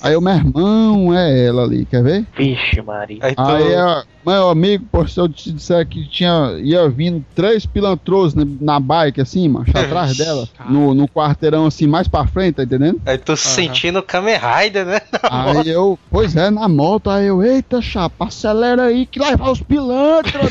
Aí 0.03 0.17
o 0.17 0.21
meu 0.21 0.35
irmão 0.35 1.15
é 1.15 1.47
ela 1.47 1.63
ali, 1.65 1.85
quer 1.85 2.03
ver? 2.03 2.27
Vixe, 2.37 2.81
Maria. 2.83 3.19
Aí. 3.23 3.35
Aí, 3.37 3.73
é, 3.73 4.03
meu 4.25 4.49
amigo, 4.49 4.85
pô, 4.91 5.07
se 5.07 5.19
eu 5.21 5.29
te 5.29 5.53
disser 5.53 5.87
que 5.87 6.09
tinha, 6.09 6.59
ia 6.63 6.89
vindo 6.89 7.25
três 7.35 7.65
pilantros 7.67 8.35
na, 8.35 8.45
na 8.61 8.81
bike, 8.81 9.21
assim, 9.21 9.46
macho, 9.49 9.71
atrás 9.77 10.17
dela, 10.17 10.49
no, 10.69 10.95
no 10.95 11.09
quarteirão, 11.09 11.67
assim, 11.67 11.87
mais 11.87 12.09
pra 12.09 12.27
frente, 12.27 12.57
tá 12.57 12.63
entendendo? 12.63 13.01
Aí 13.05 13.19
tu 13.19 13.37
se 13.37 13.49
sentindo 13.49 14.03
Kamen 14.03 14.39
Rider, 14.39 14.87
né? 14.87 15.01
Aí 15.23 15.69
eu, 15.69 15.99
pois 16.11 16.37
é, 16.37 16.51
na 16.51 16.69
moto, 16.69 17.11
aí 17.11 17.27
eu, 17.27 17.43
eita, 17.43 17.81
chapa, 17.81 18.27
acelera 18.27 18.85
aí 18.85 19.07
que 19.07 19.19
lá 19.19 19.35
vai 19.37 19.51
os 19.51 19.61
pilantras, 19.61 20.51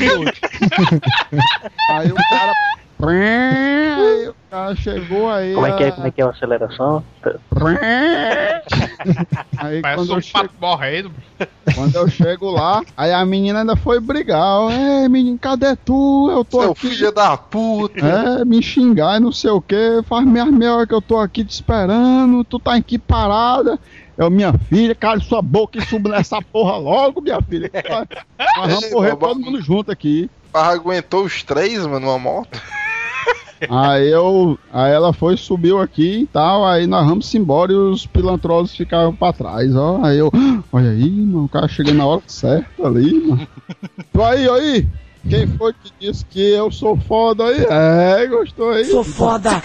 aí 1.90 2.10
o 2.10 2.14
cara. 2.14 2.52
Aí 3.02 4.28
o 4.28 4.34
cara 4.50 4.74
chegou 4.76 5.30
aí. 5.30 5.54
Como 5.54 5.66
é 5.66 5.76
que 5.76 5.84
é, 5.84 5.90
como 5.90 6.06
é 6.06 6.10
que 6.10 6.20
é 6.22 6.24
a 6.24 6.30
aceleração? 6.30 7.04
Aí 9.58 9.80
Parece 9.82 9.96
quando 10.00 10.12
um 10.12 10.14
eu, 10.16 10.20
chego, 10.20 10.32
pato 10.48 10.54
morrendo. 10.60 11.10
quando 11.74 11.94
eu 11.96 12.08
chego 12.08 12.50
lá, 12.50 12.82
aí 12.96 13.12
a 13.12 13.24
menina 13.24 13.60
ainda 13.60 13.76
foi 13.76 14.00
brigar. 14.00 14.70
Ei, 14.70 15.08
menino, 15.08 15.38
cadê 15.38 15.76
tu? 15.76 16.30
Eu 16.30 16.44
tô 16.44 16.62
Seu 16.62 16.70
aqui. 16.72 16.88
filho 16.88 17.12
da 17.12 17.36
puta. 17.36 17.98
É, 18.06 18.44
me 18.44 18.62
xingar 18.62 19.16
e 19.18 19.20
não 19.20 19.32
sei 19.32 19.50
o 19.50 19.60
que. 19.60 20.02
Faz 20.08 20.24
meia 20.26 20.46
meia 20.46 20.74
hora 20.74 20.86
que 20.86 20.94
eu 20.94 21.02
tô 21.02 21.18
aqui 21.18 21.44
te 21.44 21.50
esperando. 21.52 22.42
Tu 22.44 22.58
tá 22.58 22.74
aqui 22.74 22.98
parada. 22.98 23.78
Eu, 24.16 24.30
minha 24.30 24.54
filha, 24.70 24.94
cala 24.94 25.20
sua 25.20 25.42
boca 25.42 25.78
e 25.78 25.84
suba 25.84 26.08
nessa 26.08 26.40
porra 26.40 26.78
logo, 26.78 27.20
minha 27.20 27.40
filha. 27.42 27.70
Nós 28.56 28.72
vamos 28.72 28.86
correr 28.86 29.14
todo 29.16 29.38
mundo 29.38 29.60
junto 29.60 29.90
aqui. 29.92 30.30
Aguentou 30.54 31.24
os 31.24 31.42
três, 31.42 31.84
mano, 31.86 32.00
numa 32.06 32.18
moto. 32.18 32.58
Aí 33.68 34.10
eu. 34.10 34.58
Aí 34.72 34.92
ela 34.92 35.12
foi, 35.12 35.36
subiu 35.36 35.80
aqui 35.80 36.20
e 36.20 36.26
tal. 36.26 36.66
Aí 36.66 36.86
nós 36.86 37.06
vamos 37.06 37.34
embora 37.34 37.72
e 37.72 37.76
os 37.76 38.06
pilantrosos 38.06 38.76
ficaram 38.76 39.14
pra 39.14 39.32
trás, 39.32 39.74
ó. 39.74 40.00
Aí 40.02 40.18
eu. 40.18 40.30
Olha 40.72 40.90
aí, 40.90 41.10
mano, 41.10 41.44
o 41.44 41.48
cara 41.48 41.68
chegou 41.68 41.94
na 41.94 42.06
hora 42.06 42.22
certa 42.26 42.86
ali, 42.86 43.14
mano. 43.14 43.48
Aí, 44.22 44.48
aí. 44.48 44.88
Quem 45.28 45.46
foi 45.46 45.72
que 45.72 45.92
disse 45.98 46.24
que 46.24 46.40
eu 46.40 46.70
sou 46.70 46.96
foda 46.96 47.44
aí? 47.44 47.66
É, 47.68 48.26
gostou 48.28 48.70
aí? 48.70 48.84
Sou 48.84 49.02
foda. 49.02 49.60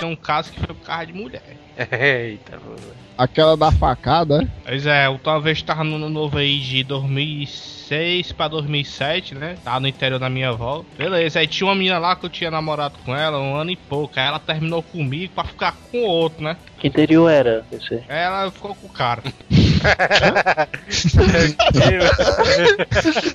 Tem 0.00 0.08
um 0.08 0.16
caso 0.16 0.50
que 0.50 0.58
foi 0.58 0.74
por 0.74 0.84
causa 0.84 1.06
de 1.06 1.12
mulher. 1.12 1.56
Eita, 1.92 2.58
pô. 2.58 3.07
Aquela 3.18 3.56
da 3.56 3.72
facada, 3.72 4.44
é? 4.44 4.46
Pois 4.64 4.86
é, 4.86 5.08
eu 5.08 5.18
uma 5.24 5.40
vez 5.40 5.60
tava 5.60 5.82
no 5.82 5.96
ano 5.96 6.08
novo 6.08 6.38
aí 6.38 6.60
de 6.60 6.84
2006 6.84 8.30
pra 8.30 8.46
2007, 8.46 9.34
né? 9.34 9.56
Tava 9.64 9.80
no 9.80 9.88
interior 9.88 10.20
da 10.20 10.30
minha 10.30 10.50
avó. 10.50 10.84
Beleza, 10.96 11.40
aí 11.40 11.48
tinha 11.48 11.66
uma 11.66 11.74
menina 11.74 11.98
lá 11.98 12.14
que 12.14 12.26
eu 12.26 12.30
tinha 12.30 12.48
namorado 12.48 12.94
com 13.04 13.16
ela 13.16 13.40
um 13.40 13.56
ano 13.56 13.72
e 13.72 13.76
pouco. 13.76 14.14
Aí 14.16 14.28
ela 14.28 14.38
terminou 14.38 14.84
comigo 14.84 15.32
pra 15.34 15.42
ficar 15.42 15.74
com 15.90 16.02
outro, 16.02 16.44
né? 16.44 16.56
Que 16.78 16.86
interior 16.86 17.28
era 17.28 17.66
esse? 17.72 17.94
Aí 18.08 18.20
ela 18.20 18.52
ficou 18.52 18.72
com 18.76 18.86
o 18.86 18.90
cara. 18.90 19.20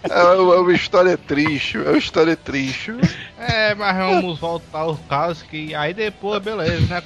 É 0.10 0.23
uma, 0.23 0.55
é 0.55 0.60
uma 0.60 0.73
história 0.73 1.18
triste, 1.18 1.77
é 1.77 1.89
uma 1.89 1.97
história 1.97 2.35
triste. 2.35 2.93
É, 3.38 3.73
mas 3.76 3.97
vamos 3.97 4.39
voltar 4.39 4.80
ao 4.80 4.95
caso 4.95 5.45
que 5.45 5.73
aí 5.76 5.93
depois, 5.93 6.41
beleza, 6.41 6.85
né? 6.88 7.03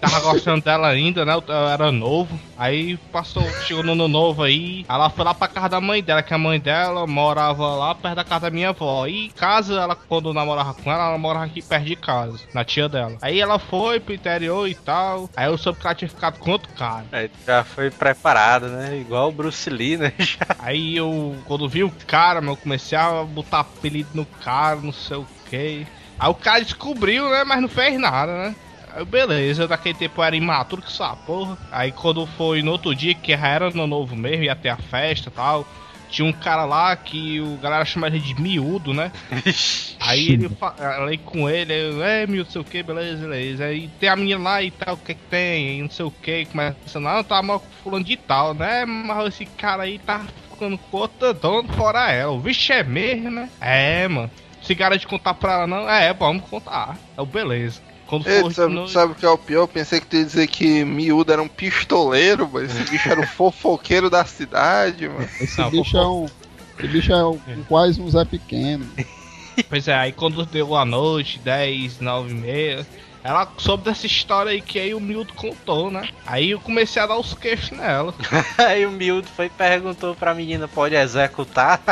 Tava 0.00 0.20
gostando 0.20 0.64
dela 0.64 0.88
ainda, 0.88 1.24
né? 1.24 1.34
Eu 1.34 1.68
era 1.68 1.92
novo. 1.92 2.38
Aí 2.56 2.96
passou, 3.12 3.42
chegou 3.64 3.82
no 3.82 3.92
ano 3.92 4.08
novo 4.08 4.42
aí. 4.42 4.84
Ela 4.88 5.10
foi 5.10 5.24
lá 5.24 5.34
pra 5.34 5.48
casa 5.48 5.68
da 5.68 5.80
mãe 5.80 6.02
dela, 6.02 6.22
que 6.22 6.32
a 6.32 6.38
mãe 6.38 6.58
dela 6.58 7.06
morava 7.06 7.66
lá 7.76 7.94
perto 7.94 8.16
da 8.16 8.24
casa 8.24 8.42
da 8.42 8.50
minha 8.50 8.70
avó. 8.70 9.06
E 9.06 9.28
casa, 9.30 9.74
ela, 9.74 9.94
quando 9.94 10.32
namorava 10.32 10.74
com 10.74 10.90
ela, 10.90 11.08
ela 11.08 11.18
morava 11.18 11.44
aqui 11.46 11.60
perto 11.60 11.84
de 11.84 11.96
casa, 11.96 12.38
na 12.54 12.64
tia 12.64 12.88
dela. 12.88 13.16
Aí 13.20 13.40
ela 13.40 13.58
foi 13.58 14.00
pro 14.00 14.14
interior 14.14 14.66
e 14.68 14.74
tal. 14.74 15.28
Aí 15.36 15.46
eu 15.46 15.58
soube 15.58 15.78
que 15.78 15.86
ela 15.86 15.94
tinha 15.94 16.08
ficado 16.08 16.38
com 16.38 16.50
outro 16.50 16.72
cara. 16.74 17.04
Aí 17.12 17.28
tu 17.28 17.38
já 17.46 17.62
foi 17.62 17.90
preparado, 17.90 18.68
né? 18.68 18.98
Igual 18.98 19.28
o 19.28 19.32
Bruce 19.32 19.68
Lee, 19.68 19.96
né? 19.96 20.12
Aí 20.58 20.96
eu, 20.96 21.36
quando 21.46 21.68
vi 21.68 21.84
o 21.84 21.92
cara, 22.06 22.40
meu, 22.40 22.52
eu 22.52 22.56
comecei 22.56 22.96
a 22.96 23.22
botar 23.22 23.60
apelido 23.60 24.10
no 24.14 24.24
cara, 24.24 24.76
não 24.76 24.92
sei 24.92 25.18
o 25.18 25.26
que. 25.48 25.86
Aí 26.18 26.28
o 26.28 26.34
cara 26.34 26.62
descobriu, 26.62 27.28
né? 27.28 27.44
Mas 27.44 27.60
não 27.60 27.68
fez 27.68 27.98
nada, 27.98 28.32
né? 28.32 28.54
Aí 28.94 29.04
beleza, 29.04 29.68
daquele 29.68 29.94
tempo 29.94 30.20
eu 30.20 30.24
era 30.24 30.36
imaturo 30.36 30.82
que 30.82 30.88
essa 30.88 31.14
porra. 31.16 31.56
Aí 31.70 31.92
quando 31.92 32.26
foi 32.26 32.62
no 32.62 32.72
outro 32.72 32.94
dia, 32.94 33.14
que 33.14 33.36
já 33.36 33.48
era 33.48 33.70
no 33.70 33.86
novo 33.86 34.16
mesmo, 34.16 34.44
ia 34.44 34.56
ter 34.56 34.68
a 34.68 34.76
festa 34.76 35.28
e 35.28 35.32
tal. 35.32 35.66
Tinha 36.08 36.26
um 36.26 36.32
cara 36.32 36.64
lá 36.64 36.96
que 36.96 37.40
o 37.40 37.56
galera 37.58 37.84
chama 37.84 38.08
ele 38.08 38.18
de 38.18 38.40
miúdo, 38.40 38.92
né? 38.92 39.12
Aí 40.00 40.30
ele 40.30 40.48
falei 40.48 41.18
com 41.18 41.48
ele, 41.48 41.72
eu, 41.72 42.02
é 42.02 42.26
miúdo, 42.26 42.46
não 42.46 42.52
sei 42.52 42.60
o 42.60 42.64
que, 42.64 42.82
beleza, 42.82 43.20
beleza. 43.22 43.64
Aí 43.66 43.88
tem 44.00 44.08
a 44.08 44.16
menina 44.16 44.42
lá 44.42 44.62
e 44.62 44.72
tal, 44.72 44.94
o 44.94 44.98
que 44.98 45.14
que 45.14 45.22
tem, 45.28 45.78
e 45.78 45.82
não 45.82 45.90
sei 45.90 46.04
o 46.04 46.10
que, 46.10 46.46
começa, 46.46 46.98
não, 46.98 47.22
tá 47.22 47.40
mal 47.42 47.60
com 47.60 47.70
fulano 47.84 48.04
de 48.04 48.16
tal, 48.16 48.54
né? 48.54 48.84
Mas 48.84 49.28
esse 49.28 49.46
cara 49.46 49.84
aí 49.84 50.00
tá 50.00 50.26
ficando 50.50 50.76
com 50.78 50.96
outra 50.96 51.32
dona 51.32 51.72
fora 51.74 52.10
ela. 52.10 52.32
O 52.32 52.40
bicho 52.40 52.72
é 52.72 52.82
mesmo, 52.82 53.30
né? 53.30 53.48
É, 53.60 54.08
mano. 54.08 54.30
Se 54.62 54.74
garante 54.74 55.06
contar 55.06 55.34
pra 55.34 55.52
ela, 55.52 55.66
não? 55.66 55.88
É, 55.88 56.12
vamos 56.12 56.42
contar. 56.48 56.98
É 57.16 57.22
o 57.22 57.26
beleza. 57.26 57.80
Quando 58.10 58.28
Ei, 58.28 58.40
for 58.42 58.52
sabe, 58.52 58.74
no- 58.74 58.88
sabe 58.88 59.12
o 59.12 59.14
que 59.14 59.24
é 59.24 59.28
o 59.30 59.38
pior? 59.38 59.60
Eu 59.62 59.68
pensei 59.68 60.00
que 60.00 60.06
tu 60.06 60.16
ia 60.16 60.24
dizer 60.24 60.46
que 60.48 60.84
miúdo 60.84 61.32
era 61.32 61.40
um 61.40 61.48
pistoleiro, 61.48 62.50
mas 62.52 62.64
esse 62.74 62.90
bicho 62.90 63.08
era 63.08 63.20
o 63.20 63.26
fofoqueiro 63.28 64.10
da 64.10 64.24
cidade, 64.24 65.08
mano. 65.08 65.28
Esse 65.40 65.58
Não, 65.60 65.70
bicho 65.70 65.96
é 65.96 66.06
um. 66.06 66.26
Esse 66.78 66.88
bicho 66.88 67.12
é 67.12 67.24
um, 67.24 67.38
quase 67.68 68.00
um 68.02 68.10
Zé 68.10 68.24
Pequeno. 68.24 68.86
Pois 69.68 69.86
é, 69.88 69.94
aí 69.94 70.12
quando 70.12 70.44
deu 70.46 70.74
a 70.74 70.84
noite, 70.84 71.38
10, 71.38 72.00
9 72.00 72.30
e 72.30 72.34
meia, 72.34 72.86
ela 73.22 73.52
soube 73.58 73.84
dessa 73.84 74.06
história 74.06 74.52
aí 74.52 74.60
que 74.60 74.78
aí 74.78 74.94
o 74.94 75.00
miúdo 75.00 75.32
contou, 75.34 75.90
né? 75.90 76.08
Aí 76.26 76.50
eu 76.50 76.60
comecei 76.60 77.00
a 77.02 77.06
dar 77.06 77.18
os 77.18 77.34
queixos 77.34 77.70
nela. 77.70 78.14
Aí 78.58 78.86
o 78.86 78.90
miúdo 78.90 79.28
foi 79.28 79.46
e 79.46 79.50
perguntou 79.50 80.14
pra 80.14 80.34
menina, 80.34 80.66
pode 80.66 80.94
executar? 80.94 81.80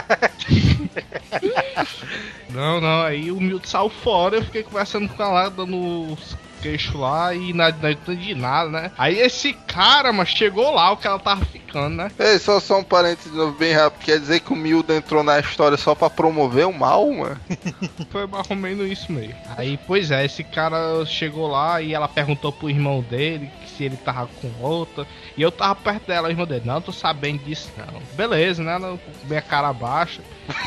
Não, 2.50 2.80
não, 2.80 3.02
aí 3.02 3.30
o 3.30 3.38
miúdo 3.38 3.68
saiu 3.68 3.90
fora, 3.90 4.36
eu 4.36 4.44
fiquei 4.44 4.62
conversando 4.62 5.08
com 5.08 5.22
ela, 5.22 5.50
dando 5.50 6.12
os 6.12 6.34
queixos 6.62 6.94
lá 6.94 7.34
e 7.34 7.52
não 7.52 7.68
não 7.80 7.90
entendi 7.90 8.34
nada, 8.34 8.70
né? 8.70 8.90
Aí 8.96 9.18
esse 9.18 9.52
cara, 9.52 10.12
mas 10.12 10.28
chegou 10.28 10.72
lá, 10.72 10.92
o 10.92 10.96
que 10.96 11.06
ela 11.06 11.18
tava 11.18 11.44
ficando, 11.44 11.96
né? 11.96 12.10
Ei, 12.18 12.38
só, 12.38 12.60
só 12.60 12.78
um 12.78 12.84
parênteses 12.84 13.30
de 13.30 13.36
novo 13.36 13.56
bem 13.58 13.72
rápido. 13.72 14.04
Quer 14.04 14.18
dizer 14.18 14.40
que 14.40 14.52
o 14.52 14.56
miúdo 14.56 14.92
entrou 14.92 15.22
na 15.22 15.38
história 15.38 15.76
só 15.76 15.94
pra 15.94 16.10
promover 16.10 16.66
o 16.66 16.72
mal, 16.72 17.10
mano? 17.10 17.40
Foi 18.10 18.26
mais 18.26 18.50
ou 18.50 18.56
menos 18.56 18.90
isso 18.90 19.12
mesmo. 19.12 19.36
Aí, 19.56 19.78
pois 19.86 20.10
é, 20.10 20.24
esse 20.24 20.42
cara 20.42 21.04
chegou 21.06 21.48
lá 21.48 21.80
e 21.80 21.94
ela 21.94 22.08
perguntou 22.08 22.52
pro 22.52 22.70
irmão 22.70 23.00
dele 23.02 23.50
se 23.78 23.84
ele 23.84 23.96
tava 23.96 24.28
com 24.40 24.50
outra. 24.60 25.06
E 25.36 25.40
eu 25.42 25.52
tava 25.52 25.74
perto 25.76 26.06
dela, 26.08 26.26
o 26.28 26.30
irmão 26.30 26.46
dele, 26.46 26.62
não, 26.66 26.80
tô 26.80 26.90
sabendo 26.92 27.38
disso 27.44 27.70
não. 27.78 28.02
Beleza, 28.14 28.62
né? 28.62 28.74
Ela 28.74 28.98
minha 29.24 29.40
cara 29.40 29.72
baixa. 29.72 30.20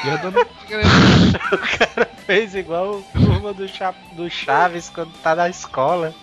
E 0.04 0.08
eu 0.08 0.18
dando. 0.20 0.40
Fez 2.26 2.56
igual 2.56 2.96
o 2.96 3.04
turma 3.14 3.54
do, 3.54 3.68
Cha- 3.68 3.94
do 4.14 4.30
Chaves 4.30 4.90
quando 4.90 5.12
tá 5.22 5.36
na 5.36 5.50
escola. 5.50 6.14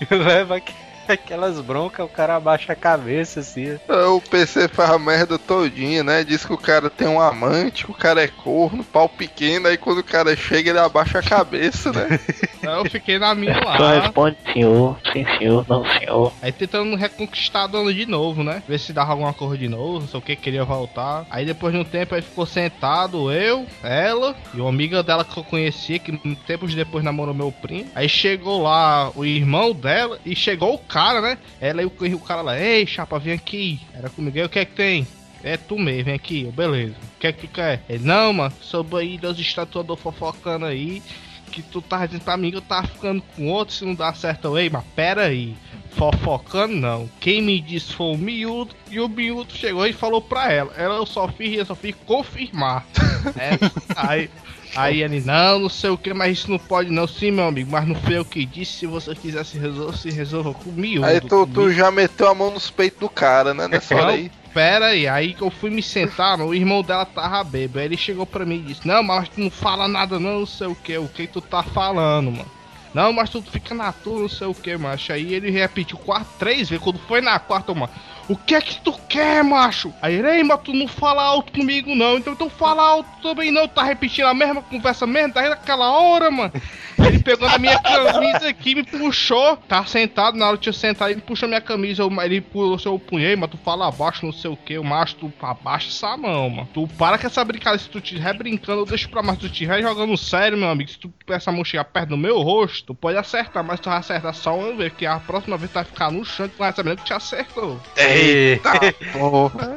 E 0.00 0.06
leva 0.14 0.56
aqu- 0.56 0.72
aquelas 1.12 1.60
broncas, 1.60 2.04
o 2.04 2.08
cara 2.08 2.36
abaixa 2.36 2.72
a 2.72 2.76
cabeça 2.76 3.40
assim. 3.40 3.78
É, 3.88 4.04
O 4.06 4.20
PC 4.20 4.68
faz 4.68 4.90
a 4.90 4.98
merda 4.98 5.38
todinha, 5.38 6.02
né? 6.04 6.24
Diz 6.24 6.44
que 6.44 6.52
o 6.52 6.58
cara 6.58 6.88
tem 6.90 7.06
um 7.08 7.20
amante, 7.20 7.84
que 7.84 7.90
o 7.90 7.94
cara 7.94 8.22
é 8.22 8.28
corno, 8.28 8.84
pau 8.84 9.08
pequeno, 9.08 9.68
aí 9.68 9.76
quando 9.76 9.98
o 9.98 10.04
cara 10.04 10.34
chega 10.36 10.70
ele 10.70 10.78
abaixa 10.78 11.18
a 11.18 11.22
cabeça, 11.22 11.92
né? 11.92 12.18
Aí 12.62 12.76
eu 12.76 12.84
fiquei 12.90 13.18
na 13.18 13.34
minha 13.34 13.54
Só 13.54 13.64
lá. 13.64 14.00
responde 14.00 14.36
senhor, 14.52 14.98
sim 15.14 15.24
senhor, 15.38 15.64
não 15.66 15.82
senhor. 15.98 16.30
Aí 16.42 16.52
tentando 16.52 16.94
reconquistar 16.94 17.62
a 17.64 17.66
dona 17.66 17.92
de 17.92 18.04
novo, 18.04 18.44
né? 18.44 18.62
Ver 18.68 18.78
se 18.78 18.92
dava 18.92 19.12
alguma 19.12 19.32
coisa 19.32 19.56
de 19.56 19.66
novo, 19.66 20.00
não 20.00 20.06
sei 20.08 20.18
o 20.18 20.22
que, 20.22 20.36
queria 20.36 20.62
voltar. 20.62 21.24
Aí 21.30 21.46
depois 21.46 21.72
de 21.72 21.80
um 21.80 21.84
tempo 21.84 22.14
aí 22.14 22.20
ficou 22.20 22.44
sentado, 22.44 23.32
eu, 23.32 23.66
ela 23.82 24.36
e 24.52 24.60
uma 24.60 24.68
amiga 24.68 25.02
dela 25.02 25.24
que 25.24 25.38
eu 25.38 25.42
conhecia, 25.44 25.98
que 25.98 26.12
tempos 26.46 26.74
depois 26.74 27.02
namorou 27.02 27.32
meu 27.34 27.50
primo. 27.50 27.90
Aí 27.94 28.08
chegou 28.10 28.62
lá 28.62 29.10
o 29.14 29.24
irmão 29.24 29.72
dela 29.72 30.18
e 30.24 30.36
chegou 30.36 30.74
o 30.74 30.78
cara, 30.78 30.99
né? 31.20 31.38
Ela 31.60 31.82
e 31.82 31.86
o, 31.86 31.92
o 32.14 32.20
cara 32.20 32.42
lá, 32.42 32.58
ei, 32.58 32.86
chapa, 32.86 33.18
vem 33.18 33.32
aqui. 33.32 33.80
Era 33.94 34.10
comigo, 34.10 34.38
aí 34.38 34.44
o 34.44 34.48
que 34.48 34.58
é 34.58 34.64
que 34.64 34.74
tem? 34.74 35.06
É 35.42 35.56
tu 35.56 35.78
mesmo, 35.78 36.04
vem 36.04 36.14
aqui, 36.14 36.44
beleza. 36.54 36.94
que 37.18 37.26
é 37.26 37.32
que 37.32 37.46
tu 37.46 37.52
quer? 37.52 37.82
Ele, 37.88 38.04
não, 38.04 38.32
mano, 38.32 38.52
soube 38.60 38.96
aí 38.96 39.16
dos 39.16 39.38
estatuador 39.38 39.96
fofocando 39.96 40.66
aí, 40.66 41.02
que 41.50 41.62
tu 41.62 41.80
tá 41.80 42.04
dizendo 42.04 42.22
pra 42.22 42.36
mim 42.36 42.50
que 42.50 42.58
eu 42.58 42.62
tava 42.62 42.86
ficando 42.86 43.22
com 43.34 43.48
outro 43.48 43.74
se 43.74 43.84
não 43.84 43.94
dá 43.94 44.12
certo 44.12 44.54
aí, 44.54 44.68
mas 44.68 44.84
pera 44.94 45.22
aí. 45.22 45.56
Fofocando 45.92 46.76
não. 46.76 47.10
Quem 47.18 47.42
me 47.42 47.60
disse 47.60 47.92
foi 47.94 48.14
o 48.14 48.18
miúdo 48.18 48.74
e 48.90 49.00
o 49.00 49.08
miúdo 49.08 49.52
chegou 49.54 49.86
e 49.86 49.92
falou 49.92 50.20
pra 50.22 50.52
ela. 50.52 50.72
Ela 50.76 50.96
eu 50.96 51.06
só 51.06 51.26
fiz, 51.26 51.58
eu 51.58 51.66
só 51.66 51.74
fiz 51.74 51.94
confirmar. 52.06 52.86
É, 53.36 53.50
aí, 53.96 54.30
aí 54.76 55.02
ele, 55.02 55.20
não, 55.20 55.58
não 55.60 55.68
sei 55.68 55.90
o 55.90 55.98
que, 55.98 56.12
mas 56.14 56.38
isso 56.38 56.50
não 56.50 56.58
pode 56.58 56.90
não, 56.90 57.06
sim, 57.06 57.30
meu 57.30 57.46
amigo. 57.46 57.70
Mas 57.70 57.86
não 57.86 57.94
foi 57.94 58.18
eu 58.18 58.24
que 58.24 58.44
disse, 58.44 58.72
se 58.78 58.86
você 58.86 59.14
quiser 59.14 59.44
se 59.44 59.58
resolver, 59.58 59.96
se 59.96 60.10
resolva 60.10 60.54
com 60.54 60.70
o 60.70 60.72
miúdo. 60.72 61.06
Aí 61.06 61.20
tu, 61.20 61.28
tu 61.28 61.46
comigo. 61.46 61.72
já 61.72 61.90
meteu 61.90 62.28
a 62.28 62.34
mão 62.34 62.50
nos 62.50 62.70
peitos 62.70 63.00
do 63.00 63.08
cara, 63.08 63.54
né? 63.54 63.68
Nessa 63.68 63.94
hora 63.94 64.12
aí. 64.12 64.30
Pera 64.52 64.86
aí, 64.86 65.06
aí 65.06 65.32
que 65.32 65.42
eu 65.42 65.50
fui 65.50 65.70
me 65.70 65.82
sentar, 65.82 66.36
mano, 66.36 66.50
o 66.50 66.54
irmão 66.54 66.82
dela 66.82 67.04
tava 67.04 67.44
bêbado. 67.44 67.78
Aí 67.78 67.84
ele 67.84 67.96
chegou 67.96 68.26
pra 68.26 68.44
mim 68.44 68.56
e 68.56 68.72
disse: 68.72 68.86
Não, 68.86 69.02
mas 69.02 69.28
tu 69.28 69.40
não 69.40 69.50
fala 69.50 69.86
nada, 69.86 70.18
não, 70.18 70.40
não 70.40 70.46
sei 70.46 70.66
o 70.66 70.74
que, 70.74 70.98
o 70.98 71.08
que 71.08 71.26
tu 71.26 71.40
tá 71.40 71.62
falando, 71.62 72.32
mano. 72.32 72.60
Não, 72.92 73.12
mas 73.12 73.30
tu 73.30 73.40
fica 73.42 73.74
na 73.74 73.92
tua, 73.92 74.20
não 74.20 74.28
sei 74.28 74.46
o 74.48 74.54
que, 74.54 74.76
macho. 74.76 75.12
Aí 75.12 75.32
ele 75.32 75.50
repetiu 75.50 75.96
quatro, 75.96 76.28
três 76.38 76.68
vezes. 76.68 76.82
Quando 76.82 76.98
foi 76.98 77.20
na 77.20 77.38
quarta, 77.38 77.72
mano, 77.72 77.92
o 78.32 78.36
que 78.36 78.54
é 78.54 78.60
que 78.60 78.80
tu 78.80 78.92
quer, 79.08 79.42
macho? 79.44 79.92
Aí 80.00 80.14
ele, 80.14 80.28
ei, 80.28 80.42
mas 80.44 80.60
tu 80.62 80.72
não 80.72 80.86
fala 80.88 81.22
alto 81.22 81.52
comigo, 81.52 81.94
não. 81.94 82.16
Então 82.18 82.34
tu 82.36 82.48
fala 82.48 82.82
alto 82.82 83.08
também, 83.22 83.50
não. 83.50 83.66
Tá 83.68 83.82
repetindo 83.82 84.26
a 84.26 84.34
mesma 84.34 84.62
conversa 84.62 85.06
mesmo, 85.06 85.32
desde 85.34 85.52
aquela 85.52 85.90
hora, 85.90 86.30
mano. 86.30 86.52
Ele 86.98 87.18
pegou 87.22 87.48
na 87.48 87.56
minha 87.58 87.78
camisa 87.80 88.46
aqui, 88.48 88.74
me 88.74 88.82
puxou. 88.82 89.56
Tá 89.56 89.84
sentado, 89.86 90.36
na 90.36 90.48
hora 90.48 90.58
de 90.58 90.68
eu 90.68 90.72
sentar, 90.72 91.10
ele 91.10 91.20
puxou 91.22 91.48
minha 91.48 91.60
camisa. 91.60 92.02
eu- 92.02 92.10
Ele 92.22 92.40
puxou 92.42 92.94
o 92.94 92.98
punhei, 92.98 93.34
mas 93.36 93.50
tu 93.50 93.56
fala 93.56 93.88
abaixo, 93.88 94.24
não 94.26 94.32
sei 94.32 94.50
o 94.50 94.56
que. 94.56 94.76
O 94.78 94.84
macho, 94.84 95.16
tu 95.16 95.32
abaixa 95.40 95.88
essa 95.88 96.14
mão, 96.16 96.50
mano. 96.50 96.68
Tu 96.74 96.86
para 96.98 97.16
com 97.18 97.26
essa 97.26 97.42
brincadeira. 97.44 97.82
Se 97.82 97.88
tu 97.88 97.98
estiver 97.98 98.34
brincando, 98.34 98.82
eu 98.82 98.84
deixo 98.86 99.08
pra 99.08 99.22
mais. 99.22 99.38
Se 99.38 99.46
tu 99.48 99.50
estiver 99.50 99.80
jogando 99.80 100.16
sério, 100.16 100.58
meu 100.58 100.68
amigo. 100.68 100.90
Se 100.90 100.98
tu 100.98 101.10
essa 101.30 101.50
mão 101.50 101.64
chegar 101.64 101.84
perto 101.84 102.10
do 102.10 102.16
meu 102.18 102.40
rosto, 102.42 102.88
tu 102.88 102.94
pode 102.94 103.16
acertar, 103.16 103.64
mas 103.64 103.80
tu 103.80 103.88
vai 103.88 103.98
acertar 103.98 104.34
só 104.34 104.56
uma 104.56 104.72
vez. 104.74 104.92
Que 104.92 105.06
a 105.06 105.18
próxima 105.18 105.56
vez 105.56 105.70
tu 105.70 105.74
vai 105.74 105.84
ficar 105.84 106.10
no 106.10 106.24
chão 106.24 106.48
tu 106.48 106.58
vai 106.58 106.72
saber 106.72 106.96
que 106.96 107.04
te 107.04 107.12
acertou. 107.14 107.80
Eita, 108.20 108.94
Porra. 109.12 109.76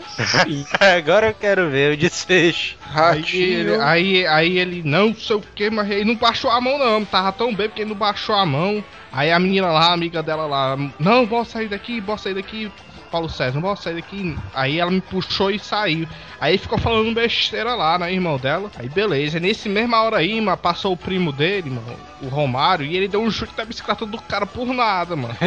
agora 0.97 1.27
eu 1.27 1.33
quero 1.33 1.69
ver 1.69 1.93
o 1.93 1.97
desfecho. 1.97 2.77
Aí 2.93 3.67
aí, 3.81 4.27
aí 4.27 4.59
ele, 4.59 4.83
não 4.83 5.13
sei 5.13 5.35
o 5.35 5.41
que, 5.41 5.69
mas 5.69 5.89
ele 5.89 6.05
não 6.05 6.15
baixou 6.15 6.51
a 6.51 6.61
mão 6.61 6.77
não, 6.77 7.03
tava 7.03 7.31
tão 7.31 7.53
bem 7.53 7.67
porque 7.67 7.81
ele 7.81 7.89
não 7.89 7.97
baixou 7.97 8.35
a 8.35 8.45
mão. 8.45 8.83
Aí 9.11 9.31
a 9.31 9.39
menina 9.39 9.67
lá, 9.67 9.89
a 9.89 9.93
amiga 9.93 10.23
dela 10.23 10.45
lá, 10.45 10.75
não, 10.99 11.25
bora 11.25 11.45
sair 11.45 11.67
daqui, 11.67 12.01
bora 12.01 12.17
sair 12.17 12.33
daqui, 12.33 12.71
Paulo 13.11 13.29
César, 13.29 13.53
não 13.53 13.61
bora 13.61 13.75
sair 13.75 13.93
daqui. 13.93 14.35
Aí 14.55 14.79
ela 14.79 14.89
me 14.89 14.99
puxou 14.99 15.51
e 15.51 15.59
saiu. 15.59 16.07
Aí 16.41 16.57
ficou 16.57 16.79
falando 16.79 17.13
besteira 17.13 17.75
lá, 17.75 17.99
né, 17.99 18.11
irmão 18.11 18.39
dela. 18.39 18.71
Aí 18.75 18.89
beleza, 18.89 19.39
nesse 19.39 19.69
mesma 19.69 20.01
hora 20.01 20.17
aí, 20.17 20.41
mano, 20.41 20.57
passou 20.57 20.93
o 20.93 20.97
primo 20.97 21.31
dele, 21.31 21.69
mano, 21.69 21.95
o 22.23 22.27
Romário, 22.27 22.83
e 22.83 22.97
ele 22.97 23.07
deu 23.07 23.21
um 23.21 23.29
chute 23.29 23.53
da 23.55 23.63
bicicleta 23.63 24.03
do 24.03 24.19
cara 24.19 24.47
por 24.47 24.65
nada, 24.73 25.15
mano. 25.15 25.37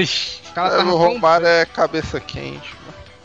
O 0.46 0.52
cara 0.56 0.76
É, 0.76 0.78
o 0.78 0.84
tão 0.84 0.96
Romário 0.96 1.46
é 1.46 1.66
cabeça 1.66 2.18
quente. 2.18 2.75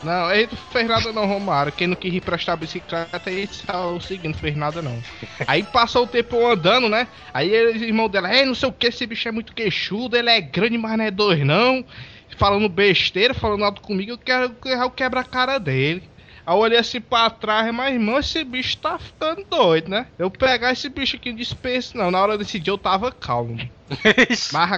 Não, 0.02 0.32
ele 0.32 0.48
não 0.50 0.58
fez 0.70 0.86
nada 0.86 1.12
não, 1.12 1.26
Romário. 1.26 1.72
Quem 1.72 1.86
não 1.86 1.96
quis 1.96 2.12
ir 2.12 2.20
prestar 2.20 2.54
a 2.54 2.56
bicicleta, 2.56 3.30
esse 3.30 3.62
é 3.68 3.76
o 3.76 4.00
seguinte, 4.00 4.28
não 4.28 4.34
fez 4.34 4.56
nada 4.56 4.82
não. 4.82 5.02
Aí 5.46 5.62
passou 5.62 6.04
o 6.04 6.08
tempo 6.08 6.44
andando, 6.46 6.88
né? 6.88 7.06
Aí 7.32 7.50
ele, 7.50 7.86
irmão 7.86 8.08
dela, 8.08 8.34
ei, 8.34 8.44
não 8.44 8.54
sei 8.54 8.68
o 8.68 8.72
que, 8.72 8.88
esse 8.88 9.06
bicho 9.06 9.28
é 9.28 9.32
muito 9.32 9.54
queixudo, 9.54 10.16
ele 10.16 10.30
é 10.30 10.40
grande, 10.40 10.76
mas 10.78 10.96
não 10.96 11.04
é 11.04 11.10
dois 11.10 11.44
não. 11.44 11.84
Falando 12.36 12.68
besteira, 12.68 13.34
falando 13.34 13.64
alto 13.64 13.80
comigo, 13.80 14.12
eu 14.12 14.18
quero 14.18 14.54
eu 14.64 14.90
quebra 14.90 15.20
a 15.20 15.24
cara 15.24 15.58
dele. 15.58 16.02
Aí 16.44 16.54
eu 16.54 16.58
olhei 16.58 16.78
assim 16.78 17.00
pra 17.00 17.30
trás, 17.30 17.72
mas 17.72 17.94
irmão, 17.94 18.18
esse 18.18 18.42
bicho 18.42 18.76
tá 18.78 18.98
ficando 18.98 19.44
doido, 19.44 19.88
né? 19.88 20.06
Eu 20.18 20.30
pegar 20.30 20.72
esse 20.72 20.88
bicho 20.88 21.16
aqui 21.16 21.32
dispensa, 21.32 21.96
não. 21.96 22.10
Na 22.10 22.20
hora 22.20 22.36
desse 22.36 22.58
dia 22.58 22.72
eu 22.72 22.78
tava 22.78 23.12
calmo. 23.12 23.58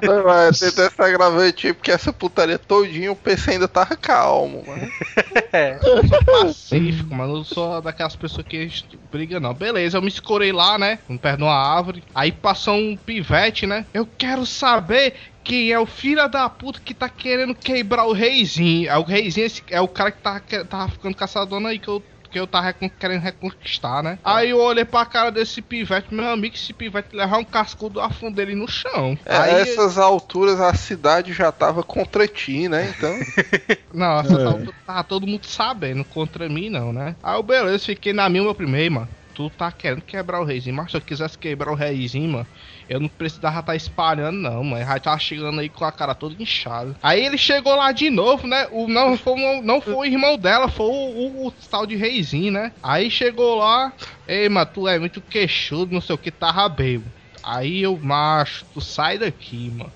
Não, 0.07 0.24
mas 0.24 0.59
tem 0.59 0.69
essa 0.85 1.11
gravante 1.11 1.66
aí, 1.66 1.73
porque 1.73 1.91
essa 1.91 2.12
putaria 2.12 2.59
todinha 2.59 3.12
o 3.12 3.16
PC 3.16 3.53
ainda 3.53 3.69
tava 3.69 3.97
calmo, 3.97 4.62
mano. 4.66 4.91
Eu 5.85 6.07
sou 6.09 6.24
pacífico, 6.24 7.15
mano. 7.15 7.32
Eu 7.32 7.36
não 7.39 7.45
sou 7.45 7.81
daquelas 7.81 8.16
pessoas 8.16 8.47
que 8.47 8.69
briga, 9.12 9.39
não. 9.41 9.55
Beleza, 9.55 9.97
eu 9.99 10.03
me 10.03 10.09
escorei 10.09 10.53
lá, 10.53 10.78
né? 10.78 10.99
Perto 11.20 11.39
de 11.39 11.43
uma 11.45 11.55
árvore. 11.55 12.03
Aí 12.15 12.32
passou 12.32 12.74
um 12.77 12.97
pivete, 12.97 13.66
né? 13.66 13.86
Eu 13.95 14.07
quero 14.19 14.45
saber 14.45 15.15
quem 15.43 15.70
é 15.70 15.78
o 15.78 15.86
filho 15.86 16.27
da 16.28 16.49
puta 16.49 16.81
que 16.85 16.95
tá 16.95 17.09
querendo 17.09 17.55
quebrar 17.55 18.05
o 18.07 18.12
reizinho. 18.12 18.89
É 18.91 18.97
o 18.99 19.03
reizinho 19.03 19.51
é 19.70 19.81
o 19.81 19.89
cara 19.89 20.11
que 20.11 20.23
tava, 20.23 20.41
que- 20.41 20.65
tava 20.65 20.89
ficando 20.91 21.15
com 21.16 21.24
essa 21.24 21.45
dona 21.45 21.69
aí 21.69 21.78
que 21.78 21.89
eu. 21.89 22.03
Que 22.35 22.40
eu 22.40 22.48
tava 22.48 22.66
recon- 22.66 22.90
querendo 22.90 23.20
reconquistar, 23.23 24.02
né? 24.02 24.19
Aí 24.24 24.51
eu 24.51 24.59
olhei 24.59 24.85
pra 24.85 25.06
cara 25.06 25.31
desse 25.31 25.62
pivete, 25.62 26.12
meu 26.12 26.28
amigo, 26.28 26.56
esse 26.56 26.73
pivete 26.73 27.15
levar 27.15 27.39
um 27.39 27.44
cascudo 27.44 28.01
afunda 28.01 28.43
ele 28.43 28.56
no 28.56 28.66
chão. 28.66 29.16
É, 29.24 29.36
Aí, 29.36 29.61
essas 29.61 29.98
alturas 29.98 30.61
a 30.61 30.74
cidade 30.74 31.32
já 31.32 31.52
tava 31.52 31.85
contra 31.85 32.27
ti, 32.27 32.69
né? 32.69 32.93
Então. 32.98 33.16
Não, 33.94 34.19
essa 34.19 34.35
É. 34.35 34.47
altura 34.47 34.74
tava 34.85 35.05
todo 35.05 35.28
mundo 35.28 35.47
sabendo, 35.47 36.05
contra 36.05 36.48
mim 36.48 36.69
não, 36.69 36.93
né? 36.93 37.15
Aí 37.23 37.36
eu, 37.36 37.43
beleza, 37.44 37.85
fiquei 37.85 38.12
na 38.12 38.28
minha 38.28 38.43
meu 38.43 38.52
primeiro, 38.52 38.94
mano. 38.94 39.09
Tu 39.35 39.51
tá 39.51 39.73
querendo 39.73 40.02
quebrar 40.02 40.40
o 40.40 40.44
reizinho, 40.44 40.77
mas 40.77 40.90
se 40.93 40.97
eu 40.97 41.01
quisesse 41.01 41.36
quebrar 41.36 41.73
o 41.73 41.74
reizinho, 41.74 42.31
mano, 42.31 42.48
eu 42.89 43.01
não 43.01 43.09
precisava 43.09 43.61
estar 43.61 43.74
espalhando, 43.77 44.39
não, 44.39 44.62
mano. 44.62 44.85
Já 44.85 45.01
tava 45.01 45.19
chegando 45.19 45.61
aí 45.61 45.69
com 45.69 45.85
a 45.85 45.90
cara 45.93 46.15
toda 46.15 46.40
inchada. 46.40 46.94
Aí 47.02 47.24
ele 47.27 47.36
chegou 47.36 47.74
lá 47.74 47.90
de 47.93 48.11
novo, 48.11 48.47
né? 48.47 48.69
O, 48.70 48.86
não, 48.89 49.16
foi, 49.16 49.32
o- 49.35 49.62
não 49.62 49.81
foi 49.81 49.94
o 50.09 50.12
irmão 50.12 50.39
dela, 50.39 50.69
foi 50.69 50.86
o, 50.86 50.90
o- 50.90 51.47
o 51.48 51.52
tal 51.69 51.85
de 51.86 51.97
reizinho, 51.97 52.52
né? 52.52 52.73
Aí 52.82 53.11
chegou 53.11 53.56
lá, 53.56 53.93
ei, 54.27 54.48
mano, 54.48 54.70
tu 54.73 54.86
é 54.89 54.98
muito 54.98 55.20
queixudo, 55.23 55.93
não 55.93 56.01
sei 56.01 56.15
o 56.15 56.19
que, 56.19 56.31
tava 56.31 56.69
bebo. 56.69 57.12
Aí 57.43 57.82
eu, 57.82 57.98
macho, 58.01 58.65
tu 58.73 58.81
sai 58.81 59.19
daqui, 59.19 59.70
mano. 59.70 59.93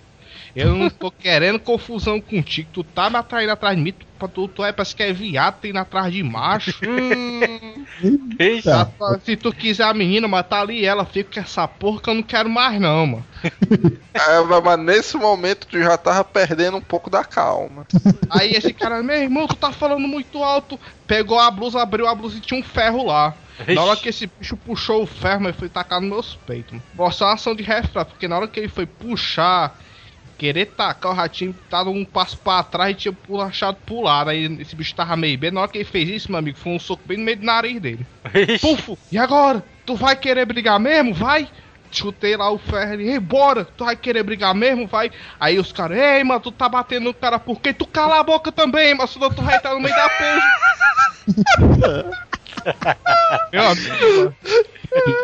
Eu 0.55 0.74
não 0.77 0.90
tô 0.90 1.10
querendo 1.12 1.60
confusão 1.60 2.20
contigo. 2.20 2.70
Tu 2.73 2.85
tá 2.85 3.10
me 3.10 3.16
atraindo 3.16 3.52
atrás 3.52 3.77
de 3.77 3.82
mim. 3.82 3.93
Tu, 3.93 4.06
tu, 4.27 4.49
tu 4.49 4.65
é, 4.65 4.73
parece 4.73 4.97
que 4.97 5.03
é 5.03 5.12
viado, 5.12 5.61
tem 5.61 5.77
atrás 5.77 6.12
de 6.12 6.23
macho. 6.23 6.73
Hum, 8.01 8.31
Eita. 8.39 8.93
se 9.24 9.36
tu 9.36 9.53
quiser 9.53 9.85
a 9.85 9.93
menina, 9.95 10.28
mas 10.28 10.47
tá 10.47 10.61
ali 10.61 10.85
ela, 10.85 11.05
fica 11.05 11.35
com 11.35 11.40
essa 11.40 11.66
porra 11.66 12.01
que 12.01 12.11
eu 12.11 12.15
não 12.15 12.23
quero 12.23 12.49
mais 12.49 12.81
não, 12.81 13.07
mano. 13.07 13.27
É, 14.15 14.40
mas- 14.40 14.78
nesse 14.78 15.16
momento 15.16 15.66
tu 15.66 15.78
já 15.78 15.97
tava 15.97 16.24
perdendo 16.24 16.77
um 16.77 16.81
pouco 16.81 17.09
da 17.09 17.24
calma. 17.24 17.86
Aí 18.31 18.53
esse 18.53 18.73
cara, 18.73 19.03
meu 19.03 19.16
irmão, 19.16 19.47
tu 19.47 19.55
tá 19.55 19.70
falando 19.73 20.07
muito 20.09 20.43
alto. 20.43 20.78
Pegou 21.07 21.39
a 21.39 21.51
blusa, 21.51 21.81
abriu 21.81 22.07
a 22.09 22.15
blusa 22.15 22.36
e 22.39 22.40
tinha 22.40 22.59
um 22.59 22.62
ferro 22.65 23.05
lá. 23.07 23.35
Na 23.74 23.82
hora 23.82 23.97
que 23.97 24.09
esse 24.09 24.27
bicho 24.39 24.57
puxou 24.57 25.03
o 25.03 25.07
ferro, 25.07 25.43
mas 25.43 25.57
foi 25.57 25.69
tacar 25.69 26.01
nos 26.01 26.11
meus 26.11 26.35
peitos. 26.47 26.73
mano. 26.73 26.85
Mostrou 26.95 27.28
uma 27.28 27.35
ação 27.35 27.55
de 27.55 27.62
reflexo, 27.62 28.11
porque 28.12 28.27
na 28.28 28.36
hora 28.36 28.49
que 28.49 28.59
ele 28.61 28.69
foi 28.69 28.86
puxar, 28.86 29.78
querer 30.39 30.66
tacar, 30.66 31.12
o 31.12 31.15
ratinho 31.15 31.55
tava 31.69 31.90
um 31.90 32.05
passo 32.05 32.39
pra 32.39 32.62
trás 32.62 32.93
e 32.93 32.94
tinha 32.94 33.12
puxado 33.12 33.77
pro 33.85 34.01
lado. 34.01 34.31
Aí 34.31 34.44
esse 34.60 34.77
bicho 34.77 34.94
tava 34.94 35.16
meio 35.16 35.36
bem. 35.36 35.51
Na 35.51 35.60
hora 35.60 35.70
que 35.70 35.78
ele 35.78 35.85
fez 35.85 36.09
isso, 36.09 36.31
meu 36.31 36.39
amigo, 36.39 36.56
foi 36.56 36.73
um 36.73 36.78
soco 36.78 37.02
bem 37.05 37.19
no 37.19 37.24
meio 37.24 37.36
do 37.36 37.44
nariz 37.44 37.81
dele. 37.81 38.06
Pufo! 38.60 38.97
E 39.10 39.19
agora? 39.19 39.62
Tu 39.85 39.97
vai 39.97 40.15
querer 40.15 40.47
brigar 40.47 40.78
mesmo? 40.78 41.12
Vai! 41.12 41.48
Chutei 41.90 42.36
lá 42.36 42.51
o 42.51 42.59
ferro 42.59 42.93
ali, 42.93 43.09
ei, 43.09 43.19
bora! 43.19 43.65
Tu 43.65 43.85
vai 43.85 43.97
querer 43.97 44.23
brigar 44.23 44.55
mesmo? 44.55 44.86
Vai! 44.86 45.10
Aí 45.40 45.59
os 45.59 45.73
caras, 45.73 45.98
ei, 45.98 46.23
mano, 46.23 46.40
tu 46.40 46.52
tá 46.52 46.69
batendo 46.69 47.05
no 47.05 47.15
cara 47.15 47.39
por 47.39 47.60
quê? 47.60 47.73
Tu 47.73 47.86
cala 47.86 48.20
a 48.20 48.23
boca 48.23 48.52
também, 48.52 48.94
mas 48.94 49.10
senão 49.10 49.31
tu 49.31 49.43
vai 49.43 49.56
estar 49.56 49.74
no 49.74 49.81
meio 49.81 49.94
da 49.94 50.09
peja. 50.10 50.43
Meu 53.52 53.69
amigo. 53.69 54.35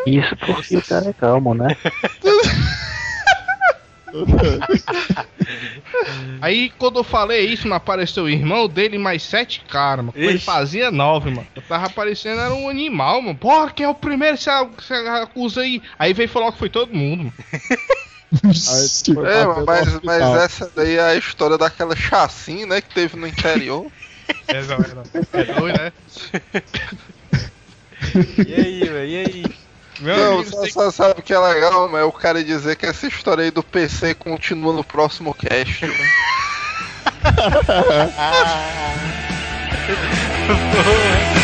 Isso 0.06 0.36
porque 0.36 0.76
o 0.76 0.82
cara 0.82 1.10
é 1.10 1.12
calmo, 1.12 1.54
né? 1.54 1.76
Aí 6.40 6.70
quando 6.78 7.00
eu 7.00 7.04
falei 7.04 7.46
isso, 7.46 7.66
não 7.66 7.76
apareceu 7.76 8.24
o 8.24 8.28
irmão 8.28 8.68
dele 8.68 8.96
e 8.96 8.98
mais 8.98 9.22
sete 9.22 9.62
caras, 9.68 10.06
mano. 10.06 10.16
Ele 10.16 10.38
fazia 10.38 10.90
nove, 10.90 11.30
mano. 11.30 11.46
Eu 11.54 11.62
tava 11.62 11.86
aparecendo, 11.86 12.40
era 12.40 12.54
um 12.54 12.68
animal, 12.68 13.20
mano. 13.20 13.36
Porra, 13.36 13.70
quem 13.70 13.86
é 13.86 13.88
o 13.88 13.94
primeiro 13.94 14.36
que 14.36 14.44
você 14.44 14.94
acusa 14.94 15.62
aí? 15.62 15.82
Aí 15.98 16.12
veio 16.12 16.28
falar 16.28 16.52
que 16.52 16.58
foi 16.58 16.70
todo 16.70 16.94
mundo, 16.94 17.24
mano. 17.24 17.32
É, 18.34 19.46
mas, 19.64 20.00
mas 20.02 20.20
essa 20.42 20.68
daí 20.74 20.96
é 20.96 21.00
a 21.00 21.14
história 21.14 21.56
daquela 21.56 21.94
chacina, 21.94 22.74
né? 22.74 22.80
Que 22.80 22.92
teve 22.92 23.16
no 23.16 23.28
interior. 23.28 23.86
É, 24.48 24.60
não, 24.62 24.74
é, 24.74 24.94
não. 24.94 25.04
É 25.32 25.44
doido, 25.44 25.78
né? 25.78 25.92
E 28.46 28.54
aí, 28.54 28.80
velho, 28.80 29.08
e 29.08 29.16
aí? 29.16 29.44
Meu 30.00 30.16
não, 30.16 30.34
amigo, 30.40 30.50
só, 30.50 30.66
só 30.68 30.86
que... 30.86 30.92
sabe 30.92 31.22
que 31.22 31.32
é 31.32 31.38
legal, 31.38 31.88
mas 31.88 32.00
eu 32.00 32.12
quero 32.12 32.42
dizer 32.42 32.76
que 32.76 32.86
essa 32.86 33.06
história 33.06 33.44
aí 33.44 33.50
do 33.50 33.62
PC 33.62 34.14
continua 34.14 34.72
no 34.72 34.84
próximo 34.84 35.34
cast. 35.34 35.84
ah. 38.18 38.94